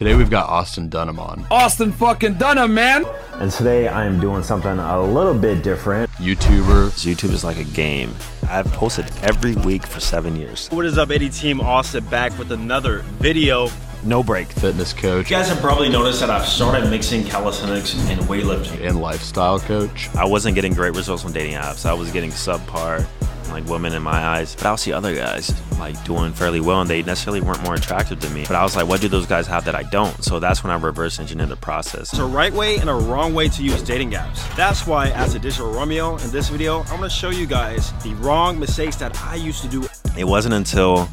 Today 0.00 0.14
we've 0.14 0.30
got 0.30 0.48
Austin 0.48 0.88
Dunham 0.88 1.18
on. 1.18 1.44
Austin 1.50 1.90
fucking 1.90 2.34
Dunham, 2.34 2.72
man. 2.72 3.04
And 3.32 3.50
today 3.50 3.88
I 3.88 4.04
am 4.04 4.20
doing 4.20 4.44
something 4.44 4.78
a 4.78 5.02
little 5.02 5.34
bit 5.34 5.64
different. 5.64 6.08
YouTuber. 6.12 6.90
YouTube 6.90 7.32
is 7.32 7.42
like 7.42 7.56
a 7.58 7.64
game. 7.64 8.14
I've 8.48 8.66
posted 8.66 9.10
every 9.22 9.56
week 9.56 9.84
for 9.84 9.98
seven 9.98 10.36
years. 10.36 10.68
What 10.68 10.86
is 10.86 10.98
up, 10.98 11.10
Eddie 11.10 11.30
Team? 11.30 11.60
Austin 11.60 12.04
back 12.04 12.38
with 12.38 12.52
another 12.52 13.00
video. 13.18 13.70
No 14.04 14.22
break. 14.22 14.46
Fitness 14.46 14.92
coach. 14.92 15.30
You 15.30 15.36
guys 15.36 15.48
have 15.48 15.58
probably 15.58 15.88
noticed 15.88 16.20
that 16.20 16.30
I've 16.30 16.46
started 16.46 16.88
mixing 16.90 17.24
calisthenics 17.24 17.96
and 18.08 18.20
weightlifting. 18.20 18.86
And 18.86 19.00
lifestyle 19.00 19.58
coach. 19.58 20.10
I 20.14 20.24
wasn't 20.24 20.54
getting 20.54 20.74
great 20.74 20.94
results 20.94 21.24
on 21.24 21.32
dating 21.32 21.54
apps. 21.54 21.84
I 21.84 21.92
was 21.92 22.12
getting 22.12 22.30
subpar 22.30 23.04
like 23.50 23.66
women 23.66 23.92
in 23.92 24.02
my 24.02 24.18
eyes. 24.18 24.54
But 24.54 24.66
I'll 24.66 24.76
see 24.76 24.92
other 24.92 25.14
guys 25.14 25.52
like 25.78 26.02
doing 26.04 26.32
fairly 26.32 26.60
well 26.60 26.80
and 26.80 26.90
they 26.90 27.02
necessarily 27.02 27.40
weren't 27.40 27.62
more 27.62 27.74
attractive 27.74 28.20
to 28.20 28.30
me. 28.30 28.44
But 28.46 28.56
I 28.56 28.62
was 28.62 28.76
like, 28.76 28.88
what 28.88 29.00
do 29.00 29.08
those 29.08 29.26
guys 29.26 29.46
have 29.46 29.64
that 29.66 29.74
I 29.74 29.84
don't? 29.84 30.22
So 30.24 30.40
that's 30.40 30.62
when 30.62 30.70
I 30.70 30.76
reverse 30.76 31.20
engineered 31.20 31.48
the 31.48 31.56
process. 31.56 32.10
There's 32.10 32.22
a 32.22 32.26
right 32.26 32.52
way 32.52 32.76
and 32.78 32.90
a 32.90 32.94
wrong 32.94 33.34
way 33.34 33.48
to 33.48 33.62
use 33.62 33.82
dating 33.82 34.12
apps. 34.12 34.56
That's 34.56 34.86
why 34.86 35.10
as 35.10 35.34
a 35.34 35.38
digital 35.38 35.72
Romeo 35.72 36.16
in 36.16 36.30
this 36.30 36.48
video, 36.48 36.80
I'm 36.84 36.96
gonna 36.96 37.10
show 37.10 37.30
you 37.30 37.46
guys 37.46 37.92
the 38.02 38.14
wrong 38.14 38.58
mistakes 38.58 38.96
that 38.96 39.18
I 39.22 39.36
used 39.36 39.62
to 39.62 39.68
do. 39.68 39.86
It 40.16 40.24
wasn't 40.24 40.54
until 40.54 41.08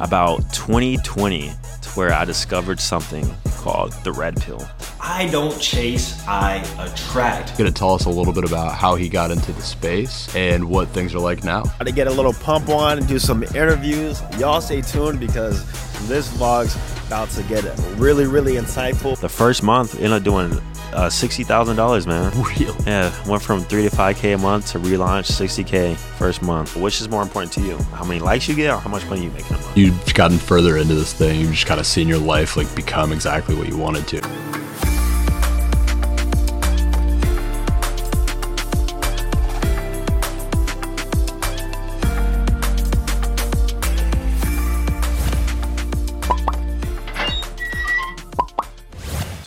about 0.00 0.38
2020 0.52 1.52
to 1.77 1.77
where 1.98 2.12
I 2.12 2.24
discovered 2.24 2.78
something 2.78 3.28
called 3.56 3.92
the 4.04 4.12
red 4.12 4.40
pill. 4.40 4.64
I 5.00 5.26
don't 5.32 5.60
chase, 5.60 6.16
I 6.28 6.58
attract. 6.78 7.58
Gonna 7.58 7.72
tell 7.72 7.92
us 7.92 8.04
a 8.04 8.08
little 8.08 8.32
bit 8.32 8.44
about 8.44 8.76
how 8.76 8.94
he 8.94 9.08
got 9.08 9.32
into 9.32 9.50
the 9.50 9.62
space 9.62 10.32
and 10.36 10.70
what 10.70 10.86
things 10.90 11.12
are 11.12 11.18
like 11.18 11.42
now. 11.42 11.64
Gotta 11.80 11.90
get 11.90 12.06
a 12.06 12.12
little 12.12 12.34
pump 12.34 12.68
on 12.68 12.98
and 12.98 13.08
do 13.08 13.18
some 13.18 13.42
interviews, 13.42 14.22
y'all 14.38 14.60
stay 14.60 14.80
tuned 14.80 15.18
because 15.18 15.58
this 16.06 16.32
vlog's 16.34 16.76
about 17.08 17.30
to 17.30 17.42
get 17.42 17.64
really, 17.96 18.26
really 18.26 18.52
insightful. 18.52 19.18
The 19.18 19.28
first 19.28 19.64
month, 19.64 19.96
ended 19.96 20.12
up 20.12 20.22
doing 20.22 20.50
uh, 20.94 21.10
sixty 21.10 21.44
thousand 21.44 21.76
dollars, 21.76 22.06
man. 22.06 22.32
Really? 22.58 22.74
Yeah, 22.86 23.12
went 23.28 23.42
from 23.42 23.60
three 23.60 23.82
to 23.82 23.90
five 23.90 24.16
k 24.16 24.32
a 24.32 24.38
month 24.38 24.72
to 24.72 24.78
relaunch 24.78 25.26
sixty 25.26 25.64
k 25.64 25.94
first 25.94 26.42
month. 26.42 26.76
Which 26.76 27.00
is 27.00 27.08
more 27.08 27.22
important 27.22 27.52
to 27.54 27.60
you? 27.60 27.76
How 27.94 28.04
many 28.04 28.20
likes 28.20 28.48
you 28.48 28.54
get, 28.54 28.72
or 28.72 28.78
how 28.80 28.90
much 28.90 29.06
money 29.06 29.24
you 29.24 29.30
make 29.30 29.48
in 29.50 29.56
a 29.56 29.60
month? 29.60 29.76
You've 29.76 30.14
gotten 30.14 30.38
further 30.38 30.76
into 30.76 30.94
this 30.94 31.12
thing. 31.12 31.40
You've 31.40 31.52
just 31.52 31.66
kind 31.66 31.80
of 31.80 31.86
seen 31.86 32.08
your 32.08 32.18
life 32.18 32.56
like 32.56 32.72
become 32.74 33.12
exactly 33.12 33.54
what 33.54 33.68
you 33.68 33.76
wanted 33.76 34.06
to. 34.08 34.20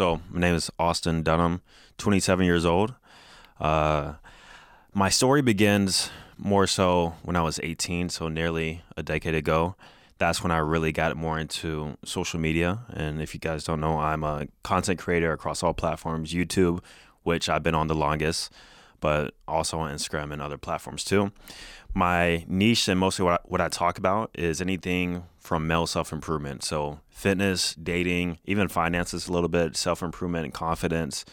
So 0.02 0.19
my 0.31 0.39
name 0.39 0.55
is 0.55 0.71
Austin 0.80 1.21
Dunham, 1.21 1.61
27 1.99 2.44
years 2.44 2.66
old. 2.66 2.95
Uh, 3.59 4.13
my 4.95 5.09
story 5.09 5.44
begins 5.44 6.09
more 6.39 6.66
so 6.66 7.13
when 7.21 7.35
I 7.35 7.44
was 7.44 7.59
18, 7.61 8.09
so 8.09 8.27
nearly 8.27 8.81
a 8.97 9.03
decade 9.03 9.35
ago. 9.35 9.75
That's 10.17 10.41
when 10.41 10.52
I 10.52 10.57
really 10.57 10.91
got 10.91 11.16
more 11.16 11.38
into 11.38 11.97
social 12.03 12.39
media. 12.39 12.79
And 12.89 13.22
if 13.22 13.35
you 13.35 13.39
guys 13.39 13.63
don't 13.63 13.79
know, 13.79 13.99
I'm 13.99 14.23
a 14.23 14.47
content 14.63 14.97
creator 14.97 15.33
across 15.33 15.61
all 15.61 15.75
platforms 15.75 16.33
YouTube, 16.33 16.79
which 17.22 17.47
I've 17.47 17.61
been 17.61 17.75
on 17.75 17.85
the 17.85 17.94
longest, 17.94 18.52
but 19.02 19.35
also 19.47 19.77
on 19.77 19.94
Instagram 19.94 20.33
and 20.33 20.41
other 20.41 20.57
platforms 20.57 21.03
too. 21.03 21.31
My 21.94 22.45
niche 22.47 22.88
and 22.88 23.00
mostly 23.00 23.25
what 23.25 23.34
I, 23.34 23.39
what 23.44 23.61
I 23.61 23.67
talk 23.67 23.97
about 23.97 24.31
is 24.34 24.61
anything 24.61 25.23
from 25.39 25.67
male 25.67 25.88
self 25.88 26.14
improvement. 26.14 26.64
So, 26.64 27.00
fitness, 27.09 27.75
dating, 27.75 28.39
even 28.45 28.67
finances 28.70 29.28
a 29.28 29.34
little 29.34 29.50
bit, 29.50 29.75
self 29.75 30.02
improvement 30.02 30.45
and 30.45 30.53
confidence, 30.53 31.25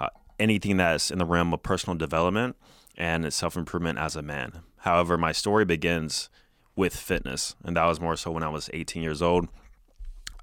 uh, 0.00 0.08
anything 0.38 0.78
that's 0.78 1.10
in 1.10 1.18
the 1.18 1.24
realm 1.24 1.54
of 1.54 1.62
personal 1.62 1.96
development 1.96 2.56
and 2.96 3.32
self 3.32 3.56
improvement 3.56 3.98
as 3.98 4.16
a 4.16 4.22
man. 4.22 4.62
However, 4.78 5.16
my 5.16 5.32
story 5.32 5.64
begins 5.64 6.28
with 6.76 6.96
fitness, 6.96 7.54
and 7.64 7.76
that 7.76 7.86
was 7.86 8.00
more 8.00 8.16
so 8.16 8.32
when 8.32 8.42
I 8.42 8.48
was 8.48 8.68
18 8.72 9.02
years 9.02 9.22
old. 9.22 9.48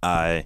I 0.01 0.45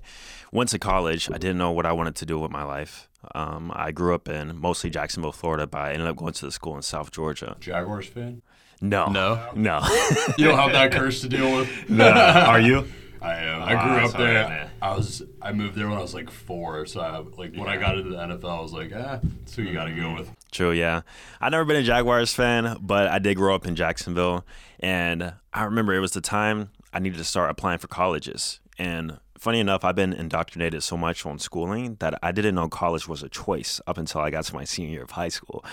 went 0.51 0.69
to 0.71 0.79
college. 0.79 1.29
I 1.31 1.37
didn't 1.37 1.57
know 1.57 1.71
what 1.71 1.85
I 1.85 1.93
wanted 1.93 2.15
to 2.15 2.25
do 2.25 2.39
with 2.39 2.51
my 2.51 2.63
life. 2.63 3.07
Um, 3.33 3.71
I 3.73 3.91
grew 3.91 4.13
up 4.13 4.27
in 4.27 4.57
mostly 4.57 4.89
Jacksonville, 4.89 5.31
Florida, 5.31 5.65
but 5.65 5.81
I 5.81 5.93
ended 5.93 6.07
up 6.07 6.17
going 6.17 6.33
to 6.33 6.45
the 6.45 6.51
school 6.51 6.75
in 6.75 6.81
South 6.81 7.11
Georgia. 7.11 7.55
Jaguars 7.59 8.07
fan? 8.07 8.41
No. 8.89 9.07
No? 9.07 9.49
No. 9.55 9.81
You 10.37 10.45
don't 10.45 10.57
have 10.57 10.71
that 10.73 10.91
curse 10.91 11.21
to 11.21 11.29
deal 11.29 11.55
with? 11.57 11.69
no. 11.89 12.09
Are 12.09 12.59
you? 12.59 12.87
I 13.21 13.33
am. 13.35 13.63
I 13.63 13.73
Ah, 13.75 13.83
grew 13.95 14.05
up 14.05 14.11
sorry, 14.11 14.23
there. 14.33 14.47
man. 14.47 14.69
I 14.81 14.95
was. 14.95 15.23
I 15.41 15.51
moved 15.51 15.75
there 15.75 15.87
when 15.87 15.97
I 15.97 16.01
was 16.01 16.13
like 16.13 16.29
four. 16.29 16.85
So 16.85 16.99
I, 17.01 17.17
like 17.39 17.55
when 17.55 17.67
I 17.67 17.77
got 17.77 17.97
into 17.97 18.11
the 18.11 18.17
NFL, 18.17 18.59
I 18.59 18.61
was 18.61 18.73
like, 18.73 18.91
ah, 18.95 19.19
that's 19.39 19.55
who 19.55 19.63
you 19.63 19.73
got 19.73 19.85
to 19.85 19.93
go 19.95 20.13
with. 20.13 20.29
True, 20.51 20.71
yeah. 20.71 21.01
I've 21.41 21.51
never 21.51 21.65
been 21.65 21.77
a 21.77 21.83
Jaguars 21.83 22.33
fan, 22.33 22.77
but 22.81 23.07
I 23.07 23.19
did 23.19 23.35
grow 23.35 23.55
up 23.55 23.65
in 23.65 23.75
Jacksonville. 23.75 24.45
And 24.79 25.33
I 25.53 25.63
remember 25.63 25.93
it 25.95 25.99
was 25.99 26.11
the 26.11 26.21
time 26.21 26.69
I 26.93 26.99
needed 26.99 27.17
to 27.17 27.23
start 27.23 27.49
applying 27.49 27.79
for 27.79 27.87
colleges. 27.87 28.59
And 28.77 29.17
funny 29.45 29.59
enough, 29.59 29.85
I've 29.85 29.95
been 29.95 30.11
indoctrinated 30.11 30.81
so 30.81 30.97
much 30.97 31.23
on 31.23 31.37
schooling 31.37 31.97
that 31.99 32.17
I 32.23 32.31
didn't 32.31 32.55
know 32.55 32.67
college 32.67 33.07
was 33.07 33.21
a 33.21 33.29
choice 33.29 33.79
up 33.85 33.99
until 33.99 34.19
I 34.21 34.31
got 34.31 34.43
to 34.45 34.55
my 34.55 34.63
senior 34.63 34.91
year 34.91 35.03
of 35.03 35.11
high 35.11 35.29
school. 35.29 35.63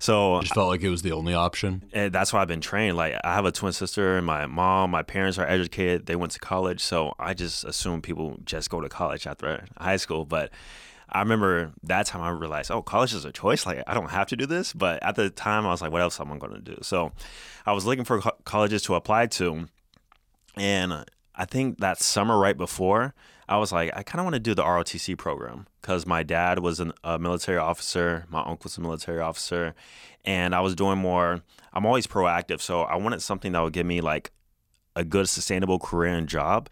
So 0.00 0.40
Just 0.40 0.54
felt 0.54 0.68
like 0.68 0.82
it 0.82 0.88
was 0.90 1.02
the 1.02 1.12
only 1.12 1.32
option. 1.32 1.84
and 1.92 2.12
that's 2.12 2.32
why 2.32 2.42
I've 2.42 2.48
been 2.48 2.60
trained. 2.60 2.96
Like 2.96 3.14
I 3.22 3.32
have 3.34 3.44
a 3.44 3.52
twin 3.52 3.72
sister, 3.72 4.16
and 4.18 4.26
my 4.26 4.46
mom, 4.46 4.90
my 4.90 5.02
parents 5.04 5.38
are 5.38 5.46
educated. 5.46 6.06
They 6.06 6.16
went 6.16 6.32
to 6.32 6.40
college, 6.40 6.80
so 6.80 7.14
I 7.18 7.32
just 7.32 7.62
assume 7.64 8.02
people 8.02 8.38
just 8.44 8.68
go 8.70 8.80
to 8.80 8.88
college 8.88 9.24
after 9.28 9.64
high 9.78 9.98
school. 9.98 10.24
But 10.24 10.50
I 11.08 11.20
remember 11.20 11.72
that 11.84 12.06
time 12.06 12.22
I 12.22 12.30
realized, 12.30 12.72
oh, 12.72 12.82
college 12.82 13.14
is 13.14 13.24
a 13.24 13.30
choice. 13.30 13.64
Like 13.66 13.84
I 13.86 13.94
don't 13.94 14.10
have 14.10 14.26
to 14.28 14.36
do 14.36 14.46
this. 14.46 14.72
But 14.72 15.00
at 15.02 15.14
the 15.14 15.30
time, 15.30 15.64
I 15.64 15.70
was 15.70 15.80
like, 15.80 15.92
what 15.92 16.02
else 16.02 16.18
am 16.18 16.32
I 16.32 16.38
going 16.38 16.54
to 16.54 16.60
do? 16.60 16.76
So 16.82 17.12
I 17.64 17.72
was 17.72 17.86
looking 17.86 18.04
for 18.04 18.20
co- 18.20 18.36
colleges 18.44 18.82
to 18.82 18.96
apply 18.96 19.26
to, 19.38 19.68
and 20.56 21.04
I 21.34 21.44
think 21.44 21.78
that 21.78 22.00
summer 22.00 22.38
right 22.38 22.56
before, 22.56 23.14
I 23.48 23.56
was 23.58 23.72
like, 23.72 23.90
I 23.94 24.02
kind 24.02 24.20
of 24.20 24.24
want 24.24 24.34
to 24.34 24.40
do 24.40 24.54
the 24.54 24.62
ROTC 24.62 25.16
program 25.18 25.66
because 25.80 26.06
my 26.06 26.22
dad 26.22 26.60
was 26.60 26.80
an, 26.80 26.92
a 27.02 27.18
military 27.18 27.58
officer, 27.58 28.26
my 28.30 28.42
uncle's 28.42 28.78
a 28.78 28.80
military 28.80 29.20
officer, 29.20 29.74
and 30.24 30.54
I 30.54 30.60
was 30.60 30.74
doing 30.74 30.98
more. 30.98 31.42
I'm 31.72 31.86
always 31.86 32.06
proactive, 32.06 32.60
so 32.60 32.82
I 32.82 32.96
wanted 32.96 33.22
something 33.22 33.52
that 33.52 33.60
would 33.60 33.72
give 33.72 33.86
me 33.86 34.00
like 34.00 34.30
a 34.94 35.04
good, 35.04 35.28
sustainable 35.28 35.78
career 35.78 36.14
and 36.14 36.28
job 36.28 36.68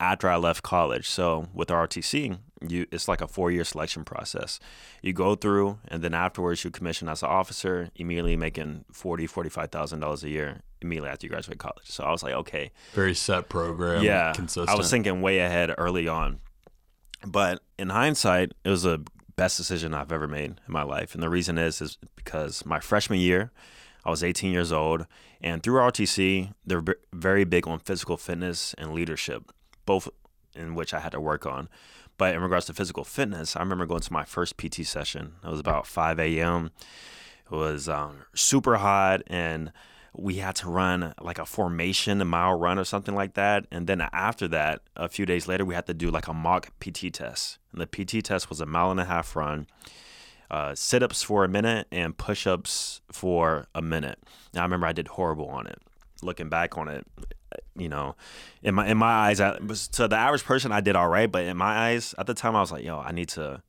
after 0.00 0.28
I 0.28 0.36
left 0.36 0.62
college. 0.62 1.08
So 1.08 1.48
with 1.52 1.68
ROTC, 1.68 2.38
you 2.70 2.86
it's 2.92 3.08
like 3.08 3.20
a 3.20 3.28
four 3.28 3.50
year 3.50 3.64
selection 3.64 4.04
process. 4.04 4.60
You 5.02 5.12
go 5.12 5.34
through, 5.34 5.78
and 5.88 6.02
then 6.02 6.14
afterwards 6.14 6.64
you 6.64 6.70
commission 6.70 7.08
as 7.08 7.22
an 7.22 7.28
officer, 7.28 7.90
immediately 7.96 8.36
making 8.36 8.84
forty, 8.92 9.26
forty 9.26 9.48
five 9.50 9.70
thousand 9.70 10.00
dollars 10.00 10.24
a 10.24 10.28
year 10.28 10.60
immediately 10.82 11.08
after 11.10 11.26
you 11.26 11.30
graduate 11.30 11.58
college. 11.58 11.86
So 11.86 12.04
I 12.04 12.10
was 12.10 12.22
like, 12.22 12.34
okay, 12.34 12.70
Very 12.92 13.14
set 13.14 13.48
program. 13.48 14.02
yeah, 14.02 14.32
Consistent. 14.34 14.68
I 14.68 14.74
was 14.76 14.90
thinking 14.90 15.22
way 15.22 15.38
ahead 15.38 15.74
early 15.78 16.06
on, 16.08 16.40
but 17.26 17.62
in 17.78 17.88
hindsight, 17.90 18.52
it 18.64 18.68
was 18.70 18.82
the 18.82 19.04
best 19.36 19.56
decision 19.56 19.94
I've 19.94 20.12
ever 20.12 20.28
made 20.28 20.50
in 20.50 20.58
my 20.68 20.82
life, 20.82 21.14
and 21.14 21.22
the 21.22 21.30
reason 21.30 21.58
is 21.58 21.80
is 21.80 21.98
because 22.16 22.64
my 22.66 22.80
freshman 22.80 23.18
year, 23.18 23.50
I 24.04 24.10
was 24.10 24.22
18 24.22 24.52
years 24.52 24.70
old, 24.72 25.06
and 25.40 25.62
through 25.62 25.80
RTC, 25.80 26.52
they're 26.66 26.82
b- 26.82 26.92
very 27.12 27.44
big 27.44 27.66
on 27.66 27.78
physical 27.78 28.16
fitness 28.16 28.74
and 28.78 28.92
leadership, 28.92 29.50
both 29.86 30.08
in 30.54 30.74
which 30.74 30.94
I 30.94 31.00
had 31.00 31.12
to 31.12 31.20
work 31.20 31.46
on. 31.46 31.68
But 32.16 32.34
in 32.34 32.42
regards 32.42 32.66
to 32.66 32.74
physical 32.74 33.04
fitness, 33.04 33.56
I 33.56 33.60
remember 33.60 33.86
going 33.86 34.00
to 34.00 34.12
my 34.12 34.24
first 34.24 34.56
PT 34.56 34.86
session. 34.86 35.34
It 35.42 35.48
was 35.48 35.60
about 35.60 35.86
5 35.86 36.18
a.m. 36.20 36.70
It 37.50 37.54
was 37.54 37.88
um, 37.88 38.24
super 38.34 38.76
hot, 38.76 39.22
and 39.26 39.72
we 40.16 40.36
had 40.36 40.54
to 40.56 40.68
run 40.68 41.12
like 41.20 41.38
a 41.38 41.44
formation, 41.44 42.20
a 42.20 42.24
mile 42.24 42.54
run 42.54 42.78
or 42.78 42.84
something 42.84 43.14
like 43.14 43.34
that. 43.34 43.66
And 43.70 43.86
then 43.86 44.00
after 44.12 44.46
that, 44.48 44.82
a 44.96 45.08
few 45.08 45.26
days 45.26 45.48
later, 45.48 45.64
we 45.64 45.74
had 45.74 45.86
to 45.86 45.94
do 45.94 46.10
like 46.10 46.28
a 46.28 46.34
mock 46.34 46.70
PT 46.78 47.12
test. 47.12 47.58
And 47.72 47.80
the 47.80 47.86
PT 47.86 48.24
test 48.24 48.48
was 48.48 48.60
a 48.60 48.66
mile 48.66 48.92
and 48.92 49.00
a 49.00 49.04
half 49.04 49.34
run, 49.34 49.66
uh, 50.50 50.74
sit 50.74 51.02
ups 51.02 51.22
for 51.22 51.44
a 51.44 51.48
minute, 51.48 51.88
and 51.90 52.16
push 52.16 52.46
ups 52.46 53.00
for 53.10 53.66
a 53.74 53.82
minute. 53.82 54.20
Now, 54.52 54.60
I 54.60 54.64
remember 54.64 54.86
I 54.86 54.92
did 54.92 55.08
horrible 55.08 55.48
on 55.48 55.66
it. 55.66 55.80
Looking 56.22 56.48
back 56.48 56.78
on 56.78 56.88
it, 56.88 57.04
you 57.76 57.88
know, 57.88 58.14
in 58.62 58.74
my 58.74 58.88
in 58.88 58.98
my 58.98 59.10
eyes, 59.10 59.40
I, 59.40 59.58
to 59.58 60.08
the 60.08 60.16
average 60.16 60.44
person, 60.44 60.72
I 60.72 60.80
did 60.80 60.96
all 60.96 61.08
right. 61.08 61.30
But 61.30 61.44
in 61.44 61.56
my 61.56 61.90
eyes, 61.90 62.14
at 62.18 62.26
the 62.26 62.34
time, 62.34 62.54
I 62.56 62.60
was 62.60 62.72
like, 62.72 62.84
yo, 62.84 62.98
I 62.98 63.12
need 63.12 63.28
to 63.30 63.62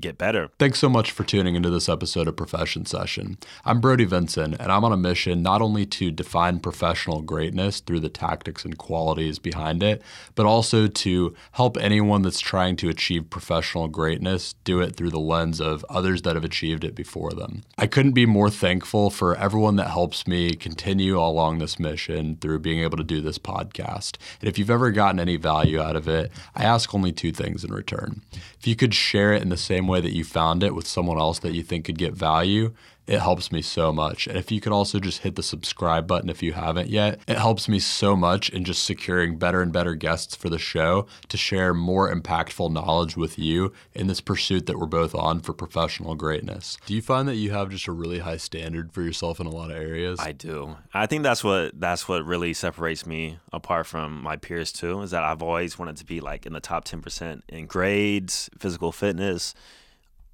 get 0.00 0.18
better. 0.18 0.50
Thanks 0.58 0.78
so 0.78 0.88
much 0.88 1.10
for 1.10 1.24
tuning 1.24 1.54
into 1.54 1.70
this 1.70 1.88
episode 1.88 2.28
of 2.28 2.36
Profession 2.36 2.86
Session. 2.86 3.38
I'm 3.64 3.80
Brody 3.80 4.04
Vincent, 4.04 4.56
and 4.58 4.70
I'm 4.72 4.84
on 4.84 4.92
a 4.92 4.96
mission 4.96 5.42
not 5.42 5.62
only 5.62 5.86
to 5.86 6.10
define 6.10 6.60
professional 6.60 7.22
greatness 7.22 7.80
through 7.80 8.00
the 8.00 8.08
tactics 8.08 8.64
and 8.64 8.76
qualities 8.76 9.38
behind 9.38 9.82
it, 9.82 10.02
but 10.34 10.46
also 10.46 10.86
to 10.86 11.34
help 11.52 11.76
anyone 11.76 12.22
that's 12.22 12.40
trying 12.40 12.76
to 12.76 12.88
achieve 12.88 13.30
professional 13.30 13.88
greatness 13.88 14.54
do 14.64 14.80
it 14.80 14.96
through 14.96 15.10
the 15.10 15.18
lens 15.18 15.60
of 15.60 15.84
others 15.88 16.22
that 16.22 16.34
have 16.34 16.44
achieved 16.44 16.84
it 16.84 16.94
before 16.94 17.32
them. 17.32 17.62
I 17.78 17.86
couldn't 17.86 18.12
be 18.12 18.26
more 18.26 18.50
thankful 18.50 19.10
for 19.10 19.36
everyone 19.36 19.76
that 19.76 19.90
helps 19.90 20.26
me 20.26 20.54
continue 20.54 21.18
along 21.18 21.58
this 21.58 21.78
mission 21.78 22.36
through 22.40 22.60
being 22.60 22.80
able 22.80 22.96
to 22.96 23.04
do 23.04 23.20
this 23.20 23.38
podcast. 23.38 24.16
And 24.40 24.48
if 24.48 24.58
you've 24.58 24.70
ever 24.70 24.90
gotten 24.90 25.20
any 25.20 25.36
value 25.36 25.80
out 25.80 25.96
of 25.96 26.08
it, 26.08 26.30
I 26.54 26.64
ask 26.64 26.94
only 26.94 27.12
two 27.12 27.32
things 27.32 27.64
in 27.64 27.72
return. 27.72 28.22
If 28.58 28.66
you 28.66 28.76
could 28.76 28.94
share 28.94 29.32
it 29.32 29.42
in 29.42 29.48
the 29.48 29.56
same 29.56 29.83
way 29.86 30.00
that 30.00 30.14
you 30.14 30.24
found 30.24 30.62
it 30.62 30.74
with 30.74 30.86
someone 30.86 31.18
else 31.18 31.38
that 31.40 31.54
you 31.54 31.62
think 31.62 31.84
could 31.84 31.98
get 31.98 32.12
value, 32.14 32.72
it 33.06 33.20
helps 33.20 33.52
me 33.52 33.62
so 33.62 33.92
much. 33.92 34.26
And 34.26 34.36
if 34.36 34.50
you 34.50 34.60
could 34.60 34.72
also 34.72 34.98
just 34.98 35.22
hit 35.22 35.36
the 35.36 35.42
subscribe 35.42 36.06
button 36.06 36.30
if 36.30 36.42
you 36.42 36.52
haven't 36.52 36.88
yet, 36.88 37.20
it 37.28 37.38
helps 37.38 37.68
me 37.68 37.78
so 37.78 38.16
much 38.16 38.48
in 38.48 38.64
just 38.64 38.84
securing 38.84 39.38
better 39.38 39.60
and 39.60 39.72
better 39.72 39.94
guests 39.94 40.34
for 40.34 40.48
the 40.48 40.58
show 40.58 41.06
to 41.28 41.36
share 41.36 41.74
more 41.74 42.12
impactful 42.12 42.72
knowledge 42.72 43.16
with 43.16 43.38
you 43.38 43.72
in 43.92 44.06
this 44.06 44.20
pursuit 44.20 44.66
that 44.66 44.78
we're 44.78 44.86
both 44.86 45.14
on 45.14 45.40
for 45.40 45.52
professional 45.52 46.14
greatness. 46.14 46.78
Do 46.86 46.94
you 46.94 47.02
find 47.02 47.28
that 47.28 47.36
you 47.36 47.50
have 47.50 47.70
just 47.70 47.86
a 47.86 47.92
really 47.92 48.20
high 48.20 48.38
standard 48.38 48.92
for 48.92 49.02
yourself 49.02 49.40
in 49.40 49.46
a 49.46 49.50
lot 49.50 49.70
of 49.70 49.76
areas? 49.76 50.18
I 50.20 50.32
do. 50.32 50.76
I 50.92 51.06
think 51.06 51.22
that's 51.22 51.44
what 51.44 51.78
that's 51.78 52.08
what 52.08 52.24
really 52.24 52.54
separates 52.54 53.06
me 53.06 53.38
apart 53.52 53.86
from 53.86 54.22
my 54.22 54.36
peers 54.36 54.72
too. 54.72 55.02
Is 55.02 55.10
that 55.10 55.22
I've 55.22 55.42
always 55.42 55.78
wanted 55.78 55.96
to 55.98 56.04
be 56.04 56.20
like 56.20 56.46
in 56.46 56.52
the 56.52 56.60
top 56.60 56.84
ten 56.84 57.02
percent 57.02 57.44
in 57.48 57.66
grades, 57.66 58.48
physical 58.58 58.92
fitness. 58.92 59.54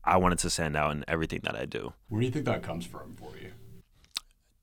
I 0.05 0.17
wanted 0.17 0.39
to 0.41 0.51
stand 0.51 0.77
out 0.77 0.93
in 0.93 1.05
everything 1.07 1.41
that 1.45 1.55
I 1.55 1.67
do. 1.67 1.93
Where 2.09 2.21
do 2.21 2.27
you 2.27 2.33
think 2.33 2.47
that 2.47 2.63
comes 2.63 2.87
from 2.87 3.17
for 3.17 3.37
you? 3.37 3.53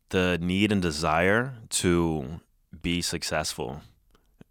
The 0.10 0.38
need 0.42 0.72
and 0.72 0.81
desire 0.81 1.56
to 1.69 2.39
be 2.81 3.01
successful. 3.01 3.81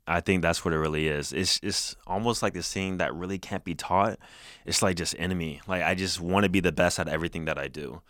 I 0.06 0.21
think 0.21 0.43
that's 0.43 0.65
what 0.65 0.73
it 0.73 0.79
really 0.79 1.09
is. 1.09 1.33
It's 1.33 1.59
it's 1.62 1.97
almost 2.06 2.43
like 2.43 2.55
this 2.55 2.73
thing 2.73 2.99
that 2.99 3.15
really 3.15 3.38
can't 3.38 3.65
be 3.65 3.75
taught. 3.75 4.19
It's 4.65 4.81
like 4.81 4.97
just 4.97 5.17
enemy. 5.19 5.61
Like 5.67 5.83
I 5.83 5.94
just 5.94 6.21
want 6.21 6.44
to 6.44 6.50
be 6.50 6.61
the 6.61 6.73
best 6.73 7.00
at 7.00 7.09
everything 7.09 7.47
that 7.47 7.59
I 7.59 7.67
do. 7.69 8.03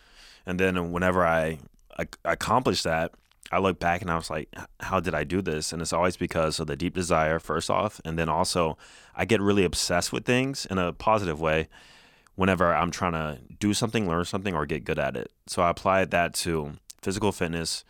And 0.44 0.60
then 0.60 0.92
whenever 0.92 1.26
I, 1.26 1.58
I 1.98 2.06
accomplish 2.24 2.82
that, 2.82 3.12
I 3.50 3.58
look 3.58 3.78
back 3.78 4.02
and 4.02 4.10
I 4.10 4.16
was 4.16 4.28
like, 4.28 4.48
how 4.80 5.00
did 5.00 5.14
I 5.14 5.24
do 5.24 5.40
this? 5.40 5.72
And 5.72 5.80
it's 5.80 5.92
always 5.92 6.16
because 6.16 6.60
of 6.60 6.66
the 6.66 6.76
deep 6.76 6.94
desire, 6.94 7.38
first 7.38 7.70
off. 7.70 8.00
And 8.04 8.18
then 8.18 8.28
also, 8.28 8.76
I 9.14 9.24
get 9.24 9.40
really 9.40 9.64
obsessed 9.64 10.12
with 10.12 10.24
things 10.24 10.66
in 10.66 10.78
a 10.78 10.92
positive 10.92 11.40
way 11.40 11.68
whenever 12.36 12.72
I'm 12.74 12.90
trying 12.90 13.12
to 13.12 13.40
do 13.58 13.74
something, 13.74 14.08
learn 14.08 14.24
something, 14.24 14.54
or 14.54 14.64
get 14.66 14.84
good 14.84 14.98
at 14.98 15.16
it. 15.16 15.30
So 15.46 15.62
I 15.62 15.70
applied 15.70 16.10
that 16.12 16.34
to 16.34 16.74
physical 17.02 17.32
fitness, 17.32 17.84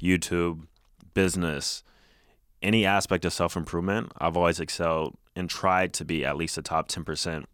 YouTube, 0.00 0.66
business, 1.12 1.82
any 2.62 2.86
aspect 2.86 3.24
of 3.24 3.32
self 3.32 3.56
improvement. 3.56 4.12
I've 4.18 4.36
always 4.36 4.60
excelled 4.60 5.16
and 5.36 5.50
tried 5.50 5.92
to 5.94 6.04
be 6.04 6.24
at 6.24 6.36
least 6.36 6.58
a 6.58 6.62
top 6.62 6.88
10%, 6.88 7.44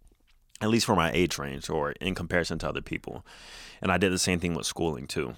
at 0.61 0.69
least 0.69 0.87
for 0.87 0.97
my 0.97 1.11
age 1.13 1.39
range 1.39 1.69
or 1.69 1.93
in 1.93 2.15
comparison 2.15 2.59
to 2.61 2.69
other 2.69 2.81
people. 2.81 3.25
And 3.83 3.93
I 3.93 3.99
did 3.99 4.13
the 4.13 4.19
same 4.19 4.41
thing 4.41 4.55
with 4.55 4.67
schooling 4.67 5.07
too. 5.07 5.35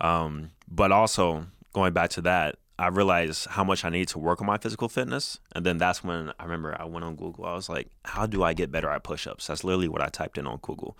Um, 0.00 0.50
but 0.70 0.92
also, 0.92 1.46
going 1.72 1.92
back 1.92 2.10
to 2.10 2.20
that, 2.22 2.56
I 2.78 2.88
realized 2.88 3.48
how 3.48 3.64
much 3.64 3.84
I 3.84 3.90
need 3.90 4.06
to 4.08 4.18
work 4.18 4.40
on 4.40 4.46
my 4.46 4.56
physical 4.56 4.88
fitness. 4.88 5.40
And 5.52 5.66
then 5.66 5.78
that's 5.78 6.04
when 6.04 6.32
I 6.38 6.44
remember 6.44 6.76
I 6.78 6.84
went 6.84 7.04
on 7.04 7.16
Google. 7.16 7.44
I 7.44 7.54
was 7.54 7.68
like, 7.68 7.88
how 8.04 8.26
do 8.26 8.44
I 8.44 8.54
get 8.54 8.70
better 8.70 8.88
at 8.88 9.02
push 9.02 9.26
ups? 9.26 9.48
That's 9.48 9.64
literally 9.64 9.88
what 9.88 10.00
I 10.00 10.08
typed 10.08 10.38
in 10.38 10.46
on 10.46 10.58
Google. 10.62 10.96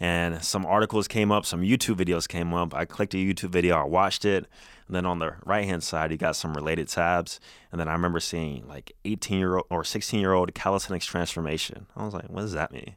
And 0.00 0.42
some 0.42 0.64
articles 0.64 1.06
came 1.06 1.30
up, 1.30 1.44
some 1.44 1.60
YouTube 1.60 1.96
videos 1.96 2.26
came 2.26 2.54
up. 2.54 2.74
I 2.74 2.86
clicked 2.86 3.14
a 3.14 3.18
YouTube 3.18 3.50
video, 3.50 3.76
I 3.76 3.84
watched 3.84 4.24
it. 4.24 4.46
And 4.86 4.96
then 4.96 5.04
on 5.04 5.18
the 5.18 5.34
right 5.44 5.66
hand 5.66 5.82
side, 5.82 6.10
you 6.10 6.16
got 6.16 6.34
some 6.34 6.54
related 6.54 6.88
tabs. 6.88 7.40
And 7.70 7.80
then 7.80 7.88
I 7.88 7.92
remember 7.92 8.18
seeing 8.18 8.66
like 8.66 8.92
18 9.04 9.38
year 9.38 9.56
old 9.56 9.66
or 9.70 9.84
16 9.84 10.18
year 10.18 10.32
old 10.32 10.54
calisthenics 10.54 11.06
transformation. 11.06 11.86
I 11.94 12.04
was 12.04 12.14
like, 12.14 12.30
what 12.30 12.40
does 12.40 12.52
that 12.52 12.72
mean? 12.72 12.96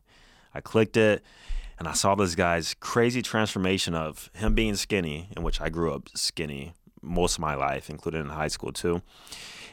I 0.54 0.62
clicked 0.62 0.96
it 0.96 1.22
and 1.78 1.88
I 1.88 1.94
saw 1.94 2.16
this 2.16 2.34
guy's 2.34 2.74
crazy 2.76 3.22
transformation 3.22 3.94
of 3.94 4.30
him 4.34 4.56
being 4.56 4.76
skinny, 4.76 5.30
in 5.36 5.44
which 5.44 5.60
I 5.60 5.68
grew 5.68 5.94
up 5.94 6.10
skinny 6.16 6.74
most 7.06 7.36
of 7.36 7.40
my 7.42 7.56
life, 7.56 7.90
including 7.90 8.22
in 8.22 8.30
high 8.30 8.48
school 8.50 8.72
too. 8.72 9.02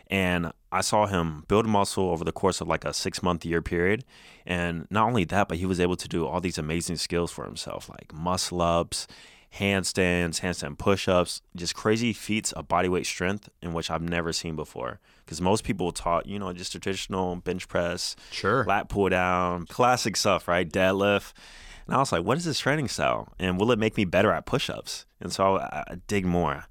And 0.09 0.53
I 0.71 0.83
saw 0.83 1.07
him 1.07 1.45
build 1.49 1.67
muscle 1.67 2.11
over 2.11 2.23
the 2.25 2.33
course 2.33 2.61
of 2.61 2.69
like 2.69 2.85
a 2.85 2.93
six 2.93 3.23
month 3.23 3.45
year 3.45 3.63
period. 3.63 4.05
And 4.45 4.87
not 4.91 5.07
only 5.07 5.25
that, 5.25 5.49
but 5.49 5.59
he 5.59 5.67
was 5.67 5.81
able 5.81 5.97
to 5.97 6.09
do 6.09 6.27
all 6.27 6.41
these 6.41 6.59
amazing 6.59 6.97
skills 6.97 7.31
for 7.33 7.45
himself, 7.45 7.89
like 7.89 8.13
muscle 8.13 8.61
ups, 8.61 9.07
handstands, 9.59 10.41
handstand 10.41 10.79
push 10.79 11.09
ups, 11.09 11.41
just 11.55 11.75
crazy 11.75 12.13
feats 12.13 12.53
of 12.53 12.69
bodyweight 12.69 13.07
strength 13.07 13.49
in 13.61 13.73
which 13.73 13.91
I've 13.91 14.03
never 14.03 14.33
seen 14.33 14.57
before. 14.57 14.99
Because 15.25 15.41
most 15.41 15.65
people 15.65 15.93
taught, 15.93 16.27
you 16.27 16.39
know, 16.39 16.53
just 16.53 16.73
traditional 16.73 17.37
bench 17.37 17.69
press, 17.69 18.17
Sure. 18.31 18.65
lat 18.67 18.89
pull 18.89 19.09
down, 19.09 19.67
classic 19.67 20.17
stuff, 20.17 20.49
right? 20.49 20.69
Deadlift. 20.69 21.33
And 21.87 21.95
I 21.95 21.99
was 21.99 22.13
like, 22.13 22.25
what 22.25 22.39
is 22.39 22.45
this 22.45 22.59
training 22.61 22.89
style? 22.89 23.29
And 23.39 23.59
will 23.59 23.73
it 23.73 23.79
make 23.79 23.97
me 23.97 24.05
better 24.05 24.33
at 24.33 24.47
push 24.47 24.71
ups? 24.71 25.05
And 25.21 25.33
so 25.33 25.59
I, 25.59 25.85
I 25.89 25.95
dig 26.07 26.25
more. 26.25 26.65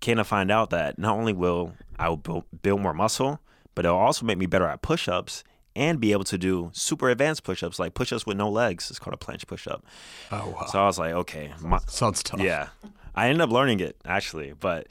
Came 0.00 0.18
I 0.20 0.22
find 0.22 0.50
out 0.50 0.70
that 0.70 0.98
not 0.98 1.16
only 1.16 1.32
will 1.32 1.72
I 1.98 2.08
will 2.08 2.44
build, 2.62 2.80
more 2.80 2.94
muscle, 2.94 3.40
but 3.74 3.84
it'll 3.84 3.96
also 3.96 4.26
make 4.26 4.38
me 4.38 4.46
better 4.46 4.66
at 4.66 4.82
push 4.82 5.08
ups 5.08 5.42
and 5.74 6.00
be 6.00 6.12
able 6.12 6.24
to 6.24 6.38
do 6.38 6.70
super 6.72 7.10
advanced 7.10 7.44
push 7.44 7.62
ups, 7.62 7.78
like 7.78 7.94
push 7.94 8.12
ups 8.12 8.24
with 8.26 8.36
no 8.36 8.48
legs. 8.50 8.90
It's 8.90 8.98
called 8.98 9.14
a 9.14 9.18
planche 9.18 9.46
push 9.46 9.66
up. 9.66 9.84
Oh, 10.30 10.50
wow. 10.50 10.66
So 10.66 10.80
I 10.80 10.86
was 10.86 10.98
like, 10.98 11.12
okay, 11.12 11.52
my, 11.60 11.78
Sounds 11.86 12.22
tough. 12.22 12.40
yeah. 12.40 12.68
I 13.14 13.28
ended 13.28 13.40
up 13.42 13.50
learning 13.50 13.80
it 13.80 13.96
actually, 14.04 14.52
but 14.52 14.86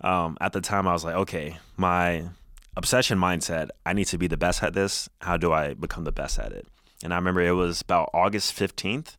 um, 0.00 0.36
at 0.40 0.52
the 0.52 0.60
time 0.60 0.88
I 0.88 0.92
was 0.92 1.04
like, 1.04 1.14
okay, 1.16 1.58
my 1.76 2.24
obsession 2.76 3.18
mindset, 3.18 3.68
I 3.84 3.92
need 3.92 4.06
to 4.06 4.18
be 4.18 4.26
the 4.26 4.36
best 4.36 4.62
at 4.62 4.72
this. 4.74 5.08
How 5.20 5.36
do 5.36 5.52
I 5.52 5.74
become 5.74 6.04
the 6.04 6.12
best 6.12 6.38
at 6.38 6.52
it? 6.52 6.66
And 7.02 7.12
I 7.12 7.16
remember 7.16 7.40
it 7.40 7.52
was 7.52 7.80
about 7.82 8.10
August 8.14 8.56
15th. 8.58 9.16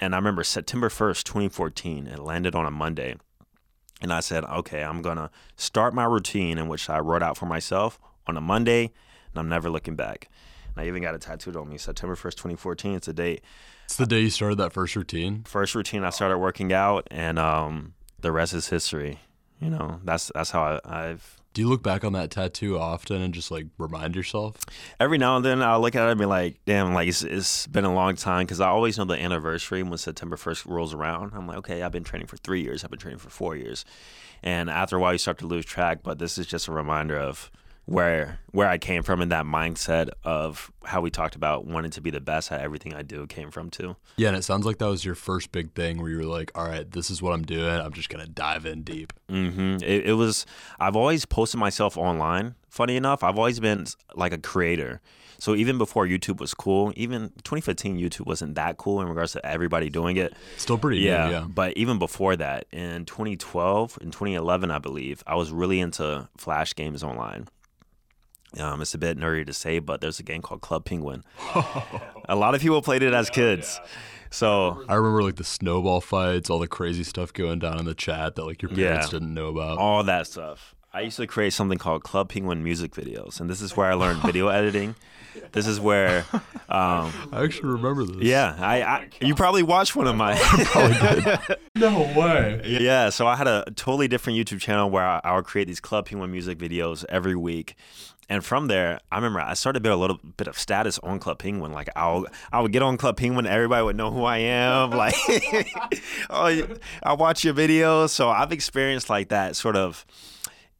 And 0.00 0.14
I 0.14 0.18
remember 0.18 0.44
September 0.44 0.88
1st, 0.88 1.24
2014, 1.24 2.06
it 2.06 2.18
landed 2.20 2.54
on 2.54 2.64
a 2.66 2.70
Monday. 2.70 3.16
And 4.00 4.12
I 4.12 4.20
said, 4.20 4.44
okay, 4.44 4.82
I'm 4.82 5.02
going 5.02 5.16
to 5.16 5.30
start 5.56 5.92
my 5.92 6.04
routine 6.04 6.58
in 6.58 6.68
which 6.68 6.88
I 6.88 6.98
wrote 7.00 7.22
out 7.22 7.36
for 7.36 7.46
myself 7.46 7.98
on 8.26 8.36
a 8.36 8.40
Monday, 8.40 8.92
and 9.30 9.36
I'm 9.36 9.48
never 9.48 9.70
looking 9.70 9.96
back. 9.96 10.28
And 10.74 10.84
I 10.84 10.88
even 10.88 11.02
got 11.02 11.14
it 11.14 11.20
tattooed 11.20 11.56
on 11.56 11.68
me 11.68 11.78
September 11.78 12.14
1st, 12.14 12.34
2014. 12.34 12.94
It's 12.94 13.08
a 13.08 13.12
date. 13.12 13.42
It's 13.84 13.96
the 13.96 14.06
day 14.06 14.20
you 14.20 14.30
started 14.30 14.58
that 14.58 14.72
first 14.72 14.94
routine. 14.94 15.42
First 15.44 15.74
routine, 15.74 16.04
I 16.04 16.10
started 16.10 16.38
working 16.38 16.72
out, 16.72 17.08
and 17.10 17.38
um, 17.38 17.94
the 18.20 18.30
rest 18.30 18.54
is 18.54 18.68
history. 18.68 19.20
You 19.60 19.70
know, 19.70 20.00
that's 20.04 20.30
that's 20.34 20.50
how 20.50 20.62
I, 20.84 21.08
I've 21.08 21.37
Do 21.58 21.62
you 21.62 21.68
look 21.68 21.82
back 21.82 22.04
on 22.04 22.12
that 22.12 22.30
tattoo 22.30 22.78
often 22.78 23.20
and 23.20 23.34
just 23.34 23.50
like 23.50 23.66
remind 23.78 24.14
yourself? 24.14 24.58
every 25.00 25.18
now 25.18 25.34
and 25.34 25.44
then 25.44 25.60
I'll 25.60 25.80
look 25.80 25.96
at 25.96 26.06
it 26.06 26.12
and 26.12 26.20
be 26.20 26.24
like, 26.24 26.60
damn, 26.66 26.94
like 26.94 27.08
it's, 27.08 27.24
it's 27.24 27.66
been 27.66 27.84
a 27.84 27.92
long 27.92 28.14
time 28.14 28.46
because 28.46 28.60
I 28.60 28.68
always 28.68 28.96
know 28.96 29.04
the 29.04 29.20
anniversary 29.20 29.82
when 29.82 29.98
September 29.98 30.36
1st 30.36 30.70
rolls 30.70 30.94
around. 30.94 31.32
I'm 31.34 31.48
like, 31.48 31.56
okay, 31.56 31.82
I've 31.82 31.90
been 31.90 32.04
training 32.04 32.28
for 32.28 32.36
three 32.36 32.62
years, 32.62 32.84
I've 32.84 32.90
been 32.90 33.00
training 33.00 33.18
for 33.18 33.30
four 33.30 33.56
years. 33.56 33.84
And 34.40 34.70
after 34.70 34.98
a 34.98 35.00
while, 35.00 35.10
you 35.10 35.18
start 35.18 35.38
to 35.38 35.48
lose 35.48 35.64
track. 35.64 36.04
But 36.04 36.20
this 36.20 36.38
is 36.38 36.46
just 36.46 36.68
a 36.68 36.72
reminder 36.72 37.18
of 37.18 37.50
where 37.88 38.38
where 38.52 38.68
I 38.68 38.76
came 38.76 39.02
from 39.02 39.20
and 39.22 39.32
that 39.32 39.44
mindset 39.46 40.10
of 40.24 40.70
how 40.84 41.00
we 41.00 41.10
talked 41.10 41.36
about 41.36 41.64
wanting 41.66 41.90
to 41.92 42.00
be 42.00 42.10
the 42.10 42.20
best 42.20 42.52
at 42.52 42.60
everything 42.60 42.92
I 42.94 43.02
do 43.02 43.26
came 43.26 43.50
from 43.50 43.70
too. 43.70 43.96
Yeah, 44.16 44.28
and 44.28 44.36
it 44.36 44.42
sounds 44.44 44.66
like 44.66 44.78
that 44.78 44.86
was 44.88 45.04
your 45.04 45.14
first 45.14 45.52
big 45.52 45.72
thing 45.72 46.00
where 46.00 46.10
you 46.10 46.16
were 46.18 46.24
like, 46.24 46.50
all 46.54 46.66
right, 46.66 46.90
this 46.90 47.08
is 47.10 47.22
what 47.22 47.32
I'm 47.32 47.44
doing. 47.44 47.80
I'm 47.80 47.92
just 47.92 48.08
going 48.10 48.24
to 48.24 48.30
dive 48.30 48.66
in 48.66 48.82
deep. 48.82 49.12
hmm 49.28 49.76
It, 49.82 50.06
it 50.06 50.14
was. 50.14 50.44
I've 50.78 50.96
always 50.96 51.24
posted 51.24 51.58
myself 51.60 51.96
online. 51.96 52.54
Funny 52.68 52.96
enough, 52.96 53.22
I've 53.24 53.38
always 53.38 53.58
been 53.60 53.86
like 54.14 54.32
a 54.32 54.38
creator. 54.38 55.00
So 55.40 55.54
even 55.54 55.78
before 55.78 56.04
YouTube 56.06 56.40
was 56.40 56.52
cool, 56.52 56.92
even 56.96 57.28
2015 57.44 57.96
YouTube 57.96 58.26
wasn't 58.26 58.56
that 58.56 58.76
cool 58.76 59.00
in 59.00 59.08
regards 59.08 59.32
to 59.32 59.46
everybody 59.46 59.88
doing 59.88 60.16
it. 60.16 60.34
Still 60.56 60.78
pretty 60.78 60.98
Yeah, 60.98 61.26
new, 61.26 61.32
yeah. 61.32 61.46
but 61.48 61.76
even 61.76 61.98
before 62.00 62.34
that, 62.36 62.66
in 62.72 63.04
2012 63.04 63.98
and 64.02 64.12
2011, 64.12 64.70
I 64.72 64.78
believe, 64.80 65.22
I 65.28 65.36
was 65.36 65.52
really 65.52 65.78
into 65.80 66.28
flash 66.36 66.74
games 66.74 67.04
online. 67.04 67.46
Um, 68.58 68.80
it's 68.80 68.94
a 68.94 68.98
bit 68.98 69.18
nerdy 69.18 69.44
to 69.46 69.52
say, 69.52 69.78
but 69.78 70.00
there's 70.00 70.18
a 70.20 70.22
game 70.22 70.40
called 70.42 70.60
Club 70.62 70.84
Penguin. 70.84 71.22
a 72.28 72.34
lot 72.36 72.54
of 72.54 72.60
people 72.60 72.80
played 72.82 73.02
it 73.02 73.12
as 73.12 73.28
kids. 73.30 73.80
So 74.30 74.84
I 74.88 74.94
remember 74.94 75.22
like 75.22 75.36
the 75.36 75.44
snowball 75.44 76.00
fights, 76.00 76.48
all 76.50 76.58
the 76.58 76.68
crazy 76.68 77.04
stuff 77.04 77.32
going 77.32 77.58
down 77.58 77.78
in 77.78 77.84
the 77.84 77.94
chat 77.94 78.36
that 78.36 78.44
like 78.44 78.60
your 78.62 78.70
parents 78.70 79.06
Yeah. 79.06 79.10
didn't 79.10 79.34
know 79.34 79.48
about. 79.48 79.78
all 79.78 80.02
that 80.04 80.26
stuff. 80.26 80.74
I 80.92 81.02
used 81.02 81.18
to 81.18 81.26
create 81.26 81.52
something 81.52 81.78
called 81.78 82.02
Club 82.02 82.30
Penguin 82.30 82.64
music 82.64 82.92
videos, 82.92 83.40
and 83.40 83.48
this 83.50 83.60
is 83.60 83.76
where 83.76 83.90
I 83.90 83.94
learned 83.94 84.22
video 84.22 84.48
editing. 84.60 84.94
This 85.52 85.66
is 85.66 85.78
where, 85.78 86.24
um, 86.32 86.42
I 87.32 87.44
actually 87.44 87.68
remember 87.70 88.04
this. 88.04 88.22
yeah, 88.24 88.56
I, 88.58 88.82
I 88.82 89.08
you 89.20 89.34
probably 89.34 89.62
watched 89.62 89.94
one 89.94 90.06
of 90.06 90.16
my. 90.16 90.34
No 91.76 92.00
way. 92.18 92.62
Yeah, 92.64 93.10
so 93.10 93.26
I 93.26 93.36
had 93.36 93.46
a 93.46 93.64
totally 93.76 94.08
different 94.08 94.38
YouTube 94.38 94.60
channel 94.60 94.90
where 94.90 95.04
I, 95.04 95.20
I 95.22 95.36
would 95.36 95.44
create 95.44 95.68
these 95.68 95.78
Club 95.80 96.06
Penguin 96.06 96.32
music 96.32 96.58
videos 96.58 97.04
every 97.08 97.36
week. 97.36 97.76
And 98.28 98.44
from 98.44 98.66
there, 98.66 99.00
I 99.10 99.16
remember 99.16 99.40
I 99.40 99.54
started 99.54 99.78
to 99.78 99.82
build 99.82 99.98
a 99.98 100.00
little 100.00 100.20
bit 100.36 100.48
of 100.48 100.58
status 100.58 100.98
on 100.98 101.18
Club 101.18 101.38
Penguin. 101.38 101.72
Like 101.72 101.88
I'll 101.96 102.26
I 102.52 102.60
would 102.60 102.72
get 102.72 102.82
on 102.82 102.96
Club 102.98 103.16
Penguin, 103.16 103.46
everybody 103.46 103.84
would 103.84 103.96
know 103.96 104.10
who 104.10 104.24
I 104.24 104.38
am. 104.38 104.90
Like, 104.98 105.14
oh, 106.30 106.66
I 107.02 107.12
watch 107.12 107.44
your 107.44 107.54
videos. 107.54 108.10
So 108.10 108.28
I've 108.28 108.52
experienced 108.52 109.08
like 109.08 109.28
that 109.28 109.54
sort 109.54 109.76
of 109.76 110.04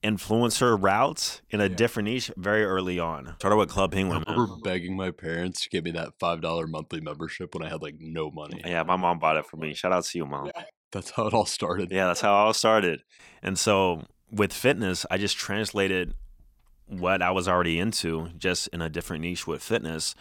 influencer 0.03 0.81
routes 0.81 1.41
in 1.51 1.61
a 1.61 1.69
different 1.69 2.09
niche 2.09 2.31
very 2.37 2.65
early 2.65 2.99
on. 2.99 3.35
Started 3.39 3.57
with 3.57 3.69
Club 3.69 3.93
Penguin. 3.93 4.25
I 4.27 4.33
remember 4.33 4.57
begging 4.63 4.97
my 4.97 5.11
parents 5.13 5.63
to 5.63 5.69
give 5.69 5.85
me 5.85 5.93
that 5.93 6.11
five 6.19 6.41
dollar 6.41 6.67
monthly 6.67 7.01
membership 7.01 7.55
when 7.55 7.65
I 7.65 7.69
had 7.71 7.81
like 7.81 7.97
no 8.01 8.31
money. 8.31 8.61
Yeah, 8.65 8.83
my 8.83 8.97
mom 8.97 9.19
bought 9.19 9.37
it 9.37 9.47
for 9.47 9.57
me. 9.57 9.75
Shout 9.75 9.93
out 9.93 10.05
to 10.05 10.19
you, 10.19 10.27
mom. 10.27 10.51
That's 10.91 11.11
how 11.11 11.27
it 11.27 11.35
all 11.35 11.47
started. 11.47 11.91
Yeah, 11.91 12.07
that's 12.07 12.21
how 12.21 12.33
it 12.33 12.39
all 12.39 12.55
started. 12.55 13.03
And 13.43 13.59
so 13.59 14.05
with 14.31 14.53
fitness, 14.53 15.07
I 15.11 15.19
just 15.19 15.37
translated 15.37 16.15
what 16.89 17.23
I 17.23 17.31
was 17.31 17.47
already 17.49 17.79
into 17.79 18.29
just 18.39 18.69
in 18.69 18.81
a 18.83 18.89
different 18.89 19.23
niche 19.23 19.47
with 19.47 19.63
fitness. 19.63 20.15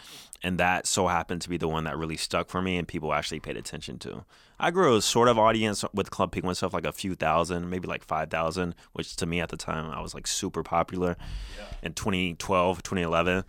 And 0.43 0.59
that 0.59 0.85
so 0.85 1.07
happened 1.07 1.41
to 1.41 1.49
be 1.49 1.57
the 1.57 1.67
one 1.67 1.85
that 1.85 1.97
really 1.97 2.17
stuck 2.17 2.47
for 2.49 2.61
me 2.61 2.77
and 2.77 2.87
people 2.87 3.11
actually 3.13 3.39
paid 3.39 3.57
attention 3.57 3.97
to. 3.99 4.23
I 4.59 4.69
grew 4.71 4.95
a 4.95 5.01
sort 5.01 5.27
of 5.29 5.39
audience 5.39 5.83
with 5.93 6.11
Club 6.11 6.31
Penguin 6.31 6.53
stuff, 6.55 6.73
like 6.73 6.85
a 6.85 6.91
few 6.91 7.15
thousand, 7.15 7.69
maybe 7.69 7.87
like 7.87 8.03
5,000, 8.03 8.75
which 8.93 9.15
to 9.15 9.25
me 9.25 9.39
at 9.39 9.49
the 9.49 9.57
time, 9.57 9.89
I 9.91 10.01
was 10.01 10.13
like 10.13 10.27
super 10.27 10.61
popular 10.63 11.15
in 11.81 11.93
2012, 11.93 12.83
2011. 12.83 13.43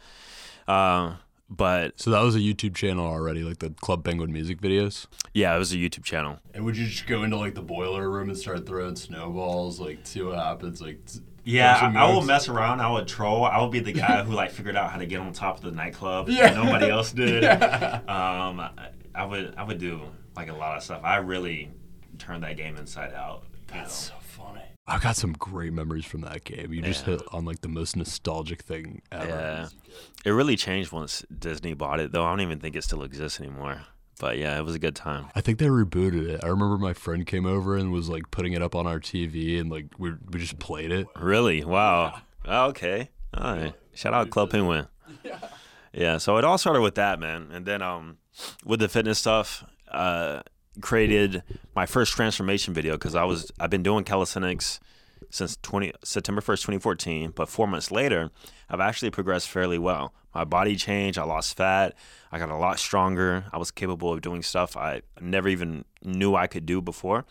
Uh, 0.66 1.14
but 1.50 1.98
So 1.98 2.10
that 2.10 2.20
was 2.20 2.36
a 2.36 2.40
YouTube 2.40 2.74
channel 2.74 3.06
already, 3.06 3.42
like 3.42 3.58
the 3.58 3.70
Club 3.70 4.04
Penguin 4.04 4.32
music 4.32 4.60
videos. 4.60 5.06
yeah, 5.32 5.54
it 5.54 5.58
was 5.58 5.72
a 5.72 5.76
YouTube 5.76 6.04
channel. 6.04 6.38
And 6.52 6.64
would 6.64 6.76
you 6.76 6.86
just 6.86 7.06
go 7.06 7.22
into 7.22 7.36
like 7.36 7.54
the 7.54 7.62
boiler 7.62 8.08
room 8.10 8.28
and 8.28 8.38
start 8.38 8.66
throwing 8.66 8.96
snowballs, 8.96 9.80
like 9.80 10.00
see 10.04 10.20
what 10.22 10.36
happens? 10.38 10.82
Like, 10.82 11.04
t- 11.06 11.20
Yeah, 11.48 11.92
I, 11.94 12.04
I 12.04 12.12
will 12.12 12.22
mess 12.22 12.48
around. 12.48 12.80
I 12.80 12.90
would 12.90 13.08
troll. 13.08 13.44
I 13.44 13.62
would 13.62 13.70
be 13.70 13.80
the 13.80 13.92
guy 13.92 14.22
who 14.22 14.32
like 14.32 14.50
figured 14.50 14.76
out 14.76 14.90
how 14.90 14.98
to 14.98 15.06
get 15.06 15.20
on 15.20 15.32
top 15.32 15.56
of 15.56 15.62
the 15.62 15.70
nightclub. 15.70 16.28
Yeah. 16.28 16.52
nobody 16.52 16.90
else 16.90 17.10
did. 17.14 17.42
Um, 17.44 18.60
I, 18.60 18.90
I 19.14 19.24
would 19.24 19.54
I 19.56 19.64
would 19.64 19.78
do 19.78 20.02
like 20.36 20.48
a 20.48 20.52
lot 20.52 20.76
of 20.76 20.82
stuff. 20.82 21.00
I 21.02 21.16
really 21.16 21.70
turned 22.18 22.42
that 22.42 22.56
game 22.58 22.76
inside 22.76 23.14
out. 23.14 23.44
That's 23.68 24.10
know. 24.10 24.14
so 24.14 24.20
funny. 24.20 24.62
I've 24.86 25.00
got 25.00 25.16
some 25.16 25.32
great 25.32 25.72
memories 25.72 26.04
from 26.04 26.20
that 26.22 26.44
game. 26.44 26.72
You 26.72 26.82
just 26.82 27.04
hit 27.04 27.22
on 27.32 27.44
like 27.46 27.62
the 27.62 27.68
most 27.68 27.96
nostalgic 27.96 28.62
thing 28.62 29.00
ever. 29.10 29.28
Yeah. 29.28 29.68
It 30.24 30.30
really 30.30 30.56
changed 30.56 30.92
once 30.92 31.24
Disney 31.36 31.72
bought 31.74 32.00
it, 32.00 32.12
though. 32.12 32.24
I 32.24 32.30
don't 32.30 32.40
even 32.42 32.58
think 32.58 32.76
it 32.76 32.84
still 32.84 33.02
exists 33.02 33.40
anymore. 33.40 33.82
But 34.18 34.38
yeah, 34.38 34.58
it 34.58 34.64
was 34.64 34.74
a 34.74 34.78
good 34.78 34.96
time. 34.96 35.26
I 35.34 35.40
think 35.40 35.58
they 35.58 35.66
rebooted 35.66 36.28
it. 36.28 36.40
I 36.42 36.48
remember 36.48 36.76
my 36.76 36.92
friend 36.92 37.26
came 37.26 37.46
over 37.46 37.76
and 37.76 37.92
was 37.92 38.08
like 38.08 38.30
putting 38.30 38.52
it 38.52 38.62
up 38.62 38.74
on 38.74 38.86
our 38.86 38.98
TV 38.98 39.60
and 39.60 39.70
like 39.70 39.86
we 39.98 40.12
we 40.30 40.40
just 40.40 40.58
played 40.58 40.90
it. 40.90 41.06
Really? 41.18 41.64
Wow. 41.64 42.20
Oh, 42.44 42.66
okay. 42.68 43.10
All 43.34 43.54
right. 43.54 43.74
Shout 43.94 44.14
out 44.14 44.30
Club 44.30 44.50
Penguin. 44.50 44.86
Yeah. 45.90 46.18
So 46.18 46.36
it 46.36 46.44
all 46.44 46.58
started 46.58 46.82
with 46.82 46.96
that, 46.96 47.18
man, 47.18 47.48
and 47.50 47.64
then 47.64 47.80
um, 47.80 48.18
with 48.62 48.78
the 48.78 48.88
fitness 48.88 49.18
stuff, 49.18 49.64
uh, 49.90 50.42
created 50.82 51.42
my 51.74 51.86
first 51.86 52.12
transformation 52.12 52.74
video 52.74 52.92
because 52.92 53.14
I 53.14 53.24
was 53.24 53.50
I've 53.58 53.70
been 53.70 53.82
doing 53.82 54.04
calisthenics 54.04 54.80
since 55.30 55.56
20 55.62 55.92
September 56.04 56.40
1st, 56.40 56.60
2014. 56.60 57.32
But 57.34 57.48
four 57.48 57.66
months 57.66 57.90
later, 57.90 58.30
I've 58.68 58.80
actually 58.80 59.10
progressed 59.10 59.48
fairly 59.48 59.78
well. 59.78 60.14
My 60.34 60.44
body 60.44 60.76
changed. 60.76 61.18
I 61.18 61.24
lost 61.24 61.56
fat. 61.56 61.94
I 62.30 62.38
got 62.38 62.50
a 62.50 62.56
lot 62.56 62.78
stronger. 62.78 63.44
I 63.52 63.58
was 63.58 63.70
capable 63.70 64.12
of 64.12 64.20
doing 64.20 64.42
stuff 64.42 64.76
I 64.76 65.02
never 65.20 65.48
even 65.48 65.84
knew 66.04 66.34
I 66.34 66.46
could 66.46 66.66
do 66.66 66.80
before. 66.80 67.24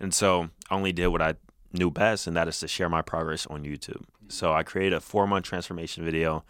And 0.00 0.12
so 0.12 0.50
I 0.70 0.74
only 0.74 0.92
did 0.92 1.08
what 1.08 1.22
I 1.22 1.34
knew 1.72 1.90
best, 1.90 2.26
and 2.26 2.36
that 2.36 2.48
is 2.48 2.58
to 2.60 2.68
share 2.68 2.88
my 2.88 3.02
progress 3.02 3.46
on 3.46 3.62
YouTube. 3.64 4.02
So 4.28 4.52
I 4.52 4.62
created 4.62 4.94
a 4.96 5.00
four 5.00 5.26
month 5.26 5.44
transformation 5.44 6.04
video, 6.04 6.44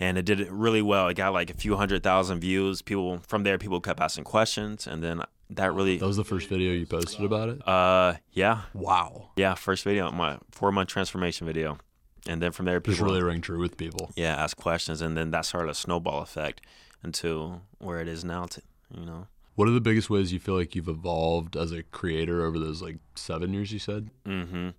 and 0.00 0.18
it 0.18 0.24
did 0.24 0.40
it 0.40 0.50
really 0.50 0.82
well. 0.82 1.08
It 1.08 1.14
got 1.14 1.32
like 1.32 1.48
a 1.50 1.54
few 1.54 1.76
hundred 1.76 2.02
thousand 2.02 2.40
views. 2.40 2.82
People 2.82 3.20
from 3.26 3.42
there, 3.44 3.56
people 3.58 3.80
kept 3.80 4.00
asking 4.00 4.24
questions, 4.24 4.86
and 4.86 5.02
then 5.02 5.22
that 5.50 5.72
really, 5.74 5.98
That 5.98 6.06
was 6.06 6.16
the 6.16 6.24
first 6.24 6.48
video 6.48 6.72
you 6.72 6.86
posted 6.86 7.24
about 7.24 7.48
it. 7.50 7.66
uh, 7.68 8.14
yeah, 8.32 8.62
Wow. 8.74 9.30
yeah, 9.36 9.54
first 9.54 9.84
video, 9.84 10.10
my 10.10 10.38
four 10.50 10.72
month 10.72 10.88
transformation 10.88 11.46
video, 11.46 11.78
and 12.26 12.40
then 12.42 12.52
from 12.52 12.66
there, 12.66 12.80
Just 12.80 12.98
people 12.98 13.10
really 13.12 13.22
ring 13.22 13.40
true 13.40 13.58
with 13.58 13.76
people. 13.76 14.10
yeah 14.16 14.34
ask 14.36 14.56
questions, 14.56 15.00
and 15.02 15.16
then 15.16 15.30
that 15.32 15.44
started 15.44 15.70
a 15.70 15.74
snowball 15.74 16.22
effect 16.22 16.60
until 17.02 17.62
where 17.78 18.00
it 18.00 18.08
is 18.08 18.24
now. 18.24 18.46
To, 18.46 18.62
you 18.96 19.04
know. 19.06 19.26
What 19.54 19.68
are 19.68 19.72
the 19.72 19.80
biggest 19.80 20.08
ways 20.08 20.32
you 20.32 20.38
feel 20.40 20.54
like 20.54 20.74
you've 20.74 20.88
evolved 20.88 21.56
as 21.56 21.72
a 21.72 21.82
creator 21.82 22.44
over 22.46 22.58
those 22.58 22.80
like 22.80 22.96
seven 23.16 23.52
years 23.52 23.70
you 23.72 23.78
said? 23.78 24.08
Mm-hmm. 24.26 24.70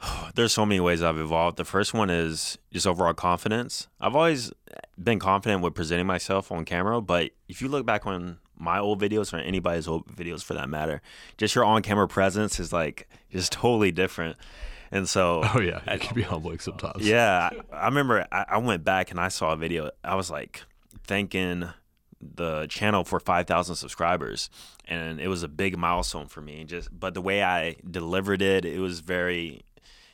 There's 0.34 0.52
so 0.52 0.64
many 0.66 0.80
ways 0.80 1.02
I've 1.02 1.18
evolved. 1.18 1.56
The 1.56 1.64
first 1.64 1.94
one 1.94 2.10
is 2.10 2.58
just 2.72 2.86
overall 2.86 3.14
confidence. 3.14 3.88
I've 4.00 4.14
always 4.16 4.52
been 5.02 5.18
confident 5.18 5.62
with 5.62 5.74
presenting 5.74 6.06
myself 6.06 6.50
on 6.52 6.64
camera, 6.64 7.00
but 7.00 7.30
if 7.48 7.60
you 7.60 7.68
look 7.68 7.84
back 7.86 8.06
on 8.06 8.38
my 8.56 8.78
old 8.78 9.00
videos 9.00 9.32
or 9.32 9.38
anybody's 9.38 9.88
old 9.88 10.06
videos 10.06 10.42
for 10.44 10.54
that 10.54 10.68
matter, 10.68 11.02
just 11.36 11.54
your 11.54 11.64
on-camera 11.64 12.06
presence 12.08 12.60
is 12.60 12.72
like 12.72 13.08
just 13.30 13.52
totally 13.60 13.90
different. 13.92 14.36
And 14.94 15.06
so, 15.08 15.42
Oh 15.54 15.60
yeah, 15.60 15.80
it 15.86 16.00
can 16.00 16.14
be 16.14 16.22
humbling 16.22 16.58
sometimes. 16.60 17.06
yeah, 17.06 17.50
I, 17.72 17.76
I 17.76 17.84
remember 17.86 18.26
I, 18.32 18.44
I 18.48 18.58
went 18.58 18.82
back 18.84 19.10
and 19.10 19.20
I 19.20 19.28
saw 19.28 19.52
a 19.52 19.56
video. 19.56 19.90
I 20.02 20.14
was 20.14 20.30
like 20.30 20.62
thanking 21.06 21.68
the 22.20 22.66
channel 22.68 23.04
for 23.04 23.20
5,000 23.20 23.74
subscribers, 23.74 24.48
and 24.86 25.20
it 25.20 25.28
was 25.28 25.42
a 25.42 25.48
big 25.48 25.76
milestone 25.76 26.26
for 26.28 26.40
me. 26.40 26.64
Just 26.64 26.88
but 26.98 27.12
the 27.12 27.20
way 27.20 27.42
I 27.42 27.76
delivered 27.90 28.40
it, 28.40 28.64
it 28.64 28.78
was 28.78 29.00
very, 29.00 29.62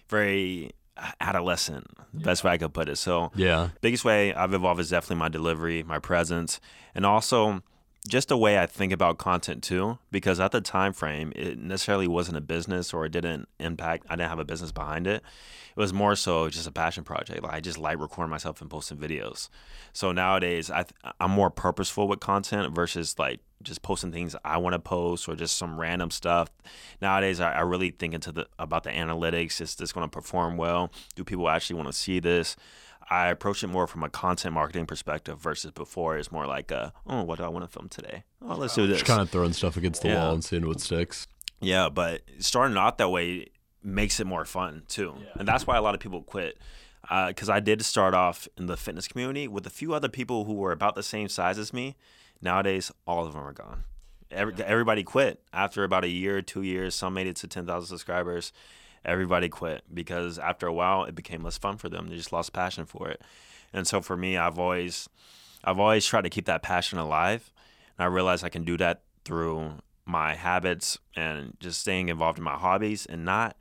very 0.08 0.72
adolescent. 1.20 1.86
The 2.12 2.20
best 2.20 2.42
way 2.44 2.52
I 2.52 2.58
could 2.58 2.74
put 2.74 2.88
it. 2.88 2.96
So 2.96 3.30
Yeah. 3.34 3.68
biggest 3.80 4.04
way 4.04 4.34
I've 4.34 4.52
evolved 4.54 4.80
is 4.80 4.90
definitely 4.90 5.16
my 5.16 5.28
delivery, 5.28 5.82
my 5.82 5.98
presence, 5.98 6.60
and 6.94 7.06
also 7.06 7.62
just 8.08 8.28
the 8.28 8.36
way 8.36 8.58
I 8.58 8.66
think 8.66 8.92
about 8.92 9.18
content 9.18 9.62
too. 9.62 9.98
Because 10.10 10.40
at 10.40 10.52
the 10.52 10.60
time 10.60 10.92
frame, 10.92 11.32
it 11.36 11.58
necessarily 11.58 12.08
wasn't 12.08 12.38
a 12.38 12.40
business 12.40 12.92
or 12.94 13.04
it 13.04 13.12
didn't 13.12 13.48
impact. 13.58 14.06
I 14.08 14.16
didn't 14.16 14.30
have 14.30 14.38
a 14.38 14.44
business 14.44 14.72
behind 14.72 15.06
it. 15.06 15.22
It 15.70 15.78
was 15.78 15.92
more 15.92 16.16
so 16.16 16.48
just 16.48 16.66
a 16.66 16.72
passion 16.72 17.04
project. 17.04 17.42
Like 17.42 17.52
I 17.52 17.60
just 17.60 17.78
like 17.78 18.00
recording 18.00 18.30
myself 18.30 18.60
and 18.60 18.70
posting 18.70 18.98
videos. 18.98 19.48
So 19.92 20.12
nowadays, 20.12 20.70
I 20.70 20.82
th- 20.82 21.14
I'm 21.20 21.30
more 21.30 21.50
purposeful 21.50 22.08
with 22.08 22.20
content 22.20 22.74
versus 22.74 23.18
like 23.18 23.40
just 23.62 23.82
posting 23.82 24.10
things 24.10 24.34
I 24.44 24.56
want 24.56 24.72
to 24.72 24.78
post 24.78 25.28
or 25.28 25.36
just 25.36 25.56
some 25.56 25.78
random 25.78 26.10
stuff. 26.10 26.48
Nowadays, 27.02 27.40
I, 27.40 27.52
I 27.52 27.60
really 27.60 27.90
think 27.90 28.14
into 28.14 28.32
the 28.32 28.46
about 28.58 28.84
the 28.84 28.90
analytics. 28.90 29.60
Is 29.60 29.74
this 29.74 29.92
going 29.92 30.04
to 30.04 30.10
perform 30.10 30.56
well? 30.56 30.90
Do 31.14 31.24
people 31.24 31.48
actually 31.48 31.76
want 31.76 31.88
to 31.88 31.92
see 31.92 32.20
this? 32.20 32.56
I 33.10 33.28
approach 33.28 33.64
it 33.64 33.66
more 33.66 33.86
from 33.88 34.04
a 34.04 34.08
content 34.08 34.54
marketing 34.54 34.86
perspective 34.86 35.40
versus 35.40 35.72
before 35.72 36.16
it's 36.16 36.30
more 36.30 36.46
like 36.46 36.70
a, 36.70 36.92
oh, 37.06 37.24
what 37.24 37.38
do 37.38 37.44
I 37.44 37.48
want 37.48 37.64
to 37.64 37.68
film 37.70 37.88
today? 37.88 38.22
Oh, 38.40 38.54
let's 38.54 38.74
do 38.76 38.86
this. 38.86 38.98
Just 38.98 39.06
kind 39.08 39.20
of 39.20 39.28
throwing 39.30 39.52
stuff 39.52 39.76
against 39.76 40.02
the 40.02 40.08
Yeah. 40.08 40.24
wall 40.24 40.34
and 40.34 40.44
seeing 40.44 40.66
what 40.66 40.80
sticks. 40.80 41.26
Yeah, 41.60 41.88
but 41.88 42.22
starting 42.38 42.76
out 42.76 42.98
that 42.98 43.10
way 43.10 43.48
makes 43.82 44.20
it 44.20 44.26
more 44.26 44.44
fun 44.44 44.84
too, 44.88 45.14
and 45.34 45.46
that's 45.48 45.66
why 45.66 45.76
a 45.76 45.82
lot 45.82 45.94
of 45.94 46.00
people 46.00 46.22
quit. 46.22 46.58
Uh, 47.08 47.28
because 47.28 47.48
I 47.48 47.58
did 47.60 47.82
start 47.84 48.14
off 48.14 48.46
in 48.56 48.66
the 48.66 48.76
fitness 48.76 49.08
community 49.08 49.48
with 49.48 49.66
a 49.66 49.70
few 49.70 49.92
other 49.94 50.08
people 50.08 50.44
who 50.44 50.54
were 50.54 50.70
about 50.70 50.94
the 50.94 51.02
same 51.02 51.28
size 51.28 51.58
as 51.58 51.72
me. 51.72 51.96
Nowadays, 52.40 52.92
all 53.06 53.26
of 53.26 53.32
them 53.32 53.42
are 53.42 53.52
gone. 53.52 53.84
Every, 54.30 54.54
Everybody 54.62 55.02
quit 55.02 55.42
after 55.52 55.82
about 55.82 56.04
a 56.04 56.08
year, 56.08 56.40
two 56.42 56.62
years. 56.62 56.94
Some 56.94 57.14
made 57.14 57.26
it 57.26 57.36
to 57.36 57.48
ten 57.48 57.66
thousand 57.66 57.88
subscribers. 57.88 58.52
Everybody 59.04 59.48
quit 59.48 59.82
because 59.92 60.38
after 60.38 60.66
a 60.66 60.72
while, 60.72 61.04
it 61.04 61.14
became 61.14 61.42
less 61.42 61.58
fun 61.58 61.78
for 61.78 61.88
them. 61.88 62.08
They 62.08 62.16
just 62.16 62.32
lost 62.32 62.52
passion 62.52 62.84
for 62.84 63.08
it. 63.08 63.22
And 63.72 63.86
so 63.86 64.00
for 64.00 64.16
me, 64.16 64.36
I've 64.36 64.58
always, 64.58 65.08
I've 65.64 65.78
always 65.78 66.04
tried 66.06 66.22
to 66.22 66.30
keep 66.30 66.46
that 66.46 66.62
passion 66.62 66.98
alive, 66.98 67.52
and 67.96 68.04
I 68.04 68.08
realize 68.08 68.42
I 68.42 68.48
can 68.48 68.64
do 68.64 68.76
that 68.78 69.02
through 69.24 69.74
my 70.04 70.34
habits 70.34 70.98
and 71.14 71.56
just 71.60 71.80
staying 71.80 72.08
involved 72.08 72.38
in 72.38 72.44
my 72.44 72.56
hobbies 72.56 73.06
and 73.06 73.24
not 73.24 73.56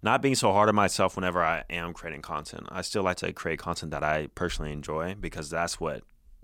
not 0.00 0.22
being 0.22 0.36
so 0.36 0.52
hard 0.52 0.68
on 0.68 0.74
myself 0.76 1.16
whenever 1.16 1.42
I 1.42 1.64
am 1.68 1.92
creating 1.92 2.22
content. 2.22 2.68
I 2.68 2.82
still 2.82 3.02
like 3.02 3.16
to 3.16 3.32
create 3.32 3.58
content 3.58 3.90
that 3.90 4.04
I 4.04 4.28
personally 4.36 4.70
enjoy 4.72 5.16
because 5.18 5.50
that's 5.50 5.80
what 5.80 6.02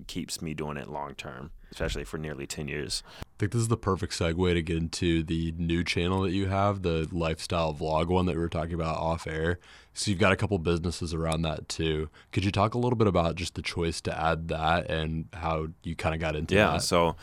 keeps 0.08 0.42
me 0.42 0.54
doing 0.54 0.76
it 0.76 0.88
long 0.88 1.14
term, 1.14 1.52
especially 1.70 2.02
for 2.02 2.18
nearly 2.18 2.48
10 2.48 2.66
years. 2.66 3.04
Think 3.44 3.52
this 3.52 3.60
is 3.60 3.68
the 3.68 3.76
perfect 3.76 4.14
segue 4.14 4.54
to 4.54 4.62
get 4.62 4.78
into 4.78 5.22
the 5.22 5.52
new 5.58 5.84
channel 5.84 6.22
that 6.22 6.30
you 6.30 6.46
have, 6.46 6.80
the 6.80 7.06
lifestyle 7.12 7.74
vlog 7.74 8.06
one 8.06 8.24
that 8.24 8.36
we 8.36 8.40
were 8.40 8.48
talking 8.48 8.72
about 8.72 8.96
off 8.96 9.26
air. 9.26 9.58
So 9.92 10.10
you've 10.10 10.18
got 10.18 10.32
a 10.32 10.36
couple 10.36 10.56
businesses 10.58 11.12
around 11.12 11.42
that 11.42 11.68
too. 11.68 12.08
Could 12.32 12.46
you 12.46 12.50
talk 12.50 12.72
a 12.72 12.78
little 12.78 12.96
bit 12.96 13.06
about 13.06 13.34
just 13.34 13.54
the 13.54 13.60
choice 13.60 14.00
to 14.00 14.18
add 14.18 14.48
that 14.48 14.90
and 14.90 15.26
how 15.34 15.66
you 15.82 15.94
kind 15.94 16.14
of 16.14 16.22
got 16.22 16.36
into 16.36 16.54
Yeah. 16.54 16.70
that? 16.70 16.84
So 16.84 17.16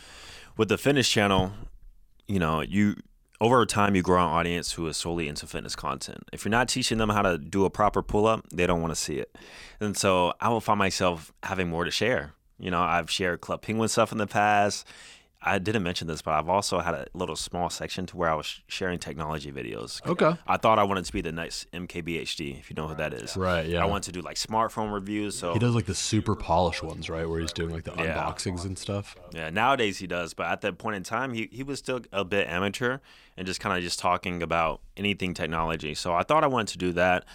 with 0.57 0.69
the 0.69 0.77
fitness 0.77 1.09
channel, 1.09 1.53
you 2.27 2.37
know, 2.37 2.61
you 2.61 2.97
over 3.39 3.65
time 3.65 3.95
you 3.95 4.03
grow 4.03 4.19
an 4.23 4.29
audience 4.29 4.73
who 4.73 4.85
is 4.85 4.97
solely 4.97 5.27
into 5.27 5.47
fitness 5.47 5.75
content. 5.75 6.19
If 6.31 6.45
you're 6.45 6.51
not 6.51 6.69
teaching 6.69 6.99
them 6.99 7.09
how 7.09 7.23
to 7.23 7.39
do 7.39 7.65
a 7.65 7.71
proper 7.71 8.03
pull 8.03 8.27
up, 8.27 8.45
they 8.53 8.67
don't 8.67 8.79
want 8.83 8.91
to 8.93 8.95
see 9.01 9.15
it. 9.15 9.35
And 9.79 9.97
so 9.97 10.33
I 10.39 10.49
will 10.49 10.61
find 10.61 10.77
myself 10.77 11.33
having 11.41 11.67
more 11.67 11.83
to 11.83 11.89
share. 11.89 12.33
You 12.59 12.69
know, 12.69 12.79
I've 12.83 13.09
shared 13.09 13.41
Club 13.41 13.63
Penguin 13.63 13.89
stuff 13.89 14.11
in 14.11 14.19
the 14.19 14.27
past. 14.27 14.85
I 15.43 15.57
didn't 15.57 15.81
mention 15.81 16.07
this, 16.07 16.21
but 16.21 16.36
I've 16.36 16.50
also 16.50 16.79
had 16.81 16.93
a 16.93 17.07
little 17.13 17.36
small 17.36 17.71
section 17.71 18.05
to 18.07 18.17
where 18.17 18.29
I 18.29 18.36
was 18.36 18.62
sharing 18.67 19.00
technology 19.00 19.51
videos. 19.51 20.05
Okay. 20.05 20.36
I 20.45 20.57
thought 20.57 20.77
I 20.77 20.83
wanted 20.83 21.05
to 21.05 21.12
be 21.13 21.21
the 21.21 21.31
next 21.31 21.65
MKBHD, 21.71 22.60
if 22.60 22.69
you 22.69 22.75
know 22.75 22.88
who 22.88 22.93
that 22.95 23.12
is. 23.12 23.36
Right, 23.36 23.65
yeah. 23.65 23.81
I 23.81 23.86
wanted 23.86 24.03
to 24.03 24.12
do 24.12 24.21
like 24.21 24.36
smartphone 24.38 24.93
reviews. 24.93 25.36
So 25.36 25.53
He 25.53 25.60
does 25.60 25.74
like 25.74 25.86
the 25.88 25.95
super 25.95 26.36
polished 26.36 26.83
ones, 26.83 27.10
right? 27.10 27.27
Where 27.27 27.39
he's 27.39 27.53
doing 27.53 27.71
like 27.71 27.86
the 27.86 27.93
Yeah. 27.98 28.15
unboxings 28.24 28.65
and 28.65 28.77
stuff. 28.77 29.15
Yeah, 29.33 29.50
nowadays 29.50 29.98
he 29.98 30.05
does, 30.05 30.36
but 30.36 30.45
at 30.45 30.62
that 30.62 30.77
point 30.77 30.95
in 30.98 31.03
time, 31.03 31.33
he, 31.33 31.50
he 31.51 31.63
was 31.63 31.79
still 31.79 32.01
a 32.12 32.24
bit 32.24 32.48
amateur 32.48 33.00
and 33.36 33.48
just 33.48 33.60
kind 33.60 33.75
of 33.75 33.83
just 33.83 33.98
talking 33.98 34.43
about 34.43 34.81
anything 34.95 35.33
technology. 35.33 35.95
So 35.95 36.13
I 36.13 36.21
thought 36.21 36.43
I 36.43 36.48
wanted 36.48 36.67
to 36.74 36.77
do 36.77 36.91
that, 36.93 37.25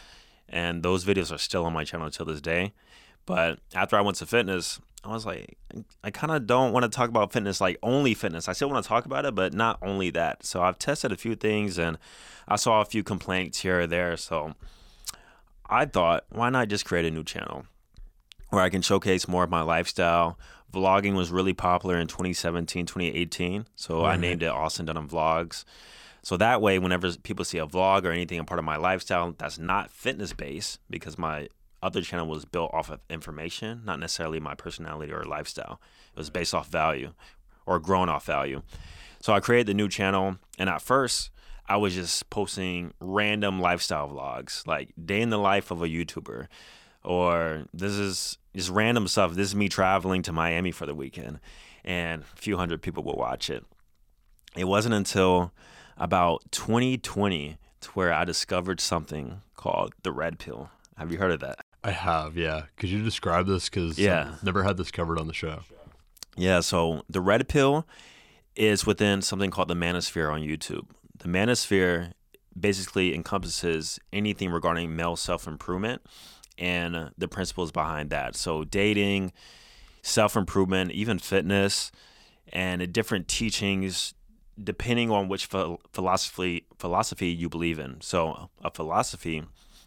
and 0.48 0.84
those 0.84 1.04
videos 1.04 1.34
are 1.34 1.38
still 1.38 1.64
on 1.64 1.72
my 1.72 1.82
channel 1.82 2.08
till 2.10 2.26
this 2.26 2.40
day. 2.40 2.72
But 3.24 3.58
after 3.74 3.96
I 3.96 4.00
went 4.02 4.18
to 4.18 4.26
fitness, 4.26 4.80
I 5.04 5.12
was 5.12 5.24
like, 5.24 5.56
I 6.02 6.10
kind 6.10 6.32
of 6.32 6.46
don't 6.46 6.72
want 6.72 6.82
to 6.84 6.88
talk 6.88 7.08
about 7.08 7.32
fitness 7.32 7.60
like 7.60 7.78
only 7.82 8.12
fitness. 8.12 8.48
I 8.48 8.52
still 8.52 8.68
want 8.68 8.82
to 8.82 8.88
talk 8.88 9.06
about 9.06 9.24
it, 9.24 9.34
but 9.34 9.54
not 9.54 9.78
only 9.80 10.10
that. 10.10 10.44
So 10.44 10.62
I've 10.62 10.78
tested 10.78 11.12
a 11.12 11.16
few 11.16 11.36
things, 11.36 11.78
and 11.78 11.96
I 12.48 12.56
saw 12.56 12.80
a 12.80 12.84
few 12.84 13.04
complaints 13.04 13.60
here 13.60 13.80
or 13.80 13.86
there. 13.86 14.16
So 14.16 14.54
I 15.68 15.84
thought, 15.84 16.24
why 16.30 16.50
not 16.50 16.68
just 16.68 16.84
create 16.84 17.04
a 17.04 17.10
new 17.10 17.22
channel? 17.22 17.66
where 18.50 18.62
I 18.62 18.70
can 18.70 18.82
showcase 18.82 19.28
more 19.28 19.44
of 19.44 19.50
my 19.50 19.62
lifestyle. 19.62 20.38
Vlogging 20.72 21.14
was 21.14 21.30
really 21.30 21.52
popular 21.52 21.98
in 21.98 22.06
2017, 22.06 22.86
2018. 22.86 23.66
So 23.76 24.04
I 24.04 24.16
named 24.16 24.42
it 24.42 24.48
Austin 24.48 24.86
Dunham 24.86 25.08
Vlogs. 25.08 25.64
So 26.22 26.36
that 26.36 26.60
way, 26.60 26.78
whenever 26.78 27.12
people 27.12 27.44
see 27.44 27.58
a 27.58 27.66
vlog 27.66 28.04
or 28.04 28.10
anything 28.10 28.38
a 28.38 28.44
part 28.44 28.58
of 28.58 28.64
my 28.64 28.76
lifestyle 28.76 29.34
that's 29.38 29.58
not 29.58 29.90
fitness 29.90 30.32
based, 30.32 30.80
because 30.90 31.16
my 31.18 31.48
other 31.86 32.02
channel 32.02 32.26
was 32.26 32.44
built 32.44 32.74
off 32.74 32.90
of 32.90 33.00
information, 33.08 33.82
not 33.84 34.00
necessarily 34.00 34.40
my 34.40 34.54
personality 34.54 35.12
or 35.12 35.24
lifestyle. 35.24 35.80
It 36.12 36.18
was 36.18 36.30
based 36.30 36.54
off 36.54 36.68
value 36.68 37.12
or 37.64 37.78
grown 37.78 38.08
off 38.08 38.26
value. 38.26 38.62
So 39.20 39.32
I 39.32 39.40
created 39.40 39.68
the 39.68 39.74
new 39.74 39.88
channel, 39.88 40.36
and 40.58 40.68
at 40.68 40.82
first, 40.82 41.30
I 41.68 41.76
was 41.76 41.94
just 41.94 42.28
posting 42.30 42.92
random 43.00 43.60
lifestyle 43.60 44.08
vlogs, 44.08 44.66
like 44.66 44.90
day 45.02 45.20
in 45.20 45.30
the 45.30 45.38
life 45.38 45.70
of 45.70 45.82
a 45.82 45.88
YouTuber, 45.88 46.46
or 47.02 47.64
this 47.72 47.92
is 47.92 48.38
just 48.54 48.70
random 48.70 49.08
stuff. 49.08 49.34
This 49.34 49.48
is 49.48 49.56
me 49.56 49.68
traveling 49.68 50.22
to 50.22 50.32
Miami 50.32 50.70
for 50.70 50.86
the 50.86 50.94
weekend, 50.94 51.40
and 51.84 52.22
a 52.22 52.40
few 52.40 52.56
hundred 52.56 52.82
people 52.82 53.02
will 53.02 53.16
watch 53.16 53.50
it. 53.50 53.64
It 54.56 54.64
wasn't 54.64 54.94
until 54.94 55.52
about 55.96 56.42
2020 56.52 57.58
to 57.80 57.90
where 57.90 58.12
I 58.12 58.24
discovered 58.24 58.80
something 58.80 59.42
called 59.54 59.92
the 60.02 60.12
red 60.12 60.38
pill. 60.38 60.70
Have 60.96 61.12
you 61.12 61.18
heard 61.18 61.32
of 61.32 61.40
that? 61.40 61.65
I 61.86 61.92
have, 61.92 62.36
yeah. 62.36 62.64
Could 62.76 62.88
you 62.90 63.02
describe 63.04 63.46
this? 63.46 63.68
Because 63.68 63.96
Yeah. 63.96 64.32
I've 64.32 64.42
never 64.42 64.64
had 64.64 64.76
this 64.76 64.90
covered 64.90 65.20
on 65.20 65.28
the 65.28 65.32
show. 65.32 65.60
Yeah, 66.36 66.58
so 66.60 67.04
the 67.08 67.20
red 67.20 67.48
pill 67.48 67.86
is 68.56 68.84
within 68.84 69.22
something 69.22 69.50
called 69.52 69.68
the 69.68 69.74
manosphere 69.74 70.32
on 70.32 70.40
YouTube. 70.40 70.86
The 71.18 71.28
manosphere 71.28 72.12
basically 72.58 73.14
encompasses 73.14 74.00
anything 74.12 74.50
regarding 74.50 74.96
male 74.96 75.14
self 75.14 75.46
improvement 75.46 76.02
and 76.58 77.12
the 77.16 77.28
principles 77.28 77.70
behind 77.70 78.10
that. 78.10 78.34
So, 78.34 78.64
dating, 78.64 79.32
self 80.02 80.36
improvement, 80.36 80.90
even 80.90 81.18
fitness, 81.20 81.92
and 82.52 82.92
different 82.92 83.28
teachings 83.28 84.12
depending 84.62 85.10
on 85.10 85.28
which 85.28 85.50
ph- 85.50 85.78
philosophy 85.92 86.64
philosophy 86.78 87.28
you 87.28 87.48
believe 87.48 87.78
in. 87.78 88.00
So, 88.00 88.50
a 88.64 88.70
philosophy 88.72 89.44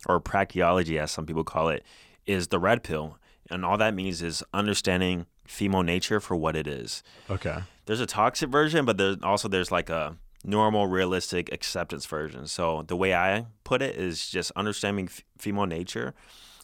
or 0.07 0.19
praxeology, 0.19 0.99
as 0.99 1.11
some 1.11 1.25
people 1.25 1.43
call 1.43 1.69
it, 1.69 1.83
is 2.25 2.47
the 2.47 2.59
red 2.59 2.83
pill, 2.83 3.17
and 3.49 3.65
all 3.65 3.77
that 3.77 3.93
means 3.93 4.21
is 4.21 4.43
understanding 4.53 5.25
female 5.45 5.83
nature 5.83 6.19
for 6.19 6.35
what 6.35 6.55
it 6.55 6.67
is. 6.67 7.03
Okay. 7.29 7.59
There's 7.85 7.99
a 7.99 8.05
toxic 8.05 8.49
version, 8.49 8.85
but 8.85 8.97
there's 8.97 9.17
also 9.23 9.47
there's 9.47 9.71
like 9.71 9.89
a 9.89 10.15
normal, 10.43 10.87
realistic 10.87 11.51
acceptance 11.51 12.05
version. 12.05 12.47
So 12.47 12.83
the 12.83 12.95
way 12.95 13.13
I 13.13 13.47
put 13.63 13.81
it 13.81 13.95
is 13.95 14.29
just 14.29 14.51
understanding 14.55 15.05
f- 15.05 15.23
female 15.37 15.65
nature 15.65 16.13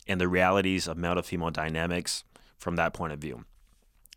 and 0.08 0.22
the 0.22 0.28
realities 0.28 0.88
of 0.88 0.98
male 0.98 1.16
to 1.16 1.24
female 1.24 1.50
dynamics 1.50 2.24
from 2.58 2.76
that 2.78 2.94
point 2.94 3.12
of 3.14 3.20
view. 3.20 3.44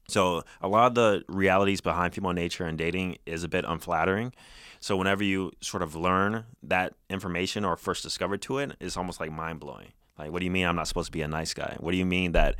So 0.09 0.43
a 0.63 0.69
lot 0.69 0.87
of 0.87 0.95
the 0.95 1.23
realities 1.29 1.83
behind 1.83 2.15
female 2.15 2.33
nature 2.33 2.65
and 2.65 2.79
dating 2.79 3.19
is 3.27 3.45
a 3.45 3.49
bit 3.49 3.67
unflattering. 3.69 4.33
So 4.81 4.97
whenever 4.97 5.23
you 5.23 5.53
sort 5.61 5.83
of 5.83 5.95
learn 5.95 6.45
that 6.63 6.95
information 7.11 7.65
or 7.65 7.77
first 7.77 8.03
discover 8.03 8.39
to 8.39 8.59
it, 8.59 8.73
it's 8.81 8.97
almost 8.97 9.21
like 9.21 9.31
mind 9.31 9.61
blowing. 9.61 9.93
Like, 10.19 10.33
what 10.33 10.39
do 10.39 10.47
you 10.47 10.51
mean 10.51 10.67
I'm 10.67 10.77
not 10.77 10.89
supposed 10.89 11.09
to 11.09 11.13
be 11.13 11.23
a 11.23 11.29
nice 11.29 11.53
guy? 11.53 11.77
What 11.79 11.93
do 11.93 11.99
you 11.99 12.07
mean 12.07 12.33
that 12.33 12.57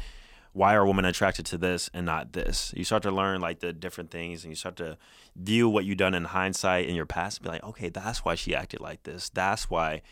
why 0.53 0.75
are 0.75 0.87
women 0.87 1.05
attracted 1.05 1.47
to 1.47 1.59
this 1.59 1.89
and 1.95 2.05
not 2.05 2.33
this? 2.33 2.75
You 2.77 2.85
start 2.85 3.03
to 3.05 3.11
learn 3.11 3.41
like 3.41 3.61
the 3.61 3.73
different 3.73 4.11
things 4.11 4.45
and 4.45 4.53
you 4.53 4.57
start 4.57 4.77
to 4.77 4.99
view 5.35 5.69
what 5.69 5.85
you've 5.85 5.99
done 5.99 6.15
in 6.15 6.25
hindsight 6.25 6.89
in 6.89 6.95
your 6.95 7.07
past 7.07 7.39
and 7.39 7.45
be 7.45 7.51
like, 7.51 7.65
okay, 7.65 7.89
that's 7.89 8.25
why 8.25 8.35
she 8.35 8.55
acted 8.55 8.81
like 8.81 9.05
this. 9.05 9.31
That's 9.31 9.71
why 9.71 10.03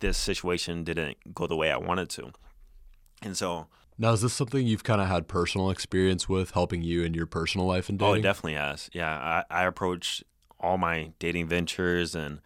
this 0.00 0.18
situation 0.18 0.82
didn't 0.82 1.34
go 1.34 1.46
the 1.46 1.56
way 1.56 1.70
I 1.70 1.76
wanted 1.76 2.08
to. 2.10 2.32
And 3.22 3.36
so 3.36 3.68
Now, 4.00 4.14
is 4.14 4.22
this 4.22 4.32
something 4.32 4.66
you've 4.66 4.82
kind 4.82 5.02
of 5.02 5.08
had 5.08 5.28
personal 5.28 5.68
experience 5.68 6.26
with, 6.26 6.52
helping 6.52 6.82
you 6.82 7.02
in 7.02 7.12
your 7.12 7.26
personal 7.26 7.66
life 7.66 7.90
and 7.90 7.98
dating? 7.98 8.10
Oh, 8.10 8.16
it 8.16 8.22
definitely 8.22 8.54
has. 8.54 8.88
Yeah, 8.94 9.10
I, 9.10 9.44
I 9.50 9.64
approach 9.66 10.24
all 10.58 10.78
my 10.78 11.12
dating 11.18 11.48
ventures 11.48 12.14
and 12.14 12.40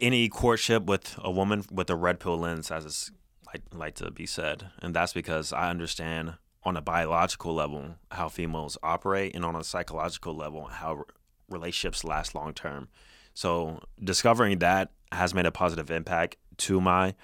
any 0.00 0.30
courtship 0.30 0.84
with 0.84 1.14
a 1.18 1.30
woman 1.30 1.64
with 1.70 1.90
a 1.90 1.94
red 1.94 2.20
pill 2.20 2.38
lens, 2.38 2.70
as 2.70 2.86
it's 2.86 3.10
like, 3.46 3.60
like 3.70 3.96
to 3.96 4.10
be 4.10 4.24
said, 4.24 4.70
and 4.80 4.96
that's 4.96 5.12
because 5.12 5.52
I 5.52 5.68
understand 5.68 6.36
on 6.62 6.74
a 6.74 6.80
biological 6.80 7.54
level 7.54 7.96
how 8.12 8.30
females 8.30 8.78
operate, 8.82 9.34
and 9.34 9.44
on 9.44 9.56
a 9.56 9.62
psychological 9.62 10.34
level 10.34 10.64
how 10.64 11.04
relationships 11.50 12.02
last 12.02 12.34
long 12.34 12.54
term. 12.54 12.88
So 13.34 13.80
discovering 14.02 14.60
that 14.60 14.90
has 15.12 15.34
made 15.34 15.44
a 15.44 15.52
positive 15.52 15.90
impact 15.90 16.36
to 16.56 16.80
my 16.80 17.14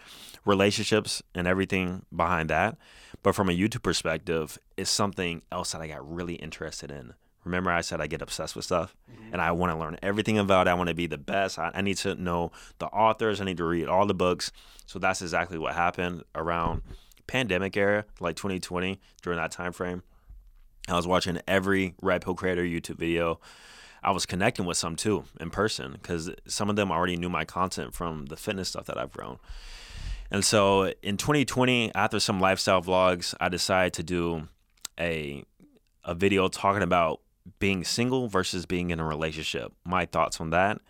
relationships 0.45 1.23
and 1.35 1.47
everything 1.47 2.05
behind 2.15 2.51
that. 2.51 2.77
But 3.23 3.35
from 3.35 3.49
a 3.49 3.53
YouTube 3.53 3.83
perspective, 3.83 4.59
it's 4.77 4.91
something 4.91 5.43
else 5.53 5.73
that 5.73 5.81
I 5.81 5.89
got 5.89 6.09
really 6.09 6.35
interested 6.35 6.91
in. 6.91 7.15
Remember, 7.45 7.71
I 7.71 7.81
said 7.81 8.01
I 8.01 8.07
get 8.07 8.23
obsessed 8.23 8.55
with 8.55 8.65
stuff 8.65 8.95
mm-hmm. 9.11 9.33
and 9.33 9.43
I 9.43 9.51
want 9.53 9.73
to 9.73 9.79
learn 9.79 9.99
everything 10.03 10.39
about 10.39 10.67
it. 10.67 10.71
I 10.71 10.75
want 10.75 10.89
to 10.89 10.95
be 10.95 11.07
the 11.07 11.19
best. 11.19 11.59
I, 11.59 11.73
I 11.75 11.81
need 11.81 11.97
to 11.99 12.15
know 12.15 12.53
the 12.79 12.87
authors. 12.87 13.41
I 13.41 13.45
need 13.45 13.57
to 13.57 13.65
read 13.65 13.89
all 13.89 14.07
the 14.07 14.15
books. 14.15 14.53
So 14.87 14.99
that's 14.99 15.23
exactly 15.23 15.59
what 15.59 15.75
happened 15.75 16.23
around 16.35 16.83
pandemic 17.27 17.77
era, 17.77 18.05
like 18.21 18.37
2020, 18.37 19.01
during 19.23 19.39
that 19.39 19.51
time 19.51 19.73
frame. 19.73 20.03
I 20.89 20.95
was 20.95 21.07
watching 21.07 21.39
every 21.47 21.95
Red 22.01 22.23
Pill 22.23 22.35
Creator 22.35 22.65
YouTube 22.65 22.97
video. 22.97 23.41
I 24.03 24.11
was 24.11 24.27
connecting 24.27 24.65
with 24.65 24.77
some 24.77 24.97
too 24.97 25.25
in 25.41 25.51
person 25.51 25.93
because 25.93 26.31
some 26.47 26.69
of 26.69 26.77
them 26.77 26.91
already 26.91 27.17
knew 27.17 27.29
my 27.29 27.45
content 27.45 27.95
from 27.95 28.27
the 28.27 28.37
fitness 28.37 28.69
stuff 28.69 28.87
that 28.87 28.99
I've 28.99 29.13
grown. 29.13 29.39
And 30.33 30.45
so 30.45 30.93
in 31.03 31.19
2020, 31.19 31.95
after 31.95 32.19
some 32.19 32.41
lifestyle 32.41 32.83
vlogs, 32.83 33.35
I 33.39 33.49
decided 33.51 33.93
to 33.95 34.03
do 34.03 34.49
a 34.99 35.45
a 36.05 36.15
video 36.15 36.49
talking 36.49 36.83
about 36.83 37.21
being 37.61 37.85
single 37.85 38.27
versus 38.27 38.67
being 38.67 38.91
in 38.91 38.99
a 38.99 39.05
relationship. 39.05 39.73
My 39.85 40.07
thoughts 40.07 40.41
on 40.41 40.51
that. 40.51 40.81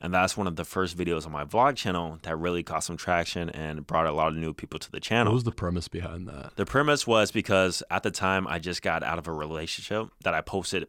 And 0.00 0.14
that's 0.14 0.36
one 0.36 0.46
of 0.46 0.56
the 0.56 0.64
first 0.64 0.96
videos 0.96 1.26
on 1.26 1.32
my 1.32 1.44
vlog 1.44 1.76
channel 1.76 2.18
that 2.22 2.36
really 2.36 2.62
caught 2.62 2.84
some 2.84 2.96
traction 2.96 3.50
and 3.50 3.86
brought 3.86 4.06
a 4.06 4.12
lot 4.12 4.28
of 4.28 4.34
new 4.34 4.54
people 4.54 4.78
to 4.78 4.90
the 4.90 5.00
channel. 5.00 5.32
What 5.32 5.36
was 5.36 5.44
the 5.44 5.52
premise 5.52 5.88
behind 5.88 6.28
that? 6.28 6.52
The 6.56 6.66
premise 6.66 7.06
was 7.06 7.32
because 7.32 7.82
at 7.90 8.04
the 8.04 8.12
time 8.12 8.46
I 8.46 8.58
just 8.58 8.80
got 8.80 9.02
out 9.02 9.18
of 9.18 9.26
a 9.26 9.32
relationship 9.32 10.08
that 10.22 10.34
I 10.34 10.40
posted 10.40 10.86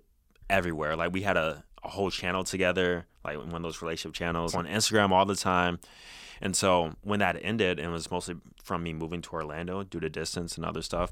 everywhere. 0.47 0.95
Like 0.95 1.11
we 1.11 1.23
had 1.23 1.37
a, 1.37 1.63
a 1.83 1.89
whole 1.89 2.11
channel 2.11 2.43
together, 2.43 3.07
like 3.25 3.37
one 3.37 3.55
of 3.55 3.63
those 3.63 3.81
relationship 3.81 4.13
channels 4.13 4.53
on 4.53 4.65
Instagram 4.67 5.09
all 5.09 5.25
the 5.25 5.35
time. 5.35 5.79
And 6.41 6.55
so 6.55 6.95
when 7.01 7.19
that 7.19 7.37
ended, 7.41 7.79
and 7.79 7.89
it 7.89 7.91
was 7.91 8.09
mostly 8.09 8.35
from 8.63 8.83
me 8.83 8.93
moving 8.93 9.21
to 9.23 9.31
Orlando 9.31 9.83
due 9.83 9.99
to 9.99 10.09
distance 10.09 10.55
and 10.55 10.65
other 10.65 10.81
stuff. 10.81 11.11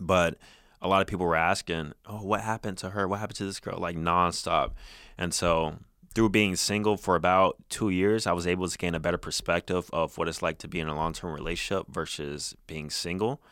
But 0.00 0.36
a 0.82 0.88
lot 0.88 1.00
of 1.00 1.06
people 1.06 1.26
were 1.26 1.36
asking, 1.36 1.92
"Oh, 2.06 2.22
what 2.22 2.42
happened 2.42 2.78
to 2.78 2.90
her? 2.90 3.08
What 3.08 3.20
happened 3.20 3.38
to 3.38 3.46
this 3.46 3.60
girl?" 3.60 3.78
Like 3.78 3.96
nonstop. 3.96 4.72
And 5.16 5.32
so 5.32 5.78
through 6.14 6.30
being 6.30 6.56
single 6.56 6.96
for 6.96 7.14
about 7.14 7.56
two 7.68 7.90
years, 7.90 8.26
I 8.26 8.32
was 8.32 8.46
able 8.46 8.68
to 8.68 8.78
gain 8.78 8.94
a 8.94 9.00
better 9.00 9.18
perspective 9.18 9.90
of 9.92 10.16
what 10.16 10.28
it's 10.28 10.42
like 10.42 10.58
to 10.58 10.68
be 10.68 10.80
in 10.80 10.88
a 10.88 10.94
long 10.94 11.12
term 11.12 11.32
relationship 11.32 11.86
versus 11.88 12.54
being 12.66 12.90
single. 12.90 13.42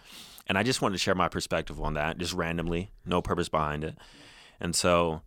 And 0.47 0.59
I 0.59 0.63
just 0.63 0.83
wanted 0.83 0.95
to 0.95 0.99
share 0.99 1.15
my 1.15 1.29
perspective 1.29 1.81
on 1.81 1.95
that, 1.95 2.19
just 2.19 2.35
randomly, 2.35 2.91
no 3.05 3.23
purpose 3.23 3.49
behind 3.49 3.85
it. 3.85 3.97
And 4.61 4.75
so 4.75 5.23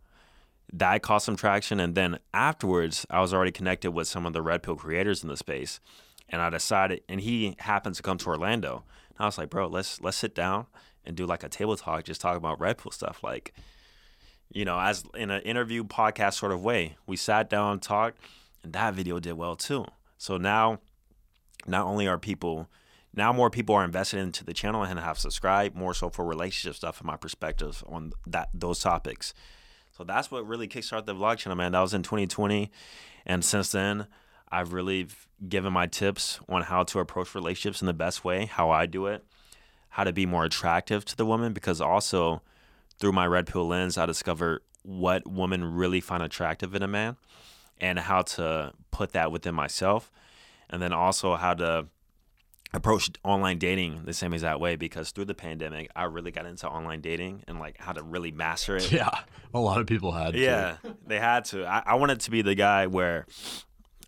that 0.72 1.02
caused 1.02 1.26
some 1.26 1.36
traction. 1.36 1.80
And 1.80 1.94
then 1.94 2.18
afterwards, 2.34 3.06
I 3.10 3.20
was 3.20 3.32
already 3.32 3.52
connected 3.52 3.92
with 3.92 4.08
some 4.08 4.26
of 4.26 4.32
the 4.32 4.42
Red 4.42 4.62
Pill 4.62 4.76
creators 4.76 5.22
in 5.22 5.28
the 5.28 5.36
space. 5.36 5.80
And 6.28 6.42
I 6.42 6.50
decided, 6.50 7.02
and 7.08 7.20
he 7.20 7.56
happens 7.60 7.96
to 7.96 8.02
come 8.02 8.18
to 8.18 8.28
Orlando. 8.28 8.84
And 9.10 9.18
I 9.18 9.24
was 9.26 9.38
like, 9.38 9.50
bro, 9.50 9.66
let's 9.66 10.00
let's 10.00 10.16
sit 10.16 10.34
down 10.34 10.66
and 11.04 11.16
do 11.16 11.24
like 11.24 11.42
a 11.42 11.48
table 11.48 11.76
talk, 11.76 12.04
just 12.04 12.20
talk 12.20 12.36
about 12.36 12.60
Red 12.60 12.78
Pill 12.78 12.92
stuff. 12.92 13.22
Like, 13.22 13.54
you 14.50 14.64
know, 14.64 14.78
as 14.78 15.04
in 15.14 15.30
an 15.30 15.42
interview 15.42 15.84
podcast 15.84 16.34
sort 16.34 16.52
of 16.52 16.62
way. 16.62 16.96
We 17.06 17.16
sat 17.16 17.48
down, 17.48 17.80
talked, 17.80 18.18
and 18.62 18.72
that 18.74 18.94
video 18.94 19.18
did 19.20 19.34
well 19.34 19.56
too. 19.56 19.86
So 20.18 20.36
now, 20.36 20.80
not 21.66 21.86
only 21.86 22.06
are 22.06 22.18
people, 22.18 22.68
now 23.14 23.32
more 23.32 23.50
people 23.50 23.74
are 23.74 23.84
invested 23.84 24.20
into 24.20 24.44
the 24.44 24.52
channel 24.52 24.82
and 24.82 24.98
have 24.98 25.18
subscribed 25.18 25.74
more 25.76 25.94
so 25.94 26.10
for 26.10 26.24
relationship 26.24 26.76
stuff 26.76 27.00
and 27.00 27.06
my 27.06 27.16
perspectives 27.16 27.82
on 27.86 28.12
that 28.26 28.50
those 28.52 28.80
topics. 28.80 29.32
So 29.98 30.04
that's 30.04 30.30
what 30.30 30.46
really 30.46 30.68
kickstarted 30.68 31.06
the 31.06 31.14
vlog 31.14 31.38
channel, 31.38 31.56
man. 31.56 31.72
That 31.72 31.80
was 31.80 31.92
in 31.92 32.04
2020, 32.04 32.70
and 33.26 33.44
since 33.44 33.72
then, 33.72 34.06
I've 34.48 34.72
really 34.72 35.08
given 35.48 35.72
my 35.72 35.88
tips 35.88 36.38
on 36.48 36.62
how 36.62 36.84
to 36.84 37.00
approach 37.00 37.34
relationships 37.34 37.82
in 37.82 37.86
the 37.86 37.92
best 37.92 38.24
way, 38.24 38.46
how 38.46 38.70
I 38.70 38.86
do 38.86 39.06
it, 39.06 39.24
how 39.88 40.04
to 40.04 40.12
be 40.12 40.24
more 40.24 40.44
attractive 40.44 41.04
to 41.06 41.16
the 41.16 41.26
woman, 41.26 41.52
because 41.52 41.80
also 41.80 42.42
through 43.00 43.10
my 43.10 43.26
red 43.26 43.48
pill 43.48 43.66
lens, 43.66 43.98
I 43.98 44.06
discover 44.06 44.62
what 44.82 45.28
women 45.28 45.64
really 45.64 46.00
find 46.00 46.22
attractive 46.22 46.76
in 46.76 46.84
a 46.84 46.88
man, 46.88 47.16
and 47.80 47.98
how 47.98 48.22
to 48.22 48.72
put 48.92 49.10
that 49.14 49.32
within 49.32 49.54
myself, 49.56 50.12
and 50.70 50.80
then 50.80 50.92
also 50.92 51.34
how 51.34 51.54
to 51.54 51.86
approach 52.74 53.10
online 53.24 53.58
dating 53.58 54.02
the 54.04 54.12
same 54.12 54.34
exact 54.34 54.60
way 54.60 54.76
because 54.76 55.10
through 55.10 55.24
the 55.24 55.34
pandemic 55.34 55.90
I 55.96 56.04
really 56.04 56.30
got 56.30 56.46
into 56.46 56.68
online 56.68 57.00
dating 57.00 57.44
and 57.48 57.58
like 57.58 57.78
how 57.78 57.92
to 57.92 58.02
really 58.02 58.30
master 58.30 58.76
it. 58.76 58.92
Yeah, 58.92 59.10
a 59.54 59.58
lot 59.58 59.80
of 59.80 59.86
people 59.86 60.12
had. 60.12 60.34
to. 60.34 60.38
Yeah, 60.38 60.76
they 61.06 61.18
had 61.18 61.44
to. 61.46 61.64
I, 61.64 61.82
I 61.86 61.94
wanted 61.94 62.20
to 62.20 62.30
be 62.30 62.42
the 62.42 62.54
guy 62.54 62.86
where 62.86 63.26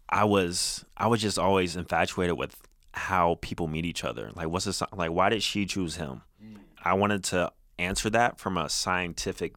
I 0.09 0.25
was 0.25 0.85
I 0.97 1.07
was 1.07 1.23
just 1.23 1.39
always 1.39 1.77
infatuated 1.77 2.37
with 2.37 2.57
how 2.93 3.39
people 3.41 3.69
meet 3.69 3.87
each 3.87 4.05
other. 4.05 4.31
Like 4.35 4.49
what's 4.49 4.65
this 4.65 4.83
like 4.93 5.13
why 5.13 5.29
did 5.29 5.43
she 5.43 5.65
choose 5.67 5.97
him? 5.97 6.23
Mm. 6.45 6.57
I 6.85 6.95
wanted 6.95 7.25
to 7.25 7.53
answer 7.79 8.11
that 8.11 8.39
from 8.39 8.57
a 8.57 8.69
scientific 8.69 9.55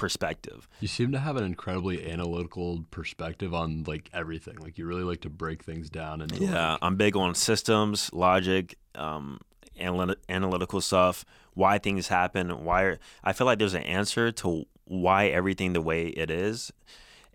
perspective. 0.00 0.66
You 0.80 0.88
seem 0.88 1.12
to 1.12 1.18
have 1.18 1.36
an 1.36 1.44
incredibly 1.44 2.10
analytical 2.10 2.86
perspective 2.90 3.52
on 3.52 3.84
like 3.86 4.08
everything. 4.14 4.56
Like 4.56 4.78
you 4.78 4.86
really 4.86 5.04
like 5.04 5.20
to 5.20 5.30
break 5.30 5.62
things 5.62 5.90
down 5.90 6.22
and 6.22 6.32
Yeah, 6.32 6.78
I'm 6.80 6.96
big 6.96 7.16
on 7.16 7.34
systems, 7.34 8.10
logic, 8.12 8.76
um, 8.94 9.40
analy- 9.78 10.16
analytical 10.28 10.80
stuff, 10.80 11.26
why 11.52 11.76
things 11.78 12.08
happen, 12.08 12.64
why 12.64 12.96
I 13.22 13.34
feel 13.34 13.46
like 13.46 13.58
there's 13.58 13.74
an 13.74 13.82
answer 13.82 14.32
to 14.32 14.64
why 14.86 15.26
everything 15.26 15.74
the 15.74 15.82
way 15.82 16.06
it 16.06 16.30
is, 16.30 16.72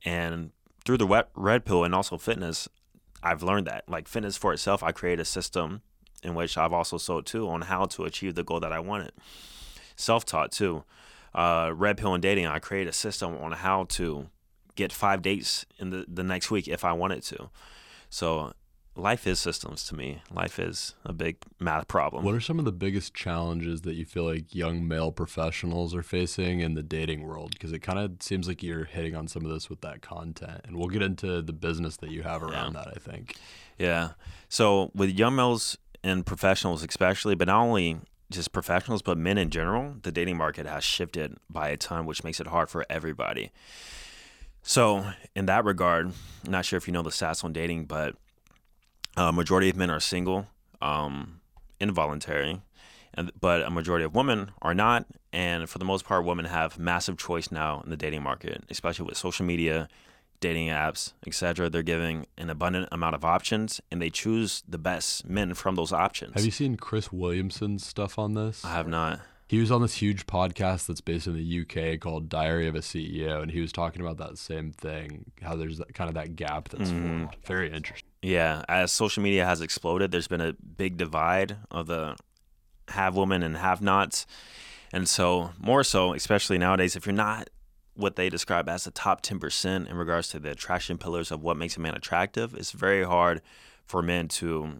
and 0.03 0.51
through 0.83 0.97
the 0.97 1.07
wet, 1.07 1.29
red 1.35 1.65
pill 1.65 1.83
and 1.83 1.93
also 1.93 2.17
fitness, 2.17 2.67
I've 3.21 3.43
learned 3.43 3.67
that. 3.67 3.87
Like 3.87 4.07
fitness 4.07 4.37
for 4.37 4.53
itself, 4.53 4.81
I 4.81 4.91
create 4.91 5.19
a 5.19 5.25
system 5.25 5.81
in 6.23 6.33
which 6.33 6.57
I've 6.57 6.73
also 6.73 6.97
sold 6.97 7.27
too 7.27 7.47
on 7.47 7.61
how 7.61 7.85
to 7.85 8.05
achieve 8.05 8.33
the 8.33 8.43
goal 8.43 8.59
that 8.59 8.73
I 8.73 8.79
wanted. 8.79 9.11
Self 9.95 10.25
taught 10.25 10.51
too. 10.51 10.83
Uh, 11.35 11.71
red 11.75 11.97
pill 11.97 12.13
and 12.13 12.21
dating, 12.21 12.47
I 12.47 12.59
create 12.59 12.87
a 12.87 12.93
system 12.93 13.37
on 13.37 13.51
how 13.51 13.83
to 13.89 14.29
get 14.75 14.93
five 14.93 15.21
dates 15.21 15.65
in 15.77 15.89
the, 15.89 16.05
the 16.07 16.23
next 16.23 16.49
week 16.49 16.67
if 16.67 16.85
I 16.85 16.93
wanted 16.93 17.23
to. 17.23 17.49
So 18.09 18.53
life 18.95 19.27
is 19.27 19.39
systems 19.39 19.83
to 19.87 19.95
me. 19.95 20.21
Life 20.31 20.57
is 20.59 20.95
a 21.03 21.11
big 21.11 21.37
math 21.59 21.89
problem. 21.89 22.23
What 22.23 22.35
are 22.35 22.39
some 22.39 22.59
of 22.59 22.63
the 22.63 22.71
biggest 22.71 23.13
challenges 23.13 23.81
that 23.81 23.95
you 23.95 24.05
feel 24.05 24.23
like 24.23 24.55
young 24.55 24.87
male 24.87 25.11
professionals 25.11 25.93
are 25.93 26.03
facing 26.03 26.61
in 26.61 26.73
the 26.73 26.83
dating 26.83 27.23
world? 27.23 27.51
Because 27.51 27.73
it 27.73 27.79
kind 27.79 27.99
of 27.99 28.13
seems 28.21 28.47
like 28.47 28.63
you're 28.63 28.85
hitting 28.85 29.15
on 29.15 29.27
some 29.27 29.43
of 29.43 29.51
this 29.51 29.69
with 29.69 29.81
that 29.81 30.01
content, 30.01 30.61
and 30.63 30.77
we'll 30.77 30.87
get 30.87 31.01
into 31.01 31.41
the 31.41 31.53
business 31.53 31.97
that 31.97 32.11
you 32.11 32.23
have 32.23 32.41
around 32.43 32.73
that. 32.73 32.87
I 32.87 32.99
think. 32.99 33.35
Yeah. 33.77 34.11
So 34.47 34.91
with 34.95 35.09
young 35.09 35.35
males 35.35 35.77
and 36.01 36.25
professionals, 36.25 36.83
especially, 36.83 37.35
but 37.35 37.47
not 37.47 37.61
only 37.61 37.99
just 38.31 38.51
professionals, 38.51 39.01
but 39.01 39.17
men 39.17 39.37
in 39.37 39.49
general, 39.49 39.95
the 40.01 40.11
dating 40.11 40.37
market 40.37 40.65
has 40.65 40.83
shifted 40.83 41.37
by 41.49 41.69
a 41.69 41.77
ton, 41.77 42.05
which 42.05 42.23
makes 42.23 42.39
it 42.39 42.47
hard 42.47 42.69
for 42.69 42.85
everybody. 42.89 43.51
So 44.63 45.05
in 45.35 45.45
that 45.45 45.63
regard, 45.63 46.07
I'm 46.45 46.51
not 46.51 46.65
sure 46.65 46.77
if 46.77 46.87
you 46.87 46.93
know 46.93 47.03
the 47.03 47.11
stats 47.11 47.43
on 47.43 47.53
dating, 47.53 47.85
but 47.85 48.15
a 49.15 49.31
majority 49.31 49.69
of 49.69 49.75
men 49.75 49.91
are 49.91 49.99
single, 49.99 50.47
um, 50.81 51.39
involuntary, 51.79 52.61
and 53.13 53.31
but 53.39 53.61
a 53.61 53.69
majority 53.69 54.03
of 54.05 54.15
women 54.15 54.51
are 54.61 54.73
not. 54.73 55.05
And 55.31 55.69
for 55.69 55.77
the 55.77 55.85
most 55.85 56.05
part, 56.05 56.25
women 56.25 56.45
have 56.45 56.79
massive 56.79 57.17
choice 57.17 57.51
now 57.51 57.81
in 57.81 57.89
the 57.89 57.97
dating 57.97 58.23
market, 58.23 58.63
especially 58.69 59.05
with 59.05 59.17
social 59.17 59.45
media, 59.45 59.87
dating 60.47 60.67
apps, 60.67 61.13
etc. 61.25 61.69
They're 61.69 61.81
giving 61.95 62.27
an 62.37 62.49
abundant 62.49 62.87
amount 62.91 63.15
of 63.15 63.25
options, 63.25 63.81
and 63.89 64.01
they 64.01 64.09
choose 64.09 64.63
the 64.67 64.77
best 64.77 65.25
men 65.27 65.53
from 65.53 65.75
those 65.75 65.91
options. 65.91 66.33
Have 66.35 66.45
you 66.45 66.51
seen 66.51 66.77
Chris 66.77 67.11
Williamson's 67.11 67.85
stuff 67.85 68.19
on 68.19 68.33
this? 68.33 68.63
I 68.63 68.73
have 68.73 68.87
not. 68.87 69.19
He 69.47 69.59
was 69.59 69.71
on 69.71 69.81
this 69.81 69.93
huge 69.95 70.25
podcast 70.25 70.87
that's 70.87 71.01
based 71.01 71.27
in 71.27 71.35
the 71.35 71.61
UK 71.61 71.99
called 71.99 72.29
Diary 72.29 72.67
of 72.67 72.75
a 72.75 72.79
CEO, 72.79 73.41
and 73.41 73.51
he 73.51 73.59
was 73.61 73.71
talking 73.71 74.01
about 74.01 74.17
that 74.17 74.37
same 74.37 74.71
thing. 74.71 75.31
How 75.41 75.55
there's 75.55 75.77
that, 75.77 75.93
kind 75.93 76.09
of 76.09 76.15
that 76.15 76.35
gap 76.35 76.69
that's 76.69 76.89
Mm-hmm. 76.89 77.17
formed. 77.25 77.35
Very 77.45 77.71
interesting. 77.71 78.09
Yeah, 78.21 78.63
as 78.67 78.91
social 78.91 79.21
media 79.23 79.45
has 79.45 79.61
exploded, 79.61 80.11
there's 80.11 80.27
been 80.27 80.41
a 80.41 80.53
big 80.53 80.97
divide 80.97 81.57
of 81.71 81.85
the 81.87 82.15
have 82.89 83.15
women 83.15 83.41
and 83.43 83.57
have 83.57 83.81
nots. 83.81 84.25
And 84.93 85.07
so, 85.09 85.51
more 85.59 85.83
so, 85.83 86.13
especially 86.13 86.57
nowadays, 86.57 86.95
if 86.95 87.05
you're 87.05 87.13
not 87.13 87.49
what 87.95 88.15
they 88.15 88.29
describe 88.29 88.67
as 88.69 88.83
the 88.83 88.91
top 88.91 89.21
10% 89.21 89.89
in 89.89 89.95
regards 89.95 90.27
to 90.29 90.39
the 90.39 90.51
attraction 90.51 90.97
pillars 90.97 91.31
of 91.31 91.41
what 91.41 91.57
makes 91.57 91.77
a 91.77 91.79
man 91.79 91.95
attractive, 91.95 92.53
it's 92.53 92.71
very 92.71 93.03
hard 93.03 93.41
for 93.85 94.01
men 94.01 94.27
to 94.27 94.79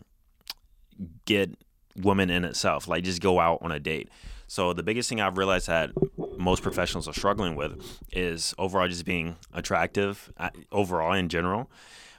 get 1.26 1.58
women 1.96 2.30
in 2.30 2.44
itself, 2.44 2.88
like 2.88 3.04
just 3.04 3.22
go 3.22 3.40
out 3.40 3.60
on 3.62 3.72
a 3.72 3.80
date. 3.80 4.10
So, 4.48 4.74
the 4.74 4.84
biggest 4.84 5.10
thing 5.10 5.22
I've 5.22 5.38
realized 5.38 5.68
that 5.68 5.92
most 6.38 6.62
professionals 6.62 7.08
are 7.08 7.14
struggling 7.14 7.56
with 7.56 7.82
is 8.12 8.54
overall 8.60 8.88
just 8.88 9.06
being 9.06 9.38
attractive, 9.54 10.32
uh, 10.38 10.50
overall 10.72 11.14
in 11.14 11.30
general. 11.30 11.72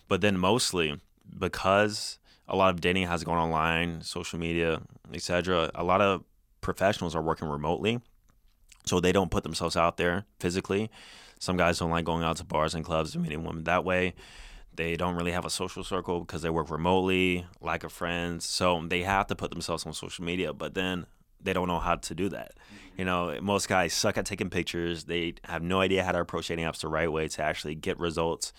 But 0.08 0.22
then, 0.22 0.36
mostly 0.36 1.00
because 1.38 2.18
a 2.48 2.56
lot 2.56 2.70
of 2.70 2.80
dating 2.80 3.06
has 3.06 3.22
gone 3.22 3.38
online, 3.38 4.02
social 4.02 4.38
media, 4.38 4.82
etc. 5.12 5.70
A 5.74 5.84
lot 5.84 6.00
of 6.00 6.24
professionals 6.60 7.14
are 7.14 7.22
working 7.22 7.48
remotely, 7.48 8.00
so 8.86 9.00
they 9.00 9.12
don't 9.12 9.30
put 9.30 9.42
themselves 9.42 9.76
out 9.76 9.96
there 9.96 10.24
physically. 10.38 10.90
Some 11.38 11.56
guys 11.56 11.78
don't 11.78 11.90
like 11.90 12.04
going 12.04 12.24
out 12.24 12.36
to 12.38 12.44
bars 12.44 12.74
and 12.74 12.84
clubs 12.84 13.14
and 13.14 13.22
meeting 13.22 13.44
women 13.44 13.64
that 13.64 13.84
way. 13.84 14.14
They 14.74 14.96
don't 14.96 15.16
really 15.16 15.32
have 15.32 15.44
a 15.44 15.50
social 15.50 15.84
circle 15.84 16.20
because 16.20 16.42
they 16.42 16.50
work 16.50 16.70
remotely, 16.70 17.46
lack 17.60 17.84
of 17.84 17.92
friends. 17.92 18.46
So 18.46 18.82
they 18.86 19.02
have 19.02 19.26
to 19.28 19.34
put 19.34 19.50
themselves 19.50 19.86
on 19.86 19.92
social 19.92 20.24
media, 20.24 20.52
but 20.52 20.74
then 20.74 21.06
they 21.42 21.52
don't 21.52 21.68
know 21.68 21.78
how 21.78 21.96
to 21.96 22.14
do 22.14 22.28
that. 22.30 22.52
You 22.96 23.04
know, 23.04 23.38
most 23.40 23.68
guys 23.68 23.92
suck 23.92 24.18
at 24.18 24.26
taking 24.26 24.50
pictures. 24.50 25.04
They 25.04 25.34
have 25.44 25.62
no 25.62 25.80
idea 25.80 26.04
how 26.04 26.12
to 26.12 26.20
approach 26.20 26.48
dating 26.48 26.64
apps 26.64 26.80
the 26.80 26.88
right 26.88 27.10
way 27.10 27.28
to 27.28 27.42
actually 27.42 27.74
get 27.74 27.98
results. 27.98 28.52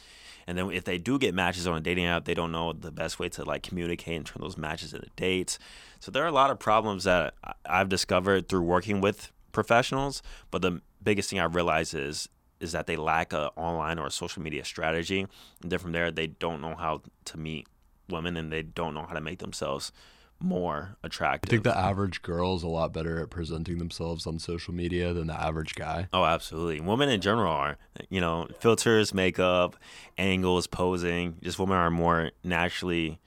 And 0.47 0.57
then 0.57 0.71
if 0.71 0.85
they 0.85 0.97
do 0.97 1.19
get 1.19 1.33
matches 1.33 1.67
on 1.67 1.77
a 1.77 1.81
dating 1.81 2.05
app, 2.05 2.25
they 2.25 2.33
don't 2.33 2.51
know 2.51 2.71
the 2.73 2.91
best 2.91 3.19
way 3.19 3.29
to 3.29 3.43
like 3.43 3.63
communicate 3.63 4.15
and 4.15 4.25
turn 4.25 4.41
those 4.41 4.57
matches 4.57 4.93
into 4.93 5.09
dates. 5.15 5.59
So 5.99 6.09
there 6.11 6.23
are 6.23 6.27
a 6.27 6.31
lot 6.31 6.51
of 6.51 6.59
problems 6.59 7.03
that 7.03 7.33
I've 7.65 7.89
discovered 7.89 8.47
through 8.47 8.61
working 8.61 9.01
with 9.01 9.31
professionals. 9.57 10.21
But 10.51 10.61
the 10.61 10.81
biggest 11.01 11.31
thing 11.31 11.39
I 11.39 11.45
realize 11.45 11.95
is 11.95 12.29
is 12.59 12.71
that 12.71 12.85
they 12.87 12.95
lack 12.95 13.33
a 13.33 13.51
online 13.55 13.99
or 13.99 14.07
a 14.07 14.11
social 14.11 14.41
media 14.41 14.63
strategy. 14.63 15.21
And 15.61 15.71
then 15.71 15.79
from 15.79 15.91
there, 15.91 16.11
they 16.11 16.27
don't 16.27 16.61
know 16.61 16.75
how 16.75 17.01
to 17.25 17.37
meet 17.37 17.67
women 18.09 18.37
and 18.37 18.51
they 18.51 18.61
don't 18.61 18.93
know 18.93 19.05
how 19.05 19.13
to 19.13 19.21
make 19.21 19.39
themselves 19.39 19.91
more 20.39 20.95
attractive. 21.03 21.49
I 21.49 21.51
think 21.51 21.63
the 21.63 21.77
average 21.77 22.21
girl 22.21 22.55
is 22.55 22.63
a 22.63 22.67
lot 22.67 22.93
better 22.93 23.19
at 23.19 23.29
presenting 23.31 23.79
themselves 23.79 24.27
on 24.27 24.37
social 24.39 24.73
media 24.73 25.13
than 25.13 25.27
the 25.27 25.33
average 25.33 25.73
guy. 25.75 26.07
Oh, 26.13 26.25
absolutely. 26.25 26.79
Women 26.79 27.09
in 27.09 27.21
general 27.21 27.51
are, 27.51 27.77
you 28.09 28.21
know, 28.21 28.47
filters, 28.59 29.13
makeup, 29.13 29.75
angles, 30.17 30.67
posing. 30.67 31.37
Just 31.41 31.57
women 31.57 31.77
are 31.77 31.89
more 31.91 32.31
naturally 32.43 33.19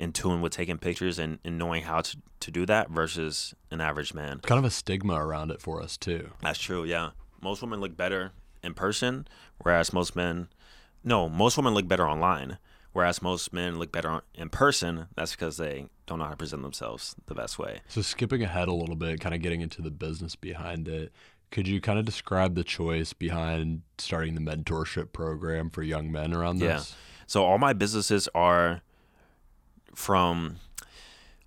in 0.00 0.12
tune 0.12 0.40
with 0.40 0.50
taking 0.50 0.78
pictures 0.78 1.18
and, 1.18 1.38
and 1.44 1.58
knowing 1.58 1.82
how 1.82 2.00
to, 2.00 2.16
to 2.40 2.50
do 2.50 2.64
that 2.64 2.88
versus 2.88 3.54
an 3.70 3.82
average 3.82 4.14
man. 4.14 4.40
Kind 4.40 4.58
of 4.58 4.64
a 4.64 4.70
stigma 4.70 5.14
around 5.14 5.50
it 5.50 5.60
for 5.60 5.82
us 5.82 5.98
too. 5.98 6.30
That's 6.40 6.58
true, 6.58 6.84
yeah. 6.84 7.10
Most 7.42 7.60
women 7.60 7.80
look 7.80 7.98
better 7.98 8.32
in 8.62 8.72
person, 8.72 9.28
whereas 9.58 9.92
most 9.92 10.16
men, 10.16 10.48
no, 11.04 11.28
most 11.28 11.58
women 11.58 11.74
look 11.74 11.86
better 11.86 12.08
online, 12.08 12.56
whereas 12.94 13.20
most 13.20 13.52
men 13.52 13.78
look 13.78 13.92
better 13.92 14.22
in 14.34 14.48
person. 14.48 15.08
That's 15.16 15.32
because 15.32 15.58
they 15.58 15.90
don't 16.06 16.18
know 16.18 16.24
how 16.24 16.30
to 16.30 16.36
present 16.36 16.62
themselves 16.62 17.14
the 17.26 17.34
best 17.34 17.58
way. 17.58 17.80
So 17.88 18.00
skipping 18.00 18.42
ahead 18.42 18.68
a 18.68 18.72
little 18.72 18.96
bit, 18.96 19.20
kind 19.20 19.34
of 19.34 19.42
getting 19.42 19.60
into 19.60 19.82
the 19.82 19.90
business 19.90 20.34
behind 20.34 20.88
it. 20.88 21.12
Could 21.50 21.68
you 21.68 21.78
kind 21.78 21.98
of 21.98 22.06
describe 22.06 22.54
the 22.54 22.64
choice 22.64 23.12
behind 23.12 23.82
starting 23.98 24.34
the 24.34 24.40
mentorship 24.40 25.12
program 25.12 25.68
for 25.68 25.82
young 25.82 26.10
men 26.10 26.32
around 26.32 26.58
this? 26.58 26.90
Yeah. 26.90 26.96
So 27.26 27.44
all 27.44 27.58
my 27.58 27.74
businesses 27.74 28.30
are 28.34 28.80
from 29.94 30.56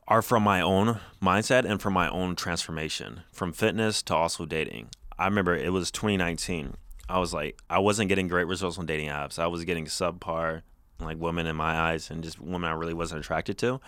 are 0.07 0.21
from 0.21 0.43
my 0.43 0.61
own 0.61 0.99
mindset 1.21 1.65
and 1.65 1.81
from 1.81 1.93
my 1.93 2.09
own 2.09 2.35
transformation, 2.35 3.21
from 3.31 3.53
fitness 3.53 4.01
to 4.03 4.15
also 4.15 4.45
dating. 4.45 4.89
I 5.17 5.25
remember 5.25 5.55
it 5.55 5.71
was 5.71 5.91
2019. 5.91 6.75
I 7.07 7.19
was 7.19 7.33
like, 7.33 7.57
I 7.69 7.79
wasn't 7.79 8.09
getting 8.09 8.27
great 8.27 8.47
results 8.47 8.77
on 8.77 8.85
dating 8.85 9.09
apps. 9.09 9.39
I 9.39 9.47
was 9.47 9.63
getting 9.63 9.85
subpar, 9.85 10.61
like 10.99 11.17
women 11.17 11.47
in 11.47 11.55
my 11.55 11.77
eyes, 11.77 12.09
and 12.09 12.23
just 12.23 12.39
women 12.39 12.69
I 12.69 12.73
really 12.73 12.93
wasn't 12.93 13.21
attracted 13.21 13.57
to. 13.59 13.79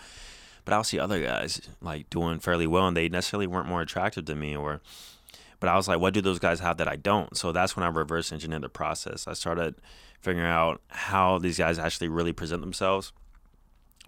But 0.64 0.74
I'll 0.74 0.84
see 0.84 0.98
other 0.98 1.22
guys 1.22 1.60
like 1.80 2.10
doing 2.10 2.38
fairly 2.38 2.66
well, 2.66 2.88
and 2.88 2.96
they 2.96 3.08
necessarily 3.08 3.46
weren't 3.46 3.68
more 3.68 3.82
attractive 3.82 4.24
to 4.26 4.34
me, 4.34 4.56
or 4.56 4.80
but 5.60 5.68
I 5.68 5.76
was 5.76 5.88
like, 5.88 6.00
what 6.00 6.14
do 6.14 6.20
those 6.20 6.38
guys 6.38 6.60
have 6.60 6.76
that 6.78 6.88
I 6.88 6.96
don't? 6.96 7.36
So 7.36 7.52
that's 7.52 7.76
when 7.76 7.84
I 7.84 7.88
reverse 7.88 8.32
engineered 8.32 8.62
the 8.62 8.68
process. 8.68 9.26
I 9.26 9.32
started 9.32 9.76
figuring 10.20 10.46
out 10.46 10.82
how 10.88 11.38
these 11.38 11.58
guys 11.58 11.78
actually 11.78 12.08
really 12.08 12.32
present 12.32 12.60
themselves. 12.60 13.12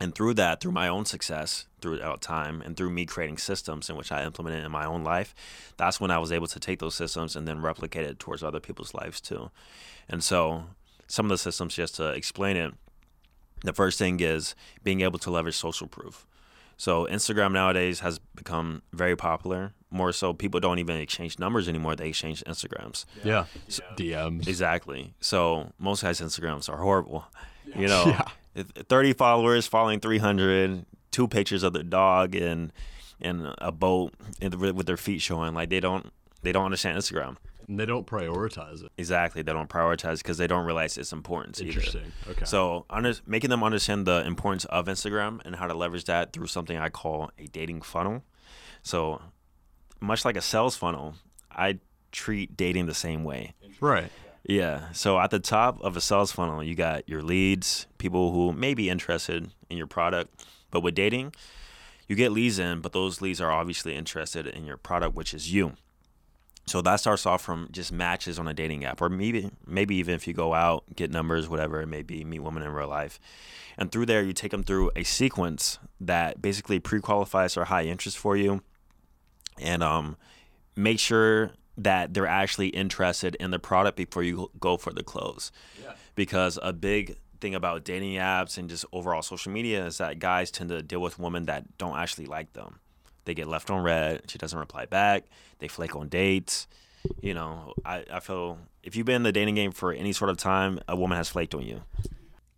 And 0.01 0.15
through 0.15 0.35
that, 0.35 0.61
through 0.61 0.73
my 0.73 0.87
own 0.87 1.05
success 1.05 1.67
throughout 1.81 2.21
time, 2.21 2.63
and 2.63 2.77
through 2.77 2.91
me 2.91 3.05
creating 3.05 3.39
systems 3.39 3.91
in 3.91 3.97
which 3.97 4.13
I 4.13 4.25
implemented 4.25 4.65
in 4.65 4.71
my 4.71 4.85
own 4.85 5.03
life, 5.03 5.35
that's 5.77 6.01
when 6.01 6.11
I 6.11 6.19
was 6.19 6.31
able 6.31 6.47
to 6.49 6.61
take 6.61 6.79
those 6.79 6.95
systems 6.95 7.35
and 7.35 7.49
then 7.49 7.61
replicate 7.63 8.05
it 8.05 8.19
towards 8.19 8.43
other 8.43 8.61
people's 8.61 8.95
lives 8.95 9.21
too. 9.21 9.51
And 10.09 10.23
so, 10.23 10.65
some 11.09 11.27
of 11.27 11.31
the 11.31 11.39
systems, 11.39 11.75
just 11.75 11.97
to 11.97 12.11
explain 12.11 12.57
it, 12.57 12.75
the 13.65 13.73
first 13.73 13.99
thing 13.99 14.21
is 14.21 14.55
being 14.85 15.01
able 15.01 15.19
to 15.19 15.31
leverage 15.31 15.57
social 15.57 15.89
proof. 15.89 16.27
So 16.77 17.07
Instagram 17.07 17.51
nowadays 17.53 18.01
has 18.01 18.21
become 18.37 18.83
very 18.93 19.17
popular. 19.17 19.73
More 19.91 20.13
so, 20.13 20.33
people 20.33 20.61
don't 20.61 20.79
even 20.79 20.97
exchange 20.99 21.39
numbers 21.41 21.69
anymore; 21.69 21.97
they 21.97 22.09
exchange 22.11 22.45
Instagrams. 22.45 23.05
Yeah. 23.25 23.47
DMs. 23.97 24.47
Exactly. 24.47 25.15
So 25.21 25.73
most 25.79 26.03
guys' 26.03 26.21
Instagrams 26.21 26.69
are 26.69 26.77
horrible. 26.77 27.25
You 27.75 27.89
know, 27.89 28.05
if- 28.07 28.38
30 28.64 29.12
followers, 29.14 29.66
following 29.66 30.01
300, 30.01 30.85
two 31.11 31.29
pictures 31.29 31.62
of 31.62 31.73
their 31.73 31.83
dog 31.83 32.35
and 32.35 32.73
and 33.21 33.53
a 33.59 33.73
boat 33.73 34.14
with 34.40 34.87
their 34.87 34.97
feet 34.97 35.21
showing. 35.21 35.55
Like 35.55 35.71
they 35.71 35.81
don't 35.81 36.12
they 36.42 36.53
don't 36.53 36.64
understand 36.64 36.99
Instagram. 36.99 37.37
And 37.66 37.79
they 37.79 37.85
don't 37.85 38.07
prioritize 38.07 38.83
it. 38.83 38.90
Exactly. 38.97 39.42
They 39.42 39.53
don't 39.53 39.68
prioritize 39.68 40.18
because 40.18 40.38
they 40.38 40.47
don't 40.47 40.64
realize 40.64 40.97
its 40.97 41.12
importance. 41.12 41.61
either. 41.61 41.68
Interesting. 41.68 42.12
Okay. 42.27 42.47
So, 42.47 42.87
under, 42.88 43.12
making 43.27 43.51
them 43.51 43.62
understand 43.62 44.07
the 44.07 44.25
importance 44.27 44.64
of 44.66 44.87
Instagram 44.87 45.42
and 45.44 45.55
how 45.55 45.66
to 45.66 45.75
leverage 45.75 46.05
that 46.05 46.33
through 46.33 46.47
something 46.47 46.79
I 46.79 46.88
call 46.88 47.31
a 47.38 47.44
dating 47.44 47.83
funnel. 47.83 48.25
So, 48.83 49.21
much 50.01 50.25
like 50.25 50.37
a 50.37 50.40
sales 50.40 50.77
funnel, 50.77 51.16
I 51.51 51.81
treat 52.11 52.57
dating 52.57 52.87
the 52.87 52.94
same 52.94 53.23
way. 53.23 53.53
right. 53.81 54.11
Yeah. 54.49 54.91
So, 54.93 55.21
at 55.21 55.31
the 55.31 55.39
top 55.39 55.79
of 55.83 55.95
a 55.97 56.01
sales 56.01 56.33
funnel, 56.33 56.65
you 56.65 56.75
got 56.75 57.07
your 57.07 57.23
leads, 57.23 57.87
people 57.99 58.33
who 58.33 58.53
may 58.53 58.73
be 58.73 58.89
interested 58.89 59.51
in 59.69 59.77
your 59.77 59.87
product. 59.87 60.47
But 60.71 60.81
with 60.81 60.95
dating, 60.95 61.35
you 62.09 62.17
get 62.17 62.33
leads 62.33 62.59
in, 62.59 62.81
but 62.81 62.93
those 62.93 63.21
leads 63.21 63.41
are 63.41 63.51
obviously 63.51 63.95
interested 63.95 64.47
in 64.47 64.65
your 64.65 64.79
product, 64.79 65.15
which 65.15 65.35
is 65.35 65.53
you. 65.53 65.75
So 66.65 66.81
that 66.83 66.97
starts 66.97 67.27
off 67.27 67.43
from 67.43 67.69
just 67.73 67.93
matches 67.93 68.39
on 68.39 68.49
a 68.49 68.55
dating 68.55 68.85
app, 68.85 69.01
or 69.03 69.11
maybe 69.11 69.51
maybe 69.67 69.97
even 69.97 70.15
if 70.15 70.27
you 70.27 70.35
go 70.35 70.55
out, 70.55 70.85
get 70.97 71.11
numbers, 71.11 71.49
whatever 71.49 71.81
it 71.81 71.87
may 71.87 72.03
be, 72.03 72.25
meet 72.25 72.41
women 72.41 72.63
in 72.63 72.71
real 72.71 72.89
life, 72.89 73.21
and 73.79 73.91
through 73.93 74.07
there 74.07 74.23
you 74.23 74.35
take 74.35 74.51
them 74.51 74.63
through 74.63 74.91
a 74.95 75.03
sequence 75.03 75.79
that 76.01 76.43
basically 76.43 76.79
pre-qualifies 76.79 77.57
or 77.57 77.67
high 77.67 77.85
interest 77.85 78.19
for 78.19 78.37
you, 78.37 78.63
and 79.59 79.83
um, 79.83 80.19
make 80.77 80.99
sure 80.99 81.53
that 81.79 82.12
they're 82.14 82.27
actually 82.27 82.69
interested 82.69 83.35
in 83.37 83.51
the 83.51 83.59
product 83.59 83.97
before 83.97 84.23
you 84.23 84.51
go 84.61 84.77
for 84.77 84.93
the 84.93 85.03
close. 85.03 85.51
Because 86.14 86.59
a 86.62 86.73
big 86.73 87.17
thing 87.41 87.55
about 87.55 87.85
dating 87.85 88.14
apps 88.14 88.59
and 88.59 88.69
just 88.69 88.85
overall 88.93 89.23
social 89.23 89.53
media 89.53 89.87
is 89.87 89.99
that 89.99 90.19
guys 90.19 90.51
tend 90.51 90.71
to 90.71 90.83
deal 90.83 91.01
with 91.01 91.19
women 91.19 91.45
that 91.45 91.79
don't 91.79 91.97
actually 91.97 92.27
like 92.27 92.53
them. 92.55 92.81
They 93.25 93.35
get 93.35 93.47
left 93.47 93.71
on 93.71 93.83
read. 93.83 94.23
She 94.29 94.38
doesn't 94.38 94.59
reply 94.59 94.87
back. 94.87 95.25
They 95.61 95.69
flake 95.69 95.95
on 95.95 96.09
dates. 96.09 96.67
You 97.23 97.35
know, 97.35 97.75
I, 97.85 98.05
I 98.12 98.21
feel 98.21 98.59
if 98.83 98.97
you've 98.97 99.07
been 99.07 99.17
in 99.17 99.23
the 99.23 99.31
dating 99.33 99.55
game 99.55 99.71
for 99.71 99.93
any 99.93 100.12
sort 100.12 100.31
of 100.31 100.37
time, 100.37 100.81
a 100.88 100.97
woman 100.97 101.17
has 101.17 101.29
flaked 101.29 101.55
on 101.55 101.62
you. 101.62 101.83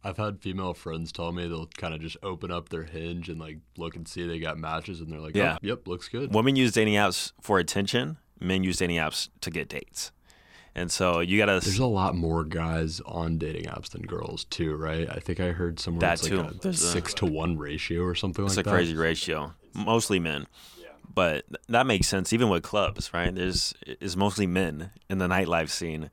I've 0.03 0.17
had 0.17 0.41
female 0.41 0.73
friends 0.73 1.13
tell 1.13 1.31
me 1.31 1.47
they'll 1.47 1.67
kind 1.77 1.93
of 1.93 2.01
just 2.01 2.17
open 2.23 2.51
up 2.51 2.71
their 2.71 2.85
hinge 2.85 3.29
and 3.29 3.39
like 3.39 3.59
look 3.77 3.97
and 3.97 4.09
see 4.09 4.27
they 4.27 4.39
got 4.39 4.57
matches 4.57 5.01
and 5.01 5.13
they're 5.13 5.21
like, 5.21 5.35
Yeah. 5.37 5.57
oh, 5.57 5.59
yep, 5.67 5.87
looks 5.87 6.09
good. 6.09 6.33
Women 6.35 6.57
use 6.57 6.73
dating 6.73 6.95
apps 6.95 7.33
for 7.43 7.59
attention. 7.59 8.17
Men 8.41 8.65
use 8.65 8.79
dating 8.79 8.97
apps 8.97 9.29
to 9.43 9.51
get 9.51 9.69
dates. 9.69 10.13
And 10.75 10.91
so 10.91 11.21
you 11.21 11.37
gotta 11.37 11.61
There's 11.61 11.79
a 11.81 11.87
lot 11.87 12.15
more 12.15 12.45
guys 12.45 13.01
on 13.05 13.39
dating 13.39 13.65
apps 13.65 13.91
than 13.91 14.03
girls 14.03 14.45
too, 14.45 14.77
right? 14.77 15.09
I 15.11 15.19
think 15.19 15.41
I 15.41 15.51
heard 15.51 15.81
somewhere 15.81 16.01
That 16.01 16.15
it's 16.15 16.29
too. 16.29 16.43
like 16.43 16.51
a 16.53 16.59
There's 16.59 16.83
a- 16.83 16.93
six 16.93 17.13
to 17.15 17.27
one 17.27 17.59
ratio 17.59 18.03
or 18.03 18.15
something 18.15 18.45
It's 18.47 18.57
a 18.57 18.63
crazy 18.63 18.95
ratio. 18.95 19.53
Mostly 19.75 20.19
men. 20.21 20.47
But 21.13 21.45
that 21.69 21.87
makes 21.87 22.07
sense 22.07 22.33
even 22.33 22.49
with 22.49 22.63
clubs, 22.63 23.13
right? 23.13 23.35
There's 23.35 23.75
it's 23.85 24.15
mostly 24.17 24.47
men 24.47 24.91
in 25.09 25.19
the 25.19 25.27
nightlife 25.27 25.69
scene. 25.71 26.09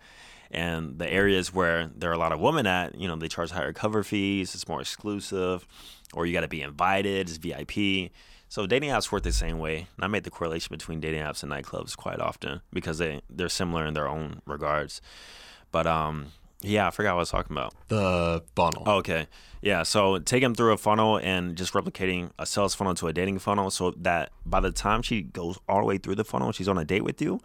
And 0.50 0.98
the 0.98 1.08
areas 1.12 1.54
where 1.54 1.92
there 1.96 2.10
are 2.10 2.13
a 2.13 2.18
lot 2.18 2.32
of 2.32 2.40
women 2.40 2.66
at, 2.66 2.96
you 3.00 3.08
know, 3.08 3.16
they 3.16 3.28
charge 3.28 3.52
higher 3.52 3.74
cover 3.74 4.02
fees, 4.04 4.56
it's 4.56 4.68
more 4.68 4.82
exclusive, 4.82 5.68
or 6.13 6.26
you 6.26 6.34
got 6.34 6.42
to 6.42 6.48
be 6.48 6.62
invited, 6.63 7.30
it's 7.30 7.38
VIP. 7.38 8.12
So 8.49 8.65
dating 8.65 8.89
apps 8.91 9.12
work 9.12 9.23
the 9.23 9.31
same 9.31 9.60
way. 9.60 9.88
And 9.95 10.05
I 10.05 10.07
made 10.07 10.23
the 10.23 10.29
correlation 10.29 10.69
between 10.71 10.99
dating 10.99 11.21
apps 11.21 11.43
and 11.43 11.51
nightclubs 11.51 11.95
quite 11.97 12.19
often 12.19 12.62
because 12.71 12.97
they 12.97 13.21
they're 13.29 13.49
similar 13.49 13.86
in 13.86 13.93
their 13.93 14.07
own 14.07 14.41
regards. 14.45 15.01
But 15.71 15.86
um 15.88 16.27
yeah, 16.62 16.88
I 16.88 16.91
forgot 16.91 17.12
what 17.13 17.19
I 17.19 17.19
was 17.19 17.29
talking 17.29 17.55
about. 17.55 17.73
The 17.88 18.43
funnel. 18.55 18.83
Oh, 18.88 18.97
Okay. 18.97 19.27
Yeah. 19.62 19.83
So 19.83 20.17
take 20.19 20.41
them 20.41 20.55
through 20.55 20.73
a 20.73 20.77
funnel 20.77 21.17
and 21.17 21.55
just 21.55 21.73
replicating 21.73 22.31
a 22.39 22.45
sales 22.47 22.73
funnel 22.73 22.95
to 22.95 23.07
a 23.07 23.13
dating 23.13 23.39
funnel 23.39 23.69
so 23.69 23.91
that 23.97 24.31
by 24.45 24.60
the 24.60 24.71
time 24.71 25.01
she 25.03 25.21
goes 25.21 25.60
all 25.69 25.79
the 25.81 25.86
way 25.86 25.97
through 25.99 26.15
the 26.15 26.23
funnel, 26.23 26.51
she's 26.51 26.67
on 26.67 26.77
a 26.77 26.86
date 26.86 27.03
with 27.03 27.21
you, 27.21 27.39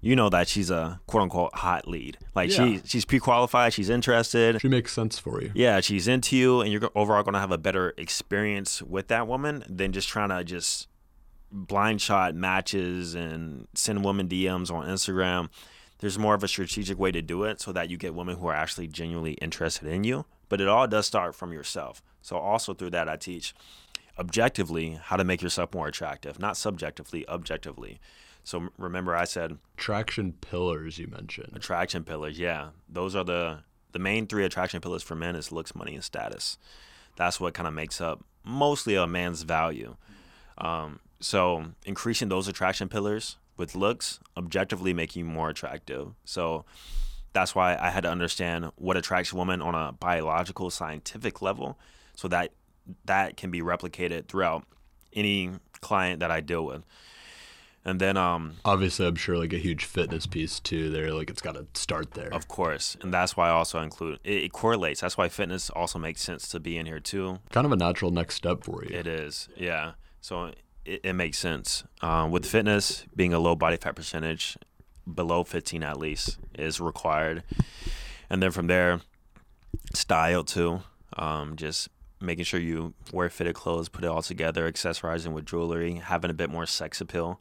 you 0.00 0.14
know 0.16 0.28
that 0.28 0.48
she's 0.48 0.70
a 0.70 1.00
quote 1.06 1.22
unquote 1.24 1.54
hot 1.54 1.86
lead. 1.88 2.18
Like 2.34 2.50
Yeah. 2.50 2.56
she 2.56 2.80
she's 2.84 3.04
pre 3.04 3.18
qualified, 3.18 3.72
she's 3.72 3.88
interested. 3.88 4.60
She 4.60 4.68
makes 4.68 4.92
sense 4.92 5.18
for 5.18 5.42
you. 5.42 5.50
Yeah, 5.54 5.80
she's 5.80 6.06
into 6.08 6.36
you, 6.36 6.60
and 6.60 6.72
you're 6.72 6.90
overall 6.94 7.22
going 7.22 7.34
to 7.34 7.40
have 7.40 7.52
a 7.52 7.58
better 7.58 7.94
experience 7.96 8.82
with 8.82 9.08
that 9.08 9.26
woman 9.26 9.64
than 9.68 9.92
just 9.92 10.08
trying 10.08 10.28
to 10.30 10.44
just 10.44 10.88
blind 11.50 12.00
shot 12.00 12.34
matches 12.34 13.14
and 13.14 13.68
send 13.74 14.04
women 14.04 14.28
DMs 14.28 14.70
on 14.70 14.86
Instagram. 14.86 15.48
There's 16.00 16.18
more 16.18 16.34
of 16.34 16.44
a 16.44 16.48
strategic 16.48 16.98
way 16.98 17.10
to 17.12 17.22
do 17.22 17.44
it 17.44 17.60
so 17.60 17.72
that 17.72 17.88
you 17.88 17.96
get 17.96 18.14
women 18.14 18.36
who 18.36 18.46
are 18.48 18.54
actually 18.54 18.88
genuinely 18.88 19.32
interested 19.34 19.88
in 19.88 20.04
you. 20.04 20.26
But 20.48 20.60
it 20.60 20.68
all 20.68 20.86
does 20.86 21.06
start 21.06 21.34
from 21.34 21.52
yourself. 21.52 22.02
So 22.20 22.36
also 22.36 22.74
through 22.74 22.90
that, 22.90 23.08
I 23.08 23.16
teach 23.16 23.54
objectively 24.18 24.98
how 25.02 25.16
to 25.16 25.24
make 25.24 25.42
yourself 25.42 25.74
more 25.74 25.88
attractive, 25.88 26.38
not 26.38 26.56
subjectively, 26.56 27.26
objectively. 27.28 28.00
So 28.46 28.68
remember, 28.78 29.16
I 29.16 29.24
said 29.24 29.58
Traction 29.76 30.32
pillars 30.40 30.98
you 30.98 31.08
mentioned. 31.08 31.50
attraction 31.56 32.04
pillars 32.04 32.38
yeah. 32.38 32.68
Those 32.88 33.16
are 33.16 33.24
the 33.24 33.64
the 33.90 33.98
main 33.98 34.28
three 34.28 34.44
attraction 34.44 34.80
pillars 34.80 35.02
for 35.02 35.16
men 35.16 35.34
is 35.34 35.50
looks 35.50 35.74
money 35.74 35.96
and 35.96 36.04
status. 36.04 36.56
That's 37.16 37.40
what 37.40 37.54
kind 37.54 37.66
of 37.66 37.74
makes 37.74 38.00
up 38.00 38.24
mostly 38.44 38.94
a 38.94 39.04
man's 39.04 39.42
value. 39.42 39.96
Um, 40.58 41.00
so 41.18 41.64
increasing 41.84 42.28
those 42.28 42.46
attraction 42.46 42.88
pillars 42.88 43.36
with 43.56 43.74
looks 43.74 44.20
objectively 44.36 44.94
make 44.94 45.16
you 45.16 45.24
more 45.24 45.48
attractive. 45.48 46.12
So 46.24 46.64
that's 47.32 47.54
why 47.54 47.76
i 47.78 47.90
had 47.90 48.04
to 48.04 48.10
understand 48.10 48.70
what 48.76 48.96
attracts 48.96 49.30
women 49.30 49.60
on 49.60 49.74
a 49.74 49.92
biological 49.92 50.70
scientific 50.70 51.42
level 51.42 51.78
so 52.14 52.28
that 52.28 52.50
that 53.04 53.36
can 53.36 53.50
be 53.50 53.60
replicated 53.60 54.26
throughout 54.26 54.64
any 55.12 55.50
client 55.82 56.20
that 56.20 56.30
i 56.30 56.40
deal 56.40 56.64
with 56.64 56.82
and 57.86 58.00
then 58.00 58.16
um, 58.16 58.56
Obviously, 58.64 59.06
I'm 59.06 59.14
sure 59.14 59.38
like 59.38 59.52
a 59.52 59.58
huge 59.58 59.84
fitness 59.84 60.26
piece 60.26 60.58
too. 60.58 60.90
There, 60.90 61.12
like 61.12 61.30
it's 61.30 61.40
got 61.40 61.54
to 61.54 61.66
start 61.80 62.10
there. 62.14 62.34
Of 62.34 62.48
course, 62.48 62.96
and 63.00 63.14
that's 63.14 63.36
why 63.36 63.46
I 63.46 63.52
also 63.52 63.80
include 63.80 64.18
it, 64.24 64.44
it 64.44 64.52
correlates. 64.52 65.00
That's 65.00 65.16
why 65.16 65.28
fitness 65.28 65.70
also 65.70 66.00
makes 66.00 66.20
sense 66.20 66.48
to 66.48 66.58
be 66.58 66.76
in 66.76 66.86
here 66.86 66.98
too. 66.98 67.38
Kind 67.50 67.64
of 67.64 67.70
a 67.70 67.76
natural 67.76 68.10
next 68.10 68.34
step 68.34 68.64
for 68.64 68.84
you. 68.84 68.94
It 68.94 69.06
is, 69.06 69.48
yeah. 69.56 69.92
So 70.20 70.46
it, 70.84 71.00
it 71.04 71.12
makes 71.12 71.38
sense. 71.38 71.84
Um, 72.00 72.32
with 72.32 72.44
fitness 72.44 73.06
being 73.14 73.32
a 73.32 73.38
low 73.38 73.54
body 73.54 73.76
fat 73.76 73.94
percentage, 73.94 74.58
below 75.12 75.44
15 75.44 75.84
at 75.84 75.96
least, 75.96 76.38
is 76.58 76.80
required, 76.80 77.44
and 78.28 78.42
then 78.42 78.50
from 78.50 78.66
there, 78.66 79.00
style 79.94 80.42
too. 80.42 80.80
Um, 81.16 81.54
just 81.54 81.88
making 82.20 82.44
sure 82.44 82.58
you 82.58 82.94
wear 83.12 83.28
fitted 83.28 83.54
clothes, 83.54 83.88
put 83.88 84.02
it 84.02 84.08
all 84.08 84.22
together, 84.22 84.70
accessorizing 84.70 85.32
with 85.32 85.46
jewelry, 85.46 85.94
having 85.94 86.30
a 86.32 86.34
bit 86.34 86.50
more 86.50 86.66
sex 86.66 87.00
appeal. 87.00 87.40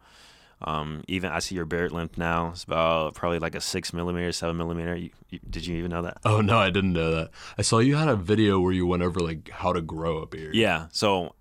Um, 0.61 1.03
even 1.07 1.31
I 1.31 1.39
see 1.39 1.55
your 1.55 1.65
beard 1.65 1.91
length 1.91 2.17
now. 2.17 2.49
It's 2.49 2.63
about 2.63 3.13
probably 3.13 3.39
like 3.39 3.55
a 3.55 3.61
six 3.61 3.93
millimeter, 3.93 4.31
seven 4.31 4.57
millimeter. 4.57 4.95
You, 4.95 5.09
you, 5.29 5.39
did 5.49 5.67
you 5.67 5.77
even 5.77 5.91
know 5.91 6.01
that? 6.03 6.17
Oh 6.25 6.41
no, 6.41 6.57
I 6.57 6.69
didn't 6.69 6.93
know 6.93 7.11
that. 7.11 7.31
I 7.57 7.61
saw 7.61 7.79
you 7.79 7.95
had 7.95 8.07
a 8.07 8.15
video 8.15 8.59
where 8.59 8.71
you 8.71 8.87
went 8.87 9.03
over 9.03 9.19
like 9.19 9.49
how 9.49 9.73
to 9.73 9.81
grow 9.81 10.19
a 10.19 10.25
beard. 10.25 10.55
Yeah. 10.55 10.87
So 10.91 11.35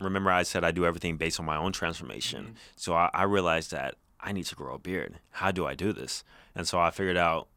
remember, 0.00 0.30
I 0.30 0.42
said 0.42 0.64
I 0.64 0.72
do 0.72 0.84
everything 0.84 1.16
based 1.16 1.38
on 1.38 1.46
my 1.46 1.56
own 1.56 1.72
transformation. 1.72 2.56
So 2.76 2.94
I, 2.94 3.10
I 3.14 3.22
realized 3.22 3.70
that 3.70 3.94
I 4.20 4.32
need 4.32 4.44
to 4.46 4.54
grow 4.54 4.74
a 4.74 4.78
beard. 4.78 5.18
How 5.30 5.50
do 5.50 5.66
I 5.66 5.74
do 5.74 5.92
this? 5.92 6.24
And 6.54 6.66
so 6.66 6.78
I 6.80 6.90
figured 6.90 7.16
out 7.16 7.48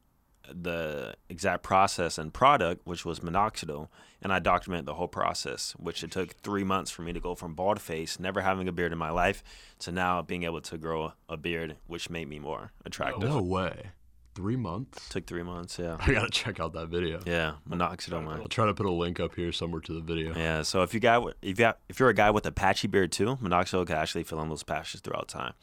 the 0.49 1.15
exact 1.29 1.63
process 1.63 2.17
and 2.17 2.33
product, 2.33 2.85
which 2.85 3.05
was 3.05 3.21
minoxidil, 3.21 3.87
and 4.23 4.33
I 4.33 4.39
documented 4.39 4.85
the 4.87 4.95
whole 4.95 5.07
process, 5.07 5.73
which 5.77 6.03
it 6.03 6.09
took 6.11 6.33
three 6.41 6.63
months 6.63 6.89
for 6.89 7.03
me 7.03 7.13
to 7.13 7.19
go 7.19 7.35
from 7.35 7.53
bald 7.53 7.79
face, 7.79 8.19
never 8.19 8.41
having 8.41 8.67
a 8.67 8.71
beard 8.71 8.91
in 8.93 8.97
my 8.97 9.11
life, 9.11 9.43
to 9.79 9.91
now 9.91 10.21
being 10.23 10.43
able 10.43 10.61
to 10.61 10.77
grow 10.77 11.13
a 11.29 11.37
beard, 11.37 11.75
which 11.85 12.09
made 12.09 12.27
me 12.29 12.39
more 12.39 12.71
attractive. 12.85 13.29
No 13.29 13.41
way. 13.41 13.91
Three 14.33 14.55
months. 14.55 15.09
Took 15.09 15.27
three 15.27 15.43
months, 15.43 15.77
yeah. 15.77 15.97
I 15.99 16.11
gotta 16.11 16.31
check 16.31 16.59
out 16.59 16.73
that 16.73 16.87
video. 16.87 17.19
Yeah, 17.23 17.55
minoxidil. 17.69 18.27
I'll 18.27 18.47
try 18.47 18.65
to 18.65 18.73
put 18.73 18.87
a 18.87 18.91
link 18.91 19.19
up 19.19 19.35
here 19.35 19.51
somewhere 19.51 19.81
to 19.81 19.93
the 19.93 20.01
video. 20.01 20.33
Yeah, 20.35 20.63
so 20.63 20.81
if 20.81 20.93
you 20.95 20.99
got 20.99 21.27
if 21.43 21.49
you 21.49 21.53
got, 21.53 21.77
if 21.87 21.99
you're 21.99 22.09
a 22.09 22.15
guy 22.15 22.31
with 22.31 22.47
a 22.47 22.51
patchy 22.51 22.87
beard 22.87 23.11
too, 23.11 23.37
minoxidil 23.43 23.85
can 23.85 23.95
actually 23.97 24.23
fill 24.23 24.41
in 24.41 24.49
those 24.49 24.63
patches 24.63 25.01
throughout 25.01 25.27
time, 25.27 25.53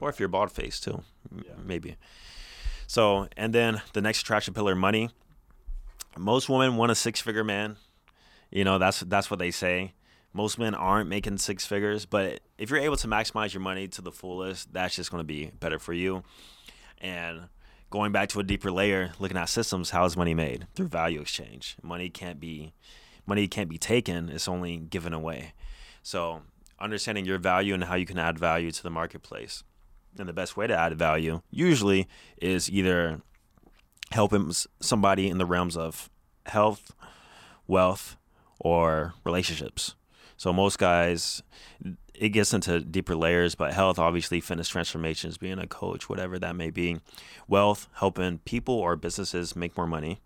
or 0.00 0.08
if 0.08 0.18
you're 0.18 0.28
bald 0.28 0.50
face 0.50 0.80
too, 0.80 1.04
m- 1.30 1.44
maybe. 1.64 1.96
So 2.88 3.28
and 3.36 3.52
then 3.52 3.82
the 3.92 4.00
next 4.00 4.22
attraction 4.22 4.52
pillar, 4.52 4.74
money. 4.74 5.10
Most 6.16 6.48
women 6.48 6.76
want 6.76 6.90
a 6.90 6.96
six 6.96 7.20
figure 7.20 7.44
man. 7.44 7.76
You 8.50 8.64
know 8.64 8.78
that's 8.78 9.00
that's 9.00 9.30
what 9.30 9.38
they 9.38 9.50
say. 9.50 9.94
Most 10.32 10.58
men 10.58 10.74
aren't 10.74 11.08
making 11.08 11.38
six 11.38 11.66
figures, 11.66 12.04
but 12.04 12.40
if 12.58 12.70
you're 12.70 12.78
able 12.78 12.96
to 12.96 13.08
maximize 13.08 13.54
your 13.54 13.62
money 13.62 13.88
to 13.88 14.02
the 14.02 14.12
fullest, 14.12 14.72
that's 14.72 14.94
just 14.94 15.10
going 15.10 15.20
to 15.20 15.26
be 15.26 15.46
better 15.58 15.78
for 15.78 15.92
you. 15.92 16.22
And 16.98 17.48
going 17.90 18.12
back 18.12 18.28
to 18.30 18.40
a 18.40 18.44
deeper 18.44 18.70
layer, 18.70 19.12
looking 19.18 19.38
at 19.38 19.48
systems, 19.48 19.90
how 19.90 20.04
is 20.04 20.16
money 20.16 20.34
made? 20.34 20.66
Through 20.74 20.88
value 20.88 21.20
exchange. 21.20 21.76
Money 21.82 22.10
can't 22.10 22.38
be 22.38 22.72
money 23.26 23.46
can't 23.46 23.68
be 23.68 23.78
taken, 23.78 24.28
it's 24.28 24.48
only 24.48 24.78
given 24.78 25.12
away. 25.12 25.52
So, 26.02 26.42
understanding 26.80 27.26
your 27.26 27.38
value 27.38 27.74
and 27.74 27.84
how 27.84 27.94
you 27.94 28.06
can 28.06 28.18
add 28.18 28.38
value 28.38 28.70
to 28.70 28.82
the 28.82 28.90
marketplace. 28.90 29.62
And 30.18 30.28
the 30.28 30.32
best 30.32 30.56
way 30.56 30.66
to 30.66 30.76
add 30.76 30.98
value 30.98 31.42
usually 31.50 32.08
is 32.40 32.70
either 32.70 33.20
helping 34.12 34.52
somebody 34.80 35.28
in 35.28 35.38
the 35.38 35.44
realms 35.44 35.76
of 35.76 36.08
health, 36.46 36.92
wealth, 37.66 38.16
or 38.58 39.14
relationships. 39.24 39.94
So 40.36 40.52
most 40.52 40.78
guys, 40.78 41.42
it 42.14 42.30
gets 42.30 42.54
into 42.54 42.80
deeper 42.80 43.16
layers, 43.16 43.54
but 43.54 43.72
health, 43.72 43.98
obviously, 43.98 44.40
fitness 44.40 44.68
transformations, 44.68 45.36
being 45.36 45.58
a 45.58 45.66
coach, 45.66 46.08
whatever 46.08 46.38
that 46.38 46.54
may 46.54 46.70
be. 46.70 46.98
Wealth, 47.48 47.88
helping 47.94 48.38
people 48.38 48.74
or 48.74 48.96
businesses 48.96 49.56
make 49.56 49.76
more 49.76 49.86
money. 49.86 50.20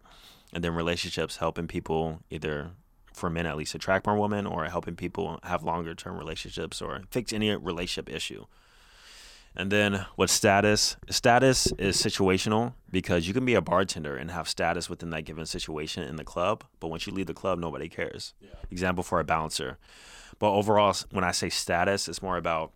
And 0.52 0.62
then 0.62 0.74
relationships, 0.74 1.38
helping 1.38 1.66
people 1.66 2.20
either 2.28 2.72
for 3.14 3.30
men 3.30 3.46
at 3.46 3.56
least 3.56 3.74
attract 3.74 4.06
more 4.06 4.18
women 4.18 4.46
or 4.46 4.64
helping 4.66 4.96
people 4.96 5.38
have 5.44 5.62
longer 5.62 5.94
term 5.94 6.18
relationships 6.18 6.82
or 6.82 7.02
fix 7.10 7.32
any 7.32 7.54
relationship 7.54 8.14
issue. 8.14 8.44
And 9.54 9.70
then 9.70 10.06
what 10.16 10.30
status? 10.30 10.96
Status 11.10 11.66
is 11.78 11.96
situational 11.96 12.74
because 12.90 13.28
you 13.28 13.34
can 13.34 13.44
be 13.44 13.54
a 13.54 13.60
bartender 13.60 14.16
and 14.16 14.30
have 14.30 14.48
status 14.48 14.88
within 14.88 15.10
that 15.10 15.22
given 15.22 15.44
situation 15.44 16.04
in 16.04 16.16
the 16.16 16.24
club, 16.24 16.64
but 16.80 16.88
once 16.88 17.06
you 17.06 17.12
leave 17.12 17.26
the 17.26 17.34
club, 17.34 17.58
nobody 17.58 17.88
cares. 17.88 18.34
Yeah. 18.40 18.50
Example 18.70 19.04
for 19.04 19.20
a 19.20 19.24
bouncer. 19.24 19.78
But 20.38 20.52
overall, 20.52 20.94
when 21.10 21.24
I 21.24 21.32
say 21.32 21.50
status, 21.50 22.08
it's 22.08 22.22
more 22.22 22.36
about 22.36 22.72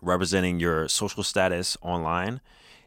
representing 0.00 0.60
your 0.60 0.88
social 0.88 1.22
status 1.24 1.76
online 1.82 2.40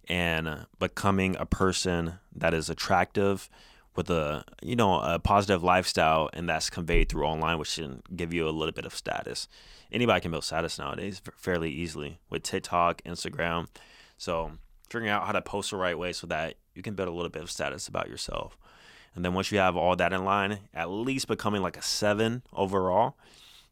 and 0.07 0.65
becoming 0.79 1.35
a 1.37 1.45
person 1.45 2.13
that 2.35 2.53
is 2.53 2.69
attractive 2.69 3.49
with 3.95 4.09
a 4.09 4.43
you 4.61 4.75
know 4.75 5.01
a 5.01 5.19
positive 5.19 5.63
lifestyle 5.63 6.29
and 6.33 6.47
that's 6.47 6.69
conveyed 6.69 7.09
through 7.09 7.25
online 7.25 7.57
which 7.57 7.75
can 7.75 8.01
give 8.15 8.33
you 8.33 8.47
a 8.47 8.51
little 8.51 8.71
bit 8.71 8.85
of 8.85 8.95
status 8.95 9.49
anybody 9.91 10.21
can 10.21 10.31
build 10.31 10.43
status 10.43 10.79
nowadays 10.79 11.21
fairly 11.35 11.71
easily 11.71 12.19
with 12.29 12.43
tiktok 12.43 13.01
instagram. 13.03 13.67
So 14.17 14.53
figuring 14.89 15.09
out 15.09 15.25
how 15.25 15.31
to 15.31 15.41
post 15.41 15.71
the 15.71 15.77
right 15.77 15.97
way 15.97 16.13
so 16.13 16.27
that 16.27 16.55
you 16.75 16.81
can 16.81 16.95
build 16.95 17.09
a 17.09 17.13
little 17.13 17.29
bit 17.29 17.43
of 17.43 17.51
status 17.51 17.87
about 17.87 18.09
yourself. 18.09 18.57
And 19.15 19.25
then 19.25 19.33
once 19.33 19.51
you 19.51 19.57
have 19.57 19.75
all 19.75 19.95
that 19.95 20.13
in 20.13 20.23
line 20.23 20.59
at 20.73 20.89
least 20.89 21.27
becoming 21.27 21.61
like 21.61 21.77
a 21.77 21.81
seven 21.81 22.43
overall 22.53 23.15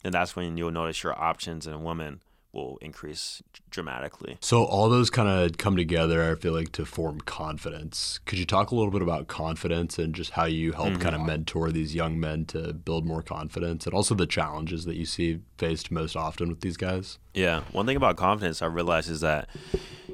and 0.03 0.13
that's 0.13 0.35
when 0.35 0.57
you'll 0.57 0.71
notice 0.71 1.03
your 1.03 1.17
options 1.19 1.67
in 1.67 1.73
a 1.73 1.79
woman 1.79 2.21
will 2.51 2.77
increase 2.81 3.43
dramatically. 3.69 4.37
So 4.41 4.63
all 4.63 4.89
those 4.89 5.09
kind 5.09 5.29
of 5.29 5.57
come 5.57 5.77
together, 5.77 6.31
I 6.31 6.35
feel 6.35 6.53
like, 6.53 6.71
to 6.73 6.85
form 6.85 7.21
confidence. 7.21 8.19
Could 8.25 8.39
you 8.39 8.45
talk 8.45 8.71
a 8.71 8.75
little 8.75 8.91
bit 8.91 9.01
about 9.01 9.27
confidence 9.27 9.99
and 9.99 10.15
just 10.15 10.31
how 10.31 10.45
you 10.45 10.71
help 10.71 10.89
mm-hmm. 10.89 11.01
kind 11.01 11.15
of 11.15 11.21
mentor 11.21 11.71
these 11.71 11.93
young 11.93 12.19
men 12.19 12.45
to 12.45 12.73
build 12.73 13.05
more 13.05 13.21
confidence 13.21 13.85
and 13.85 13.93
also 13.93 14.15
the 14.15 14.25
challenges 14.25 14.85
that 14.85 14.95
you 14.95 15.05
see 15.05 15.41
faced 15.57 15.91
most 15.91 16.15
often 16.15 16.49
with 16.49 16.61
these 16.61 16.77
guys? 16.77 17.19
Yeah. 17.33 17.61
One 17.71 17.85
thing 17.85 17.97
about 17.97 18.17
confidence 18.17 18.61
I 18.61 18.65
realize 18.65 19.09
is 19.09 19.21
that 19.21 19.47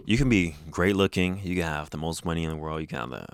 you 0.05 0.17
can 0.17 0.29
be 0.29 0.55
great 0.69 0.95
looking, 0.95 1.39
you 1.43 1.55
can 1.55 1.63
have 1.63 1.89
the 1.89 1.97
most 1.97 2.25
money 2.25 2.43
in 2.43 2.49
the 2.49 2.57
world, 2.57 2.81
you 2.81 2.87
can 2.87 2.99
have 2.99 3.09
the 3.11 3.25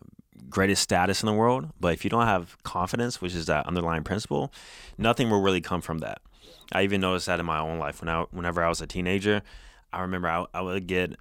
greatest 0.50 0.84
status 0.84 1.24
in 1.24 1.28
the 1.28 1.34
world, 1.34 1.70
but 1.80 1.94
if 1.94 2.04
you 2.04 2.10
don't 2.10 2.28
have 2.28 2.62
confidence, 2.64 3.22
which 3.22 3.34
is 3.34 3.48
that 3.48 3.66
underlying 3.66 4.04
principle, 4.04 4.54
nothing 4.98 5.30
will 5.30 5.42
really 5.42 5.62
come 5.62 5.82
from 5.82 6.00
that. 6.00 6.22
I 6.72 6.84
even 6.84 7.02
noticed 7.02 7.28
that 7.28 7.40
in 7.40 7.46
my 7.46 7.60
own 7.60 7.80
life 7.80 8.02
when 8.02 8.10
I 8.10 8.24
whenever 8.32 8.64
I 8.64 8.70
was 8.70 8.82
a 8.82 8.88
teenager. 8.88 9.42
I 9.94 10.02
remember 10.02 10.30
I, 10.30 10.46
I 10.54 10.62
would 10.62 10.88
get 10.88 11.16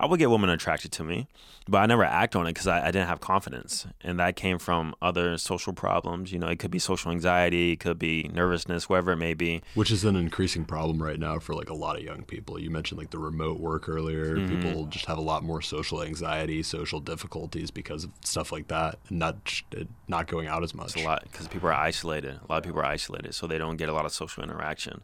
I 0.00 0.06
would 0.06 0.18
get 0.18 0.30
women 0.30 0.48
attracted 0.48 0.92
to 0.92 1.04
me, 1.04 1.28
but 1.68 1.78
I 1.78 1.86
never 1.86 2.04
act 2.04 2.34
on 2.34 2.46
it 2.46 2.54
because 2.54 2.66
I, 2.66 2.86
I, 2.86 2.90
didn't 2.90 3.08
have 3.08 3.20
confidence, 3.20 3.86
and 4.00 4.18
that 4.18 4.34
came 4.34 4.58
from 4.58 4.94
other 5.02 5.36
social 5.36 5.74
problems. 5.74 6.32
You 6.32 6.38
know, 6.38 6.48
it 6.48 6.58
could 6.58 6.70
be 6.70 6.78
social 6.78 7.12
anxiety, 7.12 7.72
it 7.72 7.80
could 7.80 7.98
be 7.98 8.30
nervousness, 8.32 8.88
whatever 8.88 9.12
it 9.12 9.18
may 9.18 9.34
be. 9.34 9.62
Which 9.74 9.90
is 9.90 10.04
an 10.06 10.16
increasing 10.16 10.64
problem 10.64 11.02
right 11.02 11.18
now 11.18 11.38
for 11.38 11.54
like 11.54 11.68
a 11.68 11.74
lot 11.74 11.96
of 11.96 12.02
young 12.02 12.22
people. 12.22 12.58
You 12.58 12.70
mentioned 12.70 12.98
like 12.98 13.10
the 13.10 13.18
remote 13.18 13.60
work 13.60 13.90
earlier. 13.90 14.36
Mm-hmm. 14.36 14.62
People 14.62 14.86
just 14.86 15.04
have 15.04 15.18
a 15.18 15.22
lot 15.22 15.44
more 15.44 15.60
social 15.60 16.02
anxiety, 16.02 16.62
social 16.62 17.00
difficulties 17.00 17.70
because 17.70 18.04
of 18.04 18.12
stuff 18.24 18.52
like 18.52 18.68
that, 18.68 18.98
and 19.10 19.18
not 19.18 19.62
not 20.08 20.28
going 20.28 20.46
out 20.48 20.64
as 20.64 20.74
much. 20.74 20.94
It's 20.94 21.04
a 21.04 21.06
lot 21.06 21.24
because 21.24 21.46
people 21.46 21.68
are 21.68 21.74
isolated. 21.74 22.40
A 22.42 22.50
lot 22.50 22.58
of 22.58 22.64
people 22.64 22.80
are 22.80 22.86
isolated, 22.86 23.34
so 23.34 23.46
they 23.46 23.58
don't 23.58 23.76
get 23.76 23.90
a 23.90 23.92
lot 23.92 24.06
of 24.06 24.12
social 24.12 24.42
interaction. 24.42 25.02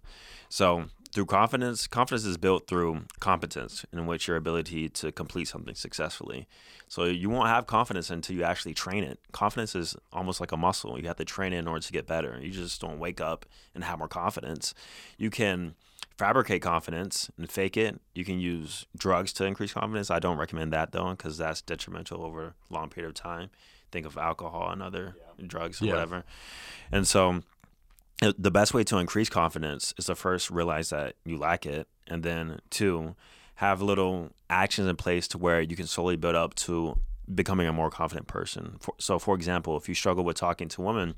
So 0.49 0.87
through 1.17 1.25
confidence, 1.25 1.87
confidence 1.87 2.27
is 2.27 2.37
built 2.37 2.67
through 2.67 3.07
competence, 3.21 3.87
in 3.91 4.05
which 4.05 4.29
your 4.29 4.37
ability 4.37 4.91
to 4.91 5.11
complete 5.11 5.49
something 5.49 5.75
successfully. 5.75 6.47
So 6.89 7.05
you 7.05 7.31
won't 7.31 7.49
have 7.49 7.67
confidence 7.67 8.11
until 8.11 8.37
you 8.37 8.43
actually 8.43 8.75
train 8.75 9.03
it. 9.03 9.19
Confidence 9.33 9.75
is 9.75 9.97
almost 10.13 10.41
like 10.41 10.53
a 10.53 10.59
muscle. 10.59 11.01
You 11.01 11.07
have 11.07 11.17
to 11.17 11.25
train 11.25 11.55
it 11.55 11.59
in 11.61 11.69
order 11.69 11.81
to 11.81 11.91
get 11.91 12.07
better. 12.07 12.39
You 12.43 12.51
just 12.51 12.83
don't 12.83 12.99
wake 12.99 13.19
up 13.19 13.47
and 13.75 13.83
have 13.83 13.99
more 13.99 14.09
confidence. 14.09 14.75
You 15.17 15.31
can 15.31 15.75
fabricate 16.19 16.61
confidence 16.61 17.31
and 17.39 17.51
fake 17.51 17.79
it. 17.79 17.99
You 18.15 18.27
can 18.27 18.39
use 18.39 18.85
drugs 18.95 19.33
to 19.35 19.47
increase 19.47 19.73
confidence. 19.73 20.11
I 20.11 20.19
don't 20.19 20.37
recommend 20.37 20.71
that 20.75 20.93
though, 20.93 21.13
because 21.13 21.39
that's 21.39 21.63
detrimental 21.63 22.27
over 22.27 22.45
a 22.71 22.75
long 22.75 22.91
period 22.91 23.09
of 23.09 23.15
time. 23.15 23.49
Think 23.91 24.05
of 24.05 24.19
alcohol 24.19 24.69
and 24.71 24.83
other 24.83 25.17
yeah. 25.17 25.47
drugs 25.47 25.81
or 25.81 25.87
yeah. 25.87 25.93
whatever. 25.93 26.25
And 26.93 27.09
so 27.09 27.41
Uh, 28.23 28.33
the 28.39 28.51
best 28.51 28.73
way 28.73 28.83
to 28.83 28.97
increase 28.97 29.29
confidence 29.29 29.93
is 29.99 30.07
to 30.07 30.15
first 30.15 30.51
realize 30.51 30.89
that 30.91 31.17
you 31.25 31.37
lack 31.37 31.67
it, 31.67 31.87
and 32.07 32.23
then 32.23 32.61
two, 32.71 33.15
have 33.57 33.83
little 33.83 34.31
actions 34.49 34.89
in 34.89 34.97
place 34.97 35.29
to 35.29 35.39
where 35.39 35.61
you 35.61 35.77
can 35.77 35.87
slowly 35.87 36.17
build 36.17 36.35
up 36.35 36.55
to 36.55 36.99
becoming 37.35 37.67
a 37.67 37.73
more 37.73 37.91
confident 37.91 38.27
person. 38.27 38.77
For, 38.81 38.95
so, 38.99 39.19
for 39.19 39.35
example, 39.35 39.77
if 39.77 39.89
you 39.89 39.95
struggle 39.95 40.25
with 40.25 40.37
talking 40.37 40.69
to 40.69 40.81
women, 40.81 41.15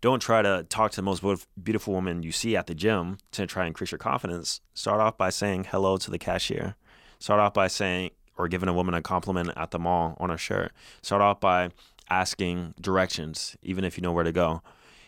don't 0.00 0.20
try 0.20 0.40
to 0.42 0.64
talk 0.68 0.92
to 0.92 0.96
the 0.96 1.02
most 1.02 1.22
beautiful 1.62 1.92
woman 1.92 2.22
you 2.22 2.32
see 2.32 2.56
at 2.56 2.66
the 2.66 2.74
gym 2.74 3.18
to 3.32 3.46
try 3.46 3.62
and 3.62 3.68
increase 3.68 3.92
your 3.92 3.98
confidence. 3.98 4.60
Start 4.74 5.00
off 5.00 5.18
by 5.18 5.30
saying 5.30 5.64
hello 5.70 5.96
to 5.98 6.10
the 6.10 6.18
cashier. 6.18 6.74
Start 7.18 7.40
off 7.40 7.54
by 7.54 7.68
saying 7.68 8.10
or 8.36 8.48
giving 8.48 8.68
a 8.68 8.72
woman 8.72 8.94
a 8.94 9.02
compliment 9.02 9.50
at 9.56 9.70
the 9.70 9.78
mall 9.78 10.16
on 10.18 10.30
a 10.30 10.36
shirt. 10.36 10.72
Start 11.02 11.22
off 11.22 11.40
by 11.40 11.70
asking 12.10 12.74
directions, 12.80 13.56
even 13.62 13.84
if 13.84 13.96
you 13.96 14.02
know 14.02 14.12
where 14.12 14.24
to 14.24 14.32
go 14.32 14.62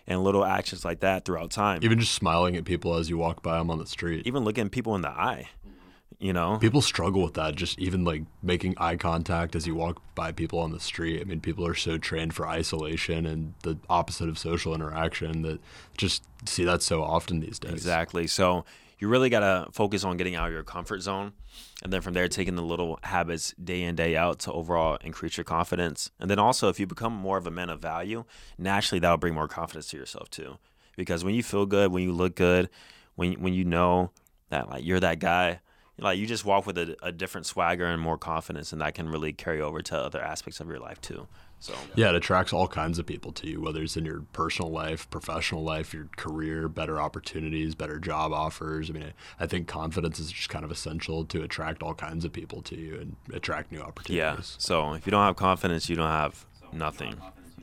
and 0.06 0.22
little 0.22 0.44
actions 0.44 0.84
like 0.84 1.00
that 1.00 1.24
throughout 1.24 1.50
time. 1.50 1.80
Even 1.82 1.98
just 1.98 2.14
smiling 2.14 2.56
at 2.56 2.64
people 2.64 2.94
as 2.94 3.10
you 3.10 3.18
walk 3.18 3.42
by 3.42 3.58
them 3.58 3.70
on 3.70 3.78
the 3.78 3.86
street. 3.86 4.26
Even 4.26 4.44
looking 4.44 4.68
people 4.68 4.94
in 4.94 5.02
the 5.02 5.10
eye. 5.10 5.48
You 6.18 6.32
know, 6.32 6.56
people 6.58 6.80
struggle 6.80 7.22
with 7.22 7.34
that. 7.34 7.56
Just 7.56 7.78
even 7.78 8.04
like 8.04 8.22
making 8.42 8.74
eye 8.78 8.96
contact 8.96 9.54
as 9.54 9.66
you 9.66 9.74
walk 9.74 10.00
by 10.14 10.32
people 10.32 10.58
on 10.60 10.72
the 10.72 10.80
street. 10.80 11.20
I 11.20 11.24
mean, 11.24 11.40
people 11.40 11.66
are 11.66 11.74
so 11.74 11.98
trained 11.98 12.32
for 12.32 12.48
isolation 12.48 13.26
and 13.26 13.52
the 13.64 13.76
opposite 13.90 14.30
of 14.30 14.38
social 14.38 14.74
interaction 14.74 15.42
that 15.42 15.60
just 15.98 16.22
see 16.46 16.64
that 16.64 16.82
so 16.82 17.02
often 17.02 17.40
these 17.40 17.58
days. 17.58 17.72
Exactly. 17.72 18.26
So 18.26 18.64
you 18.98 19.08
really 19.08 19.28
got 19.28 19.40
to 19.40 19.70
focus 19.72 20.04
on 20.04 20.16
getting 20.16 20.34
out 20.34 20.48
of 20.48 20.52
your 20.52 20.62
comfort 20.62 21.02
zone. 21.02 21.32
And 21.82 21.92
then 21.92 22.00
from 22.00 22.14
there, 22.14 22.28
taking 22.28 22.56
the 22.56 22.62
little 22.62 22.98
habits 23.02 23.54
day 23.62 23.82
in, 23.82 23.94
day 23.94 24.16
out 24.16 24.38
to 24.40 24.52
overall 24.52 24.98
increase 25.02 25.36
your 25.36 25.44
confidence. 25.44 26.10
And 26.18 26.30
then 26.30 26.38
also, 26.38 26.68
if 26.68 26.80
you 26.80 26.86
become 26.86 27.12
more 27.12 27.36
of 27.36 27.46
a 27.46 27.50
man 27.50 27.68
of 27.68 27.80
value, 27.80 28.24
naturally 28.56 29.00
that'll 29.00 29.18
bring 29.18 29.34
more 29.34 29.48
confidence 29.48 29.88
to 29.88 29.96
yourself 29.96 30.30
too. 30.30 30.58
Because 30.96 31.24
when 31.24 31.34
you 31.34 31.42
feel 31.42 31.66
good, 31.66 31.92
when 31.92 32.02
you 32.02 32.12
look 32.12 32.36
good, 32.36 32.70
when, 33.14 33.34
when 33.34 33.52
you 33.52 33.64
know 33.64 34.12
that 34.48 34.68
like 34.70 34.84
you're 34.84 35.00
that 35.00 35.18
guy, 35.18 35.60
like 35.98 36.18
you 36.18 36.26
just 36.26 36.44
walk 36.44 36.66
with 36.66 36.78
a, 36.78 36.96
a 37.02 37.12
different 37.12 37.46
swagger 37.46 37.86
and 37.86 38.00
more 38.00 38.18
confidence, 38.18 38.72
and 38.72 38.80
that 38.80 38.94
can 38.94 39.08
really 39.08 39.32
carry 39.32 39.60
over 39.60 39.80
to 39.82 39.96
other 39.96 40.20
aspects 40.20 40.60
of 40.60 40.68
your 40.68 40.78
life 40.78 41.00
too. 41.00 41.26
So 41.58 41.74
yeah, 41.94 42.10
it 42.10 42.14
attracts 42.14 42.52
all 42.52 42.68
kinds 42.68 42.98
of 42.98 43.06
people 43.06 43.32
to 43.32 43.48
you, 43.48 43.60
whether 43.60 43.82
it's 43.82 43.96
in 43.96 44.04
your 44.04 44.20
personal 44.32 44.70
life, 44.70 45.08
professional 45.10 45.62
life, 45.62 45.94
your 45.94 46.08
career, 46.16 46.68
better 46.68 47.00
opportunities, 47.00 47.74
better 47.74 47.98
job 47.98 48.32
offers. 48.32 48.90
I 48.90 48.92
mean, 48.92 49.12
I 49.40 49.46
think 49.46 49.66
confidence 49.66 50.18
is 50.18 50.30
just 50.30 50.48
kind 50.48 50.64
of 50.64 50.70
essential 50.70 51.24
to 51.24 51.42
attract 51.42 51.82
all 51.82 51.94
kinds 51.94 52.24
of 52.24 52.32
people 52.32 52.62
to 52.62 52.76
you 52.76 52.96
and 53.00 53.16
attract 53.32 53.72
new 53.72 53.80
opportunities. 53.80 54.16
Yeah. 54.16 54.36
So 54.58 54.92
if 54.92 55.06
you 55.06 55.10
don't 55.10 55.24
have 55.24 55.36
confidence, 55.36 55.88
you 55.88 55.96
don't 55.96 56.06
have 56.06 56.44
nothing, 56.72 57.16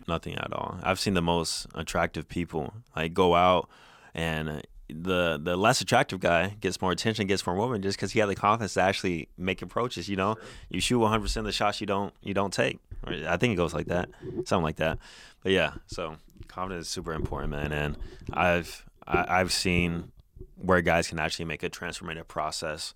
nothing 0.08 0.36
at 0.36 0.52
all. 0.52 0.80
I've 0.84 1.00
seen 1.00 1.14
the 1.14 1.22
most 1.22 1.68
attractive 1.76 2.28
people 2.28 2.74
like 2.96 3.14
go 3.14 3.36
out 3.36 3.70
and 4.14 4.64
the 4.90 5.40
the 5.42 5.56
less 5.56 5.82
attractive 5.82 6.20
guy 6.20 6.56
gets 6.60 6.82
more 6.82 6.92
attention, 6.92 7.28
gets 7.28 7.46
more 7.46 7.56
women, 7.56 7.82
just 7.82 7.98
because 7.98 8.12
he 8.12 8.20
had 8.20 8.30
the 8.30 8.36
confidence 8.36 8.74
to 8.74 8.82
actually 8.82 9.30
make 9.38 9.62
approaches. 9.62 10.10
You 10.10 10.16
know, 10.16 10.36
you 10.70 10.80
shoot 10.82 11.00
100 11.00 11.22
percent 11.22 11.42
of 11.42 11.46
the 11.46 11.52
shots 11.52 11.82
you 11.82 11.88
don't 11.88 12.14
you 12.22 12.34
don't 12.34 12.54
take. 12.54 12.80
I 13.08 13.38
think 13.38 13.54
it 13.54 13.58
goes 13.58 13.74
like 13.74 13.88
that, 13.88 14.10
something 14.46 14.64
like 14.64 14.78
that. 14.78 15.00
But 15.42 15.52
yeah, 15.52 15.74
so 15.88 16.16
confidence 16.48 16.88
is 16.88 16.92
super 16.92 17.14
important, 17.14 17.52
man. 17.52 17.72
And 17.72 17.98
I've 18.32 18.86
I, 19.06 19.18
have 19.18 19.30
i 19.30 19.38
have 19.40 19.52
seen 19.52 20.12
where 20.56 20.82
guys 20.82 21.08
can 21.08 21.20
actually 21.20 21.46
make 21.46 21.64
a 21.64 21.70
transformative 21.70 22.28
process 22.28 22.94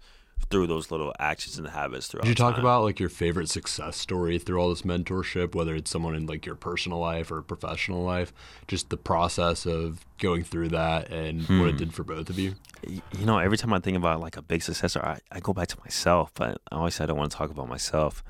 through 0.50 0.68
those 0.68 0.92
little 0.92 1.14
actions 1.20 1.58
and 1.58 1.68
habits 1.68 2.08
throughout 2.08 2.24
Did 2.24 2.30
you 2.30 2.36
talk 2.36 2.54
time. 2.56 2.64
about 2.64 2.84
like 2.84 3.00
your 3.00 3.10
favorite 3.10 3.50
success 3.50 3.98
story 3.98 4.38
through 4.38 4.60
all 4.60 4.70
this 4.70 4.84
mentorship, 4.84 5.56
whether 5.56 5.76
it's 5.76 5.90
someone 5.90 6.16
in 6.16 6.26
like 6.28 6.46
your 6.46 6.56
personal 6.56 7.00
life 7.00 7.32
or 7.32 7.42
professional 7.42 8.04
life, 8.04 8.32
just 8.68 8.90
the 8.90 8.98
process 8.98 9.66
of 9.66 10.06
going 10.20 10.44
through 10.44 10.70
that 10.70 11.10
and 11.12 11.42
what 11.42 11.68
it 11.68 11.72
hmm. 11.72 11.78
did 11.78 11.94
for 11.94 12.04
both 12.04 12.30
of 12.30 12.40
you? 12.40 12.56
You 12.84 13.26
know 13.26 13.40
every 13.40 13.58
time 13.58 13.74
i 13.74 13.80
think 13.80 13.98
about 13.98 14.20
like 14.20 14.38
a 14.38 14.42
big 14.42 14.62
successor 14.62 15.02
I, 15.02 15.20
I 15.32 15.40
go 15.40 15.52
back 15.52 15.68
to 15.70 15.80
myself 15.80 16.32
but 16.36 16.62
i 16.72 16.76
always 16.76 16.94
say 16.96 17.04
i 17.04 17.08
don't 17.08 17.18
want 17.18 17.32
to 17.32 17.38
talk 17.38 17.50
about 17.50 17.68
myself 17.68 18.24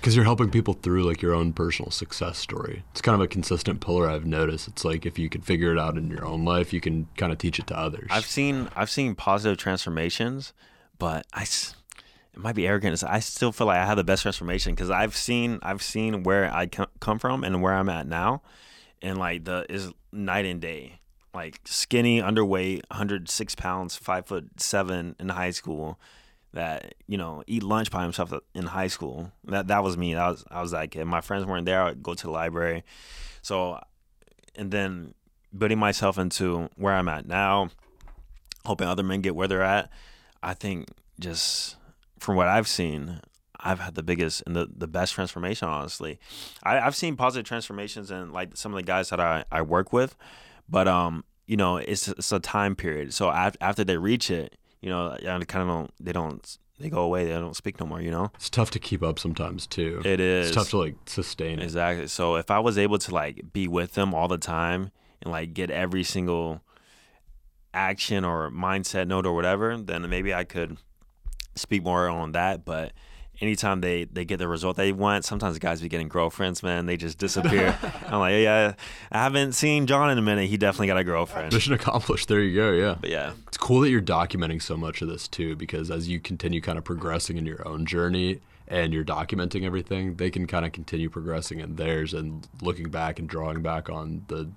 Because 0.00 0.16
you're 0.16 0.24
helping 0.24 0.50
people 0.50 0.72
through 0.72 1.02
like 1.02 1.20
your 1.20 1.34
own 1.34 1.52
personal 1.52 1.90
success 1.90 2.38
story. 2.38 2.84
It's 2.92 3.02
kind 3.02 3.14
of 3.14 3.20
a 3.20 3.28
consistent 3.28 3.84
pillar 3.84 4.08
I've 4.08 4.24
noticed. 4.24 4.66
It's 4.66 4.82
like 4.82 5.04
if 5.04 5.18
you 5.18 5.28
can 5.28 5.42
figure 5.42 5.72
it 5.72 5.78
out 5.78 5.98
in 5.98 6.08
your 6.08 6.24
own 6.24 6.42
life, 6.42 6.72
you 6.72 6.80
can 6.80 7.06
kind 7.18 7.32
of 7.32 7.36
teach 7.36 7.58
it 7.58 7.66
to 7.66 7.78
others. 7.78 8.08
I've 8.10 8.24
seen 8.24 8.70
I've 8.74 8.88
seen 8.88 9.14
positive 9.14 9.58
transformations, 9.58 10.54
but 10.98 11.26
I 11.34 11.42
it 11.42 12.38
might 12.38 12.54
be 12.54 12.66
arrogant. 12.66 13.02
I 13.04 13.18
still 13.20 13.52
feel 13.52 13.66
like 13.66 13.78
I 13.78 13.84
have 13.84 13.98
the 13.98 14.04
best 14.04 14.22
transformation 14.22 14.74
because 14.74 14.88
I've 14.88 15.14
seen 15.14 15.58
I've 15.62 15.82
seen 15.82 16.22
where 16.22 16.50
I 16.50 16.66
come 16.66 17.18
from 17.18 17.44
and 17.44 17.60
where 17.60 17.74
I'm 17.74 17.90
at 17.90 18.06
now, 18.06 18.40
and 19.02 19.18
like 19.18 19.44
the 19.44 19.66
is 19.68 19.92
night 20.12 20.46
and 20.46 20.62
day. 20.62 21.00
Like 21.34 21.60
skinny, 21.64 22.20
underweight, 22.20 22.82
106 22.90 23.54
pounds, 23.54 23.96
five 23.96 24.26
foot 24.26 24.60
seven 24.60 25.14
in 25.20 25.28
high 25.28 25.50
school. 25.50 26.00
That 26.52 26.94
you 27.06 27.16
know, 27.16 27.44
eat 27.46 27.62
lunch 27.62 27.90
by 27.90 28.02
himself 28.02 28.32
in 28.54 28.64
high 28.64 28.88
school. 28.88 29.30
That 29.44 29.68
that 29.68 29.84
was 29.84 29.96
me. 29.96 30.14
That 30.14 30.28
was 30.28 30.44
I 30.50 30.62
was 30.62 30.74
kid. 30.90 31.04
My 31.04 31.20
friends 31.20 31.44
weren't 31.44 31.66
there. 31.66 31.82
I'd 31.82 32.02
go 32.02 32.14
to 32.14 32.22
the 32.24 32.32
library. 32.32 32.82
So, 33.42 33.80
and 34.56 34.70
then 34.70 35.14
building 35.56 35.78
myself 35.78 36.18
into 36.18 36.68
where 36.76 36.94
I'm 36.94 37.08
at 37.08 37.26
now, 37.26 37.70
hoping 38.64 38.86
other 38.86 39.02
men 39.02 39.20
get 39.20 39.34
where 39.34 39.48
they're 39.48 39.62
at. 39.62 39.90
I 40.42 40.54
think 40.54 40.88
just 41.18 41.76
from 42.18 42.36
what 42.36 42.48
I've 42.48 42.68
seen, 42.68 43.20
I've 43.58 43.80
had 43.80 43.94
the 43.94 44.02
biggest 44.02 44.42
and 44.46 44.56
the, 44.56 44.68
the 44.74 44.86
best 44.86 45.14
transformation, 45.14 45.68
honestly. 45.68 46.18
I, 46.62 46.80
I've 46.80 46.96
seen 46.96 47.16
positive 47.16 47.46
transformations 47.46 48.10
in 48.10 48.32
like 48.32 48.56
some 48.56 48.72
of 48.72 48.76
the 48.76 48.82
guys 48.82 49.10
that 49.10 49.20
I, 49.20 49.44
I 49.50 49.62
work 49.62 49.92
with, 49.92 50.16
but 50.68 50.88
um, 50.88 51.24
you 51.46 51.56
know, 51.56 51.76
it's 51.76 52.08
it's 52.08 52.32
a 52.32 52.40
time 52.40 52.76
period. 52.76 53.12
So 53.12 53.28
af- 53.28 53.56
after 53.60 53.84
they 53.84 53.96
reach 53.96 54.30
it, 54.30 54.56
you 54.80 54.88
know, 54.90 55.12
I 55.12 55.18
kind 55.44 55.62
of 55.62 55.68
don't 55.68 55.90
they 56.00 56.12
don't 56.12 56.58
they 56.78 56.88
go 56.88 57.02
away. 57.02 57.26
They 57.26 57.32
don't 57.32 57.54
speak 57.56 57.78
no 57.78 57.86
more. 57.86 58.00
You 58.00 58.10
know, 58.10 58.30
it's 58.34 58.50
tough 58.50 58.70
to 58.72 58.78
keep 58.78 59.02
up 59.02 59.18
sometimes 59.18 59.66
too. 59.66 60.00
it 60.04 60.18
is 60.18 60.48
It's 60.48 60.56
tough 60.56 60.70
to 60.70 60.78
like 60.78 60.96
sustain 61.06 61.58
it. 61.58 61.64
Exactly. 61.64 62.06
So 62.06 62.36
if 62.36 62.50
I 62.50 62.58
was 62.58 62.78
able 62.78 62.98
to 62.98 63.14
like 63.14 63.52
be 63.52 63.68
with 63.68 63.94
them 63.94 64.14
all 64.14 64.28
the 64.28 64.38
time 64.38 64.90
and 65.22 65.30
like 65.30 65.52
get 65.52 65.70
every 65.70 66.02
single 66.04 66.62
action 67.74 68.24
or 68.24 68.50
mindset 68.50 69.06
note 69.06 69.26
or 69.26 69.34
whatever, 69.34 69.76
then 69.76 70.08
maybe 70.08 70.32
I 70.32 70.44
could 70.44 70.78
speak 71.54 71.84
more 71.84 72.08
on 72.08 72.32
that. 72.32 72.64
But 72.64 72.92
anytime 73.40 73.80
they 73.80 74.04
they 74.04 74.24
get 74.24 74.38
the 74.38 74.48
result 74.48 74.76
they 74.76 74.92
want, 74.92 75.24
sometimes 75.24 75.58
guys 75.58 75.80
be 75.80 75.88
getting 75.88 76.08
girlfriends, 76.08 76.62
man. 76.62 76.86
They 76.86 76.96
just 76.96 77.18
disappear. 77.18 77.78
I'm 78.08 78.20
like, 78.20 78.34
yeah, 78.34 78.74
I 79.10 79.18
haven't 79.18 79.52
seen 79.52 79.86
John 79.86 80.10
in 80.10 80.18
a 80.18 80.22
minute. 80.22 80.48
He 80.48 80.56
definitely 80.56 80.88
got 80.88 80.98
a 80.98 81.04
girlfriend. 81.04 81.52
Mission 81.52 81.72
accomplished. 81.72 82.28
There 82.28 82.40
you 82.40 82.54
go. 82.54 82.72
Yeah. 82.72 82.96
But 83.00 83.10
yeah, 83.10 83.32
It's 83.48 83.56
cool 83.56 83.80
that 83.80 83.90
you're 83.90 84.00
documenting 84.02 84.62
so 84.62 84.76
much 84.76 85.02
of 85.02 85.08
this 85.08 85.26
too, 85.28 85.56
because 85.56 85.90
as 85.90 86.08
you 86.08 86.20
continue 86.20 86.60
kind 86.60 86.78
of 86.78 86.84
progressing 86.84 87.36
in 87.36 87.46
your 87.46 87.66
own 87.66 87.86
journey 87.86 88.40
and 88.68 88.92
you're 88.94 89.04
documenting 89.04 89.64
everything, 89.64 90.14
they 90.14 90.30
can 90.30 90.46
kind 90.46 90.64
of 90.64 90.70
continue 90.70 91.10
progressing 91.10 91.58
in 91.58 91.74
theirs 91.74 92.14
and 92.14 92.46
looking 92.62 92.88
back 92.88 93.18
and 93.18 93.28
drawing 93.28 93.62
back 93.62 93.88
on 93.90 94.24
the 94.28 94.48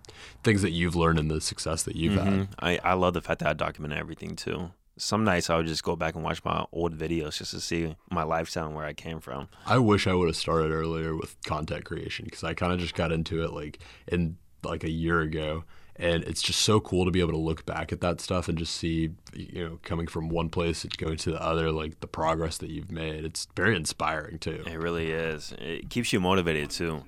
things 0.43 0.61
that 0.61 0.69
you've 0.69 0.95
learned 0.95 1.17
and 1.17 1.31
the 1.31 1.41
success 1.41 1.81
that 1.84 1.95
you've 1.95 2.13
had. 2.21 2.27
Mhm. 2.34 2.47
I 2.59 2.79
I 2.84 2.93
love 2.93 3.13
the 3.15 3.21
fact 3.21 3.39
that 3.39 3.49
I 3.49 3.53
document 3.53 3.93
everything 3.93 4.36
too. 4.36 4.69
Some 4.97 5.23
nights 5.23 5.49
I 5.49 5.57
would 5.57 5.65
just 5.65 5.83
go 5.83 5.95
back 5.95 6.15
and 6.15 6.23
watch 6.23 6.43
my 6.43 6.65
old 6.71 6.97
videos 6.97 7.37
just 7.37 7.51
to 7.51 7.59
see 7.59 7.95
my 8.11 8.23
lifestyle 8.23 8.67
and 8.67 8.75
where 8.75 8.85
I 8.85 8.93
came 8.93 9.19
from. 9.19 9.49
I 9.65 9.79
wish 9.79 10.05
I 10.05 10.13
would 10.13 10.27
have 10.27 10.35
started 10.35 10.71
earlier 10.71 11.15
with 11.15 11.35
content 11.43 11.83
creation 11.85 12.25
because 12.25 12.43
I 12.43 12.53
kind 12.53 12.71
of 12.71 12.79
just 12.79 12.93
got 12.93 13.11
into 13.11 13.43
it 13.43 13.53
like 13.53 13.79
in 14.07 14.37
like 14.63 14.83
a 14.83 14.91
year 14.91 15.21
ago. 15.21 15.63
And 15.95 16.23
it's 16.23 16.41
just 16.41 16.61
so 16.61 16.79
cool 16.79 17.05
to 17.05 17.11
be 17.11 17.19
able 17.19 17.33
to 17.33 17.37
look 17.37 17.65
back 17.65 17.91
at 17.91 18.01
that 18.01 18.19
stuff 18.19 18.49
and 18.49 18.57
just 18.57 18.75
see, 18.75 19.11
you 19.35 19.63
know, 19.63 19.79
coming 19.83 20.07
from 20.07 20.29
one 20.29 20.49
place 20.49 20.83
and 20.83 20.97
going 20.97 21.17
to 21.17 21.31
the 21.31 21.41
other, 21.41 21.71
like 21.71 21.99
the 21.99 22.07
progress 22.07 22.57
that 22.59 22.71
you've 22.71 22.91
made. 22.91 23.23
It's 23.25 23.47
very 23.55 23.75
inspiring 23.75 24.39
too. 24.39 24.63
It 24.65 24.79
really 24.79 25.11
is. 25.11 25.53
It 25.59 25.89
keeps 25.91 26.11
you 26.11 26.19
motivated 26.19 26.71
too. 26.71 27.03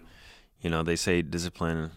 You 0.61 0.69
know, 0.69 0.83
they 0.83 0.95
say 0.95 1.23
discipline 1.23 1.91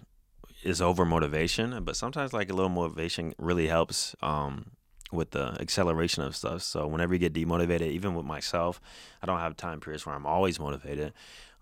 is 0.63 0.81
over 0.81 1.05
motivation, 1.05 1.85
but 1.85 1.97
sometimes 1.97 2.33
like 2.33 2.51
a 2.51 2.55
little 2.55 2.71
motivation 2.71 3.35
really 3.39 3.67
helps 3.69 4.17
um, 4.23 4.71
with 5.13 5.31
the 5.31 5.57
acceleration 5.61 6.23
of 6.23 6.37
stuff. 6.37 6.63
So 6.63 6.87
whenever 6.87 7.15
you 7.15 7.19
get 7.19 7.33
demotivated, 7.33 7.89
even 7.89 8.15
with 8.15 8.27
myself, 8.27 8.81
I 9.23 9.27
don't 9.27 9.39
have 9.39 9.57
time 9.57 9.81
periods 9.81 10.05
where 10.05 10.15
I'm 10.15 10.27
always 10.27 10.61
motivated. 10.61 11.13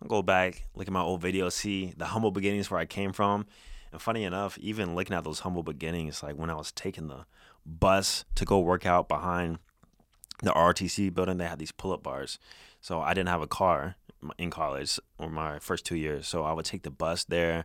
I'll 0.02 0.08
go 0.08 0.22
back, 0.22 0.66
look 0.74 0.86
at 0.86 0.92
my 0.92 1.00
old 1.00 1.22
videos, 1.22 1.52
see 1.52 1.94
the 1.96 2.06
humble 2.06 2.30
beginnings 2.30 2.70
where 2.70 2.80
I 2.80 2.86
came 2.86 3.12
from. 3.12 3.46
And 3.92 4.02
funny 4.02 4.24
enough, 4.24 4.58
even 4.58 4.94
looking 4.94 5.16
at 5.16 5.24
those 5.24 5.40
humble 5.40 5.62
beginnings, 5.62 6.22
like 6.22 6.36
when 6.36 6.50
I 6.50 6.54
was 6.54 6.72
taking 6.72 7.08
the 7.08 7.24
bus 7.64 8.24
to 8.34 8.44
go 8.44 8.58
work 8.58 8.84
out 8.84 9.08
behind 9.08 9.58
the 10.42 10.50
RTC 10.50 11.14
building, 11.14 11.38
they 11.38 11.46
had 11.46 11.58
these 11.58 11.72
pull 11.72 11.92
up 11.92 12.02
bars. 12.02 12.38
So 12.80 13.00
I 13.00 13.14
didn't 13.14 13.30
have 13.30 13.42
a 13.42 13.46
car 13.46 13.96
in 14.38 14.50
college 14.50 14.98
or 15.18 15.30
my 15.30 15.58
first 15.60 15.86
two 15.86 15.96
years. 15.96 16.26
So 16.28 16.44
I 16.44 16.52
would 16.52 16.64
take 16.64 16.82
the 16.82 16.90
bus 16.90 17.24
there 17.24 17.64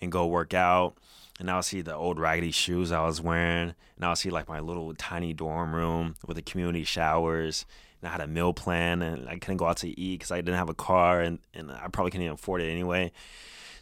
and 0.00 0.10
go 0.10 0.26
work 0.26 0.54
out. 0.54 0.96
And 1.38 1.50
I'll 1.50 1.62
see 1.62 1.82
the 1.82 1.94
old 1.94 2.18
raggedy 2.18 2.50
shoes 2.50 2.90
I 2.90 3.04
was 3.04 3.20
wearing. 3.20 3.74
And 3.96 4.04
I'll 4.04 4.16
see 4.16 4.30
like 4.30 4.48
my 4.48 4.60
little 4.60 4.92
tiny 4.94 5.32
dorm 5.32 5.74
room 5.74 6.16
with 6.26 6.36
the 6.36 6.42
community 6.42 6.84
showers. 6.84 7.64
And 8.00 8.08
I 8.08 8.12
had 8.12 8.20
a 8.20 8.26
meal 8.26 8.52
plan 8.52 9.02
and 9.02 9.28
I 9.28 9.38
couldn't 9.38 9.58
go 9.58 9.66
out 9.66 9.78
to 9.78 10.00
eat 10.00 10.18
because 10.18 10.30
I 10.30 10.40
didn't 10.40 10.56
have 10.56 10.68
a 10.68 10.74
car 10.74 11.20
and, 11.20 11.38
and 11.54 11.70
I 11.70 11.88
probably 11.88 12.10
couldn't 12.10 12.24
even 12.24 12.34
afford 12.34 12.62
it 12.62 12.70
anyway. 12.70 13.12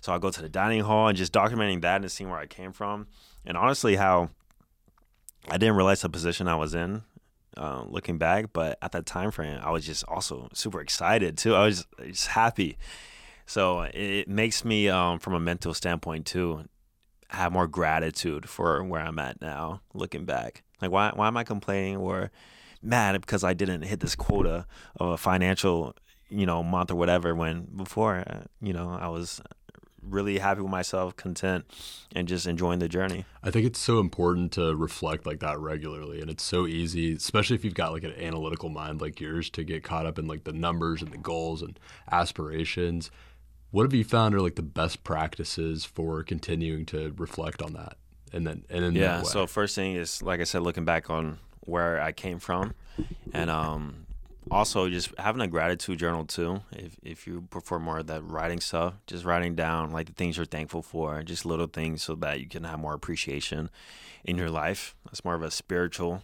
So 0.00 0.12
I'll 0.12 0.18
go 0.18 0.30
to 0.30 0.42
the 0.42 0.48
dining 0.48 0.82
hall 0.82 1.08
and 1.08 1.16
just 1.16 1.32
documenting 1.32 1.80
that 1.82 2.02
and 2.02 2.12
seeing 2.12 2.30
where 2.30 2.38
I 2.38 2.46
came 2.46 2.72
from. 2.72 3.06
And 3.44 3.56
honestly, 3.56 3.96
how 3.96 4.30
I 5.48 5.58
didn't 5.58 5.76
realize 5.76 6.02
the 6.02 6.08
position 6.08 6.48
I 6.48 6.56
was 6.56 6.74
in 6.74 7.02
uh, 7.56 7.84
looking 7.88 8.18
back, 8.18 8.52
but 8.52 8.78
at 8.82 8.92
that 8.92 9.06
time 9.06 9.30
frame, 9.30 9.60
I 9.62 9.70
was 9.70 9.86
just 9.86 10.04
also 10.04 10.48
super 10.52 10.80
excited 10.80 11.38
too. 11.38 11.54
I 11.54 11.64
was 11.64 11.86
just 12.04 12.28
happy. 12.28 12.76
So 13.46 13.82
it 13.82 14.28
makes 14.28 14.64
me, 14.64 14.88
um, 14.88 15.18
from 15.18 15.34
a 15.34 15.40
mental 15.40 15.72
standpoint 15.72 16.26
too, 16.26 16.64
have 17.30 17.52
more 17.52 17.66
gratitude 17.66 18.48
for 18.48 18.82
where 18.84 19.00
I'm 19.00 19.18
at 19.18 19.40
now, 19.40 19.82
looking 19.94 20.24
back. 20.24 20.62
Like, 20.80 20.90
why, 20.90 21.12
why 21.14 21.26
am 21.26 21.36
I 21.36 21.44
complaining 21.44 21.96
or 21.96 22.30
mad 22.82 23.20
because 23.20 23.42
I 23.42 23.54
didn't 23.54 23.82
hit 23.82 24.00
this 24.00 24.14
quota 24.14 24.66
of 25.00 25.08
a 25.08 25.16
financial, 25.16 25.94
you 26.28 26.46
know, 26.46 26.62
month 26.62 26.90
or 26.90 26.94
whatever 26.94 27.34
when 27.34 27.66
before, 27.76 28.24
uh, 28.26 28.44
you 28.60 28.72
know, 28.72 28.90
I 28.90 29.08
was 29.08 29.40
really 30.08 30.38
happy 30.38 30.60
with 30.60 30.70
myself, 30.70 31.16
content, 31.16 31.64
and 32.14 32.28
just 32.28 32.46
enjoying 32.46 32.78
the 32.78 32.88
journey. 32.88 33.24
I 33.42 33.50
think 33.50 33.66
it's 33.66 33.78
so 33.78 33.98
important 33.98 34.52
to 34.52 34.74
reflect 34.74 35.26
like 35.26 35.40
that 35.40 35.58
regularly. 35.58 36.20
And 36.20 36.30
it's 36.30 36.44
so 36.44 36.66
easy, 36.66 37.14
especially 37.14 37.56
if 37.56 37.64
you've 37.64 37.74
got 37.74 37.92
like 37.92 38.04
an 38.04 38.12
analytical 38.12 38.68
mind 38.68 39.00
like 39.00 39.20
yours, 39.20 39.50
to 39.50 39.64
get 39.64 39.82
caught 39.82 40.06
up 40.06 40.18
in 40.18 40.26
like 40.26 40.44
the 40.44 40.52
numbers 40.52 41.02
and 41.02 41.12
the 41.12 41.18
goals 41.18 41.62
and 41.62 41.78
aspirations. 42.10 43.10
What 43.70 43.82
have 43.82 43.94
you 43.94 44.04
found 44.04 44.34
are 44.34 44.40
like 44.40 44.54
the 44.54 44.62
best 44.62 45.04
practices 45.04 45.84
for 45.84 46.22
continuing 46.22 46.86
to 46.86 47.12
reflect 47.16 47.62
on 47.62 47.74
that? 47.74 47.96
And 48.32 48.46
then, 48.46 48.64
and 48.68 48.84
then, 48.84 48.94
yeah 48.94 49.22
so 49.22 49.46
first 49.46 49.74
thing 49.76 49.94
is 49.94 50.20
like 50.20 50.40
i 50.40 50.44
said 50.44 50.60
looking 50.62 50.84
back 50.84 51.08
on 51.08 51.38
where 51.60 52.02
i 52.02 52.10
came 52.10 52.40
from 52.40 52.74
and 53.32 53.48
um 53.48 54.06
also 54.50 54.88
just 54.88 55.12
having 55.18 55.40
a 55.40 55.48
gratitude 55.48 55.98
journal 55.98 56.24
too. 56.24 56.60
If, 56.72 56.96
if 57.02 57.26
you 57.26 57.42
prefer 57.50 57.78
more 57.78 57.98
of 57.98 58.06
that 58.06 58.22
writing 58.24 58.60
stuff 58.60 58.94
just 59.06 59.24
writing 59.24 59.54
down 59.54 59.90
like 59.90 60.06
the 60.06 60.12
things 60.12 60.36
you're 60.36 60.46
thankful 60.46 60.82
for 60.82 61.22
just 61.22 61.44
little 61.44 61.66
things 61.66 62.02
so 62.02 62.14
that 62.16 62.40
you 62.40 62.48
can 62.48 62.64
have 62.64 62.78
more 62.78 62.94
appreciation 62.94 63.70
in 64.24 64.36
your 64.36 64.50
life. 64.50 64.94
That's 65.06 65.24
more 65.24 65.34
of 65.34 65.42
a 65.42 65.50
spiritual 65.50 66.22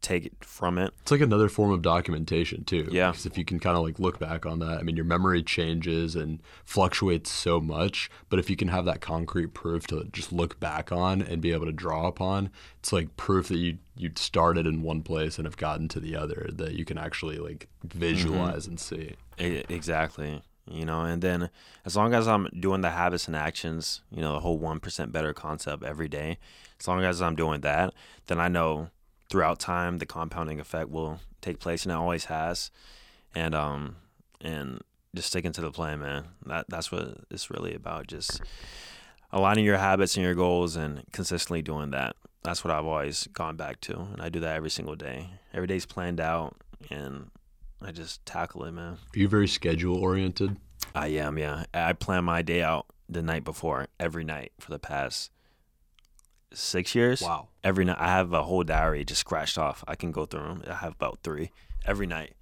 take 0.00 0.24
it 0.24 0.44
from 0.44 0.78
it 0.78 0.94
It's 1.02 1.10
like 1.10 1.20
another 1.20 1.48
form 1.48 1.70
of 1.70 1.82
documentation 1.82 2.64
too. 2.64 2.88
Yeah. 2.90 3.10
Because 3.10 3.26
if 3.26 3.36
you 3.36 3.44
can 3.44 3.60
kind 3.60 3.76
of 3.76 3.84
like 3.84 3.98
look 3.98 4.18
back 4.18 4.46
on 4.46 4.58
that, 4.60 4.78
I 4.78 4.82
mean, 4.82 4.96
your 4.96 5.04
memory 5.04 5.42
changes 5.42 6.16
and 6.16 6.40
fluctuates 6.64 7.30
so 7.30 7.60
much. 7.60 8.10
But 8.28 8.38
if 8.38 8.48
you 8.48 8.56
can 8.56 8.68
have 8.68 8.84
that 8.86 9.00
concrete 9.00 9.48
proof 9.54 9.86
to 9.88 10.04
just 10.12 10.32
look 10.32 10.58
back 10.58 10.90
on 10.90 11.20
and 11.20 11.42
be 11.42 11.52
able 11.52 11.66
to 11.66 11.72
draw 11.72 12.06
upon, 12.06 12.50
it's 12.78 12.92
like 12.92 13.16
proof 13.16 13.48
that 13.48 13.58
you 13.58 13.78
you 13.96 14.10
started 14.16 14.66
in 14.66 14.82
one 14.82 15.02
place 15.02 15.36
and 15.38 15.46
have 15.46 15.58
gotten 15.58 15.86
to 15.88 16.00
the 16.00 16.16
other 16.16 16.48
that 16.54 16.72
you 16.72 16.86
can 16.86 16.96
actually 16.96 17.38
like 17.38 17.68
mm-hmm. 17.86 17.98
visualize 17.98 18.66
and 18.66 18.80
see. 18.80 19.14
E- 19.38 19.64
Exactly. 19.68 20.42
You 20.70 20.84
know, 20.84 21.02
and 21.02 21.20
then 21.20 21.50
as 21.84 21.96
long 21.96 22.14
as 22.14 22.28
I'm 22.28 22.48
doing 22.58 22.80
the 22.80 22.90
habits 22.90 23.26
and 23.26 23.34
actions, 23.34 24.02
you 24.10 24.22
know, 24.22 24.34
the 24.34 24.40
whole 24.40 24.58
1% 24.58 25.10
better 25.10 25.34
concept 25.34 25.82
every 25.82 26.08
day, 26.08 26.38
as 26.78 26.86
long 26.86 27.02
as 27.02 27.20
I'm 27.20 27.34
doing 27.34 27.62
that, 27.62 27.92
then 28.28 28.38
I 28.38 28.46
know 28.46 28.90
throughout 29.30 29.58
time 29.58 29.98
the 29.98 30.06
compounding 30.06 30.60
effect 30.60 30.90
will 30.90 31.20
take 31.40 31.60
place 31.60 31.84
and 31.84 31.92
it 31.92 31.96
always 31.96 32.26
has. 32.26 32.70
And 33.34 33.54
um 33.54 33.96
and 34.40 34.80
just 35.14 35.28
sticking 35.28 35.52
to 35.52 35.60
the 35.60 35.70
plan, 35.70 36.00
man. 36.00 36.24
That 36.46 36.66
that's 36.68 36.92
what 36.92 37.18
it's 37.30 37.50
really 37.50 37.74
about. 37.74 38.06
Just 38.08 38.42
aligning 39.32 39.64
your 39.64 39.78
habits 39.78 40.16
and 40.16 40.24
your 40.24 40.34
goals 40.34 40.76
and 40.76 41.04
consistently 41.12 41.62
doing 41.62 41.90
that. 41.90 42.16
That's 42.42 42.64
what 42.64 42.72
I've 42.72 42.86
always 42.86 43.26
gone 43.28 43.56
back 43.56 43.80
to. 43.82 43.98
And 43.98 44.20
I 44.20 44.28
do 44.28 44.40
that 44.40 44.56
every 44.56 44.70
single 44.70 44.96
day. 44.96 45.30
Every 45.52 45.66
day's 45.66 45.86
planned 45.86 46.20
out. 46.20 46.56
and 46.90 47.30
I 47.82 47.92
just 47.92 48.24
tackle 48.26 48.64
it, 48.64 48.72
man. 48.72 48.98
Are 49.14 49.18
you 49.18 49.28
very 49.28 49.48
schedule 49.48 49.96
oriented? 49.96 50.56
I 50.94 51.08
am, 51.08 51.38
yeah. 51.38 51.64
I 51.72 51.92
plan 51.92 52.24
my 52.24 52.42
day 52.42 52.62
out 52.62 52.86
the 53.08 53.22
night 53.22 53.44
before 53.44 53.88
every 53.98 54.24
night 54.24 54.52
for 54.58 54.70
the 54.70 54.78
past 54.78 55.30
six 56.52 56.94
years. 56.94 57.22
Wow. 57.22 57.48
Every 57.62 57.84
night, 57.84 57.98
I 57.98 58.08
have 58.08 58.32
a 58.32 58.42
whole 58.42 58.62
diary 58.64 59.04
just 59.04 59.20
scratched 59.20 59.58
off. 59.58 59.84
I 59.86 59.94
can 59.94 60.12
go 60.12 60.26
through 60.26 60.42
them. 60.42 60.62
I 60.68 60.74
have 60.74 60.92
about 60.92 61.18
three 61.22 61.50
every 61.84 62.06
night. 62.06 62.34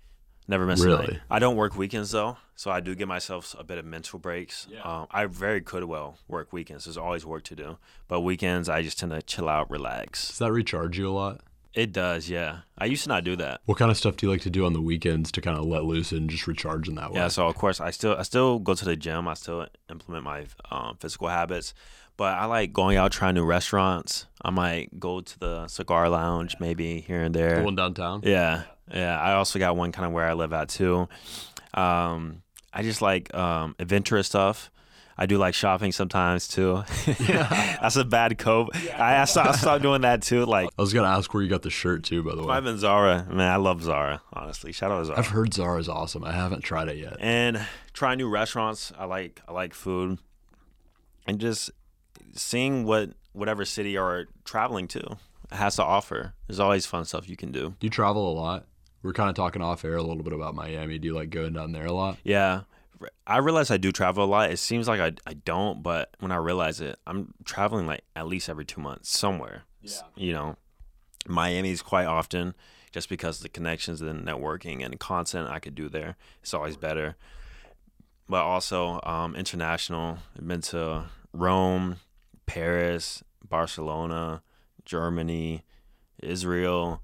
Never 0.50 0.64
miss 0.64 0.80
a 0.82 0.86
Really? 0.86 1.06
night. 1.08 1.20
I 1.30 1.38
don't 1.38 1.56
work 1.56 1.76
weekends 1.76 2.10
though, 2.12 2.38
so 2.56 2.70
I 2.70 2.80
do 2.80 2.94
give 2.94 3.06
myself 3.08 3.54
a 3.58 3.64
bit 3.64 3.76
of 3.76 3.84
mental 3.84 4.18
breaks. 4.18 4.66
Um, 4.82 5.06
I 5.10 5.26
very 5.26 5.60
could 5.60 5.84
well 5.84 6.16
work 6.26 6.52
weekends. 6.54 6.84
There's 6.86 6.96
always 6.96 7.26
work 7.26 7.44
to 7.44 7.54
do, 7.56 7.76
but 8.08 8.20
weekends 8.20 8.68
I 8.68 8.82
just 8.82 8.98
tend 8.98 9.12
to 9.12 9.20
chill 9.20 9.48
out, 9.48 9.70
relax. 9.70 10.28
Does 10.28 10.38
that 10.38 10.50
recharge 10.52 10.96
you 10.98 11.08
a 11.08 11.12
lot? 11.12 11.40
It 11.74 11.92
does, 11.92 12.30
yeah. 12.30 12.60
I 12.78 12.86
used 12.86 13.02
to 13.02 13.10
not 13.10 13.24
do 13.24 13.36
that. 13.36 13.60
What 13.66 13.76
kind 13.76 13.90
of 13.90 13.98
stuff 13.98 14.16
do 14.16 14.26
you 14.26 14.32
like 14.32 14.40
to 14.40 14.50
do 14.50 14.64
on 14.64 14.72
the 14.72 14.80
weekends 14.80 15.30
to 15.32 15.42
kind 15.42 15.58
of 15.58 15.66
let 15.66 15.84
loose 15.84 16.12
and 16.12 16.30
just 16.30 16.46
recharge 16.46 16.88
in 16.88 16.94
that 16.94 17.12
way? 17.12 17.20
Yeah, 17.20 17.28
so 17.28 17.46
of 17.46 17.54
course 17.56 17.78
I 17.78 17.90
still 17.90 18.16
I 18.16 18.22
still 18.22 18.58
go 18.58 18.72
to 18.74 18.84
the 18.86 18.96
gym. 18.96 19.28
I 19.28 19.34
still 19.34 19.66
implement 19.90 20.24
my 20.24 20.46
um, 20.70 20.96
physical 20.98 21.28
habits, 21.28 21.74
but 22.18 22.34
I 22.34 22.44
like 22.44 22.74
going 22.74 22.98
out 22.98 23.12
trying 23.12 23.34
new 23.36 23.44
restaurants. 23.44 24.26
I 24.42 24.50
might 24.50 25.00
go 25.00 25.22
to 25.22 25.38
the 25.38 25.68
cigar 25.68 26.10
lounge 26.10 26.56
maybe 26.60 27.00
here 27.00 27.22
and 27.22 27.34
there. 27.34 27.56
The 27.60 27.62
one 27.62 27.76
downtown? 27.76 28.20
Yeah, 28.24 28.64
yeah. 28.92 29.18
I 29.18 29.32
also 29.34 29.58
got 29.58 29.76
one 29.76 29.92
kind 29.92 30.04
of 30.04 30.12
where 30.12 30.26
I 30.26 30.34
live 30.34 30.52
at 30.52 30.68
too. 30.68 31.08
Um, 31.72 32.42
I 32.74 32.82
just 32.82 33.00
like 33.00 33.32
um, 33.34 33.74
adventurous 33.78 34.26
stuff. 34.26 34.70
I 35.20 35.26
do 35.26 35.36
like 35.36 35.54
shopping 35.54 35.90
sometimes 35.90 36.46
too. 36.46 36.84
That's 37.18 37.96
a 37.96 38.04
bad 38.04 38.38
cope. 38.38 38.68
I, 38.96 39.16
I 39.20 39.24
stopped, 39.24 39.48
I 39.48 39.52
stopped 39.56 39.82
doing 39.82 40.02
that 40.02 40.22
too. 40.22 40.44
Like 40.44 40.68
I 40.78 40.82
was 40.82 40.92
gonna 40.92 41.08
ask 41.08 41.32
where 41.34 41.42
you 41.42 41.48
got 41.48 41.62
the 41.62 41.70
shirt 41.70 42.04
too, 42.04 42.22
by 42.22 42.36
the 42.36 42.44
way. 42.44 42.54
I'm 42.54 42.66
in 42.68 42.78
Zara. 42.78 43.26
Man, 43.28 43.40
I 43.40 43.56
love 43.56 43.82
Zara. 43.82 44.22
Honestly, 44.32 44.70
shout 44.70 44.92
out 44.92 45.00
to 45.00 45.04
Zara. 45.06 45.18
I've 45.18 45.26
heard 45.28 45.52
Zara's 45.54 45.88
awesome. 45.88 46.22
I 46.22 46.32
haven't 46.32 46.62
tried 46.62 46.88
it 46.88 46.98
yet. 46.98 47.16
and 47.18 47.64
try 47.92 48.14
new 48.14 48.28
restaurants. 48.28 48.92
I 48.96 49.06
like 49.06 49.40
I 49.48 49.52
like 49.52 49.74
food, 49.74 50.18
and 51.26 51.40
just 51.40 51.72
seeing 52.34 52.84
what 52.84 53.10
whatever 53.32 53.64
city 53.64 53.90
you're 53.90 54.26
traveling 54.44 54.88
to 54.88 55.18
has 55.50 55.76
to 55.76 55.84
offer. 55.84 56.34
There's 56.46 56.60
always 56.60 56.86
fun 56.86 57.04
stuff 57.04 57.28
you 57.28 57.36
can 57.36 57.52
do. 57.52 57.74
Do 57.80 57.86
you 57.86 57.90
travel 57.90 58.30
a 58.30 58.34
lot? 58.34 58.66
We're 59.02 59.12
kind 59.12 59.30
of 59.30 59.36
talking 59.36 59.62
off 59.62 59.84
air 59.84 59.96
a 59.96 60.02
little 60.02 60.22
bit 60.22 60.32
about 60.32 60.54
Miami. 60.54 60.98
Do 60.98 61.08
you 61.08 61.14
like 61.14 61.30
going 61.30 61.52
down 61.52 61.72
there 61.72 61.86
a 61.86 61.92
lot? 61.92 62.18
Yeah. 62.24 62.62
I 63.26 63.38
realize 63.38 63.70
I 63.70 63.76
do 63.76 63.92
travel 63.92 64.24
a 64.24 64.26
lot. 64.26 64.50
It 64.50 64.58
seems 64.58 64.88
like 64.88 65.00
I, 65.00 65.12
I 65.24 65.34
don't, 65.34 65.84
but 65.84 66.14
when 66.18 66.32
I 66.32 66.36
realize 66.36 66.80
it, 66.80 66.98
I'm 67.06 67.32
traveling 67.44 67.86
like 67.86 68.02
at 68.16 68.26
least 68.26 68.48
every 68.48 68.64
two 68.64 68.80
months 68.80 69.16
somewhere. 69.16 69.62
Yeah. 69.80 70.00
You 70.16 70.32
know, 70.32 70.56
Miami's 71.28 71.80
quite 71.80 72.06
often 72.06 72.54
just 72.90 73.08
because 73.08 73.36
of 73.36 73.44
the 73.44 73.48
connections 73.50 74.00
and 74.00 74.26
networking 74.26 74.84
and 74.84 74.98
content 74.98 75.48
I 75.48 75.60
could 75.60 75.76
do 75.76 75.88
there. 75.88 76.16
It's 76.42 76.54
always 76.54 76.76
better. 76.76 77.16
But 78.28 78.42
also 78.42 79.00
um, 79.04 79.36
international. 79.36 80.18
I've 80.36 80.46
been 80.46 80.60
to 80.62 81.04
Rome, 81.32 81.96
Paris, 82.48 83.22
Barcelona, 83.48 84.42
Germany, 84.84 85.62
Israel. 86.22 87.02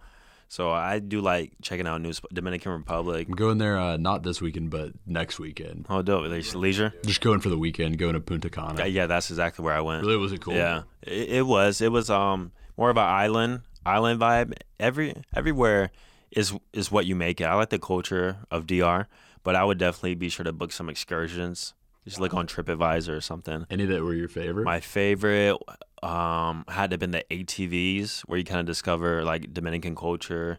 So 0.49 0.71
I 0.71 0.99
do 1.01 1.21
like 1.21 1.53
checking 1.63 1.87
out 1.87 2.01
new 2.01 2.13
sp- 2.15 2.31
Dominican 2.33 2.73
Republic. 2.73 3.29
I'm 3.29 3.35
going 3.35 3.59
there 3.59 3.77
uh, 3.79 3.97
not 3.97 4.23
this 4.23 4.41
weekend, 4.41 4.71
but 4.71 4.93
next 5.07 5.39
weekend. 5.39 5.87
Oh, 5.89 6.03
dope! 6.03 6.27
Leis- 6.27 6.55
Leisure. 6.55 6.93
Just 7.05 7.21
going 7.21 7.41
for 7.41 7.49
the 7.49 7.59
weekend, 7.59 7.99
going 7.99 8.15
to 8.15 8.21
Punta 8.21 8.49
Cana. 8.51 8.79
Yeah, 8.81 8.85
yeah, 8.87 9.07
that's 9.07 9.31
exactly 9.31 9.65
where 9.65 9.75
I 9.75 9.81
went. 9.81 10.03
Really, 10.03 10.17
was 10.17 10.33
it 10.33 10.41
cool? 10.41 10.55
Yeah, 10.55 10.83
it, 11.03 11.29
it 11.29 11.47
was. 11.47 11.81
It 11.81 11.93
was 11.93 12.09
um 12.11 12.53
more 12.77 12.91
of 12.91 12.97
an 12.97 13.05
island 13.05 13.61
island 13.85 14.21
vibe. 14.21 14.55
Every 14.79 15.15
everywhere 15.35 15.91
is 16.31 16.53
is 16.73 16.91
what 16.91 17.05
you 17.07 17.17
make 17.17 17.41
it. 17.41 17.45
I 17.45 17.55
like 17.55 17.71
the 17.71 17.79
culture 17.79 18.39
of 18.51 18.67
DR, 18.67 19.07
but 19.43 19.57
I 19.57 19.65
would 19.65 19.79
definitely 19.79 20.15
be 20.15 20.29
sure 20.29 20.45
to 20.45 20.53
book 20.53 20.73
some 20.73 20.89
excursions. 20.89 21.75
Just 22.05 22.21
like 22.21 22.35
on 22.35 22.47
TripAdvisor 22.47 23.17
or 23.17 23.21
something. 23.21 23.67
Any 23.71 23.87
that 23.87 24.03
were 24.03 24.15
your 24.15 24.29
favorite? 24.29 24.65
My 24.65 24.81
favorite 24.81 25.57
um 26.03 26.65
had 26.69 26.91
to 26.91 26.95
have 26.95 27.01
been 27.01 27.13
the 27.13 27.25
ATVs 27.31 28.21
where 28.23 28.39
you 28.39 28.45
kind 28.45 28.61
of 28.61 28.67
discover 28.67 29.25
like 29.25 29.55
Dominican 29.55 29.95
culture 29.95 30.59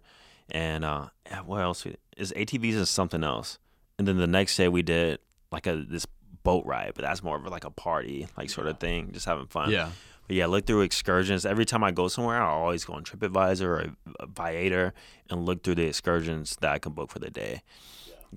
and 0.49 0.83
uh 0.83 1.07
what 1.45 1.61
else 1.61 1.85
is 2.17 2.33
ATVs 2.33 2.73
is 2.73 2.89
something 2.89 3.23
else. 3.23 3.59
And 3.99 4.07
then 4.07 4.17
the 4.17 4.27
next 4.27 4.57
day 4.57 4.67
we 4.67 4.81
did 4.81 5.19
like 5.51 5.67
a 5.67 5.75
this 5.75 6.07
boat 6.43 6.65
ride, 6.65 6.93
but 6.95 7.03
that's 7.03 7.21
more 7.23 7.37
of 7.37 7.45
like 7.45 7.63
a 7.63 7.69
party 7.71 8.27
like 8.37 8.49
sort 8.49 8.67
of 8.67 8.79
thing, 8.79 9.11
just 9.11 9.25
having 9.25 9.47
fun. 9.47 9.69
yeah. 9.71 9.91
But 10.27 10.37
yeah, 10.37 10.47
look 10.47 10.65
through 10.65 10.81
excursions. 10.81 11.45
Every 11.45 11.65
time 11.65 11.83
I 11.83 11.91
go 11.91 12.07
somewhere, 12.07 12.41
I 12.41 12.49
always 12.49 12.83
go 12.83 12.93
on 12.93 13.03
TripAdvisor 13.03 13.61
or 13.61 14.25
Viator 14.27 14.91
and 15.29 15.45
look 15.45 15.61
through 15.61 15.75
the 15.75 15.85
excursions 15.85 16.57
that 16.61 16.71
I 16.71 16.79
can 16.79 16.93
book 16.93 17.11
for 17.11 17.19
the 17.19 17.29
day. 17.29 17.61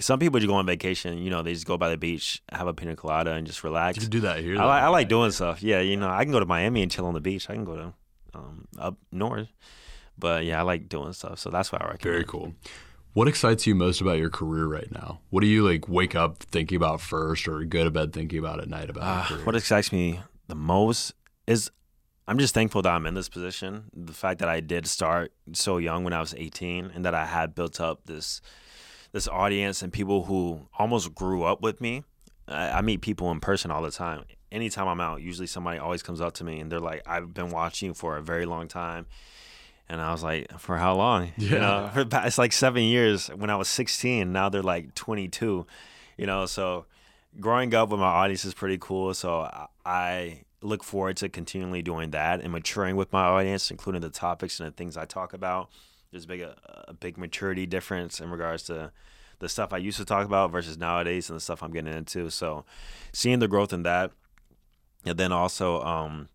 Some 0.00 0.18
people 0.18 0.38
just 0.38 0.48
go 0.48 0.54
on 0.54 0.66
vacation, 0.66 1.18
you 1.18 1.30
know, 1.30 1.42
they 1.42 1.54
just 1.54 1.66
go 1.66 1.76
by 1.76 1.90
the 1.90 1.96
beach, 1.96 2.42
have 2.52 2.66
a 2.66 2.74
pina 2.74 2.96
colada, 2.96 3.32
and 3.32 3.46
just 3.46 3.64
relax. 3.64 3.96
You 3.96 4.02
could 4.02 4.10
do 4.10 4.20
that 4.20 4.40
here. 4.40 4.58
I 4.58 4.64
like, 4.64 4.82
I 4.82 4.88
like 4.88 5.08
doing 5.08 5.30
stuff. 5.30 5.62
Yeah, 5.62 5.80
you 5.80 5.96
know, 5.96 6.08
I 6.08 6.24
can 6.24 6.32
go 6.32 6.40
to 6.40 6.46
Miami 6.46 6.82
and 6.82 6.90
chill 6.90 7.06
on 7.06 7.14
the 7.14 7.20
beach. 7.20 7.48
I 7.50 7.54
can 7.54 7.64
go 7.64 7.76
to 7.76 7.94
um, 8.34 8.68
up 8.78 8.96
north, 9.12 9.48
but 10.18 10.44
yeah, 10.44 10.58
I 10.58 10.62
like 10.62 10.88
doing 10.88 11.12
stuff. 11.12 11.38
So 11.38 11.50
that's 11.50 11.72
why 11.72 11.78
I 11.80 11.90
recommend. 11.90 12.02
Very 12.02 12.24
cool. 12.24 12.54
What 13.14 13.26
excites 13.26 13.66
you 13.66 13.74
most 13.74 14.00
about 14.00 14.18
your 14.18 14.30
career 14.30 14.66
right 14.66 14.90
now? 14.92 15.20
What 15.30 15.40
do 15.40 15.46
you 15.46 15.66
like 15.66 15.88
wake 15.88 16.14
up 16.14 16.42
thinking 16.44 16.76
about 16.76 17.00
first, 17.00 17.48
or 17.48 17.64
go 17.64 17.84
to 17.84 17.90
bed 17.90 18.12
thinking 18.12 18.38
about 18.38 18.60
at 18.60 18.68
night 18.68 18.90
about? 18.90 19.30
Uh, 19.30 19.36
what 19.38 19.56
excites 19.56 19.92
me 19.92 20.20
the 20.46 20.54
most 20.54 21.14
is 21.46 21.70
I'm 22.28 22.38
just 22.38 22.52
thankful 22.52 22.82
that 22.82 22.90
I'm 22.90 23.06
in 23.06 23.14
this 23.14 23.30
position. 23.30 23.84
The 23.94 24.12
fact 24.12 24.40
that 24.40 24.50
I 24.50 24.60
did 24.60 24.86
start 24.86 25.32
so 25.54 25.78
young 25.78 26.04
when 26.04 26.12
I 26.12 26.20
was 26.20 26.34
18 26.36 26.92
and 26.94 27.04
that 27.06 27.14
I 27.14 27.24
had 27.24 27.54
built 27.54 27.80
up 27.80 28.02
this 28.04 28.42
this 29.12 29.26
audience 29.28 29.82
and 29.82 29.92
people 29.92 30.24
who 30.24 30.68
almost 30.78 31.14
grew 31.14 31.42
up 31.44 31.62
with 31.62 31.80
me. 31.80 32.04
I, 32.46 32.70
I 32.70 32.80
meet 32.82 33.00
people 33.00 33.30
in 33.30 33.40
person 33.40 33.70
all 33.70 33.82
the 33.82 33.90
time. 33.90 34.24
Anytime 34.50 34.88
I'm 34.88 35.00
out, 35.00 35.20
usually 35.20 35.46
somebody 35.46 35.78
always 35.78 36.02
comes 36.02 36.20
up 36.20 36.34
to 36.34 36.44
me 36.44 36.60
and 36.60 36.72
they're 36.72 36.80
like, 36.80 37.02
"I've 37.06 37.34
been 37.34 37.50
watching 37.50 37.88
you 37.88 37.94
for 37.94 38.16
a 38.16 38.22
very 38.22 38.46
long 38.46 38.68
time." 38.68 39.06
And 39.90 40.00
I 40.00 40.12
was 40.12 40.22
like, 40.22 40.58
"For 40.58 40.78
how 40.78 40.94
long?" 40.96 41.32
You 41.36 41.56
Yeah. 41.56 41.58
know, 41.58 41.90
for 42.06 42.06
it's 42.26 42.38
like 42.38 42.52
seven 42.52 42.82
years. 42.82 43.28
When 43.28 43.50
I 43.50 43.56
was 43.56 43.68
16, 43.68 44.32
now 44.32 44.48
they're 44.48 44.62
like 44.62 44.94
22. 44.94 45.66
You 46.16 46.26
know, 46.26 46.46
so 46.46 46.86
growing 47.38 47.74
up 47.74 47.90
with 47.90 48.00
my 48.00 48.06
audience 48.06 48.44
is 48.44 48.54
pretty 48.54 48.78
cool. 48.80 49.12
So 49.14 49.48
I 49.84 50.44
look 50.62 50.82
forward 50.82 51.16
to 51.18 51.28
continually 51.28 51.82
doing 51.82 52.10
that 52.10 52.40
and 52.40 52.50
maturing 52.52 52.96
with 52.96 53.12
my 53.12 53.22
audience, 53.24 53.70
including 53.70 54.00
the 54.00 54.10
topics 54.10 54.58
and 54.58 54.66
the 54.68 54.72
things 54.74 54.96
I 54.96 55.04
talk 55.04 55.32
about. 55.32 55.68
There's 56.10 56.26
big 56.26 56.40
a, 56.40 56.84
a 56.88 56.94
big 56.94 57.18
maturity 57.18 57.66
difference 57.66 58.20
in 58.20 58.30
regards 58.30 58.62
to 58.64 58.92
the 59.38 59.48
stuff 59.48 59.72
I 59.72 59.78
used 59.78 59.98
to 59.98 60.04
talk 60.04 60.26
about 60.26 60.50
versus 60.50 60.78
nowadays 60.78 61.28
and 61.28 61.36
the 61.36 61.40
stuff 61.40 61.62
I'm 61.62 61.70
getting 61.70 61.92
into. 61.92 62.30
So 62.30 62.64
seeing 63.12 63.38
the 63.38 63.48
growth 63.48 63.72
in 63.72 63.82
that, 63.84 64.12
and 65.04 65.18
then 65.18 65.32
also 65.32 65.80
um, 65.82 66.28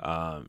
um, 0.00 0.48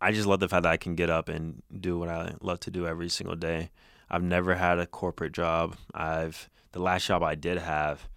I 0.00 0.12
just 0.12 0.26
love 0.26 0.40
the 0.40 0.48
fact 0.48 0.62
that 0.62 0.72
I 0.72 0.76
can 0.76 0.94
get 0.94 1.10
up 1.10 1.28
and 1.28 1.62
do 1.78 1.98
what 1.98 2.08
I 2.08 2.34
love 2.40 2.60
to 2.60 2.70
do 2.70 2.86
every 2.86 3.08
single 3.08 3.36
day. 3.36 3.70
I've 4.08 4.22
never 4.22 4.54
had 4.54 4.78
a 4.78 4.86
corporate 4.86 5.32
job. 5.32 5.76
I've 5.94 6.48
the 6.72 6.80
last 6.80 7.06
job 7.06 7.22
I 7.22 7.34
did 7.34 7.58
have, 7.58 8.08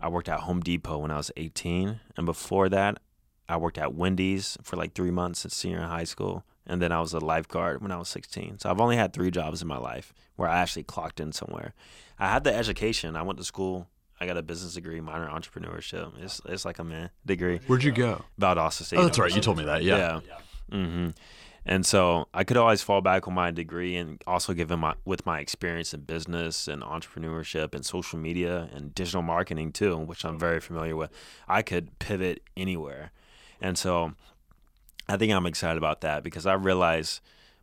I 0.00 0.08
worked 0.08 0.28
at 0.28 0.40
Home 0.40 0.60
Depot 0.60 0.98
when 0.98 1.10
I 1.10 1.16
was 1.16 1.30
18, 1.36 2.00
and 2.16 2.26
before 2.26 2.68
that, 2.70 2.98
I 3.48 3.58
worked 3.58 3.78
at 3.78 3.94
Wendy's 3.94 4.56
for 4.62 4.76
like 4.76 4.94
three 4.94 5.10
months 5.10 5.44
in 5.44 5.50
senior 5.50 5.82
high 5.82 6.04
school, 6.04 6.44
and 6.66 6.80
then 6.80 6.92
I 6.92 7.00
was 7.00 7.12
a 7.12 7.20
lifeguard 7.20 7.82
when 7.82 7.92
I 7.92 7.96
was 7.96 8.08
16. 8.08 8.58
So 8.60 8.70
I've 8.70 8.80
only 8.80 8.96
had 8.96 9.12
three 9.12 9.30
jobs 9.30 9.62
in 9.62 9.68
my 9.68 9.78
life 9.78 10.12
where 10.36 10.48
I 10.48 10.58
actually 10.60 10.84
clocked 10.84 11.20
in 11.20 11.32
somewhere. 11.32 11.74
I 12.18 12.28
had 12.28 12.44
the 12.44 12.54
education. 12.54 13.16
I 13.16 13.22
went 13.22 13.38
to 13.38 13.44
school. 13.44 13.88
I 14.20 14.26
got 14.26 14.36
a 14.36 14.42
business 14.42 14.74
degree, 14.74 15.00
minor 15.00 15.28
entrepreneurship. 15.28 16.12
It's 16.22 16.40
it's 16.46 16.64
like 16.64 16.78
a 16.78 16.84
man 16.84 17.10
degree. 17.26 17.60
Where'd 17.66 17.82
you 17.84 17.92
go? 17.92 18.24
Valdosta 18.40 18.82
State. 18.84 18.98
Oh, 18.98 19.04
that's 19.04 19.18
right. 19.18 19.34
You 19.34 19.40
told 19.40 19.58
me 19.58 19.64
that. 19.64 19.82
Yeah. 19.82 20.20
Yeah. 20.26 20.38
hmm 20.70 21.08
And 21.66 21.84
so 21.84 22.28
I 22.32 22.44
could 22.44 22.56
always 22.56 22.80
fall 22.82 23.00
back 23.00 23.26
on 23.26 23.34
my 23.34 23.50
degree 23.50 23.96
and 23.96 24.22
also 24.26 24.54
given 24.54 24.78
my 24.78 24.94
with 25.04 25.26
my 25.26 25.40
experience 25.40 25.92
in 25.92 26.02
business 26.02 26.68
and 26.68 26.82
entrepreneurship 26.82 27.74
and 27.74 27.84
social 27.84 28.18
media 28.18 28.68
and 28.72 28.94
digital 28.94 29.22
marketing 29.22 29.72
too, 29.72 29.96
which 29.98 30.24
I'm 30.24 30.38
very 30.38 30.60
familiar 30.60 30.94
with. 30.96 31.10
I 31.48 31.62
could 31.62 31.98
pivot 31.98 32.42
anywhere. 32.56 33.10
And 33.60 33.76
so 33.76 34.12
I 35.08 35.16
think 35.16 35.32
I'm 35.32 35.46
excited 35.46 35.78
about 35.78 36.00
that 36.02 36.22
because 36.22 36.46
I 36.46 36.54
realize 36.54 37.20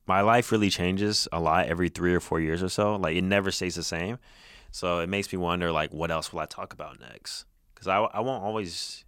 my 0.07 0.21
life 0.21 0.51
really 0.51 0.69
changes 0.69 1.27
a 1.31 1.39
lot 1.39 1.67
every 1.67 1.89
three 1.89 2.13
or 2.13 2.19
four 2.19 2.39
years 2.39 2.61
or 2.61 2.69
so. 2.69 2.95
Like 2.95 3.15
it 3.15 3.23
never 3.23 3.51
stays 3.51 3.75
the 3.75 3.83
same. 3.83 4.17
So 4.71 4.99
it 4.99 5.09
makes 5.09 5.31
me 5.31 5.37
wonder, 5.37 5.71
like, 5.71 5.91
what 5.93 6.11
else 6.11 6.31
will 6.31 6.39
I 6.39 6.45
talk 6.45 6.71
about 6.73 6.99
next? 6.99 7.45
Because 7.73 7.87
I, 7.87 7.97
I 7.97 8.21
won't 8.21 8.43
always 8.43 9.03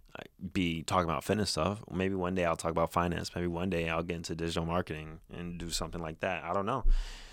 be 0.52 0.82
talking 0.82 1.08
about 1.08 1.24
fitness 1.24 1.50
stuff. 1.50 1.82
Maybe 1.90 2.14
one 2.14 2.34
day 2.34 2.44
I'll 2.44 2.56
talk 2.56 2.70
about 2.70 2.92
finance. 2.92 3.30
Maybe 3.34 3.46
one 3.46 3.70
day 3.70 3.88
I'll 3.88 4.02
get 4.02 4.16
into 4.16 4.34
digital 4.34 4.66
marketing 4.66 5.20
and 5.32 5.58
do 5.58 5.70
something 5.70 6.00
like 6.00 6.20
that. 6.20 6.44
I 6.44 6.52
don't 6.52 6.66
know. 6.66 6.84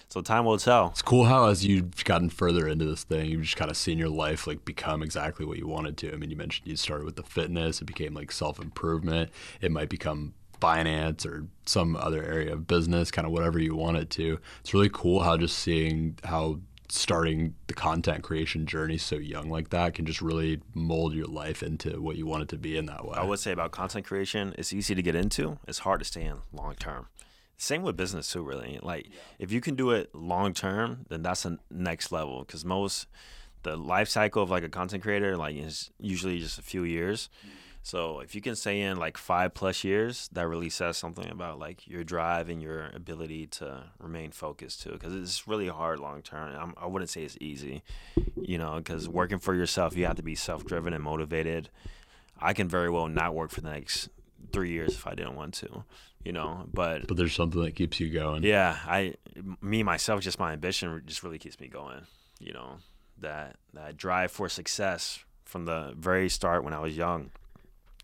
So 0.07 0.21
time 0.21 0.45
will 0.45 0.57
tell. 0.57 0.87
It's 0.87 1.01
cool 1.01 1.25
how 1.25 1.47
as 1.47 1.65
you've 1.65 2.03
gotten 2.03 2.29
further 2.29 2.67
into 2.67 2.85
this 2.85 3.03
thing, 3.03 3.29
you've 3.29 3.43
just 3.43 3.55
kind 3.55 3.71
of 3.71 3.77
seen 3.77 3.97
your 3.97 4.09
life 4.09 4.45
like 4.45 4.65
become 4.65 5.03
exactly 5.03 5.45
what 5.45 5.57
you 5.57 5.67
wanted 5.67 5.95
to. 5.97 6.11
I 6.11 6.17
mean, 6.17 6.29
you 6.29 6.35
mentioned 6.35 6.67
you 6.67 6.75
started 6.75 7.05
with 7.05 7.15
the 7.15 7.23
fitness, 7.23 7.81
it 7.81 7.85
became 7.85 8.13
like 8.13 8.31
self 8.31 8.59
improvement. 8.59 9.29
It 9.61 9.71
might 9.71 9.87
become 9.87 10.33
finance 10.61 11.25
or 11.25 11.47
some 11.65 11.95
other 11.97 12.23
area 12.23 12.53
of 12.53 12.67
business, 12.67 13.11
kind 13.11 13.25
of 13.25 13.33
whatever 13.33 13.59
you 13.59 13.75
want 13.75 13.97
it 13.97 14.09
to. 14.11 14.39
It's 14.61 14.73
really 14.73 14.89
cool 14.93 15.21
how 15.21 15.35
just 15.35 15.57
seeing 15.57 16.17
how 16.23 16.59
starting 16.91 17.55
the 17.67 17.73
content 17.73 18.21
creation 18.21 18.65
journey 18.65 18.97
so 18.97 19.15
young 19.15 19.49
like 19.49 19.69
that 19.69 19.93
can 19.93 20.05
just 20.05 20.21
really 20.21 20.61
mold 20.73 21.13
your 21.13 21.25
life 21.25 21.63
into 21.63 22.01
what 22.01 22.17
you 22.17 22.25
want 22.25 22.43
it 22.43 22.49
to 22.49 22.57
be 22.57 22.77
in 22.77 22.85
that 22.85 23.05
way. 23.05 23.15
I 23.15 23.23
would 23.23 23.39
say 23.39 23.51
about 23.51 23.71
content 23.71 24.05
creation, 24.05 24.53
it's 24.57 24.73
easy 24.73 24.93
to 24.93 25.01
get 25.01 25.15
into. 25.15 25.57
It's 25.67 25.79
hard 25.79 25.99
to 25.99 26.05
stay 26.05 26.23
in 26.23 26.37
long 26.51 26.75
term. 26.75 27.07
Same 27.57 27.81
with 27.83 27.95
business 27.95 28.31
too, 28.31 28.43
really. 28.43 28.79
Like 28.81 29.09
if 29.39 29.51
you 29.51 29.61
can 29.61 29.75
do 29.75 29.91
it 29.91 30.13
long 30.13 30.53
term, 30.53 31.05
then 31.09 31.21
that's 31.21 31.43
the 31.43 31.59
next 31.69 32.11
level. 32.11 32.43
Because 32.43 32.65
most 32.65 33.07
the 33.63 33.77
life 33.77 34.09
cycle 34.09 34.43
of 34.43 34.49
like 34.49 34.63
a 34.63 34.69
content 34.69 35.03
creator 35.03 35.37
like 35.37 35.55
is 35.55 35.91
usually 35.99 36.39
just 36.39 36.59
a 36.59 36.63
few 36.63 36.83
years. 36.83 37.29
So 37.83 38.19
if 38.19 38.35
you 38.35 38.41
can 38.41 38.55
stay 38.55 38.81
in 38.81 38.97
like 38.97 39.17
five 39.17 39.53
plus 39.53 39.83
years, 39.83 40.29
that 40.33 40.47
really 40.47 40.69
says 40.69 40.97
something 40.97 41.29
about 41.29 41.59
like 41.59 41.87
your 41.87 42.03
drive 42.03 42.47
and 42.49 42.61
your 42.61 42.91
ability 42.93 43.47
to 43.47 43.83
remain 43.99 44.31
focused 44.31 44.83
too. 44.83 44.91
Because 44.91 45.15
it's 45.15 45.47
really 45.47 45.67
hard 45.67 45.99
long 45.99 46.21
term. 46.21 46.73
I 46.77 46.85
wouldn't 46.85 47.09
say 47.09 47.23
it's 47.23 47.37
easy, 47.41 47.81
you 48.39 48.57
know. 48.57 48.75
Because 48.75 49.09
working 49.09 49.39
for 49.39 49.55
yourself, 49.55 49.97
you 49.97 50.05
have 50.05 50.17
to 50.17 50.23
be 50.23 50.35
self 50.35 50.63
driven 50.65 50.93
and 50.93 51.03
motivated. 51.03 51.69
I 52.39 52.53
can 52.53 52.67
very 52.67 52.89
well 52.89 53.07
not 53.07 53.33
work 53.33 53.49
for 53.51 53.61
the 53.61 53.71
next 53.71 54.09
three 54.53 54.71
years 54.71 54.93
if 54.93 55.07
I 55.07 55.15
didn't 55.15 55.35
want 55.35 55.55
to, 55.55 55.83
you 56.23 56.33
know. 56.33 56.67
But 56.71 57.07
but 57.07 57.17
there's 57.17 57.33
something 57.33 57.61
that 57.63 57.75
keeps 57.75 57.99
you 57.99 58.11
going. 58.11 58.43
Yeah, 58.43 58.77
I, 58.85 59.15
me 59.59 59.81
myself, 59.81 60.21
just 60.21 60.39
my 60.39 60.53
ambition 60.53 61.01
just 61.07 61.23
really 61.23 61.39
keeps 61.39 61.59
me 61.59 61.67
going. 61.67 62.05
You 62.39 62.53
know, 62.53 62.77
that 63.17 63.55
that 63.73 63.97
drive 63.97 64.31
for 64.31 64.49
success 64.49 65.25
from 65.45 65.65
the 65.65 65.93
very 65.97 66.29
start 66.29 66.63
when 66.63 66.73
I 66.73 66.79
was 66.79 66.95
young 66.95 67.31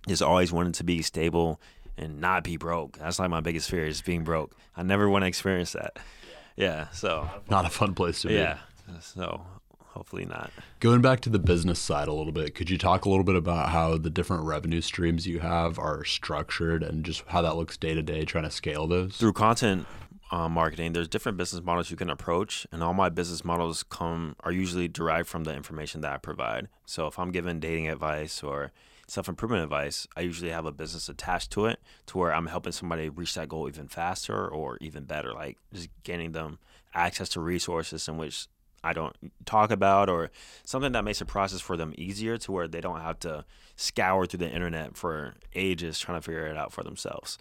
just 0.08 0.22
always 0.22 0.52
wanted 0.52 0.74
to 0.76 0.84
be 0.84 1.02
stable 1.02 1.60
and 1.98 2.22
not 2.22 2.44
be 2.44 2.58
broke. 2.58 2.98
That's 2.98 3.20
like 3.20 3.30
my 3.30 3.42
biggest 3.42 3.70
fear 3.70 3.86
is 3.86 4.02
being 4.02 4.24
broke. 4.24 4.56
I 4.76 4.84
never 4.84 5.10
want 5.10 5.24
to 5.24 5.28
experience 5.28 5.74
that. 5.74 5.98
Yeah, 6.56 6.90
so 6.90 7.30
not 7.50 7.66
a 7.66 7.70
fun 7.70 7.94
place 7.94 8.22
to 8.22 8.30
be. 8.30 8.36
Yeah, 8.36 8.58
so 9.02 9.42
hopefully 9.80 10.26
not. 10.26 10.52
Going 10.80 11.02
back 11.02 11.22
to 11.22 11.30
the 11.30 11.40
business 11.40 11.80
side 11.80 12.08
a 12.08 12.14
little 12.14 12.32
bit, 12.32 12.56
could 12.56 12.70
you 12.70 12.78
talk 12.78 13.06
a 13.06 13.10
little 13.10 13.24
bit 13.24 13.36
about 13.36 13.70
how 13.70 13.98
the 13.98 14.10
different 14.10 14.44
revenue 14.44 14.82
streams 14.82 15.28
you 15.28 15.40
have 15.40 15.80
are 15.80 16.04
structured 16.04 16.84
and 16.84 17.04
just 17.04 17.24
how 17.28 17.42
that 17.42 17.56
looks 17.56 17.78
day 17.78 17.94
to 17.94 18.02
day 18.04 18.26
trying 18.26 18.44
to 18.44 18.52
scale 18.52 18.88
those? 18.88 19.18
Through 19.18 19.34
content 19.34 19.88
uh, 20.32 20.50
marketing, 20.50 20.94
there's 20.94 21.08
different 21.08 21.38
business 21.38 21.64
models 21.64 21.90
you 21.90 21.98
can 21.98 22.10
approach, 22.10 22.68
and 22.72 22.84
all 22.84 22.94
my 22.94 23.10
business 23.10 23.44
models 23.44 23.84
come 23.84 24.36
are 24.42 24.52
usually 24.52 24.88
derived 24.88 25.28
from 25.28 25.46
the 25.46 25.56
information 25.56 26.02
that 26.02 26.14
I 26.14 26.18
provide. 26.18 26.68
So 26.86 27.08
if 27.08 27.18
I'm 27.18 27.32
giving 27.32 27.60
dating 27.60 27.88
advice 27.88 28.44
or 28.44 28.72
self 29.08 29.30
improvement 29.30 29.64
advice, 29.64 30.08
I 30.16 30.22
usually 30.22 30.52
have 30.52 30.66
a 30.66 30.72
business 30.72 31.10
attached 31.10 31.52
to 31.52 31.66
it 31.66 31.80
to 32.08 32.18
where 32.18 32.34
I'm 32.34 32.48
helping 32.48 32.74
somebody 32.74 33.10
reach 33.10 33.36
that 33.36 33.50
goal 33.50 33.68
even 33.68 33.88
faster 33.88 34.48
or 34.48 34.78
even 34.82 35.06
better, 35.06 35.34
like 35.34 35.58
just 35.74 35.90
getting 36.04 36.34
them 36.34 36.60
access 36.94 37.30
to 37.30 37.40
resources 37.40 38.08
in 38.08 38.18
which 38.18 38.48
I 38.84 38.94
don't 38.94 39.16
talk 39.46 39.72
about 39.72 40.10
or 40.10 40.32
something 40.64 40.92
that 40.92 41.04
makes 41.04 41.20
the 41.20 41.26
process 41.26 41.62
for 41.62 41.78
them 41.78 41.94
easier 41.98 42.38
to 42.38 42.52
where 42.52 42.68
they 42.68 42.82
don't 42.82 43.02
have 43.02 43.20
to 43.20 43.46
scour 43.76 44.26
through 44.26 44.40
the 44.40 44.50
internet 44.50 44.96
for 44.96 45.36
ages 45.54 46.00
trying 46.00 46.18
to 46.20 46.26
figure 46.26 46.48
it 46.48 46.58
out 46.58 46.72
for 46.72 46.84
themselves. 46.84 47.38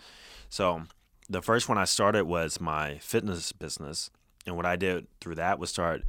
So 0.49 0.83
the 1.29 1.43
first 1.43 1.69
one 1.69 1.79
I 1.79 1.85
started 1.85 2.25
was 2.25 2.61
my 2.61 2.99
fitness 2.99 3.53
business. 3.53 4.11
And 4.47 4.57
what 4.57 4.67
I 4.67 4.77
did 4.77 5.07
through 5.21 5.37
that 5.37 5.59
was 5.59 5.71
start 5.71 6.03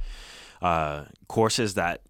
uh, 0.62 1.04
courses 1.28 1.74
that 1.74 2.02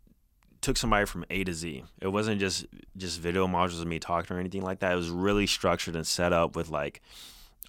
took 0.61 0.77
somebody 0.77 1.07
from 1.07 1.25
A 1.31 1.45
to 1.45 1.53
Z. 1.53 1.85
It 2.01 2.09
wasn't 2.09 2.41
just 2.41 2.67
just 2.97 3.21
video 3.21 3.47
modules 3.47 3.81
of 3.81 3.87
me 3.87 3.99
talking 3.99 4.37
or 4.37 4.41
anything 4.41 4.63
like 4.63 4.81
that. 4.81 4.93
It 4.93 4.97
was 4.97 5.11
really 5.11 5.47
structured 5.47 5.97
and 5.97 6.07
set 6.07 6.33
up 6.33 6.57
with 6.57 6.69
like 6.71 7.01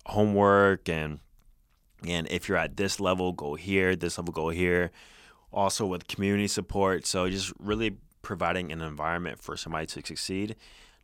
homework 0.05 0.89
and 0.89 1.19
and 2.07 2.27
if 2.29 2.47
you're 2.47 2.57
at 2.57 2.77
this 2.77 2.99
level, 2.99 3.33
go 3.33 3.55
here. 3.55 3.95
This 3.95 4.17
level, 4.17 4.31
go 4.31 4.49
here. 4.49 4.91
Also 5.51 5.85
with 5.85 6.07
community 6.07 6.47
support. 6.47 7.05
So 7.05 7.29
just 7.29 7.51
really 7.59 7.97
providing 8.21 8.71
an 8.71 8.81
environment 8.81 9.39
for 9.39 9.57
somebody 9.57 9.85
to 9.87 10.01
succeed. 10.05 10.55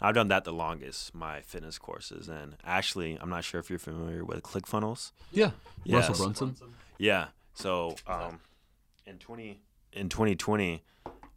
I've 0.01 0.15
done 0.15 0.27
that 0.27 0.43
the 0.43 0.51
longest, 0.51 1.15
my 1.15 1.41
fitness 1.41 1.77
courses. 1.77 2.27
And 2.27 2.55
actually, 2.65 3.17
I'm 3.19 3.29
not 3.29 3.43
sure 3.43 3.59
if 3.59 3.69
you're 3.69 3.79
familiar 3.79 4.23
with 4.23 4.43
ClickFunnels. 4.43 5.11
Yeah. 5.31 5.51
Russell 5.87 6.15
Brunson. 6.15 6.55
Yeah. 6.97 7.27
So 7.53 7.95
um, 8.07 8.39
in 9.05 9.17
20 9.17 9.59
in 9.93 10.09
2020, 10.09 10.83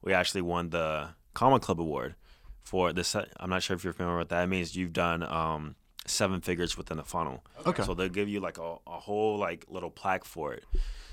we 0.03 0.13
actually 0.13 0.43
won 0.43 0.71
the 0.71 1.11
Comma 1.35 1.61
Club 1.61 1.81
Award 1.81 2.15
for 2.63 2.93
this. 2.93 3.15
I'm 3.15 3.51
not 3.51 3.63
sure 3.63 3.77
if 3.77 3.85
you're 3.85 3.93
familiar 3.93 4.19
with 4.19 4.29
that. 4.31 4.45
It 4.45 4.47
means 4.49 4.77
you've 4.77 4.93
done 4.93 5.23
um, 5.23 5.75
seven 6.07 6.41
figures 6.41 6.77
within 6.77 6.97
the 6.97 7.05
funnel. 7.05 7.45
Okay. 7.67 7.83
So 7.83 7.95
they'll 7.95 8.09
give 8.09 8.29
you 8.29 8.41
like 8.41 8.59
a, 8.59 8.77
a 8.87 9.01
whole 9.01 9.39
like 9.39 9.67
little 9.69 9.91
plaque 9.91 10.25
for 10.25 10.55
it. 10.55 10.65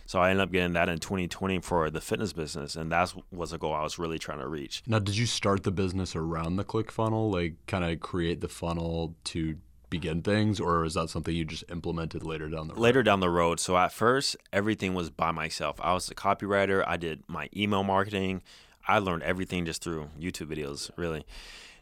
So 0.07 0.19
I 0.19 0.29
ended 0.29 0.43
up 0.43 0.51
getting 0.51 0.73
that 0.73 0.87
in 0.87 0.99
2020 0.99 1.59
for 1.59 1.89
the 1.89 1.99
fitness 1.99 2.31
business, 2.31 2.75
and 2.75 2.91
that 2.91 3.11
was 3.31 3.53
a 3.53 3.57
goal 3.57 3.73
I 3.73 3.81
was 3.81 3.97
really 3.97 4.19
trying 4.19 4.37
to 4.37 4.47
reach. 4.47 4.83
Now, 4.85 4.99
did 4.99 5.17
you 5.17 5.25
start 5.25 5.63
the 5.63 5.71
business 5.71 6.15
around 6.15 6.57
the 6.57 6.63
click 6.63 6.91
funnel, 6.91 7.31
like 7.31 7.55
kind 7.65 7.83
of 7.83 7.99
create 8.01 8.39
the 8.39 8.47
funnel 8.47 9.15
to 9.25 9.55
begin 9.89 10.21
things, 10.21 10.59
or 10.59 10.85
is 10.85 10.93
that 10.93 11.09
something 11.09 11.35
you 11.35 11.43
just 11.43 11.63
implemented 11.71 12.23
later 12.23 12.49
down 12.49 12.67
the 12.67 12.75
road? 12.75 12.81
Later 12.81 13.01
down 13.01 13.19
the 13.19 13.29
road. 13.31 13.59
So 13.59 13.77
at 13.77 13.91
first, 13.91 14.37
everything 14.53 14.93
was 14.93 15.09
by 15.09 15.31
myself. 15.31 15.77
I 15.81 15.93
was 15.93 16.05
the 16.05 16.15
copywriter. 16.15 16.83
I 16.85 16.97
did 16.97 17.23
my 17.27 17.49
email 17.55 17.83
marketing. 17.83 18.43
I 18.87 18.99
learned 18.99 19.23
everything 19.23 19.65
just 19.65 19.83
through 19.83 20.09
YouTube 20.19 20.47
videos, 20.47 20.91
really. 20.95 21.25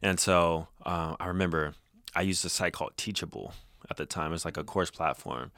And 0.02 0.20
so 0.20 0.68
uh, 0.86 1.16
I 1.20 1.28
remember 1.28 1.74
I 2.16 2.22
used 2.22 2.46
a 2.46 2.50
site 2.50 2.74
called 2.74 2.94
Teachable 2.98 3.54
at 3.90 3.98
the 3.98 4.06
time. 4.06 4.34
It's 4.34 4.46
like 4.46 4.58
a 4.58 4.64
course 4.64 4.92
platform. 4.92 5.52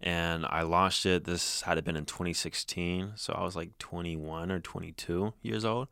And 0.00 0.44
I 0.46 0.62
launched 0.62 1.06
it. 1.06 1.24
This 1.24 1.62
had 1.62 1.82
been 1.84 1.96
in 1.96 2.04
2016. 2.04 3.12
So 3.14 3.32
I 3.32 3.44
was 3.44 3.54
like 3.54 3.78
21 3.78 4.50
or 4.50 4.58
22 4.58 5.32
years 5.42 5.64
old. 5.64 5.88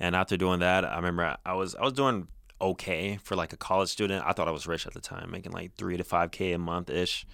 And 0.00 0.16
after 0.16 0.36
doing 0.36 0.60
that, 0.60 0.84
I 0.84 0.96
remember 0.96 1.36
I 1.44 1.54
was 1.54 1.74
I 1.74 1.82
was 1.82 1.92
doing 1.92 2.28
okay 2.60 3.18
for 3.22 3.36
like 3.36 3.52
a 3.52 3.56
college 3.56 3.88
student. 3.88 4.24
I 4.26 4.32
thought 4.32 4.48
I 4.48 4.52
was 4.52 4.66
rich 4.66 4.86
at 4.86 4.94
the 4.94 5.00
time, 5.00 5.30
making 5.30 5.52
like 5.52 5.74
three 5.74 5.96
to 5.96 6.04
five 6.04 6.30
k 6.30 6.52
a 6.52 6.58
month 6.58 6.90
ish. 6.90 7.26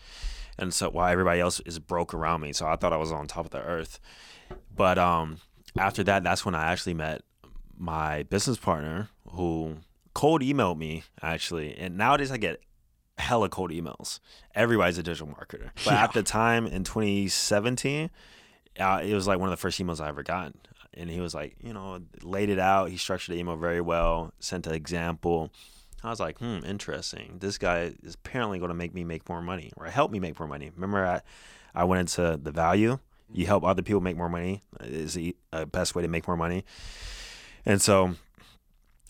And 0.58 0.72
so 0.72 0.90
while 0.90 1.10
everybody 1.10 1.40
else 1.40 1.60
is 1.60 1.78
broke 1.78 2.12
around 2.12 2.40
me, 2.40 2.52
so 2.52 2.66
I 2.66 2.76
thought 2.76 2.92
I 2.92 2.96
was 2.96 3.10
on 3.10 3.26
top 3.26 3.46
of 3.46 3.50
the 3.50 3.62
earth. 3.62 3.98
But 4.74 4.98
um, 4.98 5.38
after 5.78 6.04
that, 6.04 6.22
that's 6.22 6.44
when 6.44 6.54
I 6.54 6.70
actually 6.72 6.94
met 6.94 7.22
my 7.76 8.22
business 8.24 8.58
partner 8.58 9.08
who 9.30 9.78
cold 10.14 10.42
emailed 10.42 10.78
me 10.78 11.04
actually. 11.20 11.76
And 11.76 11.96
nowadays 11.96 12.30
I 12.30 12.36
get 12.36 12.60
hella 13.18 13.48
cold 13.48 13.70
emails. 13.70 14.20
Everybody's 14.54 14.98
a 14.98 15.02
digital 15.02 15.28
marketer. 15.28 15.70
But 15.84 15.92
yeah. 15.92 16.04
at 16.04 16.12
the 16.12 16.22
time 16.22 16.66
in 16.66 16.84
2017, 16.84 18.10
uh, 18.78 19.02
it 19.04 19.14
was 19.14 19.26
like 19.26 19.38
one 19.38 19.48
of 19.48 19.52
the 19.52 19.60
first 19.60 19.80
emails 19.80 20.00
I 20.00 20.08
ever 20.08 20.22
got. 20.22 20.52
And 20.94 21.08
he 21.08 21.20
was 21.20 21.34
like, 21.34 21.56
you 21.60 21.72
know, 21.72 22.00
laid 22.22 22.50
it 22.50 22.58
out. 22.58 22.90
He 22.90 22.98
structured 22.98 23.34
the 23.34 23.38
email 23.38 23.56
very 23.56 23.80
well, 23.80 24.32
sent 24.40 24.66
an 24.66 24.74
example. 24.74 25.50
I 26.04 26.10
was 26.10 26.20
like, 26.20 26.38
hmm, 26.38 26.58
interesting. 26.66 27.38
This 27.40 27.58
guy 27.58 27.92
is 28.02 28.14
apparently 28.14 28.58
going 28.58 28.70
to 28.70 28.74
make 28.74 28.92
me 28.92 29.04
make 29.04 29.28
more 29.28 29.40
money 29.40 29.72
or 29.76 29.86
help 29.86 30.10
me 30.10 30.20
make 30.20 30.38
more 30.38 30.48
money. 30.48 30.70
Remember, 30.74 31.06
I, 31.06 31.20
I 31.74 31.84
went 31.84 32.00
into 32.00 32.38
the 32.42 32.50
value 32.50 32.98
you 33.32 33.46
help 33.46 33.64
other 33.64 33.82
people 33.82 34.00
make 34.00 34.16
more 34.16 34.28
money 34.28 34.62
is 34.80 35.14
the 35.14 35.36
uh, 35.52 35.64
best 35.64 35.94
way 35.94 36.02
to 36.02 36.08
make 36.08 36.26
more 36.26 36.36
money. 36.36 36.64
And 37.64 37.80
so 37.80 38.04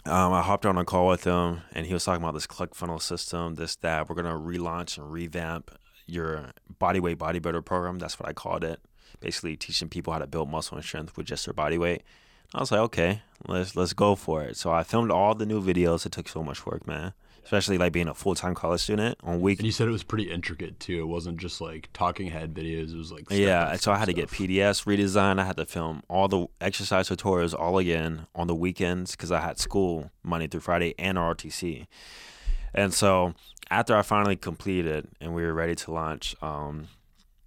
um, 0.05 0.33
I 0.33 0.43
hopped 0.43 0.67
on 0.67 0.77
a 0.77 0.85
call 0.85 1.09
with 1.09 1.25
him, 1.25 1.63
and 1.73 1.87
he 1.87 1.95
was 1.95 2.05
talking 2.05 2.23
about 2.23 2.35
this 2.35 2.47
click 2.47 2.75
funnel 2.75 2.99
system, 2.99 3.55
this 3.55 3.77
that 3.77 4.09
we're 4.09 4.15
gonna 4.17 4.39
relaunch 4.39 4.99
and 4.99 5.11
revamp 5.11 5.71
your 6.07 6.53
body 6.79 7.01
weight 7.01 7.19
bodybuilder 7.19 7.65
program. 7.65 7.99
That's 7.99 8.19
what 8.19 8.29
I 8.29 8.33
called 8.33 8.65
it. 8.65 8.81
Basically, 9.21 9.57
teaching 9.57 9.89
people 9.89 10.13
how 10.13 10.19
to 10.19 10.27
build 10.27 10.51
muscle 10.51 10.77
and 10.77 10.85
strength 10.85 11.17
with 11.17 11.27
just 11.27 11.45
their 11.45 11.55
body 11.55 11.79
weight. 11.79 12.03
I 12.55 12.61
was 12.61 12.71
like, 12.71 12.81
okay, 12.81 13.23
let's 13.47 13.77
let's 13.77 13.93
go 13.93 14.15
for 14.15 14.43
it. 14.43 14.57
So 14.57 14.73
I 14.73 14.83
filmed 14.83 15.11
all 15.11 15.35
the 15.35 15.47
new 15.47 15.63
videos. 15.63 16.05
It 16.05 16.13
took 16.13 16.29
so 16.29 16.43
much 16.43 16.67
work, 16.67 16.87
man 16.87 17.15
especially 17.45 17.79
like 17.79 17.93
being 17.93 18.09
a 18.09 18.15
full 18.15 18.35
time 18.35 18.55
college 18.55 18.81
student 18.81 19.19
on 19.23 19.41
week. 19.41 19.59
And 19.59 19.67
you 19.67 19.73
said 19.73 19.89
it 19.89 19.93
was 19.93 20.03
pretty 20.03 20.31
intricate 20.31 20.79
too. 20.81 21.01
It 21.01 21.07
wasn't 21.07 21.39
just 21.39 21.61
like 21.61 21.89
talking 21.93 22.29
head 22.29 22.55
videos. 22.55 22.93
It 22.93 22.97
was 22.97 23.13
like 23.13 23.25
yeah. 23.31 23.75
So 23.77 23.93
I 23.93 23.99
had 23.99 24.07
to 24.07 24.13
get 24.13 24.29
PDFs 24.29 24.85
redesigned. 24.85 25.41
I 25.41 25.45
had 25.45 25.57
to 25.57 25.67
film 25.67 26.03
all 26.09 26.29
the 26.29 26.47
exercise 26.61 27.09
tutorials 27.09 27.59
all 27.59 27.79
again 27.79 28.27
on 28.35 28.47
the 28.47 28.55
weekends 28.55 29.13
because 29.13 29.33
I 29.33 29.41
had 29.41 29.59
school 29.59 30.11
Monday 30.23 30.47
through 30.47 30.61
Friday 30.61 30.95
and 30.99 31.19
ROTC. 31.19 31.87
And 32.75 32.95
so 32.95 33.35
after 33.71 33.97
I 33.97 34.03
finally 34.03 34.37
completed 34.37 35.09
and 35.21 35.35
we 35.35 35.43
were 35.43 35.55
ready 35.55 35.75
to 35.75 35.93
launch, 35.93 36.35
um, 36.43 36.89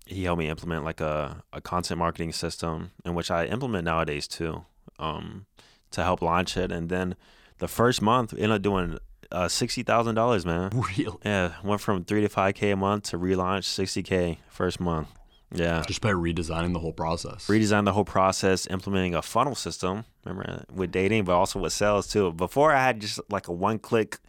he 0.05 0.23
helped 0.23 0.39
me 0.39 0.49
implement 0.49 0.83
like 0.83 1.01
a, 1.01 1.43
a 1.51 1.61
content 1.61 1.97
marketing 1.97 2.31
system 2.31 2.91
in 3.03 3.15
which 3.15 3.31
I 3.31 3.45
implement 3.45 3.85
nowadays 3.85 4.27
too 4.27 4.65
um, 4.99 5.45
to 5.91 6.03
help 6.03 6.21
launch 6.21 6.57
it. 6.57 6.71
And 6.71 6.89
then 6.89 7.15
the 7.57 7.67
first 7.67 8.01
month, 8.01 8.33
we 8.33 8.41
ended 8.41 8.57
up 8.57 8.61
doing 8.61 8.99
uh, 9.35 9.47
sixty 9.49 9.83
thousand 9.83 10.15
dollars, 10.15 10.45
man. 10.45 10.71
Really? 10.73 11.17
Yeah, 11.25 11.53
went 11.63 11.81
from 11.81 12.05
three 12.05 12.21
to 12.21 12.29
five 12.29 12.55
k 12.55 12.71
a 12.71 12.75
month 12.75 13.09
to 13.09 13.17
relaunch 13.17 13.65
sixty 13.65 14.01
k 14.01 14.39
first 14.49 14.79
month. 14.79 15.09
Yeah, 15.51 15.83
just 15.85 16.01
by 16.01 16.11
redesigning 16.11 16.73
the 16.73 16.79
whole 16.79 16.93
process. 16.93 17.47
Redesign 17.47 17.85
the 17.85 17.93
whole 17.93 18.05
process, 18.05 18.67
implementing 18.67 19.13
a 19.13 19.21
funnel 19.21 19.55
system. 19.55 20.05
Remember 20.23 20.65
with 20.73 20.91
dating, 20.91 21.25
but 21.25 21.33
also 21.33 21.59
with 21.59 21.73
sales 21.73 22.07
too. 22.07 22.31
Before 22.33 22.73
I 22.73 22.83
had 22.83 23.01
just 23.01 23.19
like 23.29 23.47
a 23.47 23.53
one 23.53 23.77
click 23.77 24.19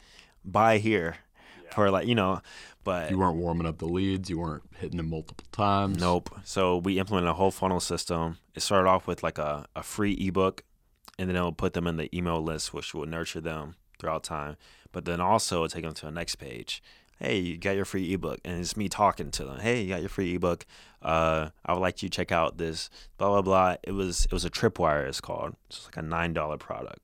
buy 0.44 0.78
here 0.78 1.16
yeah. 1.64 1.74
for 1.74 1.90
like 1.90 2.06
you 2.06 2.14
know, 2.14 2.40
But 2.86 3.10
You 3.10 3.18
weren't 3.18 3.36
warming 3.36 3.66
up 3.66 3.78
the 3.78 3.86
leads. 3.86 4.30
You 4.30 4.38
weren't 4.38 4.62
hitting 4.78 4.98
them 4.98 5.10
multiple 5.10 5.44
times. 5.50 5.98
Nope. 5.98 6.30
So 6.44 6.76
we 6.76 7.00
implemented 7.00 7.28
a 7.28 7.34
whole 7.34 7.50
funnel 7.50 7.80
system. 7.80 8.38
It 8.54 8.60
started 8.60 8.88
off 8.88 9.08
with 9.08 9.24
like 9.24 9.38
a, 9.38 9.66
a 9.74 9.82
free 9.82 10.12
ebook, 10.12 10.62
and 11.18 11.28
then 11.28 11.34
it 11.34 11.40
will 11.40 11.50
put 11.50 11.72
them 11.72 11.88
in 11.88 11.96
the 11.96 12.08
email 12.16 12.40
list, 12.40 12.72
which 12.72 12.94
will 12.94 13.04
nurture 13.04 13.40
them 13.40 13.74
throughout 13.98 14.22
time. 14.22 14.56
But 14.92 15.04
then 15.04 15.20
also 15.20 15.66
take 15.66 15.84
them 15.84 15.94
to 15.94 16.06
the 16.06 16.10
next 16.10 16.36
page. 16.36 16.82
Hey, 17.18 17.38
you 17.38 17.56
got 17.56 17.76
your 17.76 17.86
free 17.86 18.12
ebook, 18.12 18.40
and 18.44 18.60
it's 18.60 18.76
me 18.76 18.90
talking 18.90 19.30
to 19.30 19.44
them. 19.44 19.58
Hey, 19.58 19.82
you 19.82 19.88
got 19.88 20.00
your 20.00 20.10
free 20.10 20.34
ebook. 20.34 20.66
Uh, 21.00 21.48
I 21.64 21.72
would 21.72 21.80
like 21.80 22.02
you 22.02 22.10
to 22.10 22.14
check 22.14 22.30
out 22.30 22.58
this. 22.58 22.90
Blah 23.16 23.28
blah 23.28 23.42
blah. 23.42 23.76
It 23.82 23.92
was 23.92 24.26
it 24.26 24.32
was 24.32 24.44
a 24.44 24.50
tripwire. 24.50 25.06
It's 25.08 25.20
called. 25.20 25.56
It's 25.68 25.86
like 25.86 25.96
a 25.96 26.02
nine 26.02 26.34
dollar 26.34 26.58
product. 26.58 27.00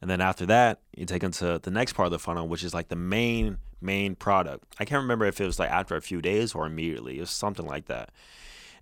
And 0.00 0.10
then 0.10 0.20
after 0.20 0.46
that, 0.46 0.80
you 0.96 1.06
take 1.06 1.22
them 1.22 1.32
to 1.32 1.58
the 1.60 1.70
next 1.70 1.94
part 1.94 2.06
of 2.06 2.12
the 2.12 2.18
funnel, 2.18 2.46
which 2.46 2.62
is 2.62 2.74
like 2.74 2.88
the 2.88 2.96
main 2.96 3.58
main 3.80 4.14
product. 4.14 4.76
I 4.78 4.84
can't 4.84 5.02
remember 5.02 5.24
if 5.26 5.40
it 5.40 5.46
was 5.46 5.58
like 5.58 5.70
after 5.70 5.96
a 5.96 6.02
few 6.02 6.22
days 6.22 6.54
or 6.54 6.66
immediately. 6.66 7.16
It 7.16 7.20
was 7.20 7.30
something 7.30 7.66
like 7.66 7.86
that. 7.86 8.10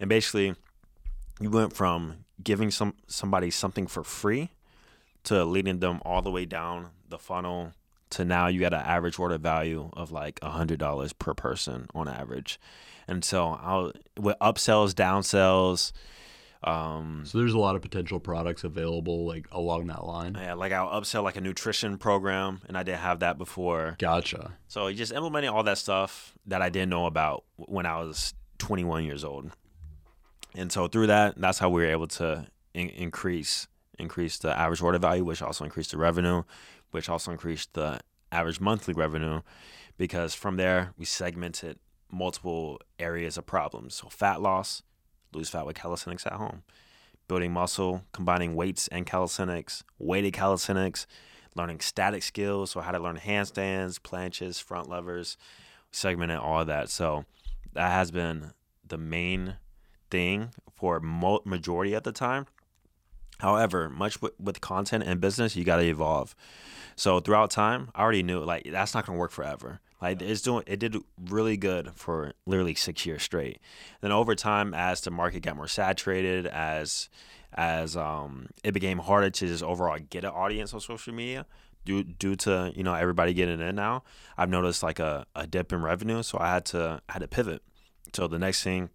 And 0.01 0.09
basically, 0.09 0.55
you 1.41 1.51
went 1.51 1.73
from 1.73 2.25
giving 2.43 2.71
some 2.71 2.95
somebody 3.07 3.51
something 3.51 3.87
for 3.87 4.05
free 4.05 4.51
to 5.25 5.45
leading 5.45 5.79
them 5.79 6.01
all 6.05 6.21
the 6.21 6.31
way 6.31 6.45
down 6.45 6.91
the 7.09 7.19
funnel 7.19 7.73
to 8.15 8.25
now 8.25 8.47
you 8.49 8.61
got 8.61 8.73
an 8.75 8.81
average 8.81 9.19
order 9.19 9.39
value 9.39 9.91
of 9.95 10.11
like 10.13 10.39
a 10.43 10.51
hundred 10.51 10.79
dollars 10.79 11.13
per 11.13 11.35
person 11.35 11.87
on 11.95 12.09
average. 12.09 12.59
And 13.07 13.25
so 13.25 13.49
I'll 13.63 13.93
with 14.19 14.37
upsells, 14.41 14.93
downsells, 14.95 15.93
um, 16.63 17.25
So 17.27 17.37
there's 17.39 17.53
a 17.53 17.59
lot 17.59 17.77
of 17.77 17.83
potential 17.83 18.19
products 18.19 18.65
available 18.65 19.27
like 19.27 19.47
along 19.53 19.89
that 19.89 20.05
line. 20.07 20.35
yeah, 20.41 20.55
like 20.55 20.73
I'll 20.73 20.89
upsell 21.01 21.23
like 21.23 21.37
a 21.37 21.41
nutrition 21.43 21.99
program, 21.99 22.63
and 22.67 22.79
I 22.79 22.83
didn't 22.83 23.01
have 23.01 23.21
that 23.21 23.37
before. 23.37 23.97
Gotcha. 23.99 24.53
So 24.69 24.91
just 24.93 25.13
implementing 25.13 25.51
all 25.51 25.63
that 25.65 25.77
stuff 25.79 26.33
that 26.47 26.63
I 26.63 26.71
didn't 26.71 26.89
know 26.91 27.05
about 27.07 27.45
when 27.57 27.85
I 27.85 27.99
was 28.01 28.33
21 28.59 29.05
years 29.05 29.25
old. 29.25 29.51
And 30.55 30.73
so 30.73 30.87
through 30.89 31.09
that, 31.09 31.35
that's 31.37 31.59
how 31.59 31.69
we 31.69 31.83
were 31.83 31.89
able 31.91 32.07
to 32.09 32.47
in- 32.73 32.89
increase 32.91 33.67
increase 33.99 34.39
the 34.39 34.59
average 34.59 34.83
order 34.83 34.99
value, 34.99 35.25
which 35.25 35.41
also 35.43 35.65
increased 35.65 35.91
the 35.93 35.99
revenue, 35.99 36.43
which 36.95 37.09
also 37.09 37.33
increased 37.33 37.75
the 37.75 37.99
average 38.31 38.61
monthly 38.61 38.95
revenue, 38.95 39.41
because 39.99 40.33
from 40.33 40.57
there 40.57 40.93
we 40.97 41.05
segmented 41.05 41.77
multiple 42.09 42.81
areas 43.01 43.37
of 43.37 43.45
problems. 43.45 43.97
So 43.97 44.09
fat 44.09 44.41
loss, 44.41 44.81
lose 45.33 45.51
fat 45.51 45.67
with 45.67 45.75
calisthenics 45.75 46.25
at 46.25 46.35
home, 46.35 46.63
building 47.27 47.53
muscle, 47.53 48.05
combining 48.13 48.55
weights 48.55 48.87
and 48.89 49.05
calisthenics, 49.05 49.83
weighted 49.99 50.35
calisthenics, 50.35 51.09
learning 51.57 51.81
static 51.81 52.23
skills, 52.23 52.71
so 52.71 52.81
how 52.81 52.93
to 52.93 53.01
learn 53.01 53.17
handstands, 53.17 53.99
planches, 53.99 54.63
front 54.63 54.89
levers, 54.89 55.37
segmented 55.91 56.39
all 56.39 56.65
that. 56.65 56.91
So 56.91 57.25
that 57.73 57.91
has 57.91 58.13
been 58.13 58.53
the 58.87 58.99
main 58.99 59.57
thing 60.13 60.51
for 60.77 61.01
majority 61.01 61.97
at 61.97 62.05
the 62.05 62.13
time. 62.13 62.47
However, 63.39 63.91
much 63.91 64.23
with, 64.23 64.39
with 64.41 64.61
content 64.61 65.05
and 65.05 65.21
business, 65.21 65.57
you 65.57 65.65
got 65.65 65.77
to 65.77 65.85
evolve. 65.85 66.35
So 66.97 67.21
throughout 67.21 67.51
time, 67.51 67.91
I 67.95 68.03
already 68.03 68.23
knew 68.23 68.41
like 68.41 68.69
that's 68.71 68.95
not 68.95 69.07
going 69.07 69.17
to 69.17 69.21
work 69.21 69.33
forever. 69.33 69.81
Like 70.01 70.23
it's 70.23 70.43
doing, 70.43 70.65
it 70.67 70.79
did 70.79 70.97
really 71.29 71.57
good 71.57 71.93
for 71.95 72.35
literally 72.47 72.75
six 72.75 73.07
years 73.07 73.23
straight. 73.23 73.59
Then 74.01 74.13
over 74.13 74.35
time, 74.35 74.75
as 74.75 75.01
the 75.01 75.11
market 75.11 75.41
got 75.41 75.57
more 75.57 75.69
saturated, 75.69 76.47
as 76.47 77.09
as 77.55 77.97
um, 77.97 78.49
it 78.63 78.73
became 78.73 78.99
harder 78.99 79.31
to 79.31 79.47
just 79.47 79.63
overall 79.63 79.99
get 80.11 80.25
an 80.25 80.31
audience 80.31 80.75
on 80.75 80.81
social 80.81 81.15
media 81.15 81.47
due 81.85 82.03
due 82.03 82.35
to 82.35 82.73
you 82.75 82.83
know 82.83 82.95
everybody 82.95 83.33
getting 83.35 83.61
in 83.61 83.75
now, 83.75 84.03
I've 84.37 84.51
noticed 84.51 84.83
like 84.83 84.99
a, 84.99 85.27
a 85.35 85.47
dip 85.47 85.73
in 85.73 85.83
revenue. 85.83 86.23
So 86.23 86.39
I 86.39 86.51
had 86.51 86.65
to 86.67 87.01
I 87.09 87.13
had 87.13 87.21
to 87.21 87.29
pivot. 87.29 87.63
So 88.13 88.29
the 88.29 88.39
next 88.39 88.63
thing 88.63 88.91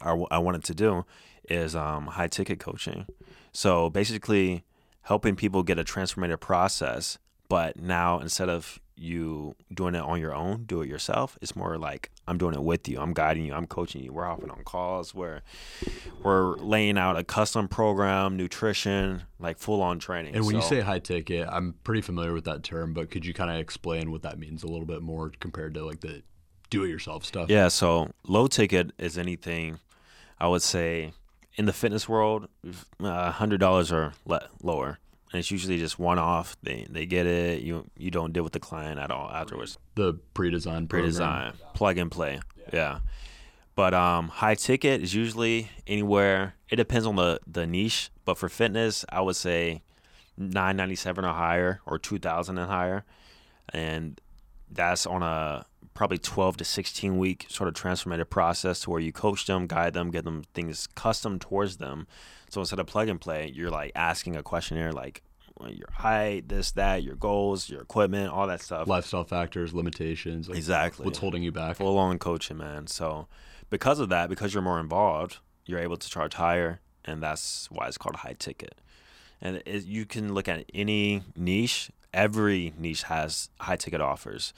I, 0.00 0.12
I 0.30 0.38
wanted 0.38 0.64
to 0.64 0.74
do 0.74 1.04
is 1.50 1.74
um, 1.74 2.06
high 2.06 2.28
ticket 2.28 2.60
coaching. 2.60 3.06
So 3.52 3.90
basically, 3.90 4.64
helping 5.02 5.36
people 5.36 5.62
get 5.62 5.78
a 5.78 5.84
transformative 5.84 6.40
process, 6.40 7.18
but 7.48 7.78
now 7.78 8.20
instead 8.20 8.48
of 8.48 8.80
you 9.00 9.56
doing 9.72 9.94
it 9.94 10.02
on 10.02 10.20
your 10.20 10.34
own, 10.34 10.64
do 10.64 10.82
it 10.82 10.88
yourself. 10.88 11.38
It's 11.40 11.56
more 11.56 11.78
like 11.78 12.10
I'm 12.28 12.36
doing 12.36 12.54
it 12.54 12.62
with 12.62 12.86
you. 12.86 13.00
I'm 13.00 13.14
guiding 13.14 13.46
you. 13.46 13.54
I'm 13.54 13.66
coaching 13.66 14.02
you. 14.02 14.12
We're 14.12 14.26
hopping 14.26 14.50
on 14.50 14.62
calls. 14.62 15.14
We're 15.14 15.40
we're 16.22 16.56
laying 16.56 16.98
out 16.98 17.16
a 17.18 17.24
custom 17.24 17.66
program, 17.66 18.36
nutrition, 18.36 19.22
like 19.38 19.58
full 19.58 19.80
on 19.80 19.98
training. 19.98 20.36
And 20.36 20.44
when 20.44 20.54
you 20.54 20.62
say 20.62 20.80
high 20.80 20.98
ticket, 20.98 21.48
I'm 21.50 21.74
pretty 21.82 22.02
familiar 22.02 22.34
with 22.34 22.44
that 22.44 22.62
term, 22.62 22.92
but 22.92 23.10
could 23.10 23.24
you 23.24 23.32
kind 23.32 23.50
of 23.50 23.56
explain 23.56 24.10
what 24.12 24.22
that 24.22 24.38
means 24.38 24.62
a 24.62 24.66
little 24.66 24.86
bit 24.86 25.00
more 25.00 25.32
compared 25.40 25.74
to 25.74 25.84
like 25.84 26.00
the 26.00 26.22
do 26.68 26.84
it 26.84 26.88
yourself 26.88 27.24
stuff? 27.24 27.48
Yeah, 27.48 27.68
so 27.68 28.10
low 28.28 28.46
ticket 28.46 28.92
is 28.98 29.16
anything. 29.16 29.78
I 30.38 30.48
would 30.48 30.62
say 30.62 31.12
in 31.56 31.66
the 31.66 31.72
fitness 31.72 32.08
world, 32.08 32.48
uh, 33.00 33.30
hundred 33.32 33.58
dollars 33.60 33.92
or 33.92 34.12
le- 34.24 34.48
lower, 34.62 34.98
and 35.32 35.38
it's 35.40 35.50
usually 35.50 35.78
just 35.78 35.98
one 35.98 36.18
off. 36.18 36.56
They 36.62 36.86
they 36.88 37.06
get 37.06 37.26
it. 37.26 37.62
You 37.62 37.86
you 37.96 38.10
don't 38.10 38.32
deal 38.32 38.42
with 38.42 38.52
the 38.52 38.60
client 38.60 38.98
at 38.98 39.10
all 39.10 39.30
afterwards. 39.30 39.78
The 39.94 40.14
pre-designed. 40.34 40.88
Pre-design, 40.90 41.54
plug 41.74 41.98
and 41.98 42.10
play. 42.10 42.40
Yeah. 42.72 43.00
But 43.74 43.94
um, 43.94 44.28
high 44.28 44.56
ticket 44.56 45.00
is 45.00 45.14
usually 45.14 45.70
anywhere. 45.86 46.54
It 46.68 46.76
depends 46.76 47.06
on 47.06 47.16
the 47.16 47.40
the 47.46 47.66
niche. 47.66 48.10
But 48.24 48.36
for 48.38 48.48
fitness, 48.48 49.04
I 49.08 49.20
would 49.20 49.36
say 49.36 49.82
nine 50.36 50.76
ninety 50.76 50.96
seven 50.96 51.24
or 51.24 51.32
higher, 51.32 51.80
or 51.86 51.98
two 51.98 52.18
thousand 52.18 52.58
and 52.58 52.70
higher, 52.70 53.04
and 53.72 54.20
that's 54.70 55.06
on 55.06 55.22
a 55.22 55.66
probably 55.94 56.18
12 56.18 56.58
to 56.58 56.64
16 56.64 57.18
week 57.18 57.46
sort 57.48 57.68
of 57.68 57.74
transformative 57.74 58.30
process 58.30 58.80
to 58.80 58.90
where 58.90 59.00
you 59.00 59.12
coach 59.12 59.46
them, 59.46 59.66
guide 59.66 59.92
them, 59.94 60.10
get 60.10 60.24
them 60.24 60.44
things 60.54 60.86
custom 60.94 61.38
towards 61.38 61.76
them. 61.78 62.06
So 62.48 62.60
instead 62.60 62.78
of 62.78 62.86
plug 62.86 63.08
and 63.08 63.20
play, 63.20 63.50
you're 63.54 63.70
like 63.70 63.92
asking 63.94 64.36
a 64.36 64.42
questionnaire 64.42 64.92
like 64.92 65.22
your 65.68 65.88
height, 65.92 66.48
this, 66.48 66.72
that, 66.72 67.02
your 67.02 67.16
goals, 67.16 67.68
your 67.68 67.82
equipment, 67.82 68.32
all 68.32 68.46
that 68.46 68.60
stuff. 68.62 68.88
Lifestyle 68.88 69.24
factors, 69.24 69.74
limitations. 69.74 70.48
Like 70.48 70.56
Exactly. 70.56 71.04
What's 71.04 71.18
holding 71.18 71.42
you 71.42 71.52
back? 71.52 71.76
Full 71.76 71.98
on 71.98 72.18
coaching, 72.18 72.56
man. 72.56 72.86
So 72.86 73.28
because 73.68 74.00
of 74.00 74.08
that, 74.08 74.28
because 74.28 74.54
you're 74.54 74.62
more 74.62 74.80
involved, 74.80 75.38
you're 75.66 75.80
able 75.80 75.96
to 75.96 76.08
charge 76.08 76.34
higher, 76.34 76.80
and 77.04 77.22
that's 77.22 77.70
why 77.70 77.88
it's 77.88 77.98
called 77.98 78.14
a 78.16 78.18
high 78.18 78.36
ticket. 78.38 78.80
And 79.40 79.62
it, 79.66 79.84
you 79.84 80.06
can 80.06 80.34
look 80.34 80.48
at 80.48 80.64
any 80.74 81.22
niche. 81.36 81.90
Every 82.12 82.72
niche 82.76 83.04
has 83.04 83.50
high 83.60 83.76
ticket 83.76 84.00
offers. 84.00 84.52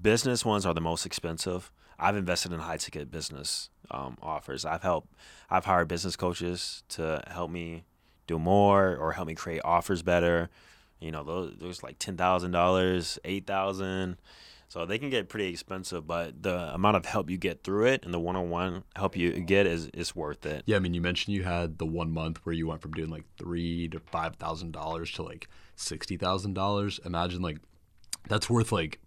Business 0.00 0.44
ones 0.44 0.64
are 0.64 0.74
the 0.74 0.80
most 0.80 1.04
expensive. 1.04 1.72
I've 1.98 2.16
invested 2.16 2.52
in 2.52 2.60
high 2.60 2.76
ticket 2.76 3.10
business 3.10 3.70
um, 3.90 4.16
offers. 4.22 4.64
I've 4.64 4.82
helped. 4.82 5.12
I've 5.50 5.64
hired 5.64 5.88
business 5.88 6.14
coaches 6.14 6.84
to 6.90 7.22
help 7.26 7.50
me 7.50 7.84
do 8.26 8.38
more 8.38 8.96
or 8.96 9.12
help 9.12 9.26
me 9.26 9.34
create 9.34 9.62
offers 9.64 10.02
better. 10.02 10.50
You 11.00 11.10
know, 11.10 11.24
those 11.24 11.54
there's 11.58 11.82
like 11.82 11.98
ten 11.98 12.16
thousand 12.16 12.52
dollars, 12.52 13.18
eight 13.24 13.46
thousand. 13.46 14.18
So 14.70 14.84
they 14.84 14.98
can 14.98 15.08
get 15.08 15.30
pretty 15.30 15.48
expensive, 15.48 16.06
but 16.06 16.42
the 16.42 16.74
amount 16.74 16.96
of 16.96 17.06
help 17.06 17.30
you 17.30 17.38
get 17.38 17.64
through 17.64 17.86
it 17.86 18.04
and 18.04 18.12
the 18.12 18.20
one-on-one 18.20 18.84
help 18.96 19.16
you 19.16 19.32
get 19.40 19.66
is 19.66 19.86
is 19.88 20.14
worth 20.14 20.44
it. 20.44 20.62
Yeah, 20.66 20.76
I 20.76 20.78
mean, 20.78 20.92
you 20.92 21.00
mentioned 21.00 21.34
you 21.34 21.44
had 21.44 21.78
the 21.78 21.86
one 21.86 22.12
month 22.12 22.44
where 22.44 22.52
you 22.52 22.68
went 22.68 22.82
from 22.82 22.92
doing 22.92 23.08
like 23.08 23.24
three 23.38 23.88
to 23.88 23.98
five 23.98 24.36
thousand 24.36 24.72
dollars 24.72 25.10
to 25.12 25.22
like 25.22 25.48
sixty 25.74 26.16
thousand 26.16 26.52
dollars. 26.52 27.00
Imagine 27.04 27.40
like 27.40 27.58
that's 28.28 28.50
worth 28.50 28.70
like 28.70 29.00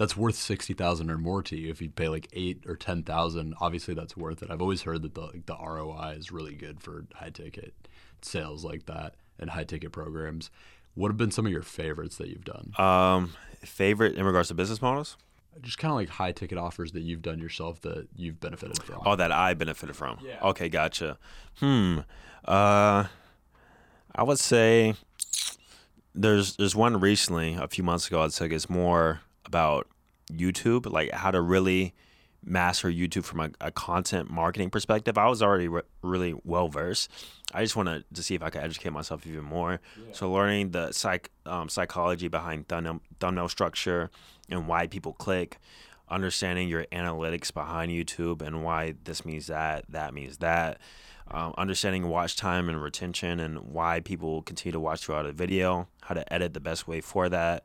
that's 0.00 0.16
worth 0.16 0.34
sixty 0.34 0.72
thousand 0.72 1.10
or 1.10 1.18
more 1.18 1.42
to 1.42 1.54
you 1.56 1.70
if 1.70 1.82
you 1.82 1.90
pay 1.90 2.08
like 2.08 2.26
eight 2.32 2.64
or 2.66 2.74
ten 2.74 3.02
thousand. 3.02 3.54
Obviously, 3.60 3.92
that's 3.92 4.16
worth 4.16 4.42
it. 4.42 4.50
I've 4.50 4.62
always 4.62 4.82
heard 4.82 5.02
that 5.02 5.14
the 5.14 5.20
like, 5.20 5.44
the 5.44 5.54
ROI 5.54 6.14
is 6.16 6.32
really 6.32 6.54
good 6.54 6.80
for 6.80 7.04
high 7.14 7.28
ticket 7.28 7.74
sales 8.22 8.64
like 8.64 8.86
that 8.86 9.14
and 9.38 9.50
high 9.50 9.64
ticket 9.64 9.92
programs. 9.92 10.50
What 10.94 11.08
have 11.08 11.18
been 11.18 11.30
some 11.30 11.44
of 11.44 11.52
your 11.52 11.62
favorites 11.62 12.16
that 12.16 12.28
you've 12.28 12.46
done? 12.46 12.72
Um, 12.78 13.34
favorite 13.62 14.14
in 14.14 14.24
regards 14.24 14.48
to 14.48 14.54
business 14.54 14.80
models? 14.80 15.18
Just 15.60 15.76
kind 15.76 15.92
of 15.92 15.96
like 15.96 16.08
high 16.08 16.32
ticket 16.32 16.56
offers 16.56 16.92
that 16.92 17.02
you've 17.02 17.22
done 17.22 17.38
yourself 17.38 17.82
that 17.82 18.08
you've 18.16 18.40
benefited 18.40 18.82
from. 18.82 19.02
Oh, 19.04 19.16
that 19.16 19.32
I 19.32 19.52
benefited 19.52 19.96
from. 19.96 20.18
Yeah. 20.24 20.38
Okay, 20.42 20.70
gotcha. 20.70 21.18
Hmm. 21.58 22.00
Uh, 22.44 23.04
I 24.14 24.22
would 24.22 24.38
say 24.38 24.94
there's 26.14 26.56
there's 26.56 26.74
one 26.74 26.98
recently 26.98 27.54
a 27.54 27.68
few 27.68 27.84
months 27.84 28.06
ago. 28.06 28.22
I'd 28.22 28.32
say 28.32 28.46
it's 28.46 28.70
more 28.70 29.20
about 29.50 29.88
YouTube, 30.32 30.90
like 30.90 31.10
how 31.10 31.32
to 31.32 31.40
really 31.40 31.92
master 32.44 32.88
YouTube 32.88 33.24
from 33.24 33.40
a, 33.40 33.50
a 33.60 33.70
content 33.72 34.30
marketing 34.30 34.70
perspective. 34.70 35.18
I 35.18 35.28
was 35.28 35.42
already 35.42 35.66
re- 35.66 35.82
really 36.02 36.34
well 36.44 36.68
versed. 36.68 37.10
I 37.52 37.62
just 37.62 37.74
wanted 37.74 38.04
to 38.14 38.22
see 38.22 38.36
if 38.36 38.42
I 38.42 38.50
could 38.50 38.62
educate 38.62 38.92
myself 38.92 39.26
even 39.26 39.44
more. 39.44 39.80
So 40.12 40.30
learning 40.32 40.70
the 40.70 40.92
psych 40.92 41.30
um, 41.44 41.68
psychology 41.68 42.28
behind 42.28 42.68
thumbnail, 42.68 43.00
thumbnail 43.18 43.48
structure 43.48 44.10
and 44.48 44.68
why 44.68 44.86
people 44.86 45.14
click, 45.14 45.58
understanding 46.08 46.68
your 46.68 46.84
analytics 46.92 47.52
behind 47.52 47.90
YouTube 47.90 48.40
and 48.40 48.62
why 48.62 48.94
this 49.02 49.24
means 49.24 49.48
that, 49.48 49.84
that 49.88 50.14
means 50.14 50.38
that, 50.38 50.78
um, 51.32 51.54
understanding 51.58 52.08
watch 52.08 52.36
time 52.36 52.68
and 52.68 52.80
retention 52.80 53.40
and 53.40 53.58
why 53.72 53.98
people 54.00 54.42
continue 54.42 54.72
to 54.72 54.80
watch 54.80 55.04
throughout 55.04 55.26
a 55.26 55.32
video, 55.32 55.88
how 56.02 56.14
to 56.14 56.32
edit 56.32 56.54
the 56.54 56.60
best 56.60 56.86
way 56.88 57.00
for 57.00 57.28
that, 57.28 57.64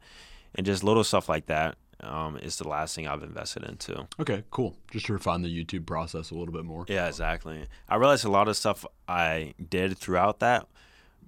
and 0.55 0.65
just 0.65 0.83
little 0.83 1.03
stuff 1.03 1.29
like 1.29 1.45
that. 1.47 1.75
um, 2.01 2.37
is 2.37 2.57
the 2.57 2.67
last 2.67 2.93
thing 2.95 3.07
I've 3.07 3.23
invested 3.23 3.63
into. 3.63 4.07
Okay, 4.19 4.43
cool. 4.51 4.75
Just 4.91 5.05
to 5.07 5.13
refine 5.13 5.41
the 5.41 5.49
YouTube 5.49 5.85
process 5.85 6.29
a 6.29 6.35
little 6.35 6.53
bit 6.53 6.65
more. 6.65 6.85
Yeah, 6.87 7.07
exactly. 7.07 7.65
I 7.89 7.95
realized 7.95 8.25
a 8.25 8.29
lot 8.29 8.47
of 8.47 8.57
stuff 8.57 8.85
I 9.07 9.53
did 9.69 9.97
throughout 9.97 10.39
that 10.39 10.67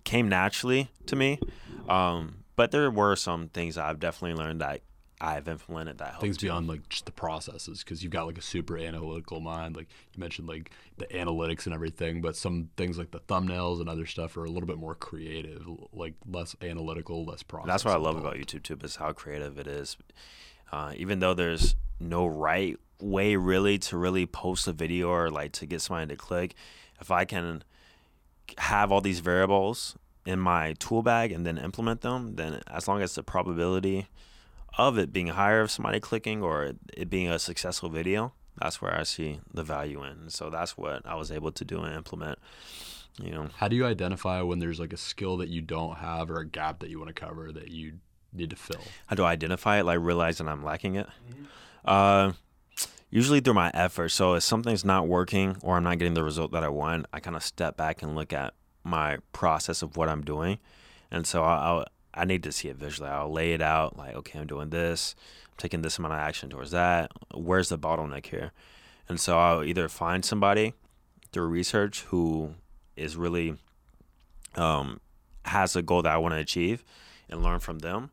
came 0.04 0.28
naturally 0.30 0.90
to 1.08 1.16
me, 1.16 1.40
um, 1.90 2.44
but 2.56 2.72
there 2.72 2.92
were 2.92 3.16
some 3.16 3.48
things 3.50 3.78
I've 3.78 4.00
definitely 4.00 4.38
learned 4.42 4.62
that 4.62 4.82
I've 5.20 5.48
implemented 5.48 5.98
that. 5.98 6.22
Things 6.22 6.38
beyond 6.38 6.68
like 6.68 6.88
just 6.90 7.06
the 7.06 7.12
processes, 7.12 7.84
because 7.84 8.04
you've 8.04 8.12
got 8.12 8.28
like 8.28 8.38
a 8.38 8.42
super 8.42 8.78
analytical 8.78 9.40
mind. 9.40 9.76
Like 9.76 9.88
you 10.14 10.20
mentioned, 10.20 10.48
like 10.48 10.72
the 10.98 11.08
analytics 11.08 11.66
and 11.66 11.74
everything, 11.74 12.22
but 12.22 12.36
some 12.36 12.70
things 12.78 12.98
like 13.00 13.12
the 13.12 13.20
thumbnails 13.22 13.80
and 13.80 13.90
other 13.90 14.06
stuff 14.06 14.38
are 14.38 14.46
a 14.46 14.50
little 14.50 14.68
bit 14.68 14.78
more 14.78 14.94
creative, 14.94 15.68
like 15.92 16.14
less 16.30 16.56
analytical, 16.62 17.26
less 17.26 17.42
process. 17.42 17.68
That's 17.68 17.86
what 17.86 17.96
I 17.96 17.98
love 17.98 18.16
about 18.16 18.36
YouTube 18.36 18.64
too, 18.64 18.78
is 18.84 18.98
how 18.98 19.12
creative 19.12 19.58
it 19.58 19.66
is. 19.66 19.98
Uh, 20.72 20.94
even 20.96 21.20
though 21.20 21.34
there's 21.34 21.76
no 22.00 22.28
right 22.28 22.78
way 23.02 23.36
really 23.36 23.80
to 23.80 23.98
really 23.98 24.26
post 24.26 24.68
a 24.68 24.72
video 24.72 25.10
or 25.10 25.32
like 25.32 25.52
to 25.54 25.66
get 25.66 25.82
somebody 25.82 26.10
to 26.10 26.16
click, 26.16 26.54
if 27.02 27.10
I 27.10 27.26
can 27.26 27.64
have 28.60 28.92
all 28.92 29.02
these 29.02 29.20
variables 29.20 29.98
in 30.28 30.40
my 30.40 30.74
tool 30.74 31.02
bag 31.02 31.32
and 31.32 31.46
then 31.46 31.58
implement 31.58 32.02
them, 32.02 32.36
then 32.36 32.62
as 32.68 32.88
long 32.88 33.02
as 33.02 33.16
the 33.16 33.24
probability 33.24 34.08
of 34.78 34.98
it 34.98 35.12
being 35.12 35.28
higher 35.28 35.62
of 35.62 35.72
somebody 35.72 36.00
clicking 36.00 36.42
or 36.42 36.74
it 36.94 37.10
being 37.10 37.30
a 37.30 37.40
successful 37.40 37.90
video, 37.90 38.34
that's 38.60 38.82
where 38.82 38.98
I 38.98 39.04
see 39.04 39.40
the 39.54 39.64
value 39.64 40.04
in. 40.04 40.30
So 40.30 40.50
that's 40.50 40.78
what 40.78 41.06
I 41.06 41.16
was 41.16 41.32
able 41.32 41.52
to 41.52 41.66
do 41.66 41.82
and 41.82 41.96
implement. 41.96 42.40
You 43.22 43.32
know, 43.32 43.50
How 43.56 43.68
do 43.68 43.76
you 43.76 43.86
identify 43.86 44.42
when 44.42 44.60
there's 44.60 44.80
like 44.80 44.94
a 44.94 44.98
skill 44.98 45.38
that 45.38 45.50
you 45.50 45.62
don't 45.62 45.98
have 45.98 46.30
or 46.30 46.40
a 46.40 46.46
gap 46.46 46.80
that 46.80 46.90
you 46.90 47.00
want 47.00 47.08
to 47.08 47.20
cover 47.20 47.52
that 47.52 47.70
you 47.70 47.94
need 48.34 48.52
to 48.52 48.56
fill? 48.56 48.82
how 49.08 49.16
do 49.16 49.24
I 49.24 49.32
identify 49.32 49.80
it? 49.80 49.86
Like 49.86 50.00
realize 50.00 50.38
that 50.38 50.48
I'm 50.48 50.64
lacking 50.64 50.96
it. 50.96 51.08
Uh, 51.84 52.34
usually 53.10 53.40
through 53.40 53.56
my 53.56 53.72
effort. 53.74 54.10
So 54.10 54.36
if 54.36 54.44
something's 54.44 54.86
not 54.86 55.08
working 55.08 55.58
or 55.64 55.78
I'm 55.78 55.84
not 55.84 55.98
getting 55.98 56.14
the 56.14 56.24
result 56.24 56.52
that 56.52 56.64
I 56.64 56.70
want, 56.70 57.08
I 57.12 57.20
kind 57.20 57.36
of 57.36 57.44
step 57.44 57.78
back 57.78 58.04
and 58.04 58.16
look 58.16 58.34
at 58.34 58.54
my 58.84 59.18
process 59.34 59.82
of 59.82 59.98
what 59.98 60.08
I'm 60.10 60.22
doing, 60.24 60.60
and 61.12 61.28
so 61.28 61.44
I'll, 61.44 61.80
I'll 61.80 61.86
I 62.18 62.26
need 62.26 62.44
to 62.44 62.52
see 62.52 62.68
it 62.68 62.78
visually. 62.78 63.10
I'll 63.10 63.32
lay 63.32 63.54
it 63.54 63.62
out 63.62 63.98
like, 63.98 64.16
okay, 64.16 64.40
I'm 64.40 64.48
doing 64.48 64.70
this, 64.70 65.16
I'm 65.46 65.58
taking 65.58 65.82
this 65.82 65.98
amount 65.98 66.14
of 66.14 66.20
action 66.20 66.50
towards 66.50 66.72
that. 66.72 67.12
Where's 67.34 67.70
the 67.70 67.78
bottleneck 67.78 68.26
here? 68.26 68.52
And 69.08 69.20
so 69.20 69.38
I'll 69.38 69.64
either 69.64 69.88
find 69.88 70.26
somebody 70.26 70.74
through 71.32 71.48
research 71.48 72.02
who 72.04 72.56
is 72.96 73.16
really 73.16 73.56
um, 74.56 75.00
has 75.46 75.76
a 75.76 75.82
goal 75.82 76.02
that 76.02 76.12
I 76.12 76.18
want 76.18 76.34
to 76.34 76.40
achieve 76.40 76.84
and 77.30 77.44
learn 77.44 77.60
from 77.60 77.80
them, 77.80 78.12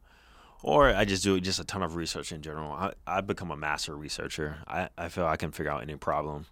or 0.63 0.89
I 0.89 1.05
just 1.05 1.25
do 1.25 1.41
just 1.41 1.59
a 1.59 1.65
ton 1.65 1.83
of 1.83 1.97
research 1.97 2.33
in 2.33 2.43
general. 2.43 2.73
I, 2.73 2.93
I've 3.07 3.27
become 3.27 3.51
a 3.51 3.57
master 3.57 3.97
researcher. 3.97 4.59
I, 4.67 4.89
I 4.97 5.09
feel 5.09 5.27
I 5.27 5.37
can 5.37 5.51
figure 5.51 5.73
out 5.73 5.83
any 5.83 5.97
problem 5.97 6.47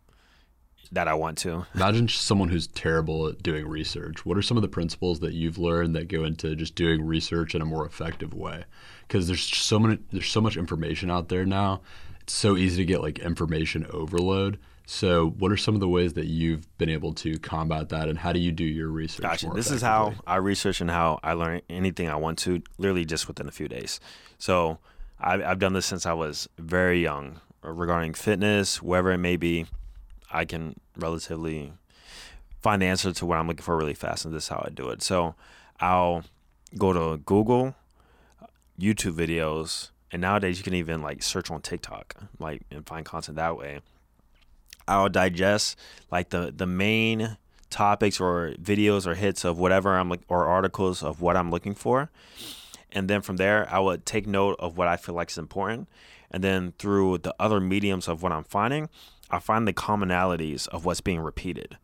that 0.93 1.09
I 1.09 1.14
want 1.14 1.38
to. 1.38 1.66
Imagine 1.74 2.07
someone 2.09 2.49
who's 2.49 2.66
terrible 2.68 3.26
at 3.26 3.43
doing 3.43 3.66
research. 3.66 4.24
What 4.24 4.36
are 4.36 4.43
some 4.43 4.57
of 4.57 4.62
the 4.62 4.68
principles 4.68 5.20
that 5.20 5.32
you've 5.32 5.59
learned 5.59 5.97
that 5.97 6.09
go 6.09 6.24
into 6.24 6.55
just 6.55 6.74
doing 6.74 7.05
research 7.05 7.55
in 7.55 7.62
a 7.62 7.64
more 7.64 7.86
effective 7.86 8.34
way? 8.34 8.64
Because 9.09 9.26
there's 9.26 9.43
so 9.43 9.78
many, 9.78 9.99
there's 10.12 10.30
so 10.30 10.40
much 10.40 10.57
information 10.57 11.11
out 11.11 11.28
there 11.28 11.45
now. 11.45 11.80
It's 12.20 12.34
so 12.34 12.57
easy 12.57 12.76
to 12.76 12.84
get 12.84 13.01
like 13.01 13.18
information 13.18 13.86
overload. 13.90 14.59
So, 14.84 15.30
what 15.38 15.51
are 15.53 15.57
some 15.57 15.74
of 15.74 15.80
the 15.80 15.88
ways 15.88 16.14
that 16.14 16.26
you've 16.26 16.66
been 16.76 16.90
able 16.90 17.14
to 17.14 17.38
combat 17.38 17.88
that, 17.90 18.09
and 18.09 18.18
how 18.18 18.32
do 18.32 18.40
you 18.40 18.53
do 18.53 18.64
your 18.64 18.88
research? 18.88 19.22
Gotcha. 19.22 19.51
This 19.55 19.70
is 19.70 19.80
how? 19.80 20.14
I 20.26 20.36
research 20.36 20.80
and 20.80 20.90
how 20.90 21.20
I 21.22 21.32
learn 21.34 21.62
anything 21.70 22.09
I 22.09 22.16
want 22.16 22.38
to, 22.40 22.62
literally 22.78 23.05
just 23.05 23.28
within 23.28 23.49
a 23.49 23.53
few 23.53 23.68
days. 23.68 24.01
So 24.38 24.78
I've 25.20 25.61
done 25.61 25.72
this 25.72 25.86
since 25.86 26.05
I 26.05 26.12
was 26.12 26.49
very 26.59 27.01
young 27.01 27.40
regarding 27.62 28.14
fitness, 28.14 28.82
wherever 28.82 29.12
it 29.12 29.18
may 29.18 29.36
be. 29.36 29.66
I 30.32 30.45
can 30.45 30.74
relatively 30.97 31.72
find 32.62 32.80
the 32.80 32.86
answer 32.86 33.12
to 33.12 33.26
what 33.26 33.38
I'm 33.38 33.49
looking 33.49 33.62
for 33.62 33.76
really 33.76 33.95
fast, 33.95 34.24
and 34.24 34.34
this 34.34 34.45
is 34.45 34.49
how 34.49 34.64
I 34.66 34.70
do 34.70 34.88
it. 34.90 35.03
So 35.03 35.34
I'll 35.80 36.24
go 36.78 36.93
to 36.93 37.18
Google, 37.18 37.74
YouTube 38.78 39.14
videos, 39.14 39.90
and 40.11 40.22
nowadays 40.22 40.59
you 40.59 40.64
can 40.64 40.74
even 40.74 41.03
like 41.03 41.22
search 41.22 41.51
on 41.51 41.61
TikTok, 41.61 42.16
like 42.38 42.62
and 42.70 42.86
find 42.86 43.05
content 43.05 43.36
that 43.36 43.57
way. 43.57 43.80
I'll 44.86 45.09
digest 45.09 45.78
like 46.11 46.30
the 46.30 46.53
the 46.55 46.66
main 46.66 47.36
topics 47.70 48.20
or 48.20 48.55
videos 48.61 49.07
or 49.07 49.14
hits 49.14 49.45
of 49.45 49.59
whatever 49.59 49.97
I'm 49.97 50.09
like 50.09 50.20
or 50.28 50.47
articles 50.47 51.03
of 51.03 51.20
what 51.20 51.36
I'm 51.36 51.51
looking 51.51 51.74
for. 51.74 52.11
And 52.93 53.09
then 53.09 53.22
from 53.22 53.38
there, 53.38 53.66
I 53.70 53.78
would 53.78 54.05
take 54.05 54.26
note 54.26 54.57
of 54.59 54.76
what 54.76 54.86
I 54.86 54.97
feel 54.97 55.14
like 55.14 55.30
is 55.30 55.38
important. 55.38 55.88
And 56.30 56.45
then 56.45 56.72
through 56.78 57.18
the 57.18 57.34
other 57.38 57.59
mediums 57.59 58.07
of 58.07 58.22
what 58.22 58.32
I'm 58.32 58.45
finding, 58.45 58.88
I 59.33 59.39
find 59.39 59.66
the 59.66 59.72
commonalities 59.72 60.68
of 60.68 60.85
what's 60.85 61.01
being 61.01 61.20
repeated. 61.20 61.78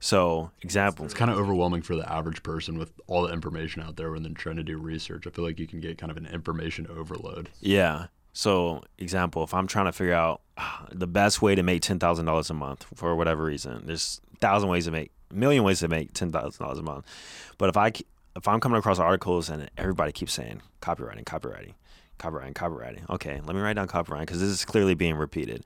So, 0.00 0.50
example, 0.60 1.04
It's 1.04 1.14
kind 1.14 1.30
of 1.30 1.38
overwhelming 1.38 1.82
for 1.82 1.94
the 1.96 2.10
average 2.10 2.42
person 2.42 2.76
with 2.76 2.92
all 3.06 3.22
the 3.22 3.32
information 3.32 3.82
out 3.82 3.96
there 3.96 4.10
when 4.10 4.22
they're 4.22 4.32
trying 4.32 4.56
to 4.56 4.62
do 4.62 4.76
research. 4.76 5.26
I 5.26 5.30
feel 5.30 5.44
like 5.44 5.58
you 5.58 5.66
can 5.66 5.80
get 5.80 5.96
kind 5.96 6.10
of 6.10 6.16
an 6.18 6.26
information 6.26 6.86
overload. 6.88 7.48
Yeah. 7.60 8.06
So, 8.34 8.82
example, 8.98 9.44
if 9.44 9.54
I'm 9.54 9.66
trying 9.66 9.86
to 9.86 9.92
figure 9.92 10.12
out 10.12 10.42
ah, 10.58 10.86
the 10.90 11.06
best 11.06 11.40
way 11.40 11.54
to 11.54 11.62
make 11.62 11.82
ten 11.82 11.98
thousand 11.98 12.26
dollars 12.26 12.50
a 12.50 12.54
month 12.54 12.84
for 12.94 13.14
whatever 13.14 13.44
reason, 13.44 13.86
there's 13.86 14.20
a 14.34 14.36
thousand 14.38 14.68
ways 14.68 14.86
to 14.86 14.90
make, 14.90 15.10
a 15.30 15.34
million 15.34 15.62
ways 15.62 15.78
to 15.80 15.88
make 15.88 16.12
ten 16.12 16.32
thousand 16.32 16.62
dollars 16.62 16.78
a 16.78 16.82
month. 16.82 17.06
But 17.56 17.68
if 17.68 17.76
I 17.76 17.92
if 18.36 18.48
I'm 18.48 18.60
coming 18.60 18.78
across 18.78 18.98
articles 18.98 19.48
and 19.48 19.70
everybody 19.78 20.12
keeps 20.12 20.32
saying 20.32 20.60
copywriting, 20.82 21.24
copywriting, 21.24 21.74
copywriting, 22.18 22.52
copywriting, 22.54 23.08
okay, 23.08 23.40
let 23.44 23.54
me 23.54 23.62
write 23.62 23.76
down 23.76 23.86
copywriting 23.88 24.20
because 24.22 24.40
this 24.40 24.50
is 24.50 24.64
clearly 24.64 24.94
being 24.94 25.14
repeated, 25.14 25.64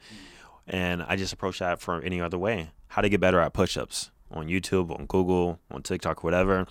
and 0.68 1.02
I 1.02 1.16
just 1.16 1.32
approach 1.32 1.58
that 1.58 1.80
from 1.80 2.02
any 2.04 2.20
other 2.20 2.38
way. 2.38 2.70
How 2.88 3.02
to 3.02 3.08
get 3.08 3.20
better 3.20 3.40
at 3.40 3.52
push-ups 3.52 4.10
on 4.30 4.46
YouTube, 4.46 4.90
on 4.96 5.06
Google, 5.06 5.58
on 5.70 5.82
TikTok, 5.82 6.22
whatever 6.22 6.66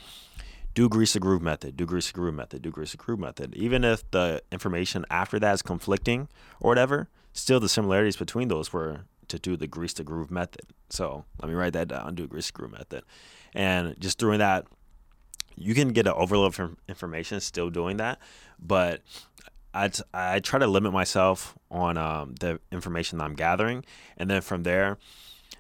do 0.77 0.87
grease 0.87 1.13
the 1.13 1.19
groove 1.19 1.41
method, 1.41 1.75
do 1.75 1.87
grease 1.87 2.05
the 2.05 2.13
groove 2.13 2.35
method, 2.35 2.61
do 2.61 2.69
grease 2.69 2.91
the 2.91 2.97
groove 2.97 3.17
method. 3.17 3.51
Even 3.55 3.83
if 3.83 4.07
the 4.11 4.43
information 4.51 5.03
after 5.09 5.39
that 5.39 5.55
is 5.55 5.63
conflicting 5.63 6.27
or 6.59 6.69
whatever, 6.69 7.09
still 7.33 7.59
the 7.59 7.67
similarities 7.67 8.15
between 8.15 8.47
those 8.47 8.71
were 8.71 8.99
to 9.27 9.39
do 9.39 9.57
the 9.57 9.65
grease 9.65 9.93
the 9.93 10.03
groove 10.03 10.29
method. 10.29 10.67
So 10.91 11.25
let 11.41 11.49
me 11.49 11.55
write 11.55 11.73
that 11.73 11.87
down, 11.87 12.13
do 12.13 12.27
grease 12.27 12.45
the 12.45 12.53
groove 12.53 12.73
method. 12.73 13.01
And 13.55 13.99
just 13.99 14.19
doing 14.19 14.37
that, 14.37 14.67
you 15.55 15.73
can 15.73 15.93
get 15.93 16.05
an 16.05 16.13
overload 16.15 16.59
of 16.59 16.75
information 16.87 17.39
still 17.39 17.71
doing 17.71 17.97
that, 17.97 18.19
but 18.59 19.01
I, 20.13 20.39
try 20.39 20.59
to 20.59 20.67
limit 20.67 20.93
myself 20.93 21.57
on 21.69 21.97
um, 21.97 22.35
the 22.39 22.59
information 22.71 23.17
that 23.17 23.25
I'm 23.25 23.35
gathering. 23.35 23.85
And 24.17 24.29
then 24.29 24.41
from 24.41 24.63
there, 24.63 24.97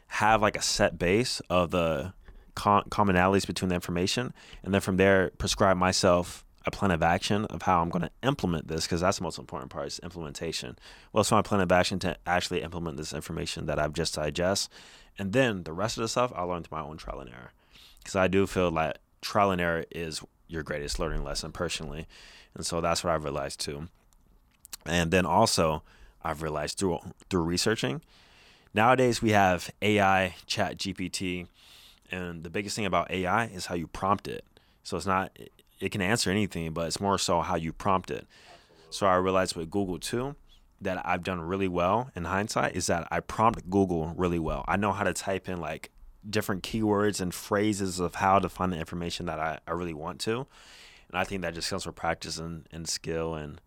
have 0.07 0.41
like 0.41 0.57
a 0.57 0.61
set 0.61 0.97
base 0.97 1.41
of 1.49 1.71
the 1.71 2.13
com- 2.55 2.83
commonalities 2.89 3.45
between 3.45 3.69
the 3.69 3.75
information, 3.75 4.33
and 4.63 4.73
then 4.73 4.81
from 4.81 4.97
there 4.97 5.31
prescribe 5.37 5.77
myself 5.77 6.43
a 6.65 6.71
plan 6.71 6.91
of 6.91 7.01
action 7.01 7.45
of 7.45 7.61
how 7.61 7.81
I'm 7.81 7.89
going 7.89 8.01
to 8.01 8.11
implement 8.23 8.67
this 8.67 8.85
because 8.85 8.99
that's 8.99 9.17
the 9.17 9.23
most 9.23 9.39
important 9.39 9.71
part 9.71 9.87
is 9.87 9.99
implementation. 9.99 10.77
What's 11.11 11.31
my 11.31 11.41
plan 11.41 11.61
of 11.61 11.71
action 11.71 11.99
to 11.99 12.17
actually 12.25 12.61
implement 12.61 12.97
this 12.97 13.13
information 13.13 13.67
that 13.67 13.79
I've 13.79 13.93
just 13.93 14.15
digest, 14.15 14.71
and 15.17 15.33
then 15.33 15.63
the 15.63 15.73
rest 15.73 15.97
of 15.97 16.01
the 16.01 16.07
stuff 16.07 16.33
I'll 16.35 16.47
learn 16.47 16.63
through 16.63 16.77
my 16.77 16.83
own 16.83 16.97
trial 16.97 17.21
and 17.21 17.29
error 17.29 17.51
because 17.99 18.15
I 18.15 18.27
do 18.27 18.47
feel 18.47 18.71
like 18.71 18.97
trial 19.21 19.51
and 19.51 19.61
error 19.61 19.85
is 19.91 20.21
your 20.47 20.63
greatest 20.63 20.99
learning 20.99 21.23
lesson 21.23 21.51
personally, 21.51 22.07
and 22.55 22.65
so 22.65 22.81
that's 22.81 23.03
what 23.03 23.13
I've 23.13 23.23
realized 23.23 23.59
too. 23.59 23.87
And 24.85 25.11
then 25.11 25.25
also 25.25 25.83
I've 26.23 26.41
realized 26.41 26.77
through 26.77 26.99
through 27.29 27.43
researching 27.43 28.01
nowadays 28.73 29.21
we 29.21 29.31
have 29.31 29.69
AI, 29.81 30.35
Chat 30.45 30.77
GPT, 30.77 31.47
and 32.11 32.43
the 32.43 32.49
biggest 32.49 32.75
thing 32.75 32.85
about 32.85 33.11
AI 33.11 33.45
is 33.45 33.65
how 33.65 33.75
you 33.75 33.87
prompt 33.87 34.27
it. 34.27 34.45
So 34.83 34.95
it's 34.95 35.05
not 35.05 35.37
it 35.79 35.91
can 35.91 36.01
answer 36.01 36.31
anything, 36.31 36.71
but 36.73 36.87
it's 36.87 37.01
more 37.01 37.17
so 37.17 37.41
how 37.41 37.55
you 37.55 37.73
prompt 37.73 38.09
it. 38.09 38.25
So 38.89 39.05
I 39.05 39.15
realized 39.15 39.55
with 39.55 39.69
Google 39.69 39.99
too 39.99 40.35
that 40.79 41.01
I've 41.05 41.23
done 41.23 41.41
really 41.41 41.67
well 41.67 42.11
in 42.15 42.25
hindsight 42.25 42.75
is 42.75 42.87
that 42.87 43.07
I 43.11 43.19
prompt 43.19 43.69
Google 43.69 44.13
really 44.15 44.39
well. 44.39 44.63
I 44.67 44.77
know 44.77 44.91
how 44.91 45.03
to 45.03 45.13
type 45.13 45.49
in 45.49 45.59
like 45.59 45.91
different 46.27 46.63
keywords 46.63 47.19
and 47.19 47.33
phrases 47.33 47.99
of 47.99 48.15
how 48.15 48.39
to 48.39 48.47
find 48.47 48.71
the 48.71 48.77
information 48.77 49.25
that 49.25 49.39
I, 49.39 49.59
I 49.67 49.71
really 49.71 49.93
want 49.93 50.19
to. 50.21 50.45
And 51.09 51.19
I 51.19 51.23
think 51.23 51.41
that 51.41 51.55
just 51.55 51.69
comes 51.69 51.85
with 51.85 51.95
practice 51.95 52.37
and, 52.37 52.67
and 52.71 52.87
skill 52.87 53.33
and 53.33 53.59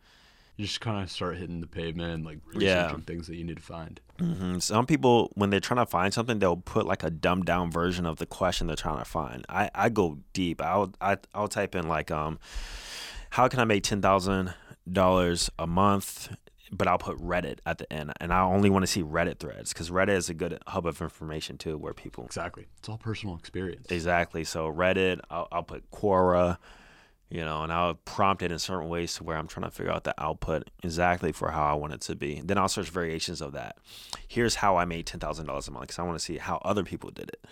You 0.61 0.67
just 0.67 0.81
kind 0.83 1.03
of 1.03 1.11
start 1.11 1.39
hitting 1.39 1.61
the 1.63 1.67
pavement 1.67 2.13
and 2.13 2.25
like 2.25 2.39
Yeah. 2.55 2.83
researching 2.85 3.03
things 3.05 3.27
that 3.29 3.37
you 3.37 3.45
need 3.45 3.57
to 3.57 3.63
find. 3.63 3.99
Mhm. 4.19 4.61
Some 4.61 4.85
people, 4.85 5.31
when 5.35 5.49
they're 5.49 5.59
trying 5.61 5.79
to 5.85 5.87
find 5.91 6.13
something, 6.13 6.39
they'll 6.39 6.57
put 6.59 6.85
like 6.85 7.03
a 7.03 7.09
dumbed 7.11 7.47
down 7.47 7.71
version 7.71 8.05
of 8.05 8.19
the 8.19 8.27
question 8.27 8.67
they're 8.67 8.77
trying 8.77 8.99
to 8.99 9.05
find. 9.07 9.47
I, 9.49 9.71
I 9.75 9.89
go 9.89 10.19
deep. 10.35 10.61
I'll 10.61 10.93
I, 11.01 11.17
I'll 11.35 11.49
type 11.49 11.75
in 11.75 11.89
like 11.89 12.11
um, 12.11 12.39
how 13.31 13.49
can 13.49 13.59
I 13.61 13.65
make 13.65 13.85
ten 13.85 14.03
thousand 14.03 14.53
dollars 14.91 15.49
a 15.59 15.67
month? 15.67 16.37
But 16.73 16.87
I'll 16.87 16.99
put 16.99 17.19
Reddit 17.19 17.59
at 17.67 17.79
the 17.79 17.93
end, 17.93 18.13
and 18.21 18.33
I 18.33 18.43
only 18.43 18.71
want 18.71 18.85
to 18.85 18.87
see 18.87 19.03
Reddit 19.03 19.39
threads 19.41 19.73
because 19.73 19.91
Reddit 19.91 20.11
is 20.11 20.29
a 20.29 20.35
good 20.35 20.57
hub 20.69 20.87
of 20.87 21.01
information 21.03 21.59
too, 21.59 21.77
where 21.77 21.93
people 21.95 22.25
Exactly. 22.27 22.67
It's 22.79 22.89
all 22.89 22.99
personal 22.99 23.35
experience. 23.37 23.91
exactly. 23.91 24.45
So 24.45 24.71
Reddit, 24.71 25.19
I'll, 25.31 25.49
I'll 25.51 25.63
put 25.65 25.91
Quora, 25.91 26.59
you 27.31 27.45
know, 27.45 27.63
and 27.63 27.73
I'll 27.73 27.95
prompt 27.95 28.43
it 28.43 28.51
in 28.51 28.59
certain 28.59 28.89
ways 28.89 29.15
to 29.15 29.25
where 29.25 29.37
I'm 29.37 29.47
trying 29.47 29.65
to 29.65 29.71
figure 29.71 29.93
out 29.93 30.03
the 30.03 30.21
output 30.21 30.69
exactly 30.83 31.31
for 31.31 31.53
how 31.53 31.65
I 31.65 31.75
want 31.75 31.93
it 31.93 32.01
to 32.03 32.17
be. 32.17 32.43
Then 32.45 32.59
I'll 32.59 32.69
search 32.69 32.91
variations 32.91 33.41
of 33.41 33.53
that. 33.53 33.79
Here's 34.27 34.57
how 34.57 34.77
I 34.77 34.85
made 34.85 35.07
ten 35.07 35.21
thousand 35.21 35.47
dollars 35.47 35.69
a 35.69 35.71
month 35.71 35.87
because 35.87 35.99
I 36.01 36.03
want 36.03 36.19
to 36.19 36.25
see 36.25 36.39
how 36.39 36.61
other 36.65 36.83
people 36.83 37.11
did 37.11 37.29
it, 37.29 37.45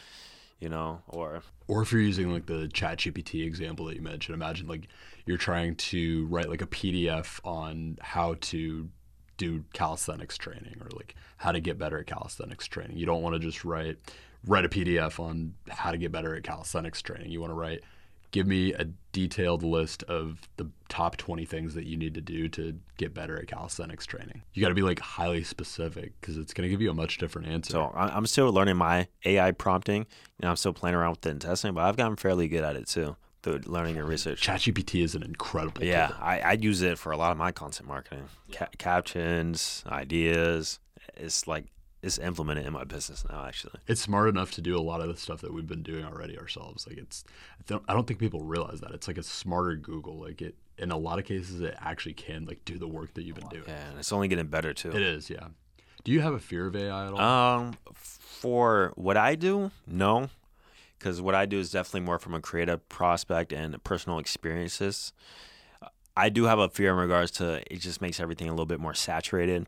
you 0.58 0.68
know, 0.68 1.02
or 1.06 1.42
Or 1.68 1.82
if 1.82 1.92
you're 1.92 2.00
using 2.00 2.32
like 2.32 2.46
the 2.46 2.66
chat 2.68 2.98
GPT 2.98 3.46
example 3.46 3.86
that 3.86 3.94
you 3.94 4.02
mentioned, 4.02 4.34
imagine 4.34 4.66
like 4.66 4.88
you're 5.26 5.36
trying 5.36 5.76
to 5.76 6.26
write 6.26 6.48
like 6.48 6.62
a 6.62 6.66
PDF 6.66 7.38
on 7.44 7.98
how 8.00 8.34
to 8.40 8.88
do 9.36 9.64
calisthenics 9.72 10.36
training 10.36 10.76
or 10.80 10.88
like 10.96 11.14
how 11.36 11.52
to 11.52 11.60
get 11.60 11.78
better 11.78 11.98
at 11.98 12.06
calisthenics 12.06 12.66
training. 12.66 12.96
You 12.96 13.06
don't 13.06 13.22
want 13.22 13.34
to 13.34 13.38
just 13.38 13.64
write 13.64 13.98
write 14.44 14.64
a 14.64 14.68
PDF 14.68 15.20
on 15.20 15.54
how 15.68 15.92
to 15.92 15.98
get 15.98 16.10
better 16.10 16.34
at 16.34 16.42
calisthenics 16.42 17.00
training. 17.00 17.30
You 17.30 17.40
want 17.40 17.52
to 17.52 17.54
write 17.54 17.82
give 18.30 18.46
me 18.46 18.72
a 18.74 18.86
detailed 19.12 19.62
list 19.62 20.02
of 20.04 20.40
the 20.58 20.68
top 20.88 21.16
20 21.16 21.44
things 21.44 21.74
that 21.74 21.86
you 21.86 21.96
need 21.96 22.14
to 22.14 22.20
do 22.20 22.48
to 22.48 22.78
get 22.98 23.14
better 23.14 23.38
at 23.38 23.46
calisthenics 23.48 24.06
training. 24.06 24.42
You 24.54 24.62
got 24.62 24.68
to 24.68 24.74
be 24.74 24.82
like 24.82 25.00
highly 25.00 25.42
specific 25.44 26.12
because 26.20 26.36
it's 26.36 26.52
going 26.52 26.66
to 26.66 26.70
give 26.70 26.80
you 26.82 26.90
a 26.90 26.94
much 26.94 27.18
different 27.18 27.48
answer. 27.48 27.72
So 27.72 27.84
I- 27.94 28.14
I'm 28.14 28.26
still 28.26 28.52
learning 28.52 28.76
my 28.76 29.08
AI 29.24 29.50
prompting. 29.52 30.02
You 30.02 30.42
know, 30.42 30.50
I'm 30.50 30.56
still 30.56 30.72
playing 30.74 30.94
around 30.94 31.10
with 31.12 31.26
it 31.26 31.30
and 31.30 31.40
testing, 31.40 31.72
but 31.74 31.84
I've 31.84 31.96
gotten 31.96 32.16
fairly 32.16 32.48
good 32.48 32.64
at 32.64 32.76
it 32.76 32.86
too 32.86 33.16
through 33.42 33.60
learning 33.66 33.96
and 33.96 34.06
research. 34.08 34.40
ChatGPT 34.46 35.02
is 35.02 35.14
an 35.14 35.22
incredible 35.22 35.82
Yeah. 35.84 36.10
I, 36.20 36.40
I 36.40 36.52
use 36.52 36.82
it 36.82 36.98
for 36.98 37.12
a 37.12 37.16
lot 37.16 37.32
of 37.32 37.38
my 37.38 37.52
content 37.52 37.88
marketing, 37.88 38.24
Ca- 38.52 38.68
captions, 38.78 39.84
ideas. 39.86 40.80
It's 41.16 41.46
like 41.46 41.64
it's 42.02 42.18
implemented 42.18 42.64
in 42.66 42.72
my 42.72 42.84
business 42.84 43.24
now. 43.28 43.44
Actually, 43.46 43.74
It's 43.86 44.00
smart 44.00 44.28
enough 44.28 44.52
to 44.52 44.60
do 44.60 44.78
a 44.78 44.80
lot 44.80 45.00
of 45.00 45.08
the 45.08 45.16
stuff 45.16 45.40
that 45.40 45.52
we've 45.52 45.66
been 45.66 45.82
doing 45.82 46.04
already 46.04 46.38
ourselves. 46.38 46.86
Like 46.86 46.98
it's, 46.98 47.24
I 47.58 47.62
don't, 47.66 47.82
I 47.88 47.92
don't 47.94 48.06
think 48.06 48.20
people 48.20 48.40
realize 48.44 48.80
that 48.80 48.92
it's 48.92 49.08
like 49.08 49.18
a 49.18 49.22
smarter 49.22 49.74
Google. 49.74 50.18
Like 50.20 50.40
it, 50.42 50.54
in 50.78 50.92
a 50.92 50.96
lot 50.96 51.18
of 51.18 51.24
cases, 51.24 51.60
it 51.60 51.74
actually 51.80 52.12
can 52.14 52.44
like 52.46 52.64
do 52.64 52.78
the 52.78 52.86
work 52.86 53.14
that 53.14 53.24
you've 53.24 53.36
been 53.36 53.48
doing. 53.48 53.64
yeah, 53.66 53.88
and 53.90 53.98
it's 53.98 54.12
only 54.12 54.28
getting 54.28 54.46
better 54.46 54.72
too. 54.72 54.90
It 54.90 55.02
is, 55.02 55.28
yeah. 55.28 55.48
Do 56.04 56.12
you 56.12 56.20
have 56.20 56.32
a 56.34 56.38
fear 56.38 56.68
of 56.68 56.76
AI 56.76 57.06
at 57.08 57.12
all? 57.12 57.20
Um, 57.20 57.76
for 57.94 58.92
what 58.94 59.16
I 59.16 59.34
do, 59.34 59.72
no, 59.86 60.30
because 60.98 61.20
what 61.20 61.34
I 61.34 61.44
do 61.46 61.58
is 61.58 61.70
definitely 61.72 62.02
more 62.02 62.18
from 62.20 62.34
a 62.34 62.40
creative 62.40 62.88
prospect 62.88 63.52
and 63.52 63.82
personal 63.82 64.18
experiences. 64.20 65.12
I 66.16 66.28
do 66.30 66.44
have 66.44 66.58
a 66.58 66.68
fear 66.68 66.90
in 66.92 66.96
regards 66.96 67.30
to 67.32 67.62
it 67.72 67.78
just 67.80 68.00
makes 68.00 68.18
everything 68.20 68.48
a 68.48 68.52
little 68.52 68.66
bit 68.66 68.80
more 68.80 68.94
saturated, 68.94 69.66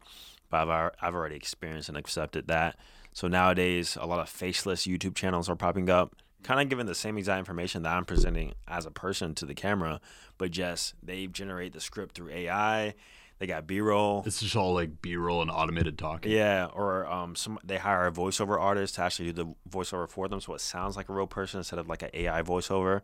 but 0.51 0.69
I've 0.69 0.91
I've 1.01 1.15
already 1.15 1.37
experienced 1.37 1.89
and 1.89 1.97
accepted 1.97 2.49
that. 2.49 2.77
So 3.13 3.29
nowadays, 3.29 3.97
a 4.01 4.07
lot 4.07 4.21
of 4.21 4.29
faceless 4.29 4.87
YouTube 4.87 5.15
channels 5.15 5.49
are 5.49 5.57
popping 5.57 5.91
up, 5.91 6.15
kind 6.43 6.61
of 6.61 6.69
giving 6.69 6.87
the 6.87 6.95
same 6.95 7.19
exact 7.19 7.41
information 7.41 7.83
that 7.83 7.97
I'm 7.97 8.05
presenting 8.05 8.55
as 8.69 8.87
a 8.87 8.91
person 8.91 9.35
to 9.37 9.47
the 9.47 9.55
camera, 9.55 10.01
but 10.39 10.51
just 10.51 10.95
they 11.03 11.27
generate 11.27 11.73
the 11.73 11.81
script 11.81 12.15
through 12.15 12.31
AI. 12.31 12.95
They 13.39 13.47
got 13.47 13.67
B-roll. 13.67 14.23
it's 14.27 14.41
just 14.41 14.55
all 14.55 14.75
like 14.75 15.01
B-roll 15.01 15.41
and 15.41 15.51
automated 15.51 15.97
talking. 15.97 16.31
Yeah, 16.31 16.67
or 16.67 17.11
um, 17.11 17.35
some 17.35 17.59
they 17.65 17.79
hire 17.79 18.07
a 18.07 18.13
voiceover 18.13 18.61
artist 18.61 18.97
to 18.97 19.03
actually 19.03 19.33
do 19.33 19.45
the 19.45 19.55
voiceover 19.69 20.09
for 20.11 20.29
them, 20.29 20.43
so 20.43 20.53
it 20.55 20.61
sounds 20.61 20.95
like 20.95 21.09
a 21.09 21.15
real 21.15 21.27
person 21.27 21.59
instead 21.59 21.79
of 21.79 21.89
like 21.89 22.03
an 22.03 22.11
AI 22.13 22.43
voiceover. 22.43 23.01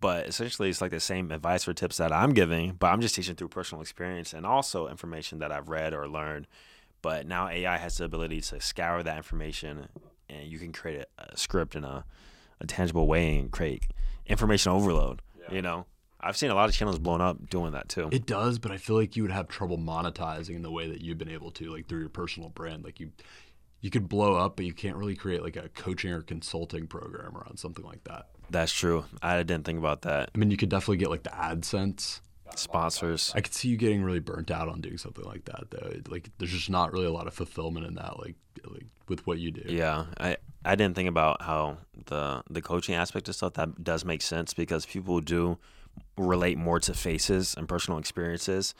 But 0.00 0.26
essentially, 0.26 0.68
it's 0.68 0.80
like 0.80 0.90
the 0.90 1.00
same 1.00 1.30
advice 1.30 1.66
or 1.66 1.72
tips 1.72 1.96
that 1.98 2.12
I'm 2.12 2.34
giving, 2.34 2.72
but 2.72 2.88
I'm 2.88 3.00
just 3.00 3.14
teaching 3.14 3.36
through 3.36 3.48
personal 3.48 3.80
experience 3.80 4.32
and 4.32 4.44
also 4.44 4.88
information 4.88 5.38
that 5.38 5.52
I've 5.52 5.68
read 5.68 5.94
or 5.94 6.08
learned. 6.08 6.46
But 7.00 7.26
now 7.26 7.48
AI 7.48 7.76
has 7.76 7.98
the 7.98 8.04
ability 8.04 8.40
to 8.42 8.60
scour 8.60 9.02
that 9.02 9.16
information, 9.16 9.88
and 10.28 10.46
you 10.46 10.58
can 10.58 10.72
create 10.72 11.04
a, 11.18 11.32
a 11.32 11.36
script 11.36 11.74
in 11.74 11.84
a, 11.84 12.04
a 12.60 12.66
tangible 12.66 13.06
way 13.06 13.38
and 13.38 13.50
create 13.50 13.84
information 14.26 14.72
overload. 14.72 15.20
You 15.50 15.62
know, 15.62 15.86
I've 16.20 16.36
seen 16.36 16.50
a 16.50 16.54
lot 16.54 16.70
of 16.70 16.74
channels 16.74 16.98
blown 16.98 17.20
up 17.20 17.50
doing 17.50 17.72
that 17.72 17.90
too. 17.90 18.08
It 18.10 18.24
does, 18.24 18.58
but 18.58 18.72
I 18.72 18.78
feel 18.78 18.96
like 18.96 19.14
you 19.14 19.22
would 19.22 19.32
have 19.32 19.48
trouble 19.48 19.76
monetizing 19.76 20.56
in 20.56 20.62
the 20.62 20.70
way 20.70 20.88
that 20.88 21.02
you've 21.02 21.18
been 21.18 21.28
able 21.28 21.50
to, 21.52 21.70
like 21.70 21.86
through 21.86 22.00
your 22.00 22.08
personal 22.08 22.48
brand. 22.48 22.82
Like 22.82 22.98
you, 22.98 23.12
you 23.82 23.90
could 23.90 24.08
blow 24.08 24.34
up, 24.36 24.56
but 24.56 24.64
you 24.64 24.72
can't 24.72 24.96
really 24.96 25.14
create 25.14 25.42
like 25.42 25.56
a 25.56 25.68
coaching 25.68 26.10
or 26.10 26.22
consulting 26.22 26.86
program 26.86 27.36
around 27.36 27.58
something 27.58 27.84
like 27.84 28.04
that. 28.04 28.28
That's 28.50 28.72
true. 28.72 29.04
I 29.22 29.38
didn't 29.42 29.64
think 29.64 29.78
about 29.78 30.02
that. 30.02 30.30
I 30.34 30.38
mean, 30.38 30.50
you 30.50 30.56
could 30.56 30.68
definitely 30.68 30.98
get 30.98 31.10
like 31.10 31.22
the 31.22 31.30
AdSense. 31.30 32.20
Sponsors. 32.56 33.32
I 33.34 33.40
could 33.40 33.52
see 33.52 33.68
you 33.68 33.76
getting 33.76 34.04
really 34.04 34.20
burnt 34.20 34.50
out 34.50 34.68
on 34.68 34.80
doing 34.80 34.98
something 34.98 35.24
like 35.24 35.44
that, 35.46 35.64
though. 35.70 35.92
Like, 36.08 36.30
there's 36.38 36.52
just 36.52 36.70
not 36.70 36.92
really 36.92 37.06
a 37.06 37.10
lot 37.10 37.26
of 37.26 37.34
fulfillment 37.34 37.84
in 37.84 37.94
that, 37.94 38.20
like, 38.20 38.36
like 38.64 38.86
with 39.08 39.26
what 39.26 39.38
you 39.38 39.50
do. 39.50 39.62
Yeah, 39.66 40.06
I 40.18 40.36
I 40.64 40.74
didn't 40.76 40.94
think 40.96 41.08
about 41.08 41.42
how 41.42 41.78
the 42.06 42.42
the 42.48 42.62
coaching 42.62 42.94
aspect 42.94 43.28
of 43.28 43.34
stuff 43.34 43.54
that 43.54 43.82
does 43.82 44.04
make 44.04 44.22
sense 44.22 44.54
because 44.54 44.86
people 44.86 45.20
do 45.20 45.58
relate 46.16 46.58
more 46.58 46.80
to 46.80 46.94
faces 46.94 47.54
and 47.56 47.68
personal 47.68 47.98
experiences. 47.98 48.74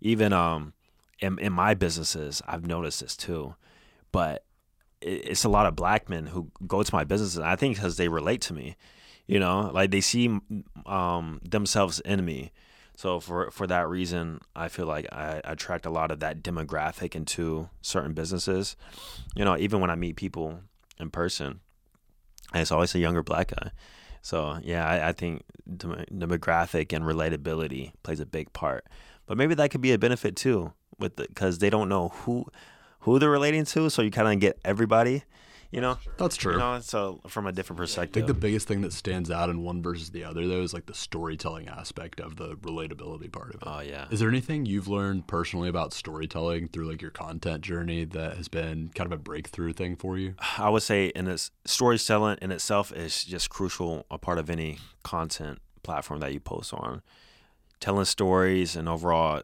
Even 0.00 0.32
um 0.32 0.72
in 1.20 1.38
in 1.38 1.52
my 1.52 1.74
businesses, 1.74 2.42
I've 2.46 2.66
noticed 2.66 3.00
this 3.00 3.16
too, 3.16 3.54
but 4.12 4.44
it's 5.00 5.44
a 5.44 5.48
lot 5.48 5.66
of 5.66 5.74
black 5.76 6.08
men 6.08 6.26
who 6.26 6.50
go 6.66 6.82
to 6.82 6.94
my 6.94 7.04
businesses. 7.04 7.38
I 7.38 7.56
think 7.56 7.76
because 7.76 7.96
they 7.96 8.08
relate 8.08 8.40
to 8.42 8.52
me, 8.52 8.76
you 9.30 9.38
know, 9.38 9.70
like 9.72 9.92
they 9.92 10.00
see 10.00 10.28
um 10.86 11.40
themselves 11.48 12.00
in 12.00 12.24
me. 12.24 12.50
So 12.96 13.20
for 13.20 13.50
for 13.52 13.66
that 13.68 13.88
reason, 13.88 14.40
I 14.56 14.66
feel 14.66 14.86
like 14.86 15.06
I 15.12 15.40
attract 15.44 15.86
a 15.86 15.90
lot 15.90 16.10
of 16.10 16.18
that 16.18 16.42
demographic 16.42 17.14
into 17.14 17.70
certain 17.80 18.12
businesses. 18.12 18.76
You 19.36 19.44
know, 19.44 19.56
even 19.56 19.80
when 19.80 19.88
I 19.88 19.94
meet 19.94 20.16
people 20.16 20.60
in 20.98 21.10
person, 21.10 21.60
it's 22.52 22.72
always 22.72 22.92
a 22.96 22.98
younger 22.98 23.22
black 23.22 23.54
guy. 23.54 23.70
So 24.20 24.58
yeah, 24.64 24.84
I, 24.84 25.10
I 25.10 25.12
think 25.12 25.44
dem- 25.76 26.04
demographic 26.12 26.92
and 26.92 27.04
relatability 27.04 27.92
plays 28.02 28.18
a 28.18 28.26
big 28.26 28.52
part. 28.52 28.84
But 29.26 29.38
maybe 29.38 29.54
that 29.54 29.70
could 29.70 29.80
be 29.80 29.92
a 29.92 29.98
benefit 29.98 30.34
too, 30.34 30.72
with 30.98 31.14
because 31.14 31.58
they 31.58 31.70
don't 31.70 31.88
know 31.88 32.08
who 32.08 32.46
who 33.00 33.20
they're 33.20 33.30
relating 33.30 33.64
to. 33.66 33.90
So 33.90 34.02
you 34.02 34.10
kind 34.10 34.26
of 34.26 34.40
get 34.40 34.58
everybody. 34.64 35.22
You 35.70 35.80
know, 35.80 35.98
That's 36.16 36.36
true. 36.36 36.54
you 36.54 36.58
know. 36.58 36.80
So 36.80 37.20
from 37.28 37.46
a 37.46 37.52
different 37.52 37.78
perspective, 37.78 38.24
I 38.24 38.26
think 38.26 38.26
the 38.26 38.40
biggest 38.40 38.66
thing 38.66 38.80
that 38.80 38.92
stands 38.92 39.30
out 39.30 39.50
in 39.50 39.62
one 39.62 39.82
versus 39.82 40.10
the 40.10 40.24
other, 40.24 40.48
though, 40.48 40.62
is 40.62 40.74
like 40.74 40.86
the 40.86 40.94
storytelling 40.94 41.68
aspect 41.68 42.18
of 42.18 42.36
the 42.36 42.56
relatability 42.56 43.30
part 43.30 43.54
of 43.54 43.62
it. 43.62 43.68
oh 43.68 43.80
yeah. 43.80 44.08
Is 44.10 44.18
there 44.18 44.28
anything 44.28 44.66
you've 44.66 44.88
learned 44.88 45.28
personally 45.28 45.68
about 45.68 45.92
storytelling 45.92 46.68
through 46.68 46.88
like 46.90 47.00
your 47.00 47.12
content 47.12 47.62
journey 47.62 48.04
that 48.04 48.36
has 48.36 48.48
been 48.48 48.90
kind 48.96 49.12
of 49.12 49.18
a 49.18 49.22
breakthrough 49.22 49.72
thing 49.72 49.94
for 49.94 50.18
you? 50.18 50.34
I 50.58 50.70
would 50.70 50.82
say 50.82 51.06
in 51.08 51.26
this 51.26 51.52
storytelling 51.64 52.38
in 52.42 52.50
itself 52.50 52.92
is 52.92 53.22
just 53.22 53.48
crucial 53.48 54.06
a 54.10 54.18
part 54.18 54.38
of 54.38 54.50
any 54.50 54.78
content 55.04 55.60
platform 55.84 56.18
that 56.20 56.32
you 56.32 56.40
post 56.40 56.74
on. 56.74 57.02
Telling 57.78 58.04
stories 58.04 58.74
and 58.74 58.88
overall 58.88 59.42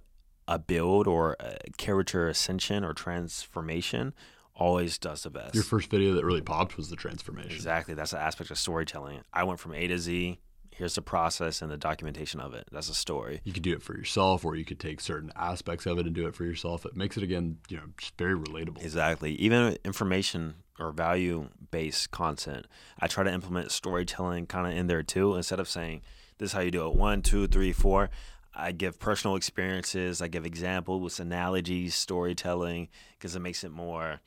a 0.49 0.59
build 0.59 1.07
or 1.07 1.37
a 1.41 1.57
character 1.77 2.29
ascension 2.29 2.85
or 2.85 2.93
transformation 2.93 4.13
always 4.57 4.99
does 4.99 5.23
the 5.23 5.31
best. 5.31 5.55
Your 5.55 5.65
first 5.65 5.91
video 5.91 6.15
that 6.15 6.25
really 6.25 6.41
popped 6.41 6.77
was 6.77 6.91
the 6.91 6.97
transformation. 6.97 7.53
exactly. 7.53 7.95
That's 7.95 8.11
the 8.13 8.21
aspect 8.21 8.51
of 8.51 8.59
storytelling. 8.59 9.21
I 9.33 9.45
went 9.45 9.61
from 9.61 9.75
A 9.75 9.87
to 9.87 9.99
Z. 9.99 10.39
Here's 10.71 10.95
the 10.95 11.03
process 11.03 11.63
and 11.63 11.71
the 11.71 11.79
documentation 11.79 12.39
of 12.39 12.53
it. 12.53 12.69
That's 12.71 12.91
a 12.91 12.95
story. 12.95 13.41
You 13.45 13.53
could 13.55 13.63
do 13.63 13.73
it 13.73 13.83
for 13.83 13.97
yourself, 13.97 14.45
or 14.45 14.57
you 14.57 14.65
could 14.65 14.79
take 14.79 15.01
certain 15.01 15.33
aspects 15.35 15.87
of 15.87 15.99
it 15.99 16.05
and 16.05 16.15
do 16.15 16.27
it 16.27 16.35
for 16.35 16.45
yourself. 16.45 16.85
It 16.85 16.95
makes 16.95 17.17
it 17.17 17.23
again, 17.23 17.59
you 17.71 17.79
know, 17.79 17.85
just 17.97 18.19
very 18.19 18.37
relatable. 18.37 18.83
Exactly. 18.83 19.33
Even 19.37 19.79
information 19.87 20.57
or 20.79 20.93
value 20.93 21.49
based 21.71 22.11
content, 22.11 22.67
I 23.01 23.07
try 23.07 23.25
to 23.25 23.33
implement 23.33 23.71
storytelling 23.73 24.47
kind 24.47 24.67
of 24.71 24.77
in 24.79 24.87
there 24.87 25.03
too. 25.03 25.35
Instead 25.35 25.61
of 25.61 25.69
saying, 25.69 26.03
this 26.37 26.51
is 26.51 26.53
how 26.53 26.61
you 26.61 26.71
do 26.71 26.87
it 26.87 26.95
one, 26.95 27.23
two, 27.23 27.47
three, 27.47 27.73
four, 27.73 28.11
I 28.57 28.73
give 28.73 28.99
personal 28.99 29.37
experiences, 29.37 30.23
I 30.23 30.29
give 30.29 30.47
examples, 30.47 31.21
analogies, 31.21 31.95
storytelling, 31.95 32.89
because 33.13 33.37
it 33.37 33.41
makes 33.41 33.63
it 33.65 33.71
more 33.71 34.21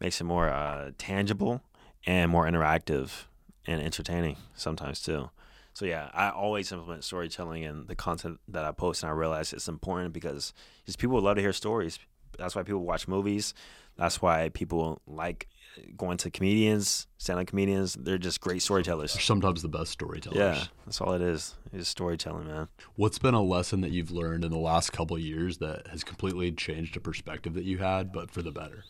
makes 0.00 0.20
it 0.20 0.24
more 0.24 0.48
uh, 0.48 0.90
tangible 0.98 1.62
and 2.06 2.30
more 2.30 2.46
interactive 2.46 3.24
and 3.66 3.80
entertaining 3.80 4.36
sometimes 4.54 5.02
too. 5.02 5.30
So 5.74 5.84
yeah, 5.84 6.10
I 6.12 6.30
always 6.30 6.72
implement 6.72 7.04
storytelling 7.04 7.62
in 7.62 7.86
the 7.86 7.94
content 7.94 8.40
that 8.48 8.64
I 8.64 8.72
post, 8.72 9.02
and 9.02 9.10
I 9.10 9.14
realize 9.14 9.52
it's 9.52 9.68
important 9.68 10.12
because 10.12 10.52
just 10.86 10.98
people 10.98 11.20
love 11.20 11.36
to 11.36 11.42
hear 11.42 11.52
stories. 11.52 11.98
That's 12.38 12.54
why 12.54 12.62
people 12.62 12.84
watch 12.84 13.06
movies. 13.06 13.54
That's 13.96 14.20
why 14.20 14.48
people 14.48 15.00
like 15.06 15.48
going 15.96 16.16
to 16.18 16.30
comedians, 16.30 17.06
stand-up 17.18 17.46
comedians. 17.46 17.94
They're 17.94 18.18
just 18.18 18.40
great 18.40 18.62
storytellers. 18.62 19.12
Sometimes 19.20 19.62
the 19.62 19.68
best 19.68 19.90
storytellers. 19.90 20.38
Yeah, 20.38 20.64
that's 20.84 21.00
all 21.00 21.12
it 21.12 21.22
is. 21.22 21.54
storytelling, 21.82 22.46
man. 22.46 22.68
What's 22.96 23.18
been 23.18 23.34
a 23.34 23.42
lesson 23.42 23.80
that 23.82 23.90
you've 23.90 24.10
learned 24.10 24.44
in 24.44 24.50
the 24.50 24.58
last 24.58 24.92
couple 24.92 25.16
of 25.16 25.22
years 25.22 25.58
that 25.58 25.86
has 25.88 26.04
completely 26.04 26.52
changed 26.52 26.96
a 26.96 27.00
perspective 27.00 27.54
that 27.54 27.64
you 27.64 27.78
had, 27.78 28.12
but 28.12 28.30
for 28.30 28.42
the 28.42 28.52
better? 28.52 28.84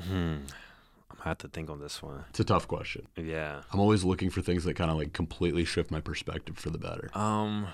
Hmm. 0.00 0.38
I'm 1.10 1.16
gonna 1.16 1.28
have 1.28 1.38
to 1.38 1.48
think 1.48 1.68
on 1.70 1.80
this 1.80 2.02
one. 2.02 2.24
It's 2.30 2.40
a 2.40 2.44
tough 2.44 2.68
question. 2.68 3.06
Yeah. 3.16 3.62
I'm 3.72 3.80
always 3.80 4.04
looking 4.04 4.30
for 4.30 4.42
things 4.42 4.64
that 4.64 4.74
kind 4.74 4.90
of 4.90 4.96
like 4.96 5.12
completely 5.12 5.64
shift 5.64 5.90
my 5.90 6.00
perspective 6.00 6.56
for 6.58 6.70
the 6.70 6.78
better. 6.78 7.10
Um, 7.14 7.66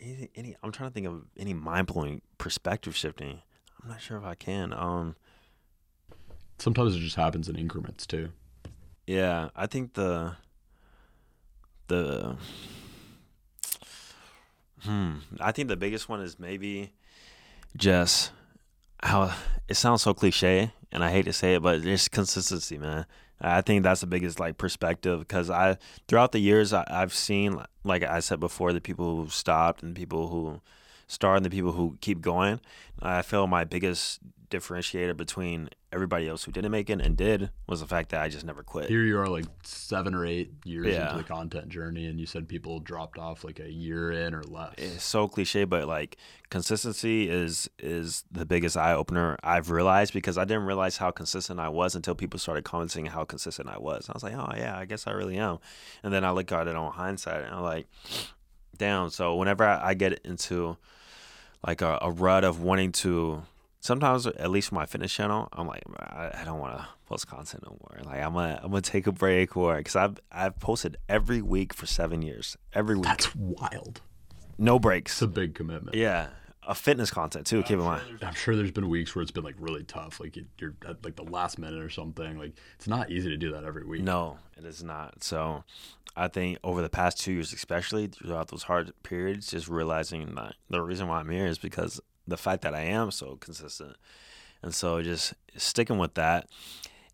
any, 0.00 0.30
any 0.34 0.56
I'm 0.62 0.72
trying 0.72 0.90
to 0.90 0.94
think 0.94 1.06
of 1.06 1.24
any 1.36 1.54
mind 1.54 1.86
blowing 1.86 2.22
perspective 2.38 2.94
shifting. 2.96 3.40
I'm 3.82 3.88
not 3.88 4.00
sure 4.00 4.16
if 4.18 4.24
I 4.24 4.34
can. 4.34 4.72
Um, 4.72 5.16
Sometimes 6.62 6.94
it 6.94 7.00
just 7.00 7.16
happens 7.16 7.48
in 7.48 7.56
increments 7.56 8.06
too. 8.06 8.30
yeah, 9.06 9.48
I 9.56 9.66
think 9.66 9.94
the 9.94 10.36
the 11.88 12.36
Hmm. 14.82 15.18
I 15.40 15.52
think 15.52 15.68
the 15.68 15.76
biggest 15.76 16.08
one 16.08 16.20
is 16.20 16.38
maybe 16.38 16.92
just 17.76 18.30
how 19.02 19.32
it 19.68 19.74
sounds 19.74 20.02
so 20.02 20.14
cliche, 20.14 20.72
and 20.90 21.04
I 21.04 21.10
hate 21.10 21.24
to 21.24 21.32
say 21.32 21.54
it, 21.54 21.62
but 21.62 21.82
there's 21.82 22.08
consistency, 22.08 22.78
man. 22.78 23.06
I 23.40 23.60
think 23.60 23.82
that's 23.82 24.00
the 24.00 24.06
biggest 24.06 24.38
like 24.38 24.56
perspective 24.56 25.18
because 25.18 25.50
I 25.50 25.78
throughout 26.06 26.30
the 26.30 26.38
years 26.38 26.72
I, 26.72 26.84
I've 26.88 27.12
seen 27.12 27.60
like 27.82 28.04
I 28.04 28.20
said 28.20 28.38
before 28.38 28.72
the 28.72 28.80
people 28.80 29.16
who 29.16 29.28
stopped 29.30 29.82
and 29.82 29.96
people 29.96 30.28
who 30.28 30.60
start 31.08 31.38
and 31.38 31.44
the 31.44 31.50
people 31.50 31.72
who 31.72 31.98
keep 32.00 32.20
going. 32.20 32.60
I 33.00 33.22
feel 33.22 33.48
my 33.48 33.64
biggest 33.64 34.20
differentiator 34.48 35.16
between 35.16 35.70
everybody 35.92 36.26
else 36.28 36.44
who 36.44 36.52
didn't 36.52 36.70
make 36.70 36.88
it 36.88 37.00
and 37.00 37.16
did 37.16 37.50
was 37.66 37.80
the 37.80 37.86
fact 37.86 38.08
that 38.10 38.22
I 38.22 38.28
just 38.28 38.44
never 38.46 38.62
quit. 38.62 38.88
Here 38.88 39.02
you 39.04 39.18
are, 39.18 39.28
like 39.28 39.44
seven 39.62 40.14
or 40.14 40.24
eight 40.24 40.50
years 40.64 40.86
Yeah. 40.86 41.10
into 41.10 41.18
the 41.22 41.28
content 41.28 41.68
journey, 41.68 42.06
and 42.06 42.18
you 42.18 42.26
said 42.26 42.48
people 42.48 42.80
dropped 42.80 43.18
off 43.18 43.44
like 43.44 43.60
a 43.60 43.70
year 43.70 44.10
in 44.10 44.34
or 44.34 44.42
less. 44.44 44.74
it's 44.78 45.04
so 45.04 45.28
cliche, 45.28 45.64
but 45.64 45.86
like 45.86 46.16
consistency 46.50 47.28
is 47.30 47.68
is 47.78 48.24
the 48.30 48.44
biggest 48.46 48.76
eye 48.76 48.92
opener 48.92 49.36
I've 49.42 49.70
realized 49.70 50.12
because 50.12 50.38
I 50.38 50.44
didn't 50.44 50.64
realize 50.64 50.96
how 50.98 51.10
consistent 51.10 51.60
I 51.60 51.68
was 51.68 51.94
until 51.94 52.14
people 52.14 52.38
started 52.38 52.64
commenting 52.64 53.06
how 53.06 53.24
consistent 53.24 53.68
I 53.68 53.78
was. 53.78 54.08
I 54.08 54.12
was 54.12 54.22
like, 54.22 54.34
oh 54.34 54.52
yeah, 54.56 54.78
I 54.78 54.84
guess 54.84 55.06
I 55.06 55.12
really 55.12 55.36
am. 55.38 55.58
And 56.02 56.12
then 56.12 56.24
I 56.24 56.30
look 56.30 56.50
at 56.52 56.68
it 56.68 56.76
on 56.76 56.92
hindsight 56.92 57.42
and 57.44 57.54
I'm 57.54 57.62
like, 57.62 57.86
damn. 58.76 59.10
So 59.10 59.36
whenever 59.36 59.64
I, 59.64 59.88
I 59.90 59.94
get 59.94 60.20
into 60.24 60.76
like 61.66 61.80
a, 61.82 61.98
a 62.02 62.10
rut 62.10 62.44
of 62.44 62.60
wanting 62.62 62.92
to. 62.92 63.42
Sometimes, 63.82 64.28
at 64.28 64.48
least 64.48 64.68
for 64.68 64.76
my 64.76 64.86
fitness 64.86 65.12
channel, 65.12 65.48
I'm 65.52 65.66
like, 65.66 65.82
I, 65.98 66.30
I 66.40 66.44
don't 66.44 66.60
want 66.60 66.78
to 66.78 66.86
post 67.08 67.26
content 67.26 67.64
no 67.64 67.76
more. 67.80 68.00
Like, 68.04 68.22
I'm 68.22 68.32
gonna, 68.32 68.60
I'm 68.62 68.70
gonna 68.70 68.80
take 68.80 69.08
a 69.08 69.12
break, 69.12 69.56
or 69.56 69.76
because 69.76 69.96
I've, 69.96 70.20
I've 70.30 70.56
posted 70.60 70.98
every 71.08 71.42
week 71.42 71.74
for 71.74 71.86
seven 71.86 72.22
years, 72.22 72.56
every 72.72 72.94
week, 72.94 73.06
That's 73.06 73.34
wild. 73.34 74.00
no 74.56 74.78
breaks. 74.78 75.14
It's 75.14 75.22
a 75.22 75.26
big 75.26 75.56
commitment. 75.56 75.96
Yeah, 75.96 76.28
a 76.64 76.76
fitness 76.76 77.10
content 77.10 77.44
too. 77.44 77.64
Keep 77.64 77.78
in 77.80 77.84
mind. 77.84 78.02
I'm 78.22 78.34
sure 78.34 78.54
there's 78.54 78.70
been 78.70 78.88
weeks 78.88 79.16
where 79.16 79.22
it's 79.22 79.32
been 79.32 79.42
like 79.42 79.56
really 79.58 79.82
tough, 79.82 80.20
like 80.20 80.36
you- 80.36 80.46
you're 80.60 80.74
at 80.86 81.04
like 81.04 81.16
the 81.16 81.24
last 81.24 81.58
minute 81.58 81.82
or 81.82 81.90
something. 81.90 82.38
Like 82.38 82.52
it's 82.76 82.86
not 82.86 83.10
easy 83.10 83.30
to 83.30 83.36
do 83.36 83.50
that 83.50 83.64
every 83.64 83.84
week. 83.84 84.02
No, 84.02 84.38
it 84.56 84.64
is 84.64 84.84
not. 84.84 85.24
So, 85.24 85.64
I 86.16 86.28
think 86.28 86.58
over 86.62 86.82
the 86.82 86.88
past 86.88 87.18
two 87.20 87.32
years, 87.32 87.52
especially 87.52 88.06
throughout 88.06 88.46
those 88.46 88.62
hard 88.62 88.92
periods, 89.02 89.48
just 89.50 89.66
realizing 89.66 90.36
that 90.36 90.54
the 90.70 90.82
reason 90.82 91.08
why 91.08 91.18
I'm 91.18 91.30
here 91.30 91.46
is 91.48 91.58
because 91.58 92.00
the 92.26 92.36
fact 92.36 92.62
that 92.62 92.74
I 92.74 92.82
am 92.82 93.10
so 93.10 93.36
consistent, 93.36 93.96
and 94.62 94.74
so 94.74 95.02
just 95.02 95.34
sticking 95.56 95.98
with 95.98 96.14
that. 96.14 96.48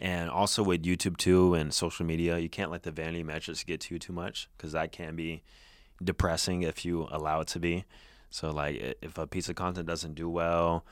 And 0.00 0.30
also 0.30 0.62
with 0.62 0.84
YouTube 0.84 1.16
too 1.16 1.54
and 1.54 1.74
social 1.74 2.06
media, 2.06 2.38
you 2.38 2.48
can't 2.48 2.70
let 2.70 2.84
the 2.84 2.92
vanity 2.92 3.24
metrics 3.24 3.64
get 3.64 3.80
to 3.80 3.94
you 3.94 3.98
too 3.98 4.12
much 4.12 4.48
because 4.56 4.70
that 4.72 4.92
can 4.92 5.16
be 5.16 5.42
depressing 6.02 6.62
if 6.62 6.84
you 6.84 7.08
allow 7.10 7.40
it 7.40 7.48
to 7.48 7.58
be. 7.58 7.84
So 8.30 8.50
like 8.50 8.96
if 9.02 9.18
a 9.18 9.26
piece 9.26 9.48
of 9.48 9.56
content 9.56 9.88
doesn't 9.88 10.14
do 10.14 10.28
well, 10.28 10.84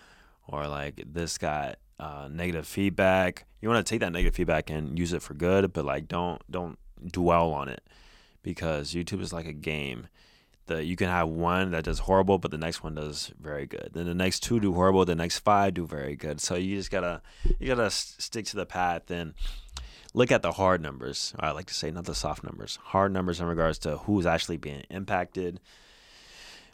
or 0.48 0.66
like 0.66 1.02
this 1.06 1.38
got 1.38 1.76
uh, 1.98 2.28
negative 2.30 2.66
feedback, 2.66 3.46
you 3.60 3.68
want 3.68 3.84
to 3.84 3.88
take 3.88 4.00
that 4.00 4.12
negative 4.12 4.34
feedback 4.34 4.70
and 4.70 4.98
use 4.98 5.12
it 5.12 5.22
for 5.22 5.34
good, 5.34 5.72
but 5.72 5.84
like 5.84 6.08
don't 6.08 6.40
don't 6.50 6.78
dwell 7.04 7.52
on 7.52 7.68
it 7.68 7.82
because 8.42 8.92
YouTube 8.92 9.20
is 9.20 9.32
like 9.32 9.46
a 9.46 9.52
game. 9.52 10.08
The 10.66 10.82
you 10.84 10.96
can 10.96 11.08
have 11.08 11.28
one 11.28 11.70
that 11.70 11.84
does 11.84 12.00
horrible, 12.00 12.38
but 12.38 12.50
the 12.50 12.58
next 12.58 12.82
one 12.82 12.94
does 12.96 13.32
very 13.40 13.66
good. 13.66 13.90
Then 13.92 14.06
the 14.06 14.14
next 14.14 14.40
two 14.40 14.58
do 14.60 14.74
horrible, 14.74 15.04
the 15.04 15.14
next 15.14 15.38
five 15.40 15.74
do 15.74 15.86
very 15.86 16.16
good. 16.16 16.40
So 16.40 16.56
you 16.56 16.76
just 16.76 16.90
gotta 16.90 17.22
you 17.60 17.68
gotta 17.68 17.90
stick 17.90 18.46
to 18.46 18.56
the 18.56 18.66
path 18.66 19.10
and 19.10 19.34
look 20.12 20.32
at 20.32 20.42
the 20.42 20.52
hard 20.52 20.80
numbers. 20.80 21.34
I 21.38 21.50
like 21.52 21.66
to 21.66 21.74
say 21.74 21.90
not 21.90 22.04
the 22.06 22.14
soft 22.14 22.42
numbers. 22.42 22.78
Hard 22.82 23.12
numbers 23.12 23.40
in 23.40 23.46
regards 23.46 23.78
to 23.80 23.98
who's 23.98 24.26
actually 24.26 24.56
being 24.56 24.82
impacted. 24.90 25.60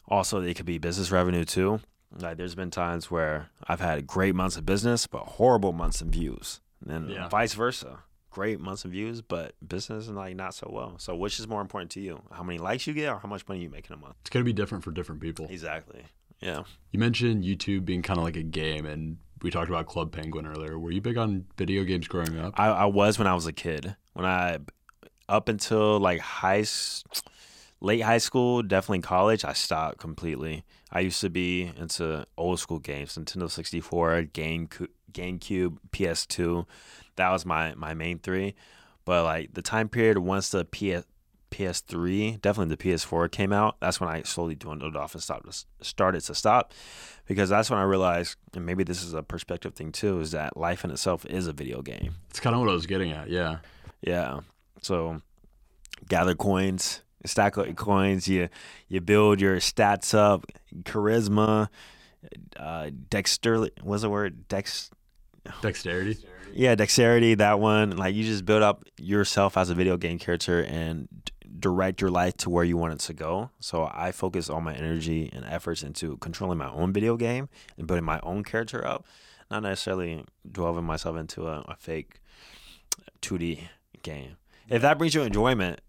Also, 0.08 0.40
it 0.40 0.54
could 0.56 0.66
be 0.66 0.78
business 0.78 1.10
revenue 1.10 1.44
too. 1.44 1.80
Like 2.18 2.36
there's 2.36 2.54
been 2.54 2.70
times 2.70 3.10
where 3.10 3.48
I've 3.66 3.80
had 3.80 4.06
great 4.06 4.34
months 4.34 4.56
of 4.56 4.66
business, 4.66 5.06
but 5.06 5.22
horrible 5.24 5.72
months 5.72 6.00
of 6.00 6.08
views, 6.08 6.60
and 6.80 6.90
then 6.90 7.08
Yeah. 7.14 7.28
vice 7.28 7.54
versa. 7.54 8.00
Great 8.32 8.58
months 8.60 8.84
of 8.86 8.90
views, 8.92 9.20
but 9.20 9.54
business 9.66 10.04
is 10.04 10.10
like 10.10 10.34
not 10.34 10.54
so 10.54 10.68
well. 10.72 10.94
So, 10.98 11.14
which 11.14 11.38
is 11.38 11.46
more 11.46 11.60
important 11.60 11.90
to 11.92 12.00
you? 12.00 12.22
How 12.32 12.42
many 12.42 12.58
likes 12.58 12.86
you 12.86 12.94
get, 12.94 13.10
or 13.10 13.18
how 13.18 13.28
much 13.28 13.46
money 13.46 13.60
you 13.60 13.68
make 13.68 13.88
in 13.90 13.94
a 13.94 13.98
month? 13.98 14.14
It's 14.22 14.30
gonna 14.30 14.44
be 14.44 14.54
different 14.54 14.82
for 14.84 14.90
different 14.90 15.20
people. 15.20 15.46
Exactly. 15.50 16.02
Yeah. 16.40 16.62
You 16.90 16.98
mentioned 16.98 17.44
YouTube 17.44 17.84
being 17.84 18.02
kind 18.02 18.18
of 18.18 18.24
like 18.24 18.36
a 18.36 18.42
game, 18.42 18.86
and 18.86 19.18
we 19.42 19.50
talked 19.50 19.68
about 19.68 19.86
Club 19.86 20.12
Penguin 20.12 20.46
earlier. 20.46 20.78
Were 20.78 20.90
you 20.90 21.02
big 21.02 21.18
on 21.18 21.44
video 21.56 21.84
games 21.84 22.08
growing 22.08 22.38
up? 22.38 22.58
I, 22.58 22.68
I 22.68 22.84
was 22.86 23.18
when 23.18 23.26
I 23.26 23.34
was 23.34 23.46
a 23.46 23.52
kid. 23.52 23.96
When 24.14 24.24
I 24.24 24.58
up 25.28 25.48
until 25.48 26.00
like 26.00 26.20
high, 26.20 26.64
late 27.80 28.00
high 28.00 28.18
school, 28.18 28.62
definitely 28.62 29.00
college, 29.00 29.44
I 29.44 29.52
stopped 29.52 29.98
completely. 29.98 30.64
I 30.90 31.00
used 31.00 31.20
to 31.20 31.30
be 31.30 31.70
into 31.76 32.26
old 32.38 32.60
school 32.60 32.78
games, 32.78 33.16
Nintendo 33.16 33.50
sixty 33.50 33.80
four, 33.80 34.22
Game 34.22 34.68
GameCube, 35.12 35.78
PS2. 35.90 36.66
That 37.16 37.30
was 37.30 37.44
my 37.44 37.74
my 37.74 37.94
main 37.94 38.18
three. 38.18 38.54
But 39.04 39.24
like 39.24 39.54
the 39.54 39.62
time 39.62 39.88
period 39.88 40.18
once 40.18 40.50
the 40.50 40.64
PS 40.64 41.06
PS3, 41.52 42.40
definitely 42.40 42.74
the 42.74 42.82
PS4 42.82 43.30
came 43.30 43.52
out, 43.52 43.76
that's 43.78 44.00
when 44.00 44.08
I 44.08 44.22
slowly 44.22 44.54
dwindled 44.54 44.96
off 44.96 45.14
and 45.14 45.22
stopped 45.22 45.66
started 45.82 46.22
to 46.22 46.34
stop 46.34 46.72
because 47.26 47.50
that's 47.50 47.70
when 47.70 47.78
I 47.78 47.82
realized, 47.82 48.36
and 48.54 48.64
maybe 48.64 48.84
this 48.84 49.02
is 49.02 49.12
a 49.12 49.22
perspective 49.22 49.74
thing 49.74 49.92
too, 49.92 50.20
is 50.20 50.30
that 50.32 50.56
life 50.56 50.82
in 50.84 50.90
itself 50.90 51.26
is 51.26 51.46
a 51.46 51.52
video 51.52 51.82
game. 51.82 52.14
It's 52.30 52.40
kind 52.40 52.54
of 52.54 52.60
what 52.60 52.70
I 52.70 52.72
was 52.72 52.86
getting 52.86 53.12
at. 53.12 53.28
Yeah. 53.28 53.58
Yeah. 54.00 54.40
So 54.80 55.20
gather 56.08 56.34
coins, 56.34 57.02
stack 57.24 57.58
up 57.58 57.66
your 57.66 57.74
coins. 57.74 58.26
You 58.26 58.48
you 58.88 59.00
build 59.00 59.40
your 59.40 59.56
stats 59.56 60.14
up, 60.14 60.46
charisma, 60.82 61.68
uh, 62.56 62.90
dexter. 63.10 63.68
What's 63.82 64.02
the 64.02 64.10
word? 64.10 64.48
Dex. 64.48 64.90
Dexterity. 65.60 66.18
Yeah, 66.52 66.74
dexterity. 66.74 67.34
That 67.34 67.60
one. 67.60 67.96
Like 67.96 68.14
you 68.14 68.24
just 68.24 68.44
build 68.44 68.62
up 68.62 68.84
yourself 68.98 69.56
as 69.56 69.70
a 69.70 69.74
video 69.74 69.96
game 69.96 70.18
character 70.18 70.62
and 70.62 71.08
d- 71.24 71.32
direct 71.58 72.00
your 72.00 72.10
life 72.10 72.36
to 72.38 72.50
where 72.50 72.64
you 72.64 72.76
want 72.76 72.92
it 72.92 73.00
to 73.00 73.12
go. 73.12 73.50
So 73.60 73.90
I 73.92 74.12
focus 74.12 74.50
all 74.50 74.60
my 74.60 74.74
energy 74.74 75.30
and 75.32 75.44
efforts 75.44 75.82
into 75.82 76.16
controlling 76.18 76.58
my 76.58 76.70
own 76.70 76.92
video 76.92 77.16
game 77.16 77.48
and 77.78 77.86
building 77.86 78.04
my 78.04 78.20
own 78.22 78.44
character 78.44 78.86
up, 78.86 79.06
not 79.50 79.62
necessarily 79.62 80.24
delving 80.50 80.84
myself 80.84 81.16
into 81.16 81.46
a, 81.46 81.60
a 81.68 81.76
fake 81.76 82.20
2D 83.22 83.68
game. 84.02 84.36
If 84.68 84.82
that 84.82 84.98
brings 84.98 85.14
you 85.14 85.22
enjoyment, 85.22 85.80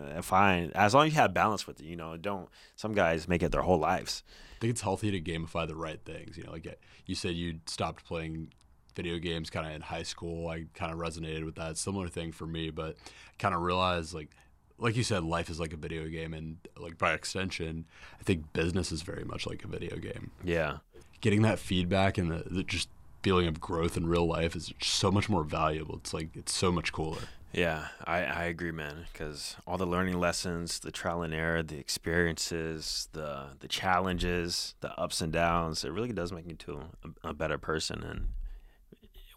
uh, 0.00 0.22
fine. 0.22 0.72
As 0.74 0.94
long 0.94 1.06
as 1.06 1.12
you 1.12 1.20
have 1.20 1.34
balance 1.34 1.66
with 1.66 1.80
it, 1.80 1.86
you 1.86 1.96
know. 1.96 2.16
Don't. 2.16 2.48
Some 2.76 2.94
guys 2.94 3.28
make 3.28 3.42
it 3.42 3.52
their 3.52 3.62
whole 3.62 3.78
lives. 3.78 4.22
I 4.56 4.60
think 4.60 4.70
it's 4.70 4.80
healthy 4.80 5.10
to 5.10 5.20
gamify 5.20 5.66
the 5.66 5.74
right 5.76 6.00
things. 6.04 6.36
You 6.36 6.44
know, 6.44 6.52
like 6.52 6.78
you 7.06 7.14
said, 7.14 7.34
you 7.34 7.60
stopped 7.66 8.04
playing 8.04 8.52
video 8.94 9.18
games 9.18 9.50
kind 9.50 9.66
of 9.66 9.72
in 9.72 9.80
high 9.82 10.02
school. 10.02 10.48
I 10.48 10.66
kind 10.74 10.92
of 10.92 10.98
resonated 10.98 11.44
with 11.44 11.56
that. 11.56 11.76
Similar 11.76 12.08
thing 12.08 12.32
for 12.32 12.46
me, 12.46 12.70
but 12.70 12.96
kind 13.38 13.54
of 13.54 13.62
realized 13.62 14.14
like, 14.14 14.30
like 14.78 14.96
you 14.96 15.02
said, 15.02 15.22
life 15.22 15.48
is 15.48 15.60
like 15.60 15.72
a 15.72 15.76
video 15.76 16.08
game, 16.08 16.34
and 16.34 16.56
like 16.76 16.98
by 16.98 17.12
extension, 17.12 17.84
I 18.20 18.24
think 18.24 18.52
business 18.52 18.90
is 18.90 19.02
very 19.02 19.24
much 19.24 19.46
like 19.46 19.64
a 19.64 19.68
video 19.68 19.96
game. 19.96 20.30
Yeah. 20.42 20.78
Getting 21.20 21.42
that 21.42 21.58
feedback 21.58 22.18
and 22.18 22.30
the, 22.30 22.44
the 22.50 22.62
just 22.64 22.88
feeling 23.22 23.46
of 23.46 23.60
growth 23.60 23.96
in 23.96 24.06
real 24.06 24.26
life 24.26 24.56
is 24.56 24.72
so 24.80 25.10
much 25.10 25.28
more 25.28 25.44
valuable. 25.44 25.96
It's 25.96 26.12
like 26.12 26.30
it's 26.34 26.52
so 26.52 26.72
much 26.72 26.92
cooler. 26.92 27.20
Yeah, 27.52 27.88
I, 28.04 28.24
I 28.24 28.44
agree, 28.44 28.72
man. 28.72 29.06
Because 29.12 29.56
all 29.66 29.76
the 29.76 29.86
learning 29.86 30.18
lessons, 30.18 30.80
the 30.80 30.90
trial 30.90 31.22
and 31.22 31.34
error, 31.34 31.62
the 31.62 31.78
experiences, 31.78 33.08
the 33.12 33.50
the 33.60 33.68
challenges, 33.68 34.74
the 34.80 34.98
ups 34.98 35.20
and 35.20 35.32
downs, 35.32 35.84
it 35.84 35.92
really 35.92 36.12
does 36.12 36.32
make 36.32 36.48
you 36.48 36.56
to 36.56 36.80
a, 37.04 37.28
a 37.28 37.34
better 37.34 37.58
person. 37.58 38.02
And 38.02 38.28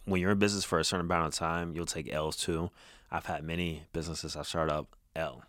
when 0.06 0.22
you're 0.22 0.32
in 0.32 0.40
business 0.40 0.64
for 0.64 0.80
a 0.80 0.84
certain 0.84 1.06
amount 1.06 1.28
of 1.28 1.34
time, 1.34 1.76
you'll 1.76 1.86
take 1.86 2.12
L's 2.12 2.38
too. 2.38 2.72
I've 3.12 3.26
had 3.26 3.44
many 3.44 3.84
businesses 3.94 4.36
I've 4.36 4.48
started 4.48 4.74
up 4.74 4.96
L, 5.16 5.44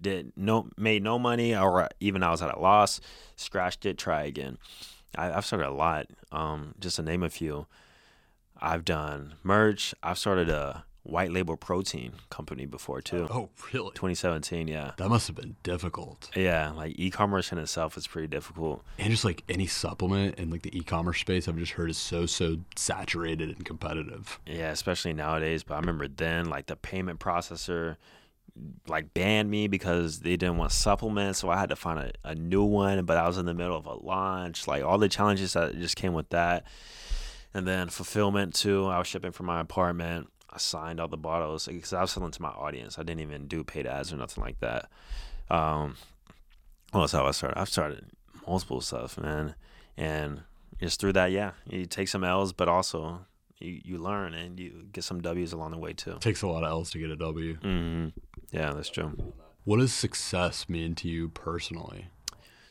did 0.00 0.32
no 0.36 0.68
made 0.76 1.02
no 1.02 1.18
money, 1.18 1.54
or 1.54 1.88
even 2.00 2.22
I 2.22 2.30
was 2.30 2.42
at 2.42 2.54
a 2.54 2.58
loss, 2.58 3.00
scratched 3.36 3.86
it, 3.86 3.98
try 3.98 4.24
again. 4.24 4.58
I, 5.16 5.32
I've 5.32 5.46
started 5.46 5.68
a 5.68 5.72
lot. 5.72 6.06
Um, 6.32 6.74
just 6.78 6.96
to 6.96 7.02
name 7.02 7.22
a 7.22 7.30
few, 7.30 7.66
I've 8.60 8.84
done 8.84 9.34
merch. 9.42 9.94
I've 10.02 10.18
started 10.18 10.48
a 10.48 10.84
white 11.02 11.32
label 11.32 11.56
protein 11.56 12.12
company 12.28 12.66
before 12.66 13.00
too. 13.00 13.26
Oh, 13.30 13.48
really? 13.72 13.90
2017, 13.92 14.68
yeah. 14.68 14.92
That 14.98 15.08
must 15.08 15.26
have 15.28 15.36
been 15.36 15.56
difficult. 15.62 16.30
Yeah, 16.36 16.70
like 16.70 16.94
e-commerce 16.98 17.52
in 17.52 17.58
itself 17.58 17.96
is 17.96 18.06
pretty 18.06 18.28
difficult. 18.28 18.84
And 18.98 19.10
just 19.10 19.24
like 19.24 19.42
any 19.48 19.66
supplement 19.66 20.36
in 20.38 20.50
like 20.50 20.62
the 20.62 20.76
e-commerce 20.76 21.20
space, 21.20 21.48
I've 21.48 21.56
just 21.56 21.72
heard 21.72 21.90
is 21.90 21.98
so 21.98 22.26
so 22.26 22.58
saturated 22.76 23.48
and 23.50 23.64
competitive. 23.64 24.38
Yeah, 24.46 24.70
especially 24.70 25.12
nowadays. 25.14 25.62
But 25.62 25.74
I 25.74 25.80
remember 25.80 26.06
then, 26.08 26.46
like 26.46 26.66
the 26.66 26.76
payment 26.76 27.18
processor, 27.18 27.96
like 28.86 29.14
banned 29.14 29.50
me 29.50 29.68
because 29.68 30.20
they 30.20 30.36
didn't 30.36 30.58
want 30.58 30.72
supplements, 30.72 31.38
so 31.38 31.48
I 31.48 31.58
had 31.58 31.70
to 31.70 31.76
find 31.76 31.98
a, 31.98 32.12
a 32.24 32.34
new 32.34 32.64
one. 32.64 33.04
But 33.06 33.16
I 33.16 33.26
was 33.26 33.38
in 33.38 33.46
the 33.46 33.54
middle 33.54 33.76
of 33.76 33.86
a 33.86 33.94
launch, 33.94 34.66
like 34.66 34.84
all 34.84 34.98
the 34.98 35.08
challenges 35.08 35.54
that 35.54 35.78
just 35.78 35.96
came 35.96 36.12
with 36.12 36.28
that, 36.30 36.64
and 37.54 37.66
then 37.66 37.88
fulfillment 37.88 38.54
too. 38.54 38.86
I 38.86 38.98
was 38.98 39.06
shipping 39.06 39.32
from 39.32 39.46
my 39.46 39.60
apartment. 39.60 40.28
I 40.52 40.58
signed 40.58 41.00
all 41.00 41.08
the 41.08 41.16
bottles 41.16 41.66
because 41.66 41.92
I 41.92 42.00
was 42.02 42.10
selling 42.10 42.32
to 42.32 42.42
my 42.42 42.48
audience. 42.48 42.98
I 42.98 43.02
didn't 43.02 43.20
even 43.20 43.46
do 43.46 43.62
paid 43.64 43.86
ads 43.86 44.12
or 44.12 44.16
nothing 44.16 44.42
like 44.42 44.58
that. 44.60 44.88
Um, 45.48 45.96
well, 46.92 47.02
that's 47.02 47.12
how 47.12 47.26
I 47.26 47.30
started. 47.30 47.58
I've 47.58 47.68
started 47.68 48.06
multiple 48.46 48.80
stuff, 48.80 49.16
man. 49.18 49.54
And 49.96 50.42
just 50.80 51.00
through 51.00 51.12
that, 51.14 51.30
yeah, 51.30 51.52
you 51.68 51.86
take 51.86 52.08
some 52.08 52.24
L's, 52.24 52.52
but 52.52 52.68
also 52.68 53.26
you, 53.58 53.80
you 53.84 53.98
learn 53.98 54.34
and 54.34 54.58
you 54.58 54.86
get 54.92 55.04
some 55.04 55.20
W's 55.20 55.52
along 55.52 55.70
the 55.72 55.78
way 55.78 55.92
too. 55.92 56.16
Takes 56.20 56.42
a 56.42 56.48
lot 56.48 56.64
of 56.64 56.70
L's 56.70 56.90
to 56.90 56.98
get 56.98 57.10
a 57.10 57.16
W. 57.16 57.56
hmm 57.56 58.08
Yeah, 58.50 58.72
that's 58.72 58.88
true. 58.90 59.34
What 59.64 59.78
does 59.78 59.92
success 59.92 60.68
mean 60.68 60.94
to 60.96 61.08
you 61.08 61.28
personally? 61.28 62.08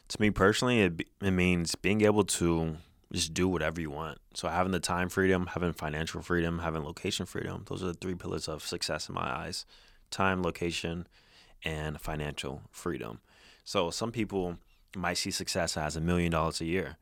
To 0.10 0.20
me 0.20 0.32
personally, 0.32 0.82
it, 0.82 1.08
it 1.22 1.32
means 1.32 1.76
being 1.76 2.02
able 2.02 2.24
to 2.26 2.78
just 3.12 3.34
do 3.34 3.48
whatever 3.48 3.82
you 3.82 3.90
want. 3.90 4.20
So 4.34 4.48
having 4.48 4.72
the 4.72 4.80
time 4.80 5.10
freedom, 5.10 5.48
having 5.48 5.74
financial 5.74 6.22
freedom, 6.22 6.60
having 6.60 6.84
location 6.84 7.26
freedom. 7.26 7.66
Those 7.68 7.84
are 7.84 7.88
the 7.88 7.94
three 7.94 8.16
pillars 8.16 8.48
of 8.48 8.64
success 8.64 9.10
in 9.10 9.16
my 9.16 9.30
eyes: 9.30 9.66
time, 10.12 10.44
location, 10.44 11.08
and 11.64 12.00
financial 12.00 12.62
freedom. 12.72 13.20
So 13.64 13.90
some 13.90 14.12
people 14.12 14.58
might 14.96 15.18
see 15.18 15.32
success 15.32 15.78
as 15.78 15.96
a 15.96 16.02
million 16.02 16.32
dollars 16.32 16.62
a 16.62 16.66
year, 16.66 16.98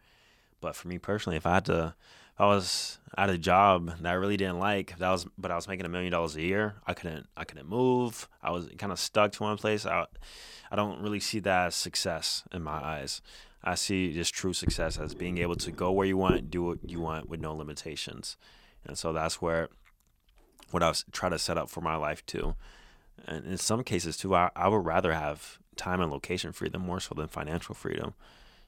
but 0.62 0.76
for 0.76 0.88
me 0.88 0.98
personally, 0.98 1.38
if 1.38 1.46
I 1.46 1.56
had 1.56 1.66
to, 1.66 1.96
if 2.34 2.42
I 2.42 2.46
was 2.46 3.00
at 3.18 3.30
a 3.30 3.38
job 3.38 4.00
that 4.02 4.10
I 4.10 4.14
really 4.14 4.36
didn't 4.36 4.60
like, 4.60 4.98
that 4.98 5.10
was, 5.10 5.26
but 5.38 5.52
I 5.52 5.56
was 5.56 5.68
making 5.68 5.86
a 5.86 5.90
million 5.90 6.12
dollars 6.12 6.36
a 6.36 6.42
year, 6.42 6.76
I 6.86 6.94
couldn't, 6.94 7.28
I 7.38 7.46
couldn't 7.46 7.70
move. 7.70 8.28
I 8.44 8.52
was 8.52 8.68
kind 8.78 8.92
of 8.92 9.00
stuck 9.00 9.32
to 9.34 9.44
one 9.44 9.58
place. 9.58 9.86
I, 9.86 10.06
I 10.70 10.76
don't 10.76 11.02
really 11.02 11.22
see 11.22 11.40
that 11.40 11.68
as 11.68 11.76
success 11.76 12.44
in 12.52 12.62
my 12.64 12.84
eyes. 12.84 13.22
I 13.64 13.76
see 13.76 14.14
just 14.14 14.34
true 14.34 14.54
success 14.54 14.98
as 14.98 15.14
being 15.14 15.40
able 15.40 15.56
to 15.56 15.72
go 15.72 15.92
where 15.92 16.06
you 16.06 16.18
want, 16.18 16.50
do 16.50 16.64
what 16.64 16.90
you 16.90 17.00
want 17.00 17.28
with 17.28 17.40
no 17.40 17.54
limitations, 17.54 18.38
and 18.86 18.98
so 18.98 19.12
that's 19.14 19.42
where 19.42 19.70
what 20.72 20.84
I 20.84 20.90
was 20.90 21.06
try 21.12 21.30
to 21.30 21.40
set 21.40 21.58
up 21.58 21.70
for 21.70 21.82
my 21.82 21.96
life 21.96 22.26
too. 22.26 22.56
And 23.26 23.46
in 23.46 23.58
some 23.58 23.84
cases 23.84 24.18
too, 24.18 24.36
I, 24.36 24.52
I 24.56 24.68
would 24.68 24.86
rather 24.86 25.14
have 25.14 25.60
time 25.76 26.02
and 26.02 26.12
location 26.12 26.52
freedom 26.52 26.82
more 26.82 27.00
so 27.00 27.16
than 27.16 27.28
financial 27.28 27.74
freedom. 27.74 28.14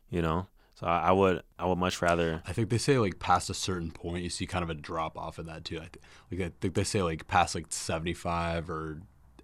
You 0.10 0.24
know, 0.24 0.48
so 0.74 0.88
I, 0.88 1.10
I 1.10 1.12
would 1.12 1.44
I 1.58 1.66
would 1.66 1.78
much 1.78 2.02
rather. 2.02 2.42
I 2.48 2.54
think 2.54 2.70
they 2.70 2.78
say 2.78 2.98
like 2.98 3.20
past 3.20 3.50
a 3.50 3.54
certain 3.54 3.92
point, 3.92 4.24
you 4.24 4.30
see 4.30 4.48
kind 4.48 4.64
of 4.64 4.70
a 4.70 4.76
drop 4.76 5.18
off 5.18 5.38
in 5.38 5.46
that 5.46 5.66
too. 5.66 5.78
I 5.78 5.90
th- 5.92 5.98
like 6.32 6.42
I 6.42 6.52
think 6.60 6.74
they 6.74 6.84
say 6.84 7.04
like 7.04 7.28
past 7.28 7.54
like 7.54 7.68
seventy 7.70 8.14
five 8.14 8.70
or 8.70 9.02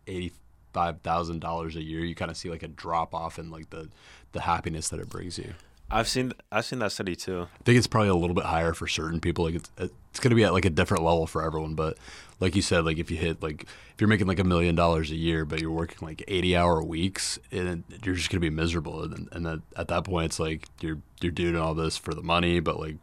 eighty 0.07 0.31
five 0.75 0.99
thousand 0.99 1.39
dollars 1.39 1.77
a 1.77 1.81
year, 1.81 2.01
you 2.01 2.13
kind 2.13 2.29
of 2.29 2.35
see 2.35 2.49
like 2.49 2.61
a 2.61 2.67
drop 2.67 3.15
off 3.15 3.39
in 3.39 3.49
like 3.49 3.69
the 3.69 3.87
the 4.33 4.41
happiness 4.41 4.89
that 4.89 4.99
it 4.99 5.07
brings 5.07 5.37
you. 5.37 5.53
I've 5.89 6.09
seen 6.09 6.33
I've 6.51 6.65
seen 6.65 6.79
that 6.79 6.91
study 6.91 7.15
too. 7.15 7.47
I 7.59 7.63
think 7.63 7.77
it's 7.77 7.87
probably 7.87 8.09
a 8.09 8.15
little 8.15 8.33
bit 8.33 8.43
higher 8.43 8.73
for 8.73 8.85
certain 8.85 9.21
people. 9.21 9.45
Like 9.45 9.55
it's 9.55 9.71
it's 9.77 10.19
gonna 10.19 10.35
be 10.35 10.43
at 10.43 10.51
like 10.51 10.65
a 10.65 10.69
different 10.69 11.05
level 11.05 11.27
for 11.27 11.43
everyone. 11.43 11.75
But 11.75 11.97
like 12.41 12.57
you 12.57 12.61
said, 12.61 12.83
like 12.83 12.97
if 12.97 13.09
you 13.09 13.15
hit 13.15 13.41
like 13.41 13.63
if 13.63 14.01
you're 14.01 14.09
making 14.09 14.27
like 14.27 14.39
a 14.39 14.43
million 14.43 14.75
dollars 14.75 15.11
a 15.11 15.15
year, 15.15 15.45
but 15.45 15.61
you're 15.61 15.71
working 15.71 15.99
like 16.01 16.23
eighty 16.27 16.57
hour 16.57 16.83
weeks, 16.83 17.39
and 17.53 17.85
you're 18.03 18.15
just 18.15 18.29
gonna 18.29 18.41
be 18.41 18.49
miserable. 18.49 19.03
And 19.03 19.29
and 19.31 19.45
then 19.45 19.61
at 19.77 19.87
that 19.87 20.03
point, 20.03 20.25
it's 20.25 20.39
like 20.39 20.67
you're 20.81 20.97
you're 21.21 21.31
doing 21.31 21.55
all 21.55 21.73
this 21.73 21.95
for 21.95 22.13
the 22.13 22.23
money, 22.23 22.59
but 22.59 22.77
like, 22.77 22.97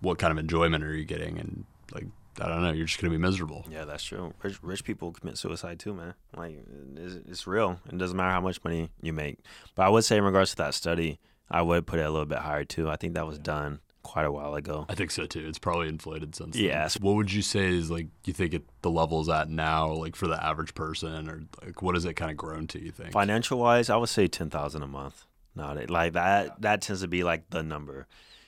what 0.00 0.18
kind 0.18 0.32
of 0.32 0.38
enjoyment 0.38 0.82
are 0.82 0.94
you 0.94 1.04
getting? 1.04 1.38
And 1.38 1.66
like 1.92 2.06
I 2.40 2.48
don't 2.48 2.62
know, 2.62 2.72
you're 2.72 2.86
just 2.86 3.00
gonna 3.00 3.10
be 3.10 3.18
miserable. 3.18 3.64
Yeah, 3.70 3.84
that's 3.84 4.02
true. 4.02 4.32
Rich, 4.42 4.58
rich 4.62 4.84
people 4.84 5.12
commit 5.12 5.38
suicide 5.38 5.78
too, 5.78 5.94
man. 5.94 6.14
Like 6.36 6.58
it's, 6.96 7.14
it's 7.28 7.46
real. 7.46 7.80
It 7.90 7.98
doesn't 7.98 8.16
matter 8.16 8.30
how 8.30 8.40
much 8.40 8.62
money 8.64 8.90
you 9.02 9.12
make. 9.12 9.38
But 9.74 9.86
I 9.86 9.88
would 9.88 10.04
say 10.04 10.16
in 10.16 10.24
regards 10.24 10.50
to 10.50 10.56
that 10.56 10.74
study, 10.74 11.18
I 11.50 11.62
would 11.62 11.86
put 11.86 11.98
it 11.98 12.06
a 12.06 12.10
little 12.10 12.26
bit 12.26 12.38
higher 12.38 12.64
too. 12.64 12.90
I 12.90 12.96
think 12.96 13.14
that 13.14 13.26
was 13.26 13.38
done 13.38 13.80
quite 14.02 14.24
a 14.24 14.30
while 14.30 14.54
ago. 14.54 14.86
I 14.88 14.94
think 14.94 15.10
so 15.10 15.26
too. 15.26 15.44
It's 15.46 15.58
probably 15.58 15.88
inflated 15.88 16.34
since. 16.34 16.56
Yes. 16.56 16.94
Then. 16.94 17.02
What 17.06 17.16
would 17.16 17.32
you 17.32 17.42
say 17.42 17.66
is 17.66 17.90
like 17.90 18.06
you 18.24 18.32
think 18.32 18.54
it, 18.54 18.62
the 18.82 18.90
level 18.90 19.20
is 19.20 19.28
at 19.28 19.48
now, 19.48 19.92
like 19.92 20.14
for 20.14 20.26
the 20.26 20.42
average 20.42 20.74
person, 20.74 21.28
or 21.28 21.42
like 21.64 21.82
what 21.82 21.94
has 21.94 22.04
it 22.04 22.14
kind 22.14 22.30
of 22.30 22.36
grown 22.36 22.66
to? 22.68 22.82
You 22.82 22.92
think 22.92 23.12
Financial 23.12 23.58
wise, 23.58 23.90
I 23.90 23.96
would 23.96 24.08
say 24.08 24.28
ten 24.28 24.50
thousand 24.50 24.82
a 24.82 24.86
month. 24.86 25.24
Not 25.54 25.88
like 25.90 26.12
that, 26.12 26.60
that 26.60 26.82
tends 26.82 27.00
to 27.00 27.08
be 27.08 27.24
like 27.24 27.48
the 27.50 27.62
number. 27.62 28.06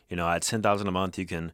You 0.08 0.16
know, 0.16 0.28
at 0.28 0.42
ten 0.42 0.62
thousand 0.62 0.88
a 0.88 0.92
month, 0.92 1.18
you 1.18 1.26
can 1.26 1.52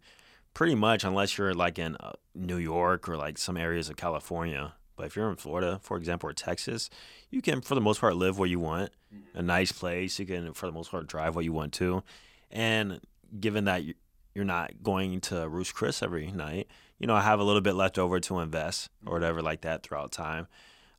pretty 0.55 0.75
much, 0.75 1.05
unless 1.05 1.37
you're 1.37 1.53
like 1.55 1.79
in 1.79 1.97
uh, 1.97 2.13
New 2.35 2.57
York 2.59 3.09
or 3.09 3.17
like 3.17 3.37
some 3.39 3.57
areas 3.57 3.89
of 3.89 3.97
California. 3.97 4.73
But 4.97 5.07
if 5.07 5.17
you're 5.17 5.29
in 5.29 5.37
Florida, 5.37 5.81
for 5.83 5.97
example, 5.97 6.31
or 6.31 6.33
Texas, 6.33 6.89
you 7.31 7.43
can, 7.43 7.61
for 7.61 7.75
the 7.75 7.81
most 7.81 8.01
part, 8.01 8.15
live 8.17 8.39
where 8.39 8.49
you 8.49 8.61
want, 8.61 8.91
a 9.35 9.43
nice 9.43 9.73
place. 9.73 10.19
You 10.21 10.27
can, 10.27 10.53
for 10.53 10.67
the 10.67 10.73
most 10.73 10.91
part, 10.93 11.07
drive 11.09 11.35
where 11.35 11.45
you 11.45 11.53
want 11.53 11.73
to, 11.75 12.03
and 12.51 13.01
given 13.41 13.65
that 13.65 13.83
you- 13.85 13.95
you're 14.35 14.45
not 14.45 14.83
going 14.83 15.21
to 15.21 15.49
Ruth's 15.49 15.73
Chris 15.73 16.03
every 16.03 16.31
night, 16.31 16.69
you 16.99 17.07
know, 17.09 17.15
I 17.15 17.23
have 17.23 17.41
a 17.41 17.45
little 17.45 17.61
bit 17.61 17.75
left 17.75 17.99
over 17.99 18.19
to 18.21 18.39
invest 18.41 18.89
or 19.07 19.15
whatever 19.15 19.43
like 19.43 19.61
that 19.63 19.83
throughout 19.83 20.11
time. 20.13 20.47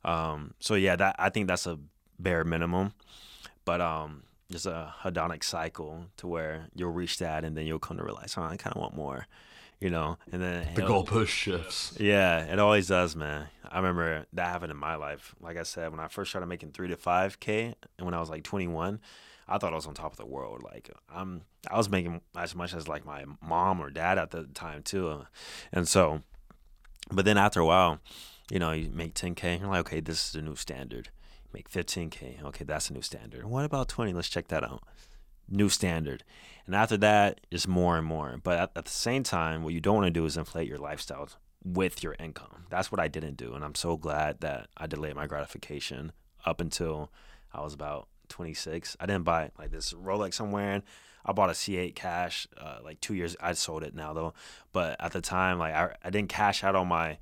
Um, 0.04 0.54
so 0.60 0.74
yeah, 0.74 0.96
that 0.96 1.16
I 1.18 1.30
think 1.30 1.46
that's 1.48 1.66
a 1.66 1.78
bare 2.18 2.44
minimum, 2.44 2.92
but 3.64 3.80
um, 3.80 4.22
just 4.50 4.66
a 4.66 4.94
hedonic 5.02 5.42
cycle 5.44 6.06
to 6.18 6.26
where 6.26 6.68
you'll 6.74 6.92
reach 6.92 7.18
that 7.18 7.44
and 7.44 7.56
then 7.56 7.66
you'll 7.66 7.78
come 7.78 7.96
to 7.96 8.04
realize, 8.04 8.34
oh, 8.38 8.42
I 8.42 8.56
kind 8.56 8.74
of 8.74 8.80
want 8.80 8.94
more, 8.94 9.26
you 9.80 9.90
know, 9.90 10.18
and 10.30 10.40
then 10.42 10.74
the 10.74 10.82
it'll- 10.82 11.04
goalpost 11.04 11.28
shifts? 11.28 11.96
yeah, 11.98 12.40
it 12.44 12.58
always 12.58 12.86
does, 12.88 13.16
man. 13.16 13.48
I 13.68 13.76
remember 13.78 14.26
that 14.32 14.46
happened 14.48 14.70
in 14.70 14.76
my 14.78 14.94
life. 14.94 15.34
Like 15.40 15.56
I 15.56 15.64
said, 15.64 15.90
when 15.90 16.00
I 16.00 16.08
first 16.08 16.30
started 16.30 16.46
making 16.46 16.70
three 16.72 16.88
to 16.88 16.96
five 16.96 17.40
k, 17.40 17.74
and 17.98 18.04
when 18.04 18.14
I 18.14 18.20
was 18.20 18.30
like 18.30 18.44
21, 18.44 19.00
I 19.48 19.58
thought 19.58 19.72
I 19.72 19.76
was 19.76 19.86
on 19.86 19.94
top 19.94 20.12
of 20.12 20.18
the 20.18 20.26
world. 20.26 20.62
Like 20.62 20.90
I'm, 21.12 21.42
I 21.70 21.76
was 21.76 21.88
making 21.88 22.20
as 22.36 22.54
much 22.54 22.72
as 22.74 22.86
like 22.88 23.04
my 23.04 23.24
mom 23.42 23.80
or 23.80 23.90
dad 23.90 24.18
at 24.18 24.30
the 24.30 24.44
time 24.44 24.82
too, 24.82 25.26
and 25.72 25.86
so. 25.88 26.22
But 27.10 27.24
then 27.24 27.38
after 27.38 27.60
a 27.60 27.66
while, 27.66 28.00
you 28.50 28.58
know, 28.58 28.72
you 28.72 28.90
make 28.90 29.14
10k, 29.14 29.60
you're 29.60 29.68
like, 29.68 29.80
okay, 29.86 30.00
this 30.00 30.26
is 30.26 30.32
the 30.32 30.42
new 30.42 30.56
standard. 30.56 31.08
Make 31.56 31.70
15k, 31.70 32.44
okay, 32.44 32.64
that's 32.64 32.90
a 32.90 32.92
new 32.92 33.00
standard. 33.00 33.46
What 33.46 33.64
about 33.64 33.88
20? 33.88 34.12
Let's 34.12 34.28
check 34.28 34.48
that 34.48 34.62
out 34.62 34.82
new 35.48 35.68
standard. 35.68 36.24
And 36.66 36.74
after 36.74 36.96
that, 36.98 37.40
just 37.50 37.68
more 37.68 37.96
and 37.96 38.06
more. 38.06 38.38
But 38.42 38.58
at, 38.58 38.70
at 38.76 38.84
the 38.84 38.90
same 38.90 39.22
time, 39.22 39.62
what 39.62 39.72
you 39.72 39.80
don't 39.80 39.94
want 39.94 40.06
to 40.06 40.10
do 40.10 40.24
is 40.24 40.36
inflate 40.36 40.68
your 40.68 40.78
lifestyle 40.78 41.28
with 41.64 42.02
your 42.02 42.16
income. 42.18 42.66
That's 42.70 42.90
what 42.90 43.00
I 43.00 43.08
didn't 43.08 43.36
do. 43.36 43.54
And 43.54 43.64
I'm 43.64 43.74
so 43.74 43.96
glad 43.96 44.40
that 44.40 44.68
I 44.76 44.86
delayed 44.86 45.16
my 45.16 45.26
gratification 45.26 46.12
up 46.44 46.60
until 46.60 47.10
I 47.52 47.62
was 47.62 47.74
about 47.74 48.08
26. 48.28 48.96
I 48.98 49.06
didn't 49.06 49.24
buy 49.24 49.50
like 49.58 49.70
this 49.70 49.92
Rolex 49.92 50.40
I'm 50.40 50.52
wearing. 50.52 50.82
I 51.24 51.32
bought 51.32 51.50
a 51.50 51.54
C8 51.54 51.94
cash 51.94 52.46
uh, 52.56 52.78
like 52.84 53.00
two 53.00 53.14
years. 53.14 53.36
I 53.40 53.52
sold 53.52 53.82
it 53.82 53.94
now 53.94 54.12
though. 54.12 54.34
But 54.72 54.96
at 55.00 55.12
the 55.12 55.20
time, 55.20 55.58
like 55.58 55.74
I, 55.74 55.94
I 56.04 56.10
didn't 56.10 56.28
cash 56.28 56.62
out 56.62 56.76
on 56.76 56.88
my 56.88 57.18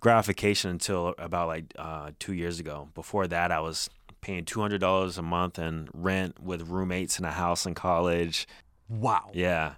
gratification 0.00 0.70
until 0.70 1.14
about 1.18 1.48
like 1.48 1.64
uh, 1.78 2.10
two 2.18 2.32
years 2.32 2.60
ago. 2.60 2.88
Before 2.94 3.26
that, 3.26 3.50
I 3.50 3.60
was 3.60 3.90
paying 4.20 4.44
two 4.44 4.60
hundred 4.60 4.80
dollars 4.80 5.18
a 5.18 5.22
month 5.22 5.58
in 5.58 5.88
rent 5.92 6.40
with 6.40 6.68
roommates 6.68 7.18
in 7.18 7.24
a 7.24 7.30
house 7.30 7.66
in 7.66 7.74
college. 7.74 8.46
Wow. 8.88 9.30
Yeah, 9.32 9.74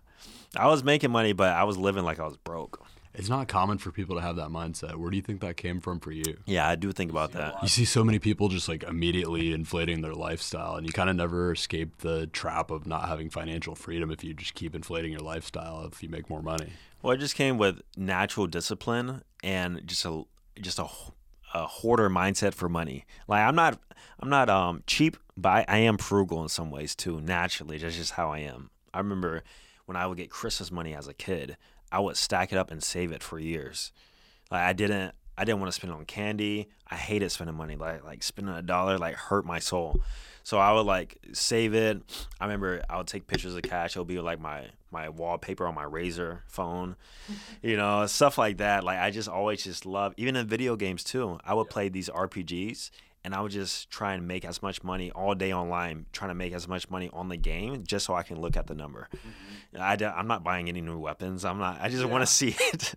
I 0.57 0.66
was 0.69 0.85
making 0.85 1.11
money, 1.11 1.32
but 1.32 1.51
I 1.51 1.65
was 1.65 1.77
living 1.77 2.05
like 2.05 2.19
I 2.19 2.24
was 2.24 2.36
broke. 2.36 2.85
It's 3.15 3.28
not 3.28 3.49
common 3.49 3.78
for 3.78 3.90
people 3.90 4.15
to 4.15 4.23
have 4.23 4.36
that 4.36 4.49
mindset. 4.49 4.95
Where 4.95 5.11
do 5.11 5.16
you 5.16 5.23
think 5.23 5.40
that 5.40 5.57
came 5.57 5.81
from 5.81 5.99
for 5.99 6.12
you? 6.12 6.36
Yeah, 6.47 6.69
I 6.69 6.77
do 6.77 6.93
think 6.93 7.11
about 7.11 7.32
that. 7.32 7.55
You 7.62 7.69
see 7.69 7.85
so 7.85 8.05
many 8.05 8.20
people 8.20 8.49
just 8.49 8.69
like 8.69 8.85
immediately 8.85 9.53
inflating 9.53 10.03
their 10.03 10.15
lifestyle, 10.15 10.77
and 10.77 10.86
you 10.86 10.93
kind 10.93 11.11
of 11.11 11.16
never 11.16 11.51
escape 11.51 11.99
the 11.99 12.28
trap 12.28 12.70
of 12.70 12.86
not 12.86 13.09
having 13.09 13.28
financial 13.28 13.74
freedom 13.74 14.12
if 14.12 14.23
you 14.23 14.35
just 14.35 14.55
keep 14.55 14.74
inflating 14.74 15.11
your 15.11 15.23
lifestyle 15.23 15.85
if 15.90 16.01
you 16.01 16.09
make 16.09 16.31
more 16.31 16.43
money. 16.43 16.69
Well, 17.03 17.12
it 17.12 17.19
just 17.19 17.35
came 17.35 17.59
with 17.59 17.81
natural 17.97 18.47
discipline 18.47 19.23
and 19.43 19.86
just 19.86 20.05
a 20.05 20.23
just 20.60 20.78
a, 20.78 20.86
a 21.55 21.66
hoarder 21.66 22.10
mindset 22.10 22.55
for 22.55 22.69
money. 22.69 23.05
Like 23.27 23.43
I'm 23.43 23.55
not 23.55 23.81
I'm 24.20 24.28
not 24.28 24.48
um 24.48 24.82
cheap, 24.86 25.16
but 25.36 25.51
I, 25.51 25.65
I 25.69 25.78
am 25.78 25.98
frugal 25.98 26.43
in 26.43 26.48
some 26.48 26.70
ways 26.70 26.94
too. 26.94 27.20
Naturally, 27.20 27.78
that's 27.78 27.97
just 27.97 28.12
how 28.12 28.31
I 28.31 28.39
am. 28.40 28.70
I 28.93 28.98
remember 28.98 29.43
when 29.86 29.97
I 29.97 30.06
would 30.06 30.19
get 30.19 30.31
Christmas 30.31 30.70
money 30.70 30.94
as 30.94 31.09
a 31.09 31.15
kid, 31.15 31.56
I 31.90 32.01
would 32.01 32.16
stack 32.16 32.52
it 32.52 32.59
up 32.59 32.70
and 32.70 32.82
save 32.82 33.12
it 33.12 33.23
for 33.23 33.39
years. 33.39 33.93
Like 34.51 34.62
I 34.62 34.73
didn't 34.73 35.15
I 35.36 35.44
didn't 35.44 35.60
want 35.60 35.73
to 35.73 35.77
spend 35.77 35.93
it 35.93 35.97
on 35.97 36.05
candy. 36.05 36.69
I 36.90 36.97
hated 36.97 37.31
spending 37.31 37.56
money. 37.56 37.77
Like 37.77 38.05
like 38.05 38.23
spending 38.23 38.55
a 38.55 38.62
dollar 38.62 38.98
like 38.98 39.15
hurt 39.15 39.47
my 39.47 39.59
soul. 39.59 40.01
So 40.43 40.59
I 40.59 40.73
would 40.73 40.86
like 40.86 41.19
save 41.32 41.74
it. 41.74 42.02
I 42.40 42.44
remember 42.44 42.82
I 42.89 42.97
would 42.97 43.06
take 43.06 43.27
pictures 43.27 43.55
of 43.55 43.62
cash. 43.62 43.93
It'll 43.93 44.05
be 44.05 44.20
like 44.20 44.40
my 44.40 44.69
my 44.90 45.09
wallpaper 45.09 45.66
on 45.66 45.74
my 45.74 45.85
Razr 45.85 46.40
phone, 46.47 46.97
you 47.62 47.77
know, 47.77 48.06
stuff 48.06 48.39
like 48.39 48.59
that. 48.59 48.85
Like 48.85 48.98
I 48.98 49.10
just 49.10 49.28
always 49.28 49.62
just 49.62 49.86
love 49.86 50.15
even 50.16 50.36
in 50.36 50.47
video 50.47 50.77
games 50.77 51.05
too. 51.05 51.39
I 51.44 51.55
would 51.55 51.69
play 51.69 51.89
these 51.89 52.09
RPGs 52.09 52.90
and 53.24 53.35
I 53.35 53.40
would 53.40 53.52
just 53.52 53.90
try 53.90 54.15
and 54.15 54.27
make 54.27 54.44
as 54.44 54.62
much 54.62 54.82
money 54.82 55.10
all 55.10 55.35
day 55.35 55.52
online, 55.52 56.06
trying 56.12 56.31
to 56.31 56.35
make 56.35 56.52
as 56.52 56.69
much 56.69 56.89
money 56.89 57.10
on 57.12 57.28
the 57.28 57.36
game 57.36 57.85
just 57.86 58.06
so 58.06 58.15
I 58.15 58.23
can 58.23 58.40
look 58.40 58.56
at 58.56 58.69
the 58.69 58.74
number. 58.74 59.09
I, 59.78 59.97
am 60.01 60.27
not 60.28 60.44
buying 60.44 60.69
any 60.69 60.81
new 60.81 60.98
weapons. 60.98 61.44
I'm 61.44 61.59
not. 61.59 61.81
I 61.81 61.89
just 61.89 62.05
want 62.05 62.23
to 62.23 62.27
see 62.32 62.56
it. 62.73 62.94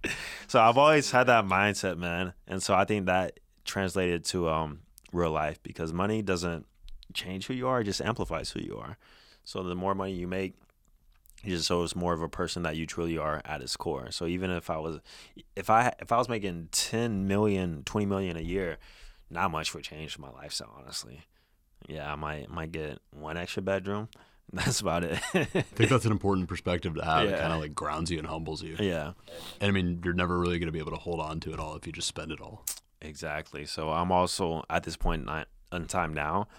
so 0.48 0.62
I've 0.62 0.78
always 0.78 1.12
had 1.12 1.26
that 1.26 1.46
mindset, 1.46 1.98
man, 1.98 2.34
and 2.48 2.62
so 2.62 2.74
I 2.74 2.86
think 2.86 3.08
that 3.08 3.40
translated 3.66 4.24
to 4.26 4.50
um, 4.50 4.82
real 5.12 5.32
life 5.32 5.62
because 5.64 5.92
money 5.92 6.22
doesn't 6.22 6.66
change 7.14 7.48
who 7.48 7.54
you 7.54 7.68
are; 7.68 7.82
it 7.82 7.86
just 7.86 8.02
amplifies 8.02 8.52
who 8.52 8.62
you 8.62 8.78
are. 8.78 8.98
So 9.44 9.64
the 9.64 9.76
more 9.76 9.96
money 9.96 10.14
you 10.14 10.28
make, 10.28 10.54
it 11.44 11.50
just 11.50 11.68
shows 11.68 11.96
more 11.96 12.14
of 12.14 12.22
a 12.22 12.30
person 12.30 12.64
that 12.64 12.76
you 12.76 12.86
truly 12.86 13.18
are 13.18 13.42
at 13.46 13.62
its 13.62 13.76
core. 13.76 14.12
So 14.12 14.26
even 14.28 14.52
if 14.52 14.70
I 14.70 14.78
was, 14.78 15.00
if 15.56 15.70
I 15.70 15.94
if 16.00 16.12
I 16.12 16.18
was 16.18 16.30
making 16.30 16.70
10 16.72 17.28
million, 17.28 17.84
20 17.84 18.06
million 18.06 18.38
a 18.38 18.42
year, 18.42 18.78
not 19.30 19.52
much 19.52 19.74
would 19.74 19.84
change 19.84 20.18
my 20.20 20.30
lifestyle, 20.30 20.76
honestly. 20.78 21.22
Yeah, 21.88 22.12
I 22.12 22.16
might 22.16 22.50
might 22.50 22.72
get 22.72 23.00
one 23.12 23.38
extra 23.38 23.62
bedroom. 23.62 24.10
That's 24.54 24.82
about 24.82 25.06
it. 25.06 25.18
I 25.34 25.44
think 25.46 25.90
that's 25.90 26.04
an 26.04 26.12
important 26.12 26.50
perspective 26.50 26.96
to 26.96 27.06
have. 27.06 27.26
It 27.26 27.40
kind 27.40 27.54
of 27.54 27.62
like 27.62 27.74
grounds 27.74 28.12
you 28.12 28.18
and 28.18 28.28
humbles 28.28 28.62
you. 28.62 28.76
yeah. 28.80 29.14
And 29.62 29.70
I 29.70 29.72
mean, 29.72 30.02
you're 30.04 30.14
never 30.14 30.38
really 30.38 30.60
going 30.60 30.68
to 30.68 30.74
be 30.74 30.80
able 30.80 30.92
to 30.92 30.98
hold 30.98 31.22
on 31.22 31.40
to 31.42 31.54
it 31.54 31.60
all 31.60 31.78
if 31.78 31.88
you 31.88 31.94
just 31.94 32.10
spend 32.10 32.34
it 32.34 32.42
all. 32.42 32.66
Exactly. 33.02 33.66
So 33.66 33.92
I'm 33.92 34.12
also 34.12 34.64
at 34.70 34.84
this 34.84 34.98
point 34.98 35.30
in 35.30 35.46
in 35.72 35.88
time 35.88 36.14
now. 36.14 36.50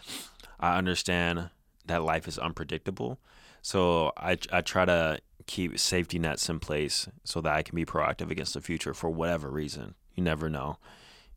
I 0.58 0.78
understand 0.78 1.50
that 1.84 2.02
life 2.02 2.26
is 2.26 2.38
unpredictable. 2.38 3.18
So 3.62 4.12
I 4.16 4.36
I 4.52 4.60
try 4.60 4.84
to 4.84 5.20
keep 5.46 5.78
safety 5.78 6.18
nets 6.18 6.48
in 6.48 6.60
place 6.60 7.08
so 7.24 7.40
that 7.40 7.52
I 7.52 7.62
can 7.62 7.74
be 7.74 7.84
proactive 7.84 8.30
against 8.30 8.54
the 8.54 8.60
future 8.60 8.94
for 8.94 9.10
whatever 9.10 9.50
reason. 9.50 9.94
You 10.14 10.22
never 10.22 10.48
know. 10.48 10.78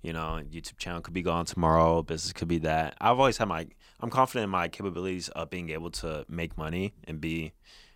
You 0.01 0.13
know, 0.13 0.41
YouTube 0.51 0.77
channel 0.77 1.01
could 1.01 1.13
be 1.13 1.23
gone 1.23 1.45
tomorrow. 1.45 2.03
Business 2.03 2.33
could 2.33 2.47
be 2.47 2.59
that. 2.59 2.95
I've 2.99 3.19
always 3.19 3.37
had 3.37 3.47
my. 3.47 3.67
I'm 3.99 4.09
confident 4.09 4.43
in 4.43 4.49
my 4.49 4.67
capabilities 4.67 5.29
of 5.29 5.49
being 5.49 5.69
able 5.69 5.89
to 5.91 6.25
make 6.27 6.57
money 6.57 6.93
and 7.05 7.21
be 7.21 7.53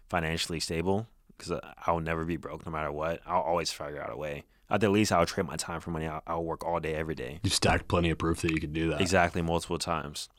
financially 0.09 0.59
stable 0.59 1.07
because 1.37 1.59
I'll 1.85 1.99
never 1.99 2.25
be 2.25 2.37
broke 2.37 2.65
no 2.65 2.71
matter 2.71 2.91
what. 2.91 3.21
I'll 3.25 3.41
always 3.41 3.71
figure 3.71 4.01
out 4.01 4.11
a 4.11 4.17
way. 4.17 4.43
At 4.71 4.81
the 4.81 4.89
least, 4.89 5.11
I'll 5.11 5.25
trade 5.25 5.47
my 5.47 5.55
time 5.55 5.81
for 5.81 5.91
money. 5.91 6.07
I'll, 6.07 6.21
I'll 6.27 6.43
work 6.43 6.65
all 6.65 6.79
day, 6.79 6.95
every 6.95 7.15
day. 7.15 7.39
You've 7.43 7.53
stacked 7.53 7.87
plenty 7.87 8.09
of 8.11 8.17
proof 8.17 8.41
that 8.41 8.51
you 8.51 8.59
can 8.59 8.71
do 8.71 8.89
that. 8.91 9.01
Exactly, 9.01 9.41
multiple 9.41 9.79
times. 9.79 10.29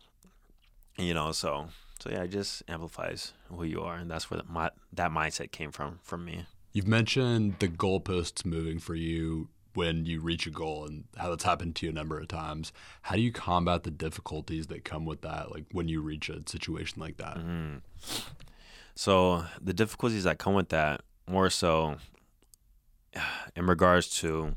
You 0.97 1.15
know, 1.15 1.33
so 1.33 1.69
so 2.01 2.11
yeah, 2.11 2.23
it 2.23 2.29
just 2.29 2.63
amplifies 2.69 3.33
who 3.49 3.65
you 3.65 3.83
are, 3.83 3.97
and 3.97 4.11
that's 4.11 4.31
where 4.31 4.41
my 4.49 4.71
that 4.93 5.11
mindset 5.11 5.53
came 5.53 5.71
from 5.71 6.01
from 6.03 6.25
me. 6.25 6.47
You've 6.73 6.89
mentioned 6.89 7.57
the 7.59 7.69
goalposts 7.69 8.45
moving 8.45 8.79
for 8.79 8.95
you 8.95 9.49
when 9.75 10.05
you 10.07 10.21
reach 10.21 10.47
a 10.47 10.51
goal 10.51 10.85
and 10.85 11.05
how 11.17 11.31
that's 11.31 11.45
happened 11.45 11.77
to 11.77 11.87
you 11.87 11.93
a 11.93 11.95
number 11.95 12.19
of 12.19 12.29
times. 12.29 12.73
How 13.03 13.17
do 13.17 13.23
you 13.23 13.33
combat 13.33 13.85
the 13.85 13.91
difficulties 13.91 14.67
that 14.69 14.85
come 14.85 15.05
with 15.05 15.21
that, 15.23 15.53
like 15.53 15.65
when 15.73 15.89
you 15.89 16.01
reach 16.01 16.29
a 16.29 16.43
situation 16.47 17.01
like 17.01 17.19
that? 17.19 17.39
Mm-hmm. 17.39 17.77
So 18.95 19.45
the 19.61 19.73
difficulties 19.73 20.25
that 20.25 20.39
come 20.39 20.55
with 20.55 20.71
that, 20.71 21.03
more 21.27 21.51
so 21.51 21.97
in 23.57 23.67
regards 23.67 24.09
to 24.21 24.57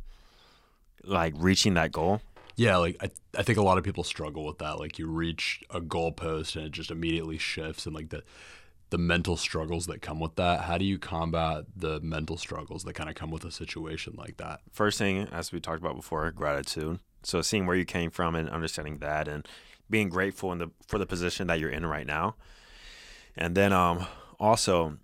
like 1.04 1.34
reaching 1.38 1.74
that 1.76 1.92
goal. 1.92 2.22
Yeah, 2.56 2.78
like 2.78 2.98
I, 3.02 3.10
I 3.38 3.44
think 3.44 3.58
a 3.58 3.64
lot 3.64 3.78
of 3.78 3.84
people 3.84 4.04
struggle 4.04 4.46
with 4.46 4.60
that. 4.60 4.80
Like 4.80 5.00
you 5.00 5.08
reach 5.08 5.64
a 5.70 5.82
goalpost 5.82 6.56
and 6.56 6.66
it 6.66 6.72
just 6.72 6.92
immediately 6.92 7.38
shifts, 7.38 7.86
and 7.86 7.96
like 7.96 8.10
the 8.10 8.24
the 8.90 8.98
mental 9.00 9.38
struggles 9.38 9.88
that 9.88 10.02
come 10.04 10.20
with 10.20 10.36
that. 10.36 10.62
How 10.62 10.78
do 10.78 10.86
you 10.86 11.00
combat 11.00 11.66
the 11.76 12.00
mental 12.02 12.38
struggles 12.38 12.84
that 12.84 12.94
kind 12.94 13.10
of 13.10 13.16
come 13.16 13.32
with 13.32 13.44
a 13.44 13.52
situation 13.52 14.14
like 14.16 14.38
that? 14.38 14.62
First 14.72 15.00
thing, 15.00 15.28
as 15.32 15.52
we 15.52 15.60
talked 15.60 15.80
about 15.80 15.96
before, 15.96 16.30
gratitude. 16.32 17.00
So 17.24 17.42
seeing 17.42 17.66
where 17.66 17.76
you 17.76 17.86
came 17.86 18.12
from 18.12 18.36
and 18.36 18.50
understanding 18.50 19.00
that, 19.00 19.28
and 19.28 19.48
being 19.90 20.10
grateful 20.10 20.52
in 20.52 20.60
the 20.60 20.70
for 20.88 21.00
the 21.00 21.06
position 21.08 21.48
that 21.48 21.60
you're 21.60 21.72
in 21.72 21.86
right 21.86 22.06
now, 22.06 22.36
and 23.36 23.56
then 23.56 23.74
um 23.74 24.06
also 24.40 24.98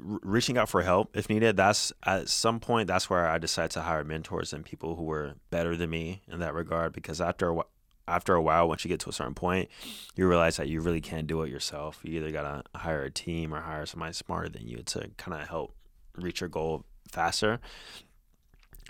reaching 0.00 0.58
out 0.58 0.68
for 0.68 0.82
help 0.82 1.16
if 1.16 1.28
needed. 1.28 1.56
That's 1.56 1.92
at 2.04 2.28
some 2.28 2.60
point 2.60 2.86
that's 2.86 3.10
where 3.10 3.26
I 3.26 3.38
decided 3.38 3.72
to 3.72 3.82
hire 3.82 4.04
mentors 4.04 4.52
and 4.52 4.64
people 4.64 4.96
who 4.96 5.04
were 5.04 5.34
better 5.50 5.76
than 5.76 5.90
me 5.90 6.22
in 6.28 6.40
that 6.40 6.54
regard. 6.54 6.92
Because 6.92 7.20
after 7.20 7.50
a 7.50 7.56
wh- 7.56 7.68
after 8.08 8.34
a 8.34 8.42
while, 8.42 8.68
once 8.68 8.84
you 8.84 8.88
get 8.88 9.00
to 9.00 9.10
a 9.10 9.12
certain 9.12 9.34
point, 9.34 9.68
you 10.14 10.28
realize 10.28 10.56
that 10.58 10.68
you 10.68 10.80
really 10.80 11.00
can't 11.00 11.26
do 11.26 11.42
it 11.42 11.50
yourself. 11.50 12.00
You 12.02 12.18
either 12.18 12.30
gotta 12.30 12.62
hire 12.74 13.02
a 13.02 13.10
team 13.10 13.52
or 13.52 13.60
hire 13.60 13.86
somebody 13.86 14.12
smarter 14.12 14.48
than 14.48 14.66
you 14.66 14.78
to 14.78 15.10
kind 15.16 15.40
of 15.40 15.48
help 15.48 15.74
reach 16.16 16.40
your 16.40 16.48
goal 16.48 16.84
faster. 17.10 17.60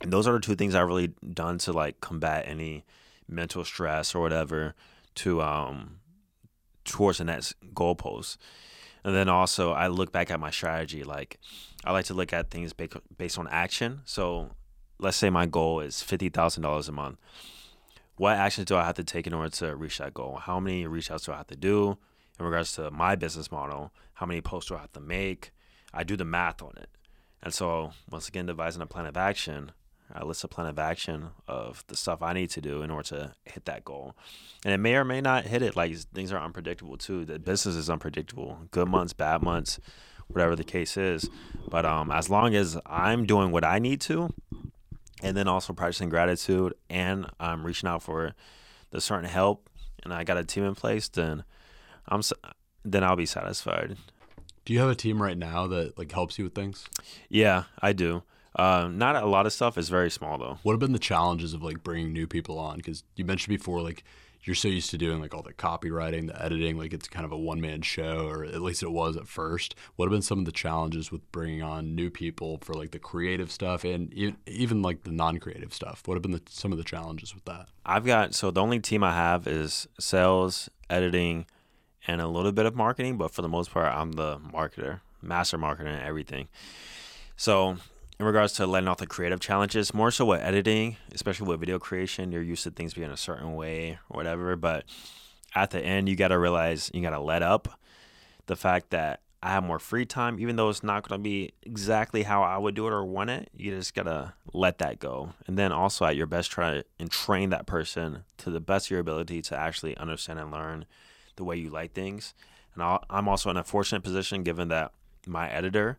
And 0.02 0.12
those 0.12 0.26
are 0.28 0.32
the 0.32 0.40
two 0.40 0.54
things 0.54 0.74
I've 0.74 0.86
really 0.86 1.14
done 1.32 1.58
to 1.58 1.72
like 1.72 2.00
combat 2.00 2.44
any 2.46 2.84
mental 3.28 3.64
stress 3.64 4.14
or 4.14 4.20
whatever 4.20 4.74
to 5.16 5.40
um 5.42 5.98
towards 6.84 7.18
the 7.18 7.24
next 7.24 7.54
goalpost. 7.74 8.36
And 9.06 9.14
then 9.14 9.28
also 9.28 9.70
I 9.70 9.86
look 9.86 10.10
back 10.10 10.32
at 10.32 10.40
my 10.40 10.50
strategy. 10.50 11.04
Like 11.04 11.38
I 11.84 11.92
like 11.92 12.06
to 12.06 12.14
look 12.14 12.32
at 12.32 12.50
things 12.50 12.72
based 12.72 13.38
on 13.38 13.46
action. 13.46 14.00
So 14.04 14.50
let's 14.98 15.16
say 15.16 15.30
my 15.30 15.46
goal 15.46 15.78
is 15.78 16.02
fifty 16.02 16.28
thousand 16.28 16.64
dollars 16.64 16.88
a 16.88 16.92
month. 16.92 17.18
What 18.16 18.36
actions 18.36 18.66
do 18.66 18.74
I 18.74 18.82
have 18.82 18.96
to 18.96 19.04
take 19.04 19.28
in 19.28 19.32
order 19.32 19.48
to 19.48 19.76
reach 19.76 19.98
that 19.98 20.12
goal? 20.12 20.40
How 20.42 20.58
many 20.58 20.88
reach 20.88 21.08
outs 21.08 21.26
do 21.26 21.32
I 21.32 21.36
have 21.36 21.46
to 21.46 21.56
do 21.56 21.98
in 22.40 22.44
regards 22.44 22.72
to 22.72 22.90
my 22.90 23.14
business 23.14 23.52
model? 23.52 23.92
How 24.14 24.26
many 24.26 24.40
posts 24.40 24.70
do 24.70 24.74
I 24.74 24.80
have 24.80 24.92
to 24.94 25.00
make? 25.00 25.52
I 25.94 26.02
do 26.02 26.16
the 26.16 26.24
math 26.24 26.60
on 26.60 26.72
it. 26.76 26.88
And 27.44 27.54
so 27.54 27.92
once 28.10 28.26
again, 28.26 28.46
devising 28.46 28.82
a 28.82 28.86
plan 28.86 29.06
of 29.06 29.16
action, 29.16 29.70
I 30.14 30.24
list 30.24 30.44
a 30.44 30.48
plan 30.48 30.66
of 30.68 30.78
action 30.78 31.28
of 31.48 31.84
the 31.88 31.96
stuff 31.96 32.22
I 32.22 32.32
need 32.32 32.50
to 32.50 32.60
do 32.60 32.82
in 32.82 32.90
order 32.90 33.08
to 33.08 33.32
hit 33.44 33.64
that 33.66 33.84
goal. 33.84 34.14
And 34.64 34.72
it 34.72 34.78
may 34.78 34.94
or 34.96 35.04
may 35.04 35.20
not 35.20 35.44
hit 35.46 35.62
it. 35.62 35.76
Like 35.76 35.94
things 35.96 36.32
are 36.32 36.38
unpredictable 36.40 36.96
too. 36.96 37.24
The 37.24 37.38
business 37.38 37.74
is 37.76 37.90
unpredictable. 37.90 38.58
Good 38.70 38.88
months, 38.88 39.12
bad 39.12 39.42
months, 39.42 39.80
whatever 40.28 40.54
the 40.56 40.64
case 40.64 40.96
is. 40.96 41.28
But 41.68 41.84
um, 41.84 42.10
as 42.10 42.30
long 42.30 42.54
as 42.54 42.78
I'm 42.86 43.26
doing 43.26 43.50
what 43.50 43.64
I 43.64 43.78
need 43.78 44.00
to, 44.02 44.32
and 45.22 45.36
then 45.36 45.48
also 45.48 45.72
practicing 45.72 46.08
gratitude, 46.08 46.74
and 46.90 47.26
I'm 47.40 47.64
reaching 47.66 47.88
out 47.88 48.02
for 48.02 48.34
the 48.90 49.00
certain 49.00 49.28
help, 49.28 49.68
and 50.04 50.12
I 50.12 50.24
got 50.24 50.36
a 50.36 50.44
team 50.44 50.64
in 50.64 50.74
place, 50.74 51.08
then 51.08 51.42
I'm 52.06 52.18
s- 52.20 52.32
then 52.84 53.02
I'll 53.02 53.16
be 53.16 53.26
satisfied. 53.26 53.96
Do 54.64 54.72
you 54.72 54.78
have 54.80 54.90
a 54.90 54.94
team 54.94 55.20
right 55.22 55.36
now 55.38 55.66
that 55.68 55.98
like 55.98 56.12
helps 56.12 56.38
you 56.38 56.44
with 56.44 56.54
things? 56.54 56.86
Yeah, 57.28 57.64
I 57.80 57.92
do. 57.92 58.22
Um, 58.56 58.96
not 58.96 59.16
a 59.16 59.26
lot 59.26 59.46
of 59.46 59.52
stuff. 59.52 59.76
It's 59.76 59.88
very 59.88 60.10
small 60.10 60.38
though. 60.38 60.58
What 60.62 60.72
have 60.72 60.80
been 60.80 60.92
the 60.92 60.98
challenges 60.98 61.52
of 61.52 61.62
like 61.62 61.82
bringing 61.82 62.12
new 62.12 62.26
people 62.26 62.58
on? 62.58 62.76
Because 62.76 63.04
you 63.14 63.24
mentioned 63.24 63.56
before, 63.56 63.82
like 63.82 64.02
you're 64.42 64.54
so 64.54 64.68
used 64.68 64.90
to 64.90 64.98
doing 64.98 65.20
like 65.20 65.34
all 65.34 65.42
the 65.42 65.52
copywriting, 65.52 66.28
the 66.28 66.42
editing, 66.42 66.78
like 66.78 66.92
it's 66.92 67.08
kind 67.08 67.26
of 67.26 67.32
a 67.32 67.36
one 67.36 67.60
man 67.60 67.82
show, 67.82 68.26
or 68.28 68.44
at 68.44 68.62
least 68.62 68.82
it 68.82 68.92
was 68.92 69.16
at 69.16 69.26
first. 69.26 69.74
What 69.96 70.06
have 70.06 70.12
been 70.12 70.22
some 70.22 70.38
of 70.38 70.44
the 70.44 70.52
challenges 70.52 71.10
with 71.10 71.30
bringing 71.32 71.62
on 71.62 71.94
new 71.94 72.10
people 72.10 72.58
for 72.62 72.72
like 72.72 72.92
the 72.92 72.98
creative 72.98 73.50
stuff 73.50 73.84
and 73.84 74.12
e- 74.14 74.36
even 74.46 74.82
like 74.82 75.02
the 75.02 75.10
non 75.10 75.38
creative 75.38 75.74
stuff? 75.74 76.02
What 76.06 76.14
have 76.14 76.22
been 76.22 76.32
the, 76.32 76.42
some 76.48 76.72
of 76.72 76.78
the 76.78 76.84
challenges 76.84 77.34
with 77.34 77.44
that? 77.44 77.68
I've 77.84 78.06
got 78.06 78.34
so 78.34 78.50
the 78.50 78.62
only 78.62 78.80
team 78.80 79.02
I 79.04 79.12
have 79.12 79.46
is 79.46 79.88
sales, 79.98 80.70
editing, 80.88 81.46
and 82.06 82.20
a 82.20 82.28
little 82.28 82.52
bit 82.52 82.66
of 82.66 82.74
marketing, 82.74 83.18
but 83.18 83.32
for 83.32 83.42
the 83.42 83.48
most 83.48 83.70
part, 83.70 83.92
I'm 83.92 84.12
the 84.12 84.38
marketer, 84.38 85.00
master 85.20 85.58
marketer, 85.58 85.86
and 85.86 86.02
everything. 86.02 86.48
So, 87.36 87.76
in 88.18 88.24
regards 88.24 88.54
to 88.54 88.66
letting 88.66 88.88
off 88.88 88.98
the 88.98 89.06
creative 89.06 89.40
challenges, 89.40 89.92
more 89.92 90.10
so 90.10 90.24
with 90.24 90.40
editing, 90.40 90.96
especially 91.14 91.46
with 91.48 91.60
video 91.60 91.78
creation, 91.78 92.32
you're 92.32 92.42
used 92.42 92.64
to 92.64 92.70
things 92.70 92.94
being 92.94 93.10
a 93.10 93.16
certain 93.16 93.54
way 93.54 93.98
or 94.08 94.16
whatever. 94.16 94.56
But 94.56 94.84
at 95.54 95.70
the 95.70 95.80
end, 95.80 96.08
you 96.08 96.16
got 96.16 96.28
to 96.28 96.38
realize 96.38 96.90
you 96.94 97.02
got 97.02 97.10
to 97.10 97.20
let 97.20 97.42
up 97.42 97.78
the 98.46 98.56
fact 98.56 98.90
that 98.90 99.20
I 99.42 99.50
have 99.50 99.64
more 99.64 99.78
free 99.78 100.06
time, 100.06 100.40
even 100.40 100.56
though 100.56 100.70
it's 100.70 100.82
not 100.82 101.06
going 101.06 101.20
to 101.20 101.22
be 101.22 101.52
exactly 101.62 102.22
how 102.22 102.42
I 102.42 102.56
would 102.56 102.74
do 102.74 102.86
it 102.86 102.92
or 102.92 103.04
want 103.04 103.30
it. 103.30 103.50
You 103.54 103.76
just 103.76 103.94
got 103.94 104.04
to 104.04 104.32
let 104.52 104.78
that 104.78 104.98
go. 104.98 105.34
And 105.46 105.58
then 105.58 105.72
also 105.72 106.06
at 106.06 106.16
your 106.16 106.26
best, 106.26 106.50
try 106.50 106.82
and 106.98 107.10
train 107.10 107.50
that 107.50 107.66
person 107.66 108.24
to 108.38 108.50
the 108.50 108.60
best 108.60 108.86
of 108.86 108.92
your 108.92 109.00
ability 109.00 109.42
to 109.42 109.56
actually 109.56 109.96
understand 109.98 110.38
and 110.38 110.50
learn 110.50 110.86
the 111.36 111.44
way 111.44 111.56
you 111.56 111.68
like 111.68 111.92
things. 111.92 112.32
And 112.74 112.82
I'll, 112.82 113.04
I'm 113.10 113.28
also 113.28 113.50
in 113.50 113.56
a 113.58 113.64
fortunate 113.64 114.02
position 114.02 114.42
given 114.42 114.68
that 114.68 114.92
my 115.26 115.50
editor 115.50 115.98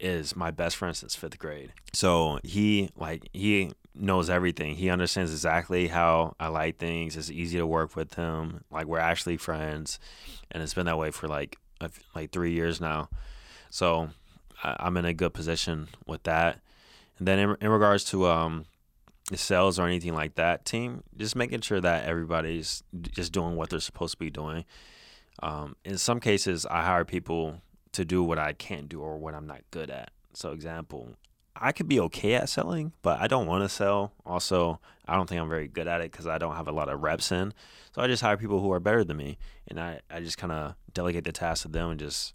is 0.00 0.36
my 0.36 0.50
best 0.50 0.76
friend 0.76 0.96
since 0.96 1.14
fifth 1.14 1.38
grade. 1.38 1.72
So 1.92 2.38
he 2.42 2.90
like 2.96 3.28
he 3.32 3.72
knows 3.94 4.30
everything. 4.30 4.76
He 4.76 4.90
understands 4.90 5.32
exactly 5.32 5.88
how 5.88 6.34
I 6.38 6.48
like 6.48 6.78
things. 6.78 7.16
It's 7.16 7.30
easy 7.30 7.58
to 7.58 7.66
work 7.66 7.96
with 7.96 8.14
him. 8.14 8.64
Like 8.70 8.86
we're 8.86 8.98
actually 8.98 9.36
friends, 9.36 9.98
and 10.50 10.62
it's 10.62 10.74
been 10.74 10.86
that 10.86 10.98
way 10.98 11.10
for 11.10 11.28
like 11.28 11.56
a 11.80 11.90
like 12.14 12.30
three 12.30 12.52
years 12.52 12.80
now. 12.80 13.08
So 13.70 14.10
I, 14.62 14.76
I'm 14.80 14.96
in 14.96 15.04
a 15.04 15.14
good 15.14 15.34
position 15.34 15.88
with 16.06 16.22
that. 16.24 16.60
And 17.18 17.26
then 17.26 17.38
in, 17.38 17.56
in 17.60 17.70
regards 17.70 18.04
to 18.06 18.26
um 18.26 18.66
the 19.30 19.36
sales 19.36 19.78
or 19.78 19.86
anything 19.86 20.14
like 20.14 20.36
that 20.36 20.64
team, 20.64 21.02
just 21.16 21.36
making 21.36 21.60
sure 21.60 21.80
that 21.80 22.04
everybody's 22.04 22.82
just 23.10 23.32
doing 23.32 23.56
what 23.56 23.70
they're 23.70 23.80
supposed 23.80 24.12
to 24.12 24.18
be 24.18 24.30
doing. 24.30 24.64
Um, 25.42 25.76
in 25.84 25.98
some 25.98 26.18
cases, 26.18 26.66
I 26.66 26.82
hire 26.82 27.04
people 27.04 27.60
to 27.92 28.04
do 28.04 28.22
what 28.22 28.38
I 28.38 28.52
can't 28.52 28.88
do 28.88 29.00
or 29.00 29.18
what 29.18 29.34
I'm 29.34 29.46
not 29.46 29.62
good 29.70 29.90
at. 29.90 30.10
So, 30.34 30.52
example, 30.52 31.16
I 31.56 31.72
could 31.72 31.88
be 31.88 32.00
okay 32.00 32.34
at 32.34 32.48
selling, 32.48 32.92
but 33.02 33.20
I 33.20 33.26
don't 33.26 33.46
want 33.46 33.64
to 33.64 33.68
sell. 33.68 34.12
Also, 34.24 34.80
I 35.06 35.16
don't 35.16 35.28
think 35.28 35.40
I'm 35.40 35.48
very 35.48 35.68
good 35.68 35.88
at 35.88 36.00
it 36.00 36.12
because 36.12 36.26
I 36.26 36.38
don't 36.38 36.54
have 36.54 36.68
a 36.68 36.72
lot 36.72 36.88
of 36.88 37.02
reps 37.02 37.32
in. 37.32 37.52
So, 37.94 38.02
I 38.02 38.06
just 38.06 38.22
hire 38.22 38.36
people 38.36 38.60
who 38.60 38.72
are 38.72 38.80
better 38.80 39.04
than 39.04 39.16
me, 39.16 39.38
and 39.66 39.80
I, 39.80 40.00
I 40.10 40.20
just 40.20 40.38
kind 40.38 40.52
of 40.52 40.74
delegate 40.92 41.24
the 41.24 41.32
task 41.32 41.62
to 41.62 41.68
them 41.68 41.90
and 41.90 42.00
just 42.00 42.34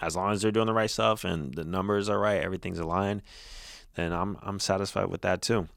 as 0.00 0.16
long 0.16 0.32
as 0.32 0.42
they're 0.42 0.50
doing 0.50 0.66
the 0.66 0.72
right 0.72 0.90
stuff 0.90 1.24
and 1.24 1.54
the 1.54 1.64
numbers 1.64 2.08
are 2.08 2.18
right, 2.18 2.42
everything's 2.42 2.78
aligned, 2.78 3.22
then 3.94 4.12
I'm 4.12 4.36
I'm 4.42 4.58
satisfied 4.58 5.06
with 5.06 5.22
that 5.22 5.40
too. 5.40 5.68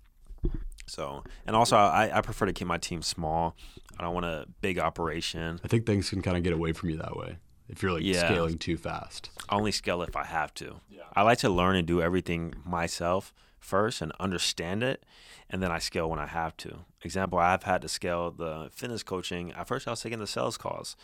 So, 0.88 1.24
and 1.46 1.56
also 1.56 1.76
I, 1.76 2.10
I 2.18 2.22
prefer 2.22 2.46
to 2.46 2.54
keep 2.54 2.68
my 2.68 2.78
team 2.78 3.02
small. 3.02 3.56
I 4.00 4.04
don't 4.04 4.14
want 4.14 4.26
a 4.26 4.46
big 4.62 4.80
operation. 4.80 5.60
I 5.64 5.68
think 5.68 5.86
things 5.86 6.10
can 6.10 6.22
kind 6.22 6.38
of 6.38 6.44
get 6.44 6.54
away 6.54 6.72
from 6.72 6.90
you 6.90 6.98
that 6.98 7.16
way 7.16 7.38
if 7.70 7.82
you're 7.82 7.92
like 7.94 8.04
Yeah. 8.04 8.28
scaling 8.28 8.58
too 8.58 8.78
fast. 8.78 9.30
I 9.50 9.56
only 9.56 9.72
scale 9.72 10.02
if 10.02 10.16
I 10.16 10.24
have 10.26 10.54
to. 10.56 10.82
I 11.14 11.22
like 11.24 11.40
to 11.40 11.50
learn 11.50 11.76
and 11.76 11.88
do 11.88 12.02
everything 12.02 12.54
myself 12.66 13.34
first 13.60 14.02
and 14.02 14.12
understand 14.20 14.84
it, 14.84 15.04
and 15.50 15.62
then 15.64 15.72
I 15.72 15.80
scale 15.80 16.10
when 16.10 16.20
I 16.20 16.28
have 16.28 16.56
to. 16.58 16.86
Example, 17.02 17.40
I've 17.40 17.64
had 17.64 17.82
to 17.82 17.88
scale 17.88 18.32
the 18.32 18.70
fitness 18.72 19.04
coaching. 19.04 19.52
At 19.54 19.68
first, 19.68 19.88
I 19.88 19.92
was 19.92 20.02
taking 20.02 20.20
the 20.20 20.28
sales 20.28 20.58
calls. 20.58 20.96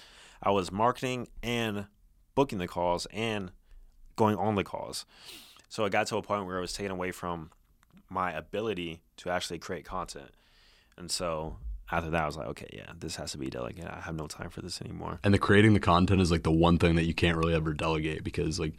I 0.41 0.51
was 0.51 0.71
marketing 0.71 1.27
and 1.41 1.87
booking 2.35 2.59
the 2.59 2.67
calls 2.67 3.07
and 3.11 3.51
going 4.15 4.35
on 4.35 4.55
the 4.55 4.63
calls. 4.63 5.05
So 5.69 5.85
it 5.85 5.91
got 5.91 6.07
to 6.07 6.17
a 6.17 6.21
point 6.21 6.45
where 6.45 6.57
it 6.57 6.61
was 6.61 6.73
taken 6.73 6.91
away 6.91 7.11
from 7.11 7.51
my 8.09 8.31
ability 8.31 9.01
to 9.17 9.29
actually 9.29 9.57
create 9.59 9.85
content. 9.85 10.31
And 10.97 11.09
so 11.09 11.57
after 11.97 12.09
that, 12.09 12.23
I 12.23 12.25
was 12.25 12.37
like, 12.37 12.47
okay, 12.47 12.69
yeah, 12.73 12.91
this 12.99 13.15
has 13.17 13.31
to 13.33 13.37
be 13.37 13.49
delegated. 13.49 13.89
I 13.89 14.01
have 14.01 14.15
no 14.15 14.27
time 14.27 14.49
for 14.49 14.61
this 14.61 14.81
anymore. 14.81 15.19
And 15.23 15.33
the 15.33 15.39
creating 15.39 15.73
the 15.73 15.79
content 15.79 16.21
is 16.21 16.31
like 16.31 16.43
the 16.43 16.51
one 16.51 16.77
thing 16.77 16.95
that 16.95 17.05
you 17.05 17.13
can't 17.13 17.37
really 17.37 17.53
ever 17.53 17.73
delegate 17.73 18.23
because 18.23 18.59
like 18.59 18.73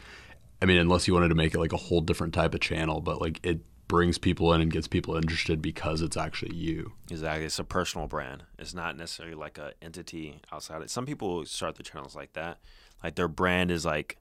I 0.60 0.66
mean, 0.66 0.78
unless 0.78 1.06
you 1.06 1.14
wanted 1.14 1.28
to 1.28 1.34
make 1.34 1.54
it 1.54 1.58
like 1.58 1.72
a 1.72 1.78
whole 1.78 2.00
different 2.00 2.32
type 2.32 2.54
of 2.54 2.60
channel, 2.60 3.00
but 3.00 3.20
like 3.20 3.38
it 3.42 3.60
brings 3.86 4.18
people 4.18 4.52
in 4.54 4.60
and 4.60 4.72
gets 4.72 4.88
people 4.88 5.14
interested 5.14 5.60
because 5.60 6.00
it's 6.00 6.16
actually 6.16 6.54
you. 6.54 6.92
Exactly. 7.10 7.44
It's 7.44 7.58
a 7.58 7.64
personal 7.64 8.06
brand. 8.06 8.44
It's 8.58 8.74
not 8.74 8.96
necessarily 8.96 9.34
like 9.34 9.58
a 9.58 9.74
entity 9.82 10.40
outside 10.50 10.82
it. 10.82 10.90
Some 10.90 11.06
people 11.06 11.44
start 11.44 11.76
their 11.76 11.84
channels 11.84 12.16
like 12.16 12.32
that. 12.32 12.58
Like 13.02 13.14
their 13.14 13.28
brand 13.28 13.70
is 13.70 13.84
like 13.84 14.16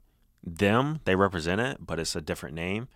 them, 0.46 1.00
they 1.04 1.16
represent 1.16 1.60
it, 1.60 1.78
but 1.80 1.98
it's 1.98 2.14
a 2.14 2.20
different 2.20 2.54
name. 2.54 2.88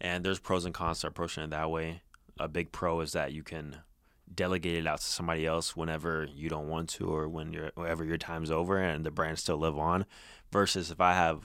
And 0.00 0.24
there's 0.24 0.38
pros 0.38 0.64
and 0.64 0.74
cons 0.74 1.00
to 1.00 1.08
approaching 1.08 1.44
it 1.44 1.50
that 1.50 1.70
way. 1.70 2.00
A 2.40 2.48
big 2.48 2.72
pro 2.72 3.00
is 3.00 3.12
that 3.12 3.32
you 3.32 3.42
can 3.42 3.76
delegate 4.34 4.76
it 4.76 4.86
out 4.86 4.98
to 5.00 5.06
somebody 5.06 5.46
else 5.46 5.76
whenever 5.76 6.26
you 6.34 6.48
don't 6.48 6.68
want 6.68 6.88
to 6.90 7.06
or 7.06 7.28
when 7.28 7.52
you're 7.52 7.70
whenever 7.74 8.04
your 8.04 8.18
time's 8.18 8.50
over 8.50 8.78
and 8.78 9.04
the 9.04 9.10
brand 9.10 9.38
still 9.38 9.56
live 9.56 9.78
on 9.78 10.06
versus 10.50 10.90
if 10.90 11.00
I 11.00 11.14
have 11.14 11.42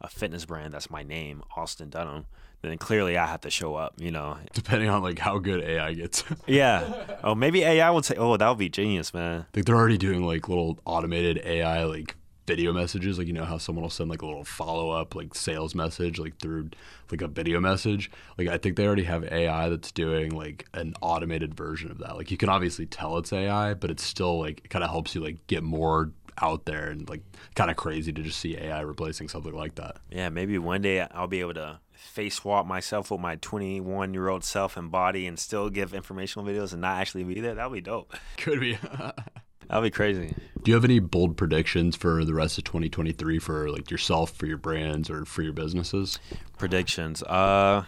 a 0.00 0.08
fitness 0.08 0.44
brand 0.44 0.72
that's 0.74 0.90
my 0.90 1.02
name, 1.02 1.42
Austin 1.56 1.90
Dunham, 1.90 2.26
then 2.62 2.76
clearly 2.78 3.16
I 3.16 3.26
have 3.26 3.42
to 3.42 3.50
show 3.50 3.74
up, 3.74 3.94
you 3.98 4.10
know. 4.10 4.38
Depending 4.52 4.88
on 4.88 5.02
like 5.02 5.18
how 5.18 5.38
good 5.38 5.62
AI 5.62 5.94
gets. 5.94 6.24
Yeah. 6.46 7.16
Oh, 7.22 7.34
maybe 7.34 7.62
AI 7.62 7.90
would 7.90 8.04
say, 8.04 8.16
"Oh, 8.16 8.36
that 8.36 8.48
would 8.48 8.58
be 8.58 8.68
genius, 8.68 9.12
man." 9.14 9.46
like 9.54 9.64
they're 9.64 9.76
already 9.76 9.98
doing 9.98 10.24
like 10.24 10.48
little 10.48 10.78
automated 10.84 11.40
AI 11.44 11.84
like 11.84 12.16
video 12.50 12.72
messages 12.72 13.16
like 13.16 13.28
you 13.28 13.32
know 13.32 13.44
how 13.44 13.58
someone 13.58 13.84
will 13.84 13.90
send 13.90 14.10
like 14.10 14.22
a 14.22 14.26
little 14.26 14.42
follow 14.42 14.90
up 14.90 15.14
like 15.14 15.36
sales 15.36 15.72
message 15.72 16.18
like 16.18 16.36
through 16.38 16.68
like 17.12 17.22
a 17.22 17.28
video 17.28 17.60
message 17.60 18.10
like 18.38 18.48
I 18.48 18.58
think 18.58 18.74
they 18.74 18.84
already 18.84 19.04
have 19.04 19.22
AI 19.22 19.68
that's 19.68 19.92
doing 19.92 20.34
like 20.34 20.66
an 20.74 20.94
automated 21.00 21.54
version 21.54 21.92
of 21.92 21.98
that 21.98 22.16
like 22.16 22.32
you 22.32 22.36
can 22.36 22.48
obviously 22.48 22.86
tell 22.86 23.18
it's 23.18 23.32
AI 23.32 23.74
but 23.74 23.88
it's 23.88 24.02
still 24.02 24.40
like 24.40 24.62
it 24.64 24.68
kind 24.68 24.82
of 24.82 24.90
helps 24.90 25.14
you 25.14 25.20
like 25.20 25.46
get 25.46 25.62
more 25.62 26.10
out 26.42 26.64
there 26.64 26.88
and 26.88 27.08
like 27.08 27.22
kind 27.54 27.70
of 27.70 27.76
crazy 27.76 28.12
to 28.12 28.20
just 28.20 28.40
see 28.40 28.56
AI 28.56 28.80
replacing 28.80 29.28
something 29.28 29.54
like 29.54 29.76
that 29.76 29.98
Yeah, 30.10 30.28
maybe 30.28 30.58
one 30.58 30.82
day 30.82 31.02
I'll 31.02 31.28
be 31.28 31.38
able 31.38 31.54
to 31.54 31.78
face 31.92 32.36
swap 32.36 32.66
myself 32.66 33.12
with 33.12 33.20
my 33.20 33.36
21 33.36 34.12
year 34.12 34.28
old 34.28 34.42
self 34.42 34.76
and 34.76 34.90
body 34.90 35.28
and 35.28 35.38
still 35.38 35.70
give 35.70 35.94
informational 35.94 36.44
videos 36.44 36.72
and 36.72 36.80
not 36.80 37.00
actually 37.00 37.22
be 37.22 37.40
there. 37.40 37.54
That'd 37.54 37.72
be 37.72 37.80
dope. 37.80 38.12
could 38.38 38.58
be 38.58 38.76
That'd 39.70 39.84
be 39.84 39.90
crazy. 39.94 40.34
Do 40.64 40.70
you 40.72 40.74
have 40.74 40.84
any 40.84 40.98
bold 40.98 41.36
predictions 41.36 41.94
for 41.94 42.24
the 42.24 42.34
rest 42.34 42.58
of 42.58 42.64
2023 42.64 43.38
for 43.38 43.70
like 43.70 43.88
yourself, 43.88 44.32
for 44.32 44.46
your 44.46 44.58
brands, 44.58 45.08
or 45.08 45.24
for 45.24 45.42
your 45.42 45.52
businesses? 45.52 46.18
Predictions. 46.58 47.22
Uh, 47.22 47.84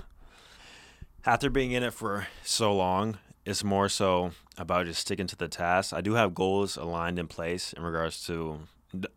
after 1.26 1.50
being 1.50 1.72
in 1.72 1.82
it 1.82 1.92
for 1.92 2.28
so 2.44 2.72
long, 2.72 3.18
it's 3.44 3.64
more 3.64 3.88
so 3.88 4.30
about 4.56 4.86
just 4.86 5.00
sticking 5.00 5.26
to 5.26 5.34
the 5.34 5.48
task. 5.48 5.92
I 5.92 6.00
do 6.00 6.14
have 6.14 6.36
goals 6.36 6.76
aligned 6.76 7.18
in 7.18 7.26
place 7.26 7.72
in 7.72 7.82
regards 7.82 8.24
to 8.26 8.60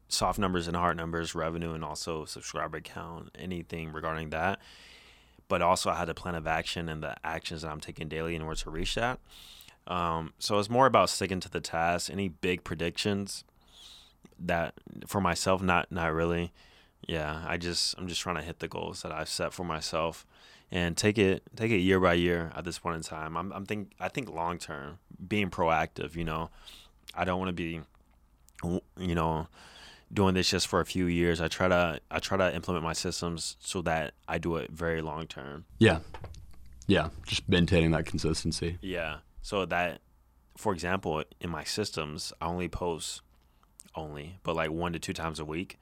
soft 0.10 0.40
numbers 0.40 0.68
and 0.68 0.76
hard 0.76 0.98
numbers, 0.98 1.36
revenue, 1.36 1.74
and 1.74 1.86
also 1.86 2.26
subscriber 2.26 2.80
count, 2.80 3.30
anything 3.38 3.92
regarding 3.92 4.32
that. 4.32 4.60
But 5.48 5.62
also, 5.62 5.92
I 5.92 5.98
had 5.98 6.10
a 6.10 6.16
plan 6.16 6.34
of 6.34 6.48
action 6.48 6.90
and 6.90 7.04
the 7.04 7.16
actions 7.24 7.62
that 7.62 7.72
I'm 7.72 7.80
taking 7.80 8.08
daily 8.08 8.36
in 8.36 8.42
order 8.42 8.60
to 8.62 8.72
reach 8.72 8.96
that. 8.96 9.20
Um, 9.88 10.34
so 10.40 10.58
it's 10.60 10.70
more 10.70 10.86
about 10.86 11.10
sticking 11.10 11.40
to 11.42 11.50
the 11.50 11.62
task. 11.62 12.10
Any 12.12 12.28
big 12.28 12.64
predictions 12.64 13.44
that 14.40 14.74
for 15.08 15.22
myself, 15.22 15.62
not 15.62 15.92
not 15.92 16.14
really. 16.14 16.52
Yeah, 17.08 17.44
I 17.48 17.58
just 17.58 17.96
I'm 17.98 18.08
just 18.08 18.22
trying 18.22 18.38
to 18.38 18.42
hit 18.42 18.60
the 18.60 18.68
goals 18.68 19.04
that 19.04 19.12
I've 19.12 19.30
set 19.30 19.54
for 19.54 19.64
myself 19.64 20.26
and 20.72 20.98
take 20.98 21.18
it 21.18 21.44
take 21.56 21.72
it 21.72 21.78
year 21.78 22.00
by 22.00 22.14
year 22.14 22.52
at 22.56 22.66
this 22.66 22.80
point 22.80 22.98
in 22.98 23.04
time. 23.04 23.38
I'm 23.38 23.52
I'm 23.52 23.66
think 23.66 23.92
I 24.00 24.08
think 24.10 24.30
long 24.30 24.58
term, 24.58 25.00
being 25.28 25.50
proactive, 25.50 26.16
you 26.16 26.24
know. 26.24 26.50
I 27.14 27.24
don't 27.24 27.40
want 27.40 27.50
to 27.50 27.54
be 27.54 27.82
you 28.98 29.16
know 29.16 29.48
doing 30.12 30.34
this 30.34 30.50
just 30.50 30.68
for 30.68 30.80
a 30.80 30.86
few 30.86 31.06
years. 31.06 31.42
I 31.42 31.48
try 31.48 31.68
to 31.68 32.00
I 32.10 32.20
try 32.20 32.38
to 32.38 32.54
implement 32.56 32.84
my 32.84 32.94
systems 32.94 33.58
so 33.60 33.82
that 33.84 34.14
I 34.28 34.38
do 34.38 34.56
it 34.56 34.72
very 34.72 35.02
long 35.02 35.28
term. 35.28 35.66
Yeah, 35.78 36.00
yeah, 36.88 37.10
just 37.26 37.48
maintaining 37.48 37.92
that 37.92 38.06
consistency. 38.06 38.78
Yeah. 38.82 39.18
So 39.46 39.64
that, 39.68 40.02
for 40.58 40.74
example, 40.74 41.24
in 41.40 41.52
my 41.52 41.64
systems, 41.64 42.34
I 42.42 42.48
only 42.48 42.68
post 42.68 43.22
only, 43.94 44.40
but 44.42 44.56
like 44.56 44.72
one 44.72 44.94
to 44.94 45.00
two 45.00 45.14
times 45.14 45.40
a 45.40 45.46
week. 45.46 45.78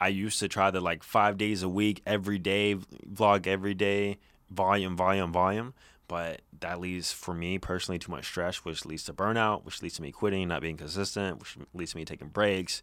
I 0.00 0.08
used 0.08 0.40
to 0.40 0.48
try 0.48 0.72
to 0.72 0.80
like 0.80 1.04
five 1.04 1.38
days 1.38 1.62
a 1.62 1.68
week, 1.68 2.02
every 2.04 2.40
day, 2.40 2.74
vlog 2.74 3.46
every 3.46 3.74
day, 3.74 4.18
volume, 4.50 4.96
volume, 4.96 5.30
volume. 5.30 5.74
But 6.08 6.42
that 6.58 6.80
leads 6.80 7.12
for 7.12 7.32
me 7.32 7.58
personally 7.60 8.00
too 8.00 8.10
much 8.10 8.24
stress, 8.24 8.64
which 8.64 8.84
leads 8.84 9.04
to 9.04 9.12
burnout, 9.12 9.64
which 9.64 9.80
leads 9.80 9.94
to 9.94 10.02
me 10.02 10.10
quitting, 10.10 10.48
not 10.48 10.60
being 10.60 10.76
consistent, 10.76 11.38
which 11.38 11.56
leads 11.74 11.92
to 11.92 11.98
me 11.98 12.04
taking 12.04 12.26
breaks, 12.26 12.82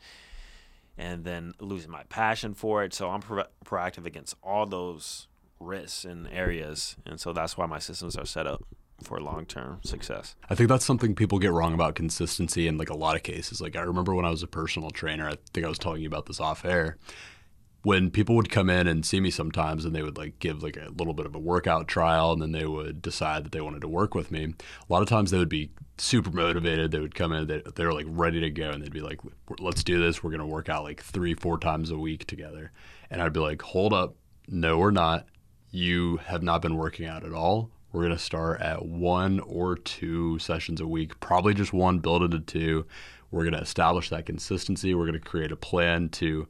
and 0.97 1.25
then 1.25 1.51
losing 1.59 1.91
my 1.91 2.03
passion 2.03 2.53
for 2.53 2.81
it. 2.85 2.93
So 2.93 3.09
I'm 3.09 3.19
pro- 3.19 3.43
proactive 3.65 4.05
against 4.05 4.35
all 4.41 4.65
those 4.65 5.27
risks 5.59 6.05
and 6.05 6.29
areas, 6.29 6.95
and 7.05 7.19
so 7.19 7.33
that's 7.33 7.57
why 7.57 7.65
my 7.65 7.79
systems 7.79 8.15
are 8.15 8.25
set 8.25 8.47
up 8.47 8.63
for 9.01 9.19
long 9.19 9.45
term 9.45 9.79
success. 9.83 10.35
I 10.49 10.55
think 10.55 10.69
that's 10.69 10.85
something 10.85 11.15
people 11.15 11.39
get 11.39 11.51
wrong 11.51 11.73
about 11.73 11.95
consistency 11.95 12.67
in 12.67 12.77
like 12.77 12.89
a 12.89 12.97
lot 12.97 13.15
of 13.15 13.23
cases. 13.23 13.61
Like 13.61 13.75
I 13.75 13.81
remember 13.81 14.15
when 14.15 14.25
I 14.25 14.29
was 14.29 14.43
a 14.43 14.47
personal 14.47 14.89
trainer, 14.89 15.29
I 15.29 15.35
think 15.53 15.65
I 15.65 15.69
was 15.69 15.79
telling 15.79 16.01
you 16.01 16.07
about 16.07 16.25
this 16.25 16.39
off 16.39 16.65
air. 16.65 16.97
When 17.83 18.11
people 18.11 18.35
would 18.35 18.51
come 18.51 18.69
in 18.69 18.85
and 18.85 19.03
see 19.03 19.19
me 19.19 19.31
sometimes 19.31 19.85
and 19.85 19.95
they 19.95 20.03
would 20.03 20.15
like 20.15 20.37
give 20.37 20.61
like 20.61 20.77
a 20.77 20.91
little 20.95 21.15
bit 21.15 21.25
of 21.25 21.33
a 21.33 21.39
workout 21.39 21.87
trial 21.87 22.31
and 22.31 22.39
then 22.39 22.51
they 22.51 22.65
would 22.65 23.01
decide 23.01 23.43
that 23.43 23.51
they 23.51 23.61
wanted 23.61 23.81
to 23.81 23.87
work 23.87 24.13
with 24.13 24.29
me. 24.29 24.53
A 24.87 24.93
lot 24.93 25.01
of 25.01 25.09
times 25.09 25.31
they 25.31 25.39
would 25.39 25.49
be 25.49 25.71
super 25.97 26.29
motivated. 26.29 26.91
They 26.91 26.99
would 26.99 27.15
come 27.15 27.33
in, 27.33 27.47
they, 27.47 27.63
they 27.75 27.85
like 27.85 28.05
ready 28.07 28.39
to 28.39 28.51
go 28.51 28.69
and 28.69 28.83
they'd 28.83 28.93
be 28.93 29.01
like, 29.01 29.19
let's 29.59 29.83
do 29.83 29.99
this. 29.99 30.23
We're 30.23 30.29
going 30.29 30.41
to 30.41 30.45
work 30.45 30.69
out 30.69 30.83
like 30.83 31.01
three, 31.01 31.33
four 31.33 31.57
times 31.57 31.89
a 31.89 31.97
week 31.97 32.27
together. 32.27 32.71
And 33.09 33.19
I'd 33.19 33.33
be 33.33 33.39
like, 33.39 33.63
hold 33.63 33.93
up. 33.93 34.15
No, 34.47 34.77
we're 34.77 34.91
not. 34.91 35.25
You 35.71 36.17
have 36.17 36.43
not 36.43 36.61
been 36.61 36.75
working 36.75 37.07
out 37.07 37.25
at 37.25 37.33
all 37.33 37.71
we're 37.91 38.01
going 38.01 38.15
to 38.15 38.23
start 38.23 38.61
at 38.61 38.85
one 38.85 39.39
or 39.41 39.75
two 39.75 40.39
sessions 40.39 40.79
a 40.79 40.87
week, 40.87 41.19
probably 41.19 41.53
just 41.53 41.73
one, 41.73 41.99
build 41.99 42.23
into 42.23 42.39
two. 42.39 42.85
We're 43.31 43.43
going 43.43 43.53
to 43.53 43.61
establish 43.61 44.09
that 44.09 44.25
consistency. 44.25 44.93
We're 44.93 45.05
going 45.05 45.13
to 45.13 45.19
create 45.19 45.51
a 45.51 45.57
plan 45.57 46.09
to 46.09 46.47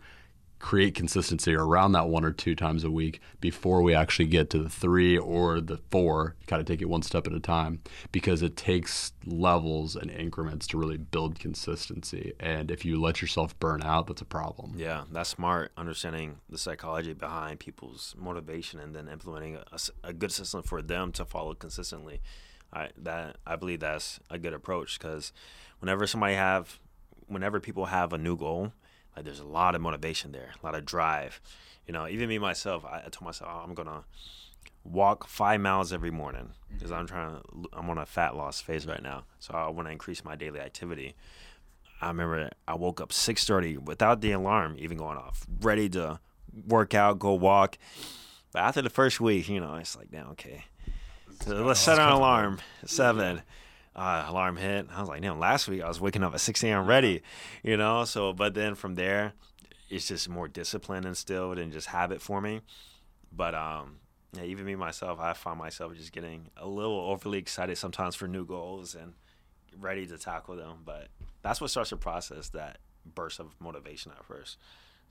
create 0.62 0.94
consistency 0.94 1.56
around 1.56 1.92
that 1.94 2.08
one 2.08 2.24
or 2.24 2.32
two 2.32 2.56
times 2.56 2.84
a 2.84 2.92
week 2.92 3.20
before 3.42 3.82
we 3.82 3.94
actually 3.94 4.28
get 4.28 4.50
to 4.52 4.60
the 4.60 4.70
three 4.70 5.18
or 5.18 5.60
the 5.60 5.78
four. 5.90 6.36
Kind 6.48 6.60
of 6.60 6.68
take 6.68 6.82
it 6.82 6.90
one 6.90 7.02
step 7.02 7.26
at 7.28 7.34
a 7.34 7.40
time 7.40 7.82
because 8.12 8.42
it 8.42 8.56
takes 8.56 9.12
levels 9.26 9.96
and 9.96 10.12
increments 10.12 10.68
to 10.68 10.78
really 10.78 10.98
build 10.98 11.40
consistency. 11.40 12.34
And 12.40 12.70
if 12.70 12.86
you 12.86 13.02
let 13.02 13.22
yourself 13.22 13.58
burn 13.60 13.82
out, 13.82 14.08
that's 14.08 14.22
a 14.22 14.26
problem. 14.26 14.74
Yeah, 14.78 15.04
that's 15.12 15.30
smart. 15.30 15.72
Understanding 15.76 16.38
the 16.48 16.58
psychology 16.58 17.14
behind 17.14 17.60
people's 17.60 18.16
motivation 18.18 18.80
and 18.80 18.96
then 18.96 19.08
implementing 19.08 19.58
a, 19.58 19.80
a 20.04 20.14
good 20.14 20.32
system 20.32 20.62
for 20.62 20.82
them 20.82 21.12
to 21.14 21.26
follow 21.26 21.56
consistently. 21.56 22.22
I 22.72 22.90
that 22.98 23.38
I 23.46 23.56
believe 23.58 23.82
that's 23.82 24.20
a 24.30 24.38
good 24.38 24.54
approach 24.54 24.98
because 24.98 25.34
whenever 25.80 26.08
somebody 26.08 26.36
have, 26.36 26.80
whenever 27.28 27.60
people 27.60 27.88
have 27.88 28.14
a 28.14 28.18
new 28.18 28.38
goal, 28.38 28.72
like 29.16 29.26
there's 29.26 29.40
a 29.40 29.46
lot 29.46 29.76
of 29.76 29.82
motivation 29.82 30.32
there, 30.32 30.52
a 30.62 30.66
lot 30.66 30.76
of 30.76 30.86
drive. 30.86 31.42
You 31.86 31.94
know, 31.94 32.08
even 32.08 32.30
me 32.30 32.38
myself, 32.38 32.86
I, 32.86 33.04
I 33.06 33.10
told 33.10 33.24
myself 33.24 33.52
oh, 33.54 33.62
I'm 33.64 33.74
gonna 33.74 34.04
walk 34.84 35.28
five 35.28 35.62
miles 35.62 35.94
every 35.94 36.12
morning 36.12 36.50
because 36.74 36.92
I'm 36.92 37.08
trying 37.08 37.36
to. 37.36 37.70
I'm 37.74 37.90
on 37.90 37.98
a 37.98 38.06
fat 38.06 38.36
loss 38.36 38.62
phase 38.62 38.86
right 38.86 39.02
now, 39.02 39.24
so 39.40 39.54
I 39.54 39.70
want 39.70 39.88
to 39.88 39.92
increase 39.92 40.24
my 40.24 40.36
daily 40.36 40.60
activity. 40.60 41.16
I 42.02 42.08
remember 42.08 42.50
I 42.68 42.76
woke 42.76 43.00
up 43.00 43.10
6:30 43.10 43.78
without 43.78 44.22
the 44.22 44.32
alarm 44.32 44.76
even 44.80 44.98
going 44.98 45.18
off, 45.18 45.46
ready 45.62 45.90
to 45.90 46.20
work 46.68 46.94
out, 46.94 47.20
go 47.20 47.34
walk. 47.34 47.78
But 48.52 48.64
after 48.64 48.82
the 48.82 48.90
first 48.90 49.22
week, 49.22 49.48
you 49.48 49.62
know, 49.62 49.76
it's 49.76 49.96
like, 49.96 50.12
now 50.12 50.30
okay, 50.32 50.66
so 51.42 51.64
let's 51.64 51.80
set 51.80 52.00
an 52.00 52.10
alarm 52.10 52.60
seven 52.86 53.42
uh, 53.96 54.26
alarm 54.28 54.58
hit. 54.58 54.88
I 54.94 55.00
was 55.00 55.10
like, 55.10 55.22
damn, 55.22 55.40
last 55.40 55.68
week 55.68 55.82
I 55.82 55.88
was 55.88 56.00
waking 56.00 56.24
up 56.24 56.34
at 56.34 56.42
6 56.42 56.64
a.m. 56.64 56.86
ready, 56.86 57.22
you 57.64 57.78
know? 57.78 58.06
So, 58.06 58.34
but 58.34 58.54
then 58.54 58.76
from 58.76 58.96
there, 58.96 59.34
it's 59.90 60.08
just 60.08 60.30
more 60.30 60.48
discipline 60.48 61.06
instilled 61.06 61.58
and 61.58 61.72
just 61.72 61.88
habit 61.88 62.22
forming. 62.22 62.62
But, 63.32 63.56
um, 63.56 63.98
yeah, 64.34 64.44
even 64.44 64.66
me 64.66 64.76
myself, 64.76 65.20
I 65.20 65.34
find 65.34 65.58
myself 65.58 65.96
just 65.96 66.14
getting 66.14 66.48
a 66.56 66.68
little 66.68 67.00
overly 67.00 67.38
excited 67.38 67.78
sometimes 67.78 68.16
for 68.16 68.28
new 68.28 68.46
goals 68.46 68.96
and 68.96 69.14
ready 69.80 70.06
to 70.08 70.18
tackle 70.18 70.56
them. 70.56 70.80
But 70.86 71.08
that's 71.42 71.60
what 71.60 71.70
starts 71.70 71.90
the 71.90 71.98
process, 71.98 72.50
that 72.50 72.78
burst 73.06 73.40
of 73.40 73.56
motivation 73.60 74.12
at 74.18 74.24
first. 74.24 74.58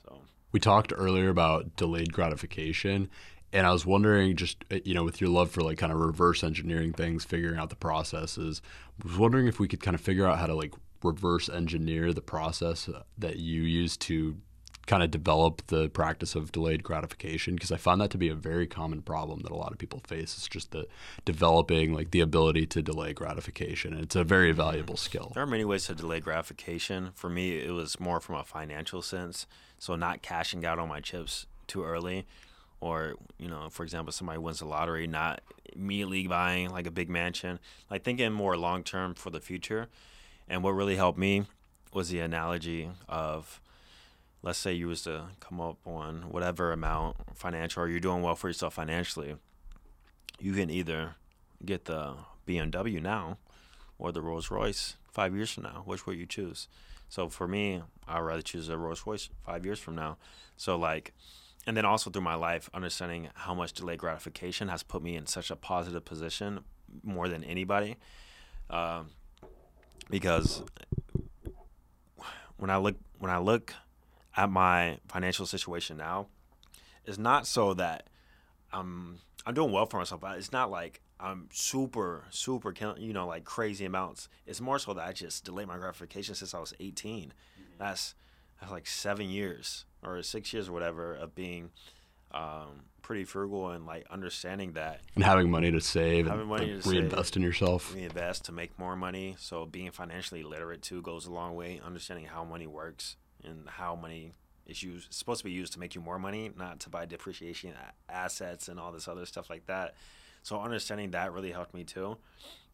So 0.05 0.21
we 0.53 0.61
talked 0.61 0.93
earlier 0.97 1.29
about 1.29 1.77
delayed 1.77 2.13
gratification 2.13 3.11
and 3.53 3.67
I 3.67 3.73
was 3.73 3.85
wondering, 3.85 4.37
just 4.37 4.65
uh, 4.71 4.79
you 4.85 4.95
know, 4.95 5.05
with 5.05 5.21
your 5.21 5.31
love 5.31 5.51
for 5.51 5.63
like 5.63 5.79
kind 5.79 5.93
of 5.93 5.99
reverse 5.99 6.45
engineering 6.45 6.93
things, 6.93 7.25
figuring 7.25 7.59
out 7.59 7.71
the 7.71 7.77
processes, 7.77 8.63
I 9.03 9.09
was 9.09 9.19
wondering 9.19 9.47
if 9.47 9.59
we 9.59 9.69
could 9.69 9.81
kind 9.81 9.95
of 9.95 10.01
figure 10.01 10.27
out 10.27 10.39
how 10.39 10.47
to 10.47 10.55
like 10.55 10.75
reverse 11.03 11.49
engineer 11.49 12.13
the 12.13 12.21
process 12.21 12.89
uh, 12.89 13.03
that 13.19 13.37
you 13.37 13.63
use 13.63 13.97
to 13.97 14.37
kind 14.87 15.03
of 15.03 15.11
develop 15.11 15.65
the 15.69 15.89
practice 15.91 16.35
of 16.35 16.51
delayed 16.51 16.83
gratification 16.83 17.55
because 17.55 17.71
I 17.71 17.77
find 17.77 18.01
that 18.01 18.11
to 18.11 18.19
be 18.19 18.29
a 18.29 18.35
very 18.35 18.67
common 18.67 19.03
problem 19.03 19.41
that 19.43 19.53
a 19.53 19.57
lot 19.57 19.71
of 19.71 19.79
people 19.79 20.01
face. 20.07 20.37
It's 20.37 20.49
just 20.49 20.73
the 20.73 20.87
developing 21.25 21.95
like 21.95 22.11
the 22.11 22.21
ability 22.21 22.67
to 22.67 22.83
delay 22.83 23.13
gratification, 23.13 23.93
and 23.93 24.03
it's 24.03 24.17
a 24.17 24.25
very 24.25 24.53
valuable 24.53 24.97
skill. 24.97 25.31
There 25.35 25.43
are 25.43 25.47
many 25.47 25.65
ways 25.65 25.85
to 25.87 25.95
delay 25.95 26.21
gratification. 26.21 27.11
For 27.15 27.31
me, 27.31 27.59
it 27.59 27.71
was 27.71 28.01
more 28.01 28.21
from 28.21 28.37
a 28.37 28.45
financial 28.45 29.03
sense. 29.03 29.47
So 29.79 29.97
not 29.97 30.23
cashing 30.23 30.65
out 30.67 30.79
on 30.79 30.89
my 30.89 31.01
chips 31.01 31.47
too 31.67 31.85
early, 31.85 32.27
or 32.81 33.15
you 33.39 33.49
know, 33.49 33.69
for 33.71 33.83
example, 33.83 34.13
somebody 34.13 34.39
wins 34.39 34.61
the 34.61 34.67
lottery, 34.67 35.07
not 35.07 35.41
immediately 35.73 36.27
buying 36.27 36.71
like 36.71 36.87
a 36.87 36.91
big 36.91 37.09
mansion. 37.09 37.59
Like 37.91 38.05
thinking 38.05 38.33
more 38.33 38.57
long 38.57 38.83
term 38.83 39.15
for 39.15 39.31
the 39.31 39.41
future. 39.41 39.89
And 40.49 40.63
what 40.63 40.73
really 40.73 40.97
helped 40.97 41.19
me 41.19 41.45
was 41.93 42.09
the 42.09 42.21
analogy 42.21 42.91
of 43.09 43.61
let's 44.43 44.59
say 44.59 44.73
you 44.73 44.89
was 44.89 45.03
to 45.03 45.25
come 45.41 45.61
up 45.61 45.79
on 45.87 46.23
whatever 46.31 46.73
amount 46.73 47.17
financial 47.35 47.83
or 47.83 47.89
you're 47.89 48.01
doing 48.01 48.23
well 48.23 48.35
for 48.35 48.49
yourself 48.49 48.75
financially 48.75 49.37
you 50.39 50.53
can 50.53 50.71
either 50.71 51.17
get 51.65 51.85
the 51.85 52.15
bmw 52.47 53.03
now 53.03 53.37
or 53.99 54.13
the 54.13 54.23
rolls 54.23 54.51
royce 54.51 54.97
five 55.11 55.35
years 55.35 55.51
from 55.51 55.65
now 55.65 55.83
which 55.85 56.07
would 56.07 56.17
you 56.17 56.27
choose 56.27 56.69
so 57.09 57.29
for 57.29 57.47
me 57.47 57.83
i'd 58.09 58.21
rather 58.21 58.43
choose 58.43 58.69
a 58.69 58.77
rolls 58.79 59.05
royce 59.07 59.29
five 59.45 59.65
years 59.65 59.79
from 59.79 59.95
now 59.95 60.17
so 60.57 60.77
like 60.77 61.13
and 61.67 61.77
then 61.77 61.85
also 61.85 62.11
through 62.11 62.23
my 62.23 62.35
life 62.35 62.69
understanding 62.73 63.29
how 63.35 63.55
much 63.55 63.73
delayed 63.73 63.99
gratification 63.99 64.69
has 64.69 64.83
put 64.83 65.03
me 65.03 65.17
in 65.17 65.27
such 65.27 65.51
a 65.51 65.57
positive 65.57 66.05
position 66.05 66.61
more 67.03 67.29
than 67.29 67.45
anybody 67.45 67.97
um, 68.71 69.11
because 70.09 70.63
when 72.57 72.71
i 72.71 72.77
look 72.77 72.97
when 73.19 73.31
i 73.31 73.39
look 73.39 73.75
at 74.37 74.51
my 74.51 74.99
financial 75.09 75.47
situation 75.47 75.97
now 75.97 76.27
it's 77.07 77.19
not 77.19 77.47
so 77.47 77.75
that 77.75 78.09
I'm 78.73 79.19
I'm 79.47 79.55
doing 79.55 79.73
well 79.73 79.87
for 79.87 79.99
myself. 79.99 80.21
But 80.21 80.39
it's 80.39 80.53
not 80.53 80.71
like 80.71 81.01
I'm 81.19 81.49
super 81.53 82.25
super 82.31 82.73
you 82.99 83.13
know 83.13 83.27
like 83.27 83.45
crazy 83.45 83.85
amounts. 83.85 84.29
It's 84.47 84.61
more 84.61 84.79
so 84.79 84.95
that 84.95 85.07
I 85.07 85.13
just 85.13 85.45
delayed 85.45 85.69
my 85.69 85.77
gratification 85.77 86.35
since 86.35 86.55
I 86.55 86.61
was 86.61 86.75
18. 86.79 87.29
Mm-hmm. 87.29 87.63
That's 87.79 88.15
like 88.71 88.87
seven 88.87 89.31
years 89.31 89.85
or 90.03 90.23
six 90.23 90.53
years 90.53 90.69
or 90.69 90.73
whatever 90.73 91.15
of 91.15 91.35
being 91.35 91.71
um, 92.33 92.85
pretty 93.03 93.25
frugal 93.25 93.71
and 93.71 93.87
like 93.87 94.07
understanding 94.11 94.73
that 94.73 95.01
and 95.15 95.25
having 95.25 95.51
money 95.51 95.71
to 95.71 95.81
save 95.81 96.27
having 96.27 96.43
and 96.43 96.49
money 96.49 96.67
to 96.81 96.89
reinvest 96.89 97.35
save, 97.35 97.37
in 97.37 97.43
yourself. 97.43 97.95
Reinvest 97.95 98.45
to 98.45 98.53
make 98.53 98.79
more 98.79 98.97
money. 98.97 99.37
So 99.39 99.67
being 99.67 99.91
financially 99.91 100.43
literate 100.43 100.83
too 100.83 101.03
goes 101.03 101.27
a 101.27 101.33
long 101.33 101.55
way. 101.55 101.81
Understanding 101.85 102.27
how 102.27 102.45
money 102.45 102.67
works 102.67 103.17
and 103.45 103.69
how 103.69 103.97
money 103.97 104.33
is 104.67 104.83
used 104.83 105.13
supposed 105.13 105.41
to 105.41 105.45
be 105.45 105.51
used 105.51 105.73
to 105.73 105.81
make 105.81 105.95
you 105.95 106.01
more 106.01 106.19
money, 106.19 106.51
not 106.57 106.81
to 106.81 106.91
buy 106.91 107.07
depreciation 107.07 107.73
assets 108.09 108.69
and 108.69 108.79
all 108.79 108.93
this 108.93 109.09
other 109.09 109.27
stuff 109.27 109.51
like 109.51 109.67
that. 109.67 109.95
So 110.43 110.61
understanding 110.61 111.11
that 111.11 111.33
really 111.33 111.53
helped 111.53 111.75
me 111.75 111.85
too. 111.85 112.17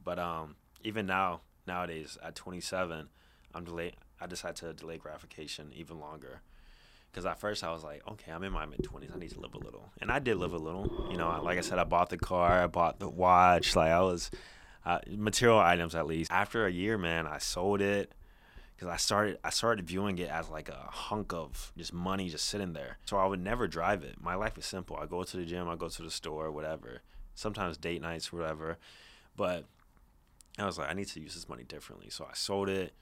But 0.05 0.19
um, 0.19 0.57
even 0.85 1.07
now, 1.07 1.41
nowadays 1.67 2.17
at 2.23 2.35
27, 2.35 3.09
I'm 3.57 3.65
delay. 3.65 3.95
I 4.21 4.27
decided 4.27 4.57
to 4.57 4.73
delay 4.75 4.99
gratification 4.99 5.73
even 5.75 5.99
longer. 5.99 6.43
Because 7.11 7.25
at 7.25 7.41
first 7.41 7.65
I 7.65 7.73
was 7.73 7.83
like, 7.83 8.03
okay, 8.07 8.31
I'm 8.31 8.45
in 8.45 8.53
my 8.53 8.67
mid 8.67 8.81
20s. 8.81 9.15
I 9.15 9.19
need 9.19 9.31
to 9.31 9.41
live 9.41 9.55
a 9.55 9.59
little, 9.59 9.91
and 10.03 10.13
I 10.13 10.19
did 10.19 10.37
live 10.37 10.53
a 10.53 10.59
little. 10.59 11.09
You 11.11 11.17
know, 11.17 11.41
like 11.43 11.57
I 11.57 11.63
said, 11.63 11.79
I 11.79 11.85
bought 11.85 12.11
the 12.11 12.19
car, 12.19 12.63
I 12.63 12.67
bought 12.67 12.99
the 12.99 13.09
watch. 13.09 13.75
Like 13.75 13.91
I 13.91 14.03
was 14.03 14.31
uh, 14.85 14.99
material 15.09 15.59
items 15.59 15.95
at 15.95 16.07
least. 16.07 16.31
After 16.31 16.67
a 16.67 16.71
year, 16.71 16.99
man, 16.99 17.27
I 17.27 17.39
sold 17.39 17.81
it 17.81 18.13
because 18.75 18.89
I 18.93 18.97
started 18.97 19.39
I 19.43 19.49
started 19.49 19.87
viewing 19.87 20.19
it 20.19 20.29
as 20.29 20.51
like 20.51 20.69
a 20.69 20.89
hunk 20.91 21.33
of 21.33 21.73
just 21.79 21.95
money 21.95 22.29
just 22.29 22.45
sitting 22.45 22.75
there. 22.75 22.99
So 23.07 23.17
I 23.17 23.25
would 23.25 23.41
never 23.41 23.67
drive 23.67 24.05
it. 24.05 24.17
My 24.21 24.35
life 24.35 24.59
is 24.59 24.67
simple. 24.67 24.97
I 24.97 25.07
go 25.07 25.25
to 25.25 25.37
the 25.39 25.47
gym, 25.47 25.71
I 25.71 25.77
go 25.77 25.89
to 25.89 26.03
the 26.03 26.11
store, 26.11 26.51
whatever. 26.51 27.01
Sometimes 27.35 27.79
date 27.79 28.03
nights, 28.03 28.31
whatever. 28.31 28.77
But 29.37 29.65
I 30.59 30.67
was 30.67 30.79
like, 30.79 30.91
I 30.91 30.93
need 30.93 31.09
to 31.09 31.21
use 31.21 31.35
this 31.35 31.49
money 31.49 31.65
differently. 31.65 32.11
So 32.11 32.27
I 32.31 32.35
sold 32.35 32.69
it. 32.69 32.93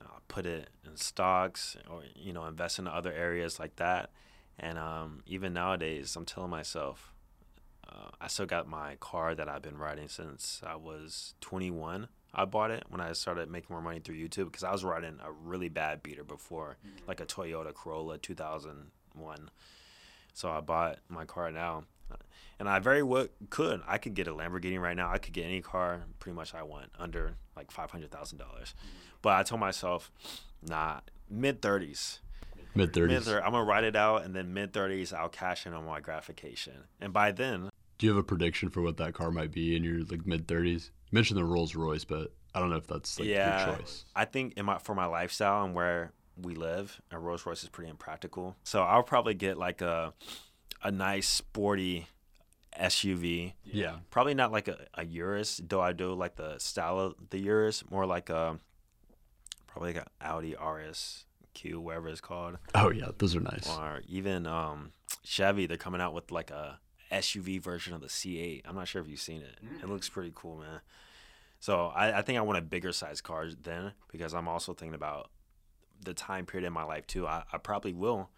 I 0.00 0.04
uh, 0.04 0.18
put 0.28 0.46
it 0.46 0.68
in 0.86 0.96
stocks, 0.96 1.76
or 1.90 2.02
you 2.14 2.32
know, 2.32 2.46
invest 2.46 2.78
in 2.78 2.86
other 2.86 3.12
areas 3.12 3.58
like 3.58 3.76
that. 3.76 4.10
And 4.58 4.78
um, 4.78 5.22
even 5.26 5.52
nowadays, 5.52 6.14
I'm 6.16 6.24
telling 6.24 6.50
myself, 6.50 7.14
uh, 7.88 8.10
I 8.20 8.28
still 8.28 8.46
got 8.46 8.68
my 8.68 8.96
car 8.96 9.34
that 9.34 9.48
I've 9.48 9.62
been 9.62 9.78
riding 9.78 10.08
since 10.08 10.60
I 10.64 10.76
was 10.76 11.34
21 11.40 12.08
I 12.34 12.44
bought 12.46 12.70
it 12.70 12.84
when 12.88 13.00
I 13.00 13.12
started 13.12 13.50
making 13.50 13.68
more 13.70 13.82
money 13.82 14.00
through 14.00 14.16
YouTube 14.16 14.46
because 14.46 14.64
I 14.64 14.72
was 14.72 14.84
riding 14.84 15.18
a 15.22 15.30
really 15.30 15.68
bad 15.68 16.02
beater 16.02 16.24
before, 16.24 16.76
mm-hmm. 16.86 17.06
like 17.06 17.20
a 17.20 17.26
Toyota 17.26 17.74
Corolla 17.74 18.18
2001. 18.18 19.50
So 20.32 20.50
I 20.50 20.60
bought 20.60 20.98
my 21.08 21.26
car 21.26 21.52
now, 21.52 21.84
and 22.58 22.68
I 22.68 22.78
very 22.78 23.02
well 23.02 23.26
could. 23.50 23.82
I 23.86 23.98
could 23.98 24.14
get 24.14 24.28
a 24.28 24.32
Lamborghini 24.32 24.80
right 24.80 24.96
now. 24.96 25.10
I 25.10 25.18
could 25.18 25.32
get 25.32 25.44
any 25.44 25.60
car 25.60 26.02
pretty 26.18 26.36
much 26.36 26.54
I 26.54 26.62
want 26.62 26.90
under 26.98 27.34
like 27.56 27.70
five 27.70 27.90
hundred 27.90 28.10
thousand 28.10 28.38
dollars. 28.38 28.74
But 29.20 29.34
I 29.34 29.42
told 29.42 29.60
myself, 29.60 30.10
nah, 30.62 31.00
mid 31.28 31.62
thirties. 31.62 32.20
Mid 32.74 32.92
thirties. 32.92 33.28
I'm 33.28 33.52
gonna 33.52 33.64
ride 33.64 33.84
it 33.84 33.96
out, 33.96 34.24
and 34.24 34.34
then 34.34 34.54
mid 34.54 34.72
thirties, 34.72 35.12
I'll 35.12 35.28
cash 35.28 35.66
in 35.66 35.74
on 35.74 35.84
my 35.86 36.00
gratification. 36.00 36.84
And 37.00 37.12
by 37.12 37.32
then, 37.32 37.70
do 37.98 38.06
you 38.06 38.12
have 38.12 38.18
a 38.18 38.26
prediction 38.26 38.70
for 38.70 38.80
what 38.80 38.96
that 38.96 39.14
car 39.14 39.30
might 39.30 39.52
be 39.52 39.76
in 39.76 39.84
your 39.84 40.02
like 40.04 40.26
mid 40.26 40.48
thirties? 40.48 40.90
You 41.10 41.16
mentioned 41.16 41.38
the 41.38 41.44
Rolls 41.44 41.74
Royce, 41.74 42.04
but 42.04 42.32
I 42.54 42.60
don't 42.60 42.70
know 42.70 42.76
if 42.76 42.86
that's 42.86 43.18
like 43.18 43.28
yeah, 43.28 43.66
your 43.66 43.76
choice. 43.76 44.04
I 44.14 44.24
think 44.24 44.54
in 44.56 44.66
my 44.66 44.78
for 44.78 44.94
my 44.94 45.06
lifestyle 45.06 45.64
and 45.64 45.74
where 45.74 46.12
we 46.40 46.54
live, 46.54 47.00
a 47.10 47.18
Rolls 47.18 47.44
Royce 47.44 47.62
is 47.62 47.68
pretty 47.68 47.90
impractical. 47.90 48.56
So 48.64 48.82
I'll 48.82 49.02
probably 49.02 49.34
get 49.34 49.58
like 49.58 49.82
a 49.82 50.14
a 50.82 50.90
nice 50.90 51.28
sporty 51.28 52.08
SUV. 52.78 53.52
Yeah. 53.64 53.96
Probably 54.10 54.34
not 54.34 54.52
like 54.52 54.68
a, 54.68 54.86
a 54.94 55.04
Urus, 55.04 55.60
though 55.66 55.80
I 55.80 55.92
do 55.92 56.12
like 56.14 56.36
the 56.36 56.58
style 56.58 56.98
of 56.98 57.14
the 57.30 57.38
Urus, 57.38 57.84
more 57.90 58.06
like 58.06 58.30
a 58.30 58.58
probably 59.66 59.94
like 59.94 60.02
an 60.02 60.10
Audi 60.20 60.54
RS 60.54 61.24
Q, 61.54 61.80
whatever 61.80 62.08
it's 62.08 62.20
called. 62.20 62.58
Oh 62.74 62.90
yeah, 62.90 63.08
those 63.18 63.36
are 63.36 63.40
nice. 63.40 63.68
Or 63.68 64.02
even 64.08 64.46
um, 64.46 64.92
Chevy, 65.22 65.66
they're 65.66 65.76
coming 65.76 66.00
out 66.00 66.14
with 66.14 66.30
like 66.30 66.50
a 66.50 66.78
SUV 67.10 67.60
version 67.60 67.94
of 67.94 68.00
the 68.00 68.08
C8. 68.08 68.62
I'm 68.64 68.74
not 68.74 68.88
sure 68.88 69.02
if 69.02 69.08
you've 69.08 69.20
seen 69.20 69.42
it. 69.42 69.58
Mm-hmm. 69.64 69.84
It 69.84 69.88
looks 69.88 70.08
pretty 70.08 70.32
cool, 70.34 70.58
man. 70.58 70.80
So 71.60 71.92
I, 71.94 72.18
I 72.18 72.22
think 72.22 72.38
I 72.38 72.42
want 72.42 72.58
a 72.58 72.62
bigger 72.62 72.92
size 72.92 73.20
car 73.20 73.46
then 73.62 73.92
because 74.10 74.34
I'm 74.34 74.48
also 74.48 74.72
thinking 74.72 74.94
about 74.94 75.30
the 76.02 76.14
time 76.14 76.46
period 76.46 76.66
in 76.66 76.72
my 76.72 76.82
life 76.82 77.06
too. 77.06 77.26
I, 77.26 77.44
I 77.52 77.58
probably 77.58 77.92
will 77.92 78.30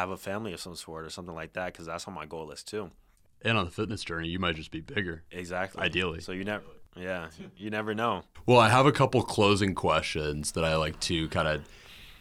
have 0.00 0.10
a 0.10 0.16
family 0.16 0.52
of 0.52 0.60
some 0.60 0.74
sort 0.74 1.04
or 1.04 1.10
something 1.10 1.34
like 1.34 1.52
that 1.52 1.72
because 1.72 1.86
that's 1.86 2.06
on 2.08 2.14
my 2.14 2.26
goal 2.26 2.46
list 2.46 2.68
too. 2.68 2.90
And 3.42 3.56
on 3.56 3.64
the 3.66 3.70
fitness 3.70 4.02
journey, 4.02 4.28
you 4.28 4.38
might 4.38 4.56
just 4.56 4.70
be 4.70 4.80
bigger. 4.80 5.22
Exactly. 5.30 5.82
Ideally. 5.82 6.20
So 6.20 6.32
you 6.32 6.44
never, 6.44 6.64
yeah, 6.96 7.28
you 7.56 7.70
never 7.70 7.94
know. 7.94 8.22
Well, 8.46 8.58
I 8.58 8.70
have 8.70 8.86
a 8.86 8.92
couple 8.92 9.22
closing 9.22 9.74
questions 9.74 10.52
that 10.52 10.64
I 10.64 10.76
like 10.76 10.98
to 11.00 11.28
kind 11.28 11.46
of 11.46 11.64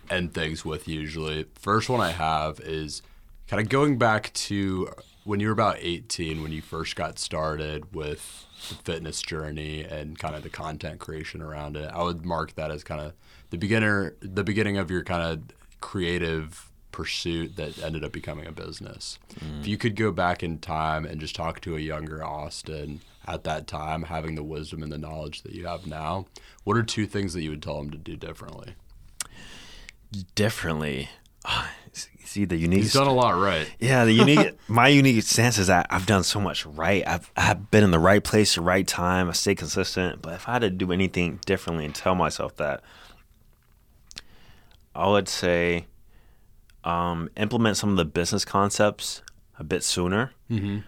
end 0.09 0.33
things 0.33 0.63
with 0.63 0.87
usually. 0.87 1.45
First 1.55 1.89
one 1.89 2.01
I 2.01 2.11
have 2.11 2.59
is 2.59 3.01
kind 3.47 3.61
of 3.61 3.69
going 3.69 3.97
back 3.97 4.33
to 4.33 4.89
when 5.23 5.39
you 5.39 5.47
were 5.47 5.53
about 5.53 5.77
18 5.79 6.43
when 6.43 6.51
you 6.51 6.61
first 6.61 6.95
got 6.95 7.17
started 7.17 7.95
with 7.95 8.45
the 8.69 8.75
fitness 8.75 9.21
journey 9.21 9.83
and 9.83 10.19
kind 10.19 10.35
of 10.35 10.43
the 10.43 10.49
content 10.49 10.99
creation 10.99 11.41
around 11.41 11.77
it 11.77 11.89
i 11.93 12.03
would 12.03 12.25
mark 12.25 12.55
that 12.55 12.71
as 12.71 12.83
kind 12.83 12.99
of 12.99 13.13
the 13.49 13.57
beginner 13.57 14.15
the 14.19 14.43
beginning 14.43 14.77
of 14.77 14.91
your 14.91 15.03
kind 15.03 15.21
of 15.21 15.55
creative 15.79 16.71
pursuit 16.93 17.57
that 17.57 17.77
ended 17.83 18.03
up 18.03 18.11
becoming 18.13 18.47
a 18.47 18.51
business 18.51 19.19
mm. 19.35 19.59
if 19.59 19.67
you 19.67 19.77
could 19.77 19.95
go 19.95 20.11
back 20.11 20.41
in 20.41 20.57
time 20.59 21.03
and 21.05 21.19
just 21.19 21.35
talk 21.35 21.59
to 21.59 21.75
a 21.75 21.79
younger 21.79 22.23
austin 22.23 23.01
at 23.27 23.43
that 23.43 23.67
time 23.67 24.03
having 24.03 24.35
the 24.35 24.43
wisdom 24.43 24.81
and 24.81 24.91
the 24.91 24.97
knowledge 24.97 25.41
that 25.41 25.51
you 25.51 25.65
have 25.65 25.85
now 25.85 26.25
what 26.63 26.77
are 26.77 26.83
two 26.83 27.05
things 27.05 27.33
that 27.33 27.41
you 27.41 27.49
would 27.49 27.61
tell 27.61 27.79
him 27.79 27.89
to 27.89 27.97
do 27.97 28.15
differently 28.15 28.75
differently 30.35 31.09
see 32.33 32.45
the 32.45 32.57
unique. 32.57 32.81
He's 32.81 32.93
done 32.93 33.07
a 33.07 33.13
lot 33.13 33.39
right. 33.39 33.71
Yeah, 33.79 34.05
the 34.05 34.11
unique. 34.11 34.57
my 34.67 34.87
unique 34.87 35.23
stance 35.23 35.57
is 35.57 35.67
that 35.67 35.87
I've 35.89 36.05
done 36.05 36.23
so 36.23 36.39
much 36.39 36.65
right. 36.65 37.07
I've 37.07 37.31
I've 37.37 37.69
been 37.71 37.83
in 37.83 37.91
the 37.91 37.99
right 37.99 38.23
place, 38.23 38.55
the 38.55 38.61
right 38.61 38.87
time. 38.87 39.29
I 39.29 39.33
stay 39.33 39.55
consistent. 39.55 40.21
But 40.21 40.33
if 40.33 40.49
I 40.49 40.53
had 40.53 40.61
to 40.63 40.69
do 40.69 40.91
anything 40.91 41.39
differently 41.45 41.85
and 41.85 41.93
tell 41.93 42.15
myself 42.15 42.55
that, 42.57 42.81
I 44.95 45.07
would 45.07 45.29
say, 45.29 45.85
um, 46.83 47.29
implement 47.37 47.77
some 47.77 47.89
of 47.89 47.97
the 47.97 48.05
business 48.05 48.45
concepts 48.45 49.21
a 49.57 49.63
bit 49.63 49.83
sooner. 49.83 50.31
Mm-hmm. 50.49 50.79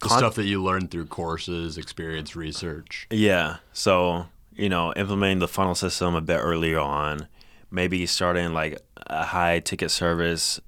The 0.00 0.08
Con- 0.08 0.18
stuff 0.18 0.34
that 0.34 0.46
you 0.46 0.62
learn 0.62 0.88
through 0.88 1.06
courses, 1.06 1.78
experience, 1.78 2.34
research. 2.34 3.06
Yeah. 3.10 3.58
So 3.72 4.26
you 4.54 4.68
know, 4.68 4.92
implementing 4.94 5.38
the 5.38 5.48
funnel 5.48 5.74
system 5.74 6.14
a 6.14 6.20
bit 6.20 6.38
earlier 6.38 6.78
on 6.78 7.26
maybe 7.72 8.04
starting 8.06 8.52
like 8.52 8.78
a 9.06 9.24
high 9.24 9.58
ticket 9.60 9.90
service 9.90 10.60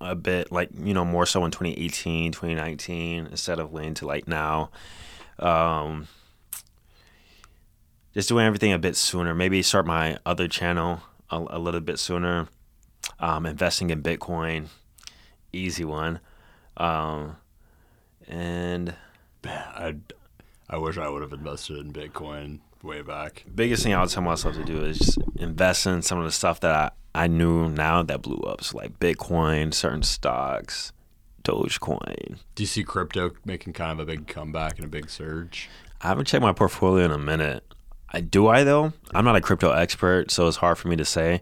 a 0.00 0.14
bit 0.14 0.52
like 0.52 0.68
you 0.76 0.92
know 0.92 1.04
more 1.04 1.24
so 1.24 1.44
in 1.44 1.50
2018 1.50 2.32
2019 2.32 3.26
instead 3.26 3.58
of 3.58 3.72
waiting 3.72 3.94
to 3.94 4.06
like 4.06 4.28
now 4.28 4.70
um, 5.38 6.08
just 8.12 8.28
doing 8.28 8.44
everything 8.44 8.72
a 8.72 8.78
bit 8.78 8.96
sooner 8.96 9.34
maybe 9.34 9.62
start 9.62 9.86
my 9.86 10.18
other 10.26 10.46
channel 10.46 11.00
a, 11.30 11.44
a 11.50 11.58
little 11.58 11.80
bit 11.80 11.98
sooner 11.98 12.48
um, 13.22 13.46
investing 13.46 13.88
in 13.88 14.02
bitcoin 14.02 14.68
easy 15.52 15.84
one. 15.84 16.20
Um, 16.76 17.36
and 18.26 18.94
I, 19.44 19.96
I 20.68 20.78
wish 20.78 20.98
I 20.98 21.08
would 21.08 21.22
have 21.22 21.32
invested 21.32 21.78
in 21.78 21.92
Bitcoin 21.92 22.60
way 22.82 23.02
back. 23.02 23.44
biggest 23.54 23.82
thing 23.82 23.94
I 23.94 24.00
would 24.00 24.10
tell 24.10 24.22
myself 24.22 24.56
to 24.56 24.64
do 24.64 24.84
is 24.84 24.98
just 24.98 25.18
invest 25.36 25.86
in 25.86 26.02
some 26.02 26.18
of 26.18 26.24
the 26.24 26.32
stuff 26.32 26.60
that 26.60 26.74
I, 27.14 27.24
I 27.24 27.26
knew 27.26 27.68
now 27.68 28.02
that 28.02 28.22
blew 28.22 28.38
up. 28.38 28.64
So 28.64 28.78
like 28.78 28.98
Bitcoin, 28.98 29.72
certain 29.72 30.02
stocks, 30.02 30.92
Dogecoin. 31.44 32.38
Do 32.54 32.62
you 32.62 32.66
see 32.66 32.84
crypto 32.84 33.32
making 33.44 33.74
kind 33.74 33.92
of 33.92 34.08
a 34.08 34.10
big 34.10 34.26
comeback 34.26 34.76
and 34.76 34.84
a 34.84 34.88
big 34.88 35.10
surge? 35.10 35.68
I 36.00 36.08
haven't 36.08 36.26
checked 36.26 36.42
my 36.42 36.52
portfolio 36.52 37.04
in 37.04 37.12
a 37.12 37.18
minute. 37.18 37.64
I 38.14 38.20
do 38.20 38.48
I 38.48 38.64
though? 38.64 38.92
I'm 39.14 39.24
not 39.24 39.36
a 39.36 39.40
crypto 39.40 39.70
expert, 39.70 40.30
so 40.30 40.48
it's 40.48 40.58
hard 40.58 40.78
for 40.78 40.88
me 40.88 40.96
to 40.96 41.04
say. 41.04 41.40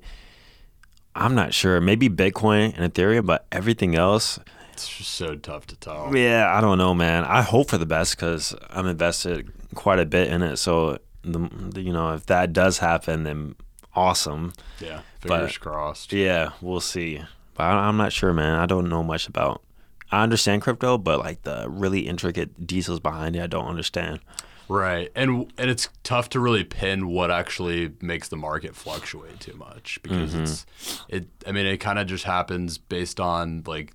I'm 1.14 1.34
not 1.34 1.52
sure. 1.54 1.80
Maybe 1.80 2.08
Bitcoin 2.08 2.74
and 2.78 2.92
Ethereum, 2.92 3.26
but 3.26 3.46
everything 3.50 3.94
else, 3.96 4.38
It's 4.72 4.88
just 4.88 5.10
so 5.10 5.34
tough 5.36 5.66
to 5.68 5.76
tell. 5.76 6.14
yeah, 6.16 6.50
I 6.56 6.60
don't 6.60 6.78
know, 6.78 6.94
man. 6.94 7.24
I 7.24 7.42
hope 7.42 7.70
for 7.70 7.78
the 7.78 7.86
best 7.86 8.16
because 8.16 8.54
I'm 8.70 8.86
invested 8.86 9.52
quite 9.74 9.98
a 9.98 10.06
bit 10.06 10.28
in 10.28 10.42
it. 10.42 10.56
So, 10.56 10.98
the, 11.22 11.38
the- 11.70 11.82
you 11.82 11.92
know, 11.92 12.14
if 12.14 12.26
that 12.26 12.52
does 12.52 12.78
happen, 12.78 13.24
then 13.24 13.56
awesome. 13.94 14.52
Yeah, 14.80 15.00
But- 15.22 15.28
fingers 15.38 15.58
crossed. 15.58 16.12
Yeah, 16.12 16.50
we'll 16.60 16.80
see. 16.80 17.22
But 17.54 17.64
I, 17.64 17.88
I'm 17.88 17.96
not 17.96 18.12
sure, 18.12 18.32
man. 18.32 18.58
I 18.58 18.66
don't 18.66 18.88
know 18.88 19.02
much 19.02 19.26
about. 19.28 19.62
I 20.12 20.22
understand 20.22 20.62
crypto, 20.62 20.96
but 20.98 21.18
like 21.18 21.42
the 21.42 21.66
really 21.68 22.00
intricate 22.00 22.66
details 22.66 22.98
behind 23.00 23.36
it, 23.36 23.42
I 23.42 23.46
don't 23.46 23.66
understand. 23.66 24.20
Right, 24.70 25.10
and 25.16 25.52
and 25.59 25.68
it's 25.68 25.88
tough 26.05 26.28
to 26.30 26.38
really 26.38 26.62
pin 26.62 27.09
what 27.09 27.30
actually 27.32 27.92
makes 28.01 28.28
the 28.28 28.36
market 28.36 28.76
fluctuate 28.76 29.40
too 29.40 29.55
much 29.55 29.98
because 30.01 30.32
it's 30.32 30.64
it. 31.09 31.26
I 31.44 31.51
mean, 31.51 31.66
it 31.66 31.78
kind 31.78 31.98
of 31.98 32.06
just 32.06 32.22
happens 32.22 32.78
based 32.78 33.18
on 33.18 33.64
like, 33.66 33.92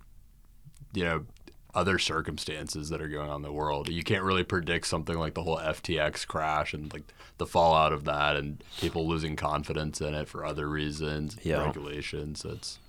you 0.94 1.06
know, 1.06 1.26
other 1.74 1.98
circumstances 1.98 2.90
that 2.90 3.02
are 3.02 3.08
going 3.08 3.30
on 3.30 3.38
in 3.38 3.42
the 3.42 3.54
world. 3.54 3.88
You 3.88 4.04
can't 4.04 4.24
really 4.24 4.44
predict 4.44 4.88
something 4.88 5.18
like 5.18 5.34
the 5.34 5.44
whole 5.44 5.58
FTX 5.60 6.28
crash 6.28 6.74
and 6.74 6.92
like 6.92 7.04
the 7.38 7.46
fallout 7.46 7.94
of 7.94 8.04
that, 8.04 8.36
and 8.36 8.62
people 8.82 9.08
losing 9.08 9.38
confidence 9.38 10.02
in 10.02 10.14
it 10.14 10.28
for 10.28 10.46
other 10.46 10.68
reasons, 10.68 11.38
Yeah. 11.42 11.64
regulations. 11.66 12.44
It's 12.44 12.80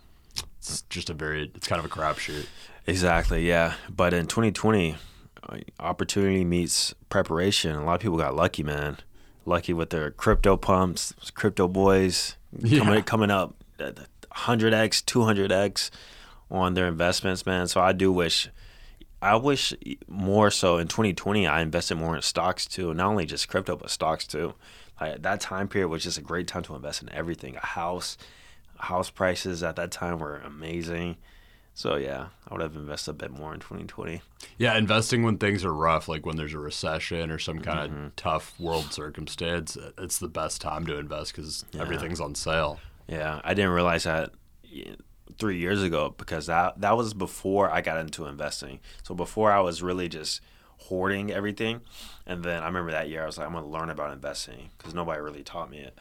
it's 0.58 0.82
just 0.90 1.08
a 1.08 1.14
very 1.14 1.52
it's 1.54 1.68
kind 1.68 1.78
of 1.78 1.84
a 1.84 1.88
crapshoot. 1.88 2.46
Exactly, 2.88 3.46
yeah. 3.46 3.74
But 3.88 4.12
in 4.12 4.26
2020, 4.26 4.92
uh, 4.92 4.96
opportunity 5.80 6.44
meets 6.44 6.94
preparation. 7.08 7.74
A 7.76 7.84
lot 7.84 7.94
of 7.94 8.00
people 8.00 8.16
got 8.18 8.34
lucky, 8.34 8.62
man. 8.62 8.98
Lucky 9.44 9.72
with 9.72 9.90
their 9.90 10.10
crypto 10.10 10.56
pumps, 10.56 11.14
crypto 11.34 11.68
boys 11.68 12.36
coming 12.68 13.02
coming 13.04 13.30
up 13.30 13.54
uh, 13.78 13.92
100x, 14.34 15.04
200x 15.04 15.90
on 16.50 16.74
their 16.74 16.86
investments, 16.86 17.46
man. 17.46 17.68
So 17.68 17.80
I 17.80 17.92
do 17.92 18.10
wish 18.12 18.48
I 19.22 19.36
wish 19.36 19.72
more 20.08 20.50
so 20.50 20.78
in 20.78 20.88
2020 20.88 21.46
I 21.46 21.62
invested 21.62 21.96
more 21.96 22.16
in 22.16 22.22
stocks 22.22 22.66
too, 22.66 22.92
not 22.92 23.08
only 23.08 23.26
just 23.26 23.48
crypto 23.48 23.76
but 23.76 23.90
stocks 23.90 24.26
too. 24.26 24.54
Like 25.00 25.22
that 25.22 25.40
time 25.40 25.68
period 25.68 25.88
was 25.88 26.02
just 26.02 26.18
a 26.18 26.22
great 26.22 26.46
time 26.46 26.62
to 26.64 26.74
invest 26.74 27.02
in 27.02 27.12
everything. 27.12 27.56
A 27.56 27.64
house, 27.64 28.16
house 28.78 29.10
prices 29.10 29.62
at 29.62 29.76
that 29.76 29.90
time 29.90 30.18
were 30.18 30.38
amazing. 30.38 31.16
So 31.76 31.96
yeah, 31.96 32.28
I 32.48 32.54
would 32.54 32.62
have 32.62 32.74
invested 32.74 33.10
a 33.10 33.14
bit 33.14 33.30
more 33.30 33.52
in 33.52 33.60
2020. 33.60 34.22
Yeah, 34.56 34.78
investing 34.78 35.22
when 35.24 35.36
things 35.36 35.62
are 35.62 35.74
rough, 35.74 36.08
like 36.08 36.24
when 36.24 36.36
there's 36.36 36.54
a 36.54 36.58
recession 36.58 37.30
or 37.30 37.38
some 37.38 37.58
kind 37.58 37.78
of 37.78 37.90
mm-hmm. 37.90 38.06
tough 38.16 38.58
world 38.58 38.94
circumstance, 38.94 39.76
it's 39.98 40.18
the 40.18 40.26
best 40.26 40.62
time 40.62 40.86
to 40.86 40.96
invest 40.96 41.36
because 41.36 41.66
everything's 41.78 42.18
on 42.18 42.34
sale. 42.34 42.80
Yeah, 43.06 43.42
I 43.44 43.52
didn't 43.52 43.72
realize 43.72 44.04
that 44.04 44.30
three 45.38 45.58
years 45.58 45.82
ago 45.82 46.14
because 46.16 46.46
that 46.46 46.80
that 46.80 46.96
was 46.96 47.12
before 47.12 47.70
I 47.70 47.82
got 47.82 47.98
into 47.98 48.24
investing. 48.24 48.80
So 49.02 49.14
before 49.14 49.52
I 49.52 49.60
was 49.60 49.82
really 49.82 50.08
just 50.08 50.40
hoarding 50.78 51.30
everything, 51.30 51.82
and 52.26 52.42
then 52.42 52.62
I 52.62 52.66
remember 52.68 52.92
that 52.92 53.10
year 53.10 53.22
I 53.22 53.26
was 53.26 53.36
like, 53.36 53.46
I'm 53.46 53.52
gonna 53.52 53.68
learn 53.68 53.90
about 53.90 54.14
investing 54.14 54.70
because 54.78 54.94
nobody 54.94 55.20
really 55.20 55.42
taught 55.42 55.70
me 55.70 55.80
it. 55.80 55.98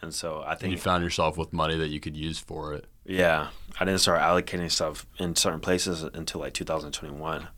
And 0.00 0.14
so 0.14 0.40
I 0.40 0.52
And 0.52 0.60
think 0.60 0.70
you 0.72 0.78
found 0.78 1.04
yourself 1.04 1.36
with 1.36 1.52
money 1.52 1.76
that 1.76 1.88
you 1.88 2.00
could 2.00 2.16
use 2.16 2.38
for 2.38 2.72
it. 2.72 2.86
Yeah, 3.08 3.48
I 3.80 3.86
didn't 3.86 4.00
start 4.00 4.20
allocating 4.20 4.70
stuff 4.70 5.06
in 5.18 5.34
certain 5.34 5.60
places 5.60 6.02
until 6.02 6.42
like 6.42 6.52
2021. 6.52 7.48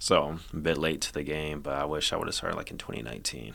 So 0.00 0.24
I'm 0.24 0.40
a 0.52 0.56
bit 0.56 0.76
late 0.76 1.00
to 1.02 1.14
the 1.14 1.22
game, 1.22 1.60
but 1.60 1.74
I 1.74 1.84
wish 1.84 2.12
I 2.12 2.16
would 2.16 2.26
have 2.26 2.34
started 2.34 2.56
like 2.56 2.72
in 2.72 2.76
2019, 2.76 3.54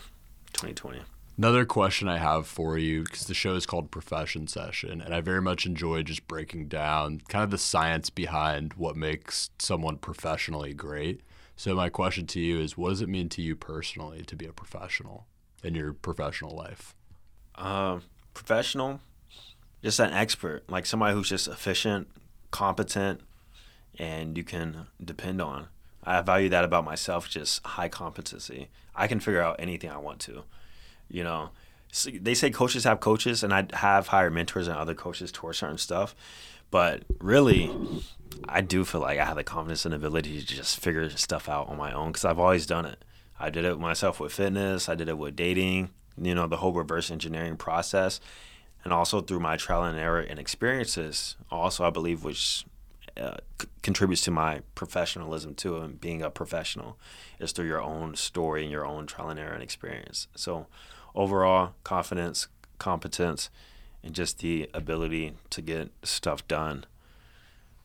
2020. 0.53 1.01
Another 1.37 1.65
question 1.65 2.07
I 2.07 2.19
have 2.19 2.47
for 2.47 2.77
you, 2.77 3.03
because 3.03 3.25
the 3.25 3.33
show 3.33 3.55
is 3.55 3.65
called 3.65 3.91
Profession 3.91 4.47
Session, 4.47 5.01
and 5.01 5.13
I 5.13 5.19
very 5.19 5.41
much 5.41 5.65
enjoy 5.65 6.03
just 6.03 6.25
breaking 6.25 6.69
down 6.69 7.21
kind 7.27 7.43
of 7.43 7.51
the 7.51 7.57
science 7.57 8.09
behind 8.09 8.75
what 8.75 8.95
makes 8.95 9.49
someone 9.59 9.97
professionally 9.97 10.73
great. 10.73 11.21
So, 11.57 11.75
my 11.75 11.89
question 11.89 12.27
to 12.27 12.39
you 12.39 12.59
is 12.59 12.77
what 12.77 12.89
does 12.89 13.01
it 13.01 13.09
mean 13.09 13.27
to 13.29 13.41
you 13.41 13.57
personally 13.57 14.23
to 14.23 14.35
be 14.37 14.45
a 14.45 14.53
professional 14.53 15.27
in 15.63 15.75
your 15.75 15.93
professional 15.93 16.55
life? 16.55 16.95
Um, 17.55 18.03
professional, 18.33 19.01
just 19.83 19.99
an 19.99 20.13
expert, 20.13 20.69
like 20.69 20.85
somebody 20.85 21.15
who's 21.15 21.29
just 21.29 21.47
efficient, 21.47 22.07
competent, 22.51 23.21
and 23.97 24.37
you 24.37 24.43
can 24.43 24.87
depend 25.03 25.41
on. 25.41 25.67
I 26.03 26.21
value 26.21 26.49
that 26.49 26.63
about 26.63 26.85
myself, 26.85 27.29
just 27.29 27.65
high 27.65 27.89
competency. 27.89 28.69
I 28.95 29.07
can 29.07 29.19
figure 29.19 29.41
out 29.41 29.57
anything 29.59 29.89
I 29.89 29.97
want 29.97 30.19
to. 30.21 30.43
You 31.09 31.23
know, 31.23 31.49
they 32.13 32.33
say 32.33 32.49
coaches 32.49 32.85
have 32.85 32.99
coaches, 32.99 33.43
and 33.43 33.53
I 33.53 33.67
have 33.73 34.07
hired 34.07 34.33
mentors 34.33 34.67
and 34.67 34.77
other 34.77 34.95
coaches 34.95 35.31
towards 35.31 35.59
certain 35.59 35.77
stuff. 35.77 36.15
But 36.71 37.03
really, 37.19 37.69
I 38.47 38.61
do 38.61 38.85
feel 38.85 39.01
like 39.01 39.19
I 39.19 39.25
have 39.25 39.35
the 39.35 39.43
confidence 39.43 39.85
and 39.85 39.93
ability 39.93 40.39
to 40.39 40.45
just 40.45 40.79
figure 40.79 41.09
stuff 41.09 41.49
out 41.49 41.67
on 41.67 41.77
my 41.77 41.91
own 41.91 42.09
because 42.09 42.25
I've 42.25 42.39
always 42.39 42.65
done 42.65 42.85
it. 42.85 43.03
I 43.37 43.49
did 43.49 43.65
it 43.65 43.77
myself 43.77 44.19
with 44.19 44.31
fitness. 44.31 44.87
I 44.87 44.95
did 44.95 45.09
it 45.09 45.17
with 45.17 45.35
dating. 45.35 45.89
You 46.17 46.33
know, 46.35 46.47
the 46.47 46.57
whole 46.57 46.71
reverse 46.71 47.11
engineering 47.11 47.57
process, 47.57 48.19
and 48.83 48.93
also 48.93 49.21
through 49.21 49.39
my 49.39 49.57
trial 49.57 49.83
and 49.83 49.97
error 49.97 50.19
and 50.19 50.39
experiences. 50.39 51.35
Also, 51.51 51.85
I 51.85 51.89
believe 51.89 52.23
which 52.23 52.65
uh, 53.17 53.37
c- 53.61 53.67
contributes 53.81 54.21
to 54.23 54.31
my 54.31 54.61
professionalism 54.75 55.53
too, 55.55 55.77
and 55.77 55.99
being 55.99 56.21
a 56.21 56.29
professional 56.29 56.97
is 57.39 57.51
through 57.51 57.67
your 57.67 57.81
own 57.81 58.15
story 58.15 58.63
and 58.63 58.71
your 58.71 58.85
own 58.85 59.05
trial 59.05 59.29
and 59.29 59.39
error 59.39 59.53
and 59.53 59.63
experience. 59.63 60.27
So, 60.35 60.67
overall, 61.13 61.73
confidence, 61.83 62.47
competence, 62.79 63.49
and 64.03 64.15
just 64.15 64.39
the 64.39 64.69
ability 64.73 65.33
to 65.51 65.61
get 65.61 65.91
stuff 66.03 66.47
done 66.47 66.85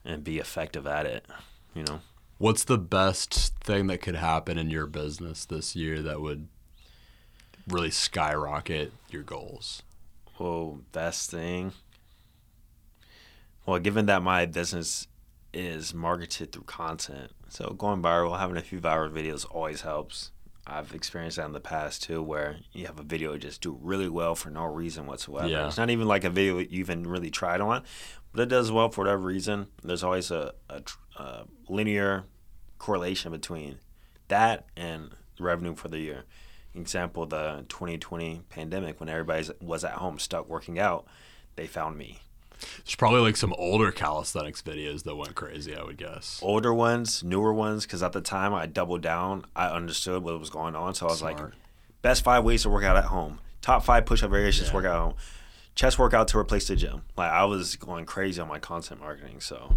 and 0.04 0.24
be 0.24 0.38
effective 0.38 0.86
at 0.86 1.06
it. 1.06 1.26
You 1.74 1.84
know. 1.84 2.00
What's 2.38 2.64
the 2.64 2.78
best 2.78 3.54
thing 3.60 3.86
that 3.86 4.02
could 4.02 4.16
happen 4.16 4.58
in 4.58 4.70
your 4.70 4.86
business 4.86 5.44
this 5.46 5.74
year 5.74 6.02
that 6.02 6.20
would 6.20 6.48
really 7.66 7.90
skyrocket 7.90 8.92
your 9.10 9.22
goals? 9.22 9.82
Well, 10.38 10.80
best 10.92 11.30
thing. 11.30 11.72
Well, 13.64 13.78
given 13.78 14.06
that 14.06 14.22
my 14.22 14.46
business 14.46 15.08
is 15.52 15.94
marketed 15.94 16.52
through 16.52 16.64
content, 16.64 17.32
so 17.48 17.70
going 17.70 18.02
viral, 18.02 18.38
having 18.38 18.56
a 18.56 18.62
few 18.62 18.80
viral 18.80 19.10
videos 19.10 19.46
always 19.50 19.80
helps. 19.80 20.30
I've 20.66 20.94
experienced 20.94 21.36
that 21.36 21.46
in 21.46 21.52
the 21.52 21.60
past 21.60 22.02
too, 22.02 22.22
where 22.22 22.58
you 22.72 22.86
have 22.86 22.98
a 22.98 23.04
video 23.04 23.36
just 23.38 23.60
do 23.62 23.78
really 23.80 24.08
well 24.08 24.34
for 24.34 24.50
no 24.50 24.64
reason 24.64 25.06
whatsoever. 25.06 25.48
Yeah. 25.48 25.66
It's 25.68 25.78
not 25.78 25.90
even 25.90 26.08
like 26.08 26.24
a 26.24 26.30
video 26.30 26.58
you 26.58 26.66
even 26.70 27.04
really 27.04 27.30
tried 27.30 27.60
on, 27.60 27.84
but 28.32 28.42
it 28.42 28.48
does 28.48 28.72
well 28.72 28.88
for 28.90 29.02
whatever 29.02 29.22
reason. 29.22 29.68
There's 29.84 30.02
always 30.02 30.30
a, 30.30 30.54
a, 30.68 30.82
a 31.16 31.44
linear 31.68 32.24
correlation 32.78 33.30
between 33.30 33.78
that 34.28 34.66
and 34.76 35.10
revenue 35.38 35.76
for 35.76 35.88
the 35.88 36.00
year. 36.00 36.24
Example, 36.78 37.26
the 37.26 37.64
2020 37.68 38.42
pandemic, 38.48 39.00
when 39.00 39.08
everybody 39.08 39.48
was 39.60 39.84
at 39.84 39.92
home 39.92 40.18
stuck 40.18 40.48
working 40.48 40.78
out, 40.78 41.06
they 41.56 41.66
found 41.66 41.96
me. 41.96 42.20
There's 42.84 42.94
probably 42.94 43.20
like 43.20 43.36
some 43.36 43.54
older 43.58 43.92
calisthenics 43.92 44.62
videos 44.62 45.02
that 45.04 45.14
went 45.16 45.34
crazy, 45.34 45.76
I 45.76 45.82
would 45.82 45.98
guess. 45.98 46.40
Older 46.42 46.72
ones, 46.72 47.22
newer 47.22 47.52
ones, 47.52 47.84
because 47.84 48.02
at 48.02 48.12
the 48.12 48.20
time 48.20 48.54
I 48.54 48.66
doubled 48.66 49.02
down. 49.02 49.44
I 49.54 49.68
understood 49.68 50.22
what 50.22 50.38
was 50.38 50.50
going 50.50 50.74
on, 50.74 50.94
so 50.94 51.06
I 51.06 51.10
was 51.10 51.22
like, 51.22 51.38
best 52.02 52.24
five 52.24 52.44
ways 52.44 52.62
to 52.62 52.70
work 52.70 52.84
out 52.84 52.96
at 52.96 53.04
home. 53.04 53.40
Top 53.60 53.84
five 53.84 54.06
push-up 54.06 54.30
variations 54.30 54.68
to 54.68 54.74
work 54.74 54.84
out 54.84 54.96
at 54.96 55.02
home. 55.02 55.14
Chest 55.74 55.98
workout 55.98 56.28
to 56.28 56.38
replace 56.38 56.68
the 56.68 56.76
gym. 56.76 57.02
Like 57.16 57.30
I 57.30 57.44
was 57.44 57.76
going 57.76 58.06
crazy 58.06 58.40
on 58.40 58.48
my 58.48 58.58
content 58.58 59.00
marketing. 59.00 59.40
So, 59.40 59.76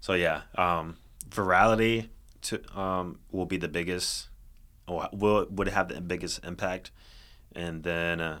so 0.00 0.14
yeah, 0.14 0.42
um, 0.54 0.96
virality 1.28 2.08
to 2.42 2.78
um, 2.78 3.18
will 3.30 3.46
be 3.46 3.58
the 3.58 3.68
biggest. 3.68 4.28
Or 4.88 5.08
will 5.12 5.46
would 5.50 5.68
it 5.68 5.74
have 5.74 5.88
the 5.88 6.00
biggest 6.00 6.44
impact, 6.44 6.90
and 7.54 7.82
then 7.82 8.20
uh, 8.20 8.40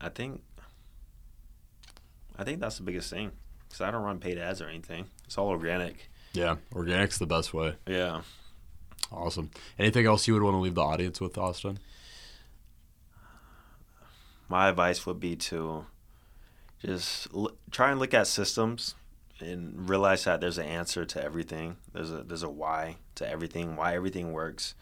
I 0.00 0.08
think 0.08 0.42
I 2.36 2.44
think 2.44 2.60
that's 2.60 2.78
the 2.78 2.82
biggest 2.82 3.10
thing 3.10 3.30
because 3.68 3.80
I 3.80 3.90
don't 3.90 4.02
run 4.02 4.18
paid 4.18 4.38
ads 4.38 4.60
or 4.60 4.68
anything. 4.68 5.06
It's 5.24 5.38
all 5.38 5.48
organic. 5.48 6.10
Yeah, 6.32 6.56
organic's 6.72 7.18
the 7.18 7.26
best 7.26 7.54
way. 7.54 7.76
Yeah. 7.86 8.22
Awesome. 9.10 9.50
Anything 9.78 10.04
else 10.06 10.26
you 10.28 10.34
would 10.34 10.42
want 10.42 10.54
to 10.54 10.58
leave 10.58 10.74
the 10.74 10.82
audience 10.82 11.20
with, 11.20 11.38
Austin? 11.38 11.78
my 14.48 14.68
advice 14.68 15.04
would 15.06 15.20
be 15.20 15.36
to 15.36 15.84
just 16.84 17.28
l- 17.34 17.52
try 17.70 17.90
and 17.90 18.00
look 18.00 18.14
at 18.14 18.26
systems 18.26 18.94
and 19.40 19.88
realize 19.88 20.24
that 20.24 20.40
there's 20.40 20.58
an 20.58 20.66
answer 20.66 21.04
to 21.04 21.22
everything. 21.22 21.76
There's 21.92 22.10
a 22.10 22.22
there's 22.22 22.42
a 22.42 22.48
why 22.48 22.96
to 23.16 23.28
everything. 23.28 23.76
Why 23.76 23.94
everything 23.94 24.32
works. 24.32 24.74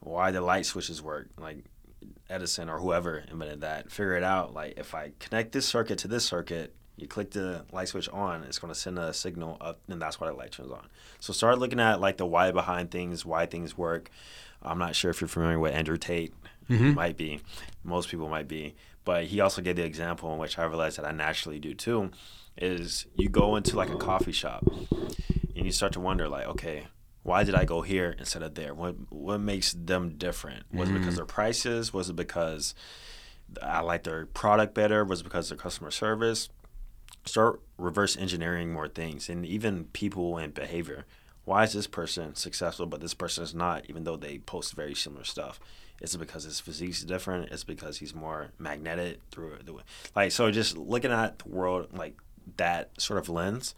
Why 0.00 0.30
the 0.30 0.40
light 0.40 0.66
switches 0.66 1.02
work. 1.02 1.28
Like 1.38 1.64
Edison 2.28 2.68
or 2.68 2.78
whoever 2.78 3.24
invented 3.30 3.60
that. 3.62 3.90
Figure 3.90 4.16
it 4.16 4.22
out. 4.22 4.54
Like 4.54 4.74
if 4.76 4.94
I 4.94 5.12
connect 5.18 5.52
this 5.52 5.66
circuit 5.66 5.98
to 5.98 6.08
this 6.08 6.24
circuit, 6.24 6.74
you 6.98 7.06
click 7.06 7.30
the 7.30 7.64
light 7.72 7.88
switch 7.88 8.08
on, 8.08 8.42
it's 8.42 8.58
going 8.58 8.72
to 8.72 8.78
send 8.78 8.98
a 8.98 9.12
signal 9.12 9.56
up, 9.60 9.78
and 9.88 10.02
that's 10.02 10.20
why 10.20 10.26
the 10.26 10.32
light 10.32 10.50
turns 10.50 10.72
on. 10.72 10.88
So 11.20 11.32
start 11.32 11.58
looking 11.58 11.78
at 11.78 12.00
like 12.00 12.16
the 12.16 12.26
why 12.26 12.50
behind 12.50 12.90
things, 12.90 13.24
why 13.24 13.46
things 13.46 13.78
work. 13.78 14.10
I'm 14.62 14.78
not 14.78 14.96
sure 14.96 15.10
if 15.10 15.20
you're 15.20 15.28
familiar 15.28 15.60
with 15.60 15.74
Andrew 15.74 15.96
Tate. 15.96 16.34
Mm-hmm. 16.68 16.94
Might 16.94 17.16
be, 17.16 17.40
most 17.82 18.10
people 18.10 18.28
might 18.28 18.46
be, 18.46 18.74
but 19.04 19.24
he 19.24 19.40
also 19.40 19.62
gave 19.62 19.76
the 19.76 19.84
example 19.84 20.30
in 20.34 20.38
which 20.38 20.58
I 20.58 20.64
realized 20.64 20.98
that 20.98 21.06
I 21.06 21.12
naturally 21.12 21.58
do 21.58 21.72
too. 21.72 22.10
Is 22.60 23.06
you 23.14 23.28
go 23.28 23.56
into 23.56 23.76
like 23.76 23.90
a 23.90 23.96
coffee 23.96 24.32
shop, 24.32 24.66
and 25.56 25.64
you 25.64 25.72
start 25.72 25.92
to 25.92 26.00
wonder 26.00 26.28
like, 26.28 26.46
okay, 26.46 26.88
why 27.22 27.44
did 27.44 27.54
I 27.54 27.64
go 27.64 27.82
here 27.82 28.14
instead 28.18 28.42
of 28.42 28.54
there? 28.54 28.74
What 28.74 28.96
what 29.10 29.38
makes 29.38 29.72
them 29.72 30.16
different? 30.16 30.64
Was 30.72 30.88
mm-hmm. 30.88 30.96
it 30.96 31.00
because 31.00 31.16
their 31.16 31.24
prices? 31.24 31.92
Was 31.92 32.10
it 32.10 32.16
because 32.16 32.74
I 33.62 33.80
like 33.80 34.02
their 34.02 34.26
product 34.26 34.74
better? 34.74 35.04
Was 35.04 35.20
it 35.20 35.24
because 35.24 35.50
of 35.50 35.56
their 35.56 35.62
customer 35.62 35.90
service? 35.90 36.48
start 37.28 37.60
reverse 37.76 38.16
engineering 38.16 38.72
more 38.72 38.88
things 38.88 39.28
and 39.28 39.46
even 39.46 39.84
people 39.92 40.36
and 40.36 40.54
behavior. 40.54 41.06
Why 41.44 41.64
is 41.64 41.72
this 41.72 41.86
person 41.86 42.34
successful 42.34 42.86
but 42.86 43.00
this 43.00 43.14
person 43.14 43.44
is 43.44 43.54
not, 43.54 43.84
even 43.88 44.04
though 44.04 44.16
they 44.16 44.38
post 44.38 44.74
very 44.74 44.94
similar 44.94 45.24
stuff? 45.24 45.60
Is 46.00 46.14
it 46.14 46.18
because 46.18 46.44
his 46.44 46.60
physique 46.60 46.90
is 46.90 47.04
different? 47.04 47.50
Is 47.50 47.62
it 47.62 47.66
because 47.66 47.98
he's 47.98 48.14
more 48.14 48.50
magnetic 48.58 49.20
through 49.30 49.58
the 49.64 49.72
way? 49.72 49.82
Like, 50.14 50.32
so 50.32 50.50
just 50.50 50.76
looking 50.76 51.10
at 51.10 51.38
the 51.38 51.48
world 51.48 51.88
like 51.96 52.16
that 52.56 52.90
sort 53.00 53.18
of 53.18 53.28
lens 53.28 53.74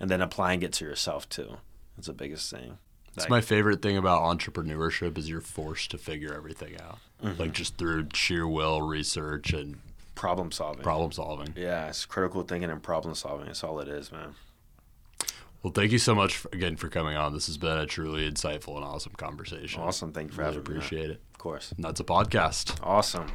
and 0.00 0.10
then 0.10 0.20
applying 0.20 0.62
it 0.62 0.72
to 0.74 0.84
yourself 0.84 1.28
too. 1.28 1.58
That's 1.96 2.08
the 2.08 2.12
biggest 2.12 2.50
thing. 2.50 2.78
It's 3.08 3.24
like, 3.24 3.30
my 3.30 3.40
favorite 3.40 3.80
thing 3.80 3.96
about 3.96 4.22
entrepreneurship 4.22 5.16
is 5.16 5.30
you're 5.30 5.40
forced 5.40 5.90
to 5.92 5.98
figure 5.98 6.34
everything 6.34 6.78
out, 6.80 6.98
mm-hmm. 7.22 7.40
like 7.40 7.52
just 7.52 7.78
through 7.78 8.08
sheer 8.12 8.46
will, 8.46 8.82
research, 8.82 9.54
and 9.54 9.78
problem 10.14 10.52
solving. 10.52 10.82
Problem 10.82 11.12
solving. 11.12 11.54
Yeah, 11.56 11.88
it's 11.88 12.04
critical 12.04 12.42
thinking 12.42 12.70
and 12.70 12.82
problem 12.82 13.14
solving. 13.14 13.46
That's 13.46 13.64
all 13.64 13.80
it 13.80 13.88
is, 13.88 14.12
man. 14.12 14.34
Well, 15.62 15.72
thank 15.72 15.92
you 15.92 15.98
so 15.98 16.14
much 16.14 16.36
for, 16.36 16.50
again 16.52 16.76
for 16.76 16.88
coming 16.88 17.16
on. 17.16 17.32
This 17.32 17.46
has 17.46 17.56
been 17.56 17.78
a 17.78 17.86
truly 17.86 18.30
insightful 18.30 18.76
and 18.76 18.84
awesome 18.84 19.14
conversation. 19.16 19.80
Awesome. 19.80 20.12
Thank 20.12 20.28
you 20.28 20.34
for 20.34 20.42
really 20.42 20.56
having 20.56 20.72
appreciate 20.72 21.08
me. 21.08 21.14
it. 21.14 21.22
Of 21.32 21.38
course. 21.38 21.72
And 21.72 21.84
that's 21.84 22.00
a 22.00 22.04
podcast. 22.04 22.78
Awesome. 22.82 23.32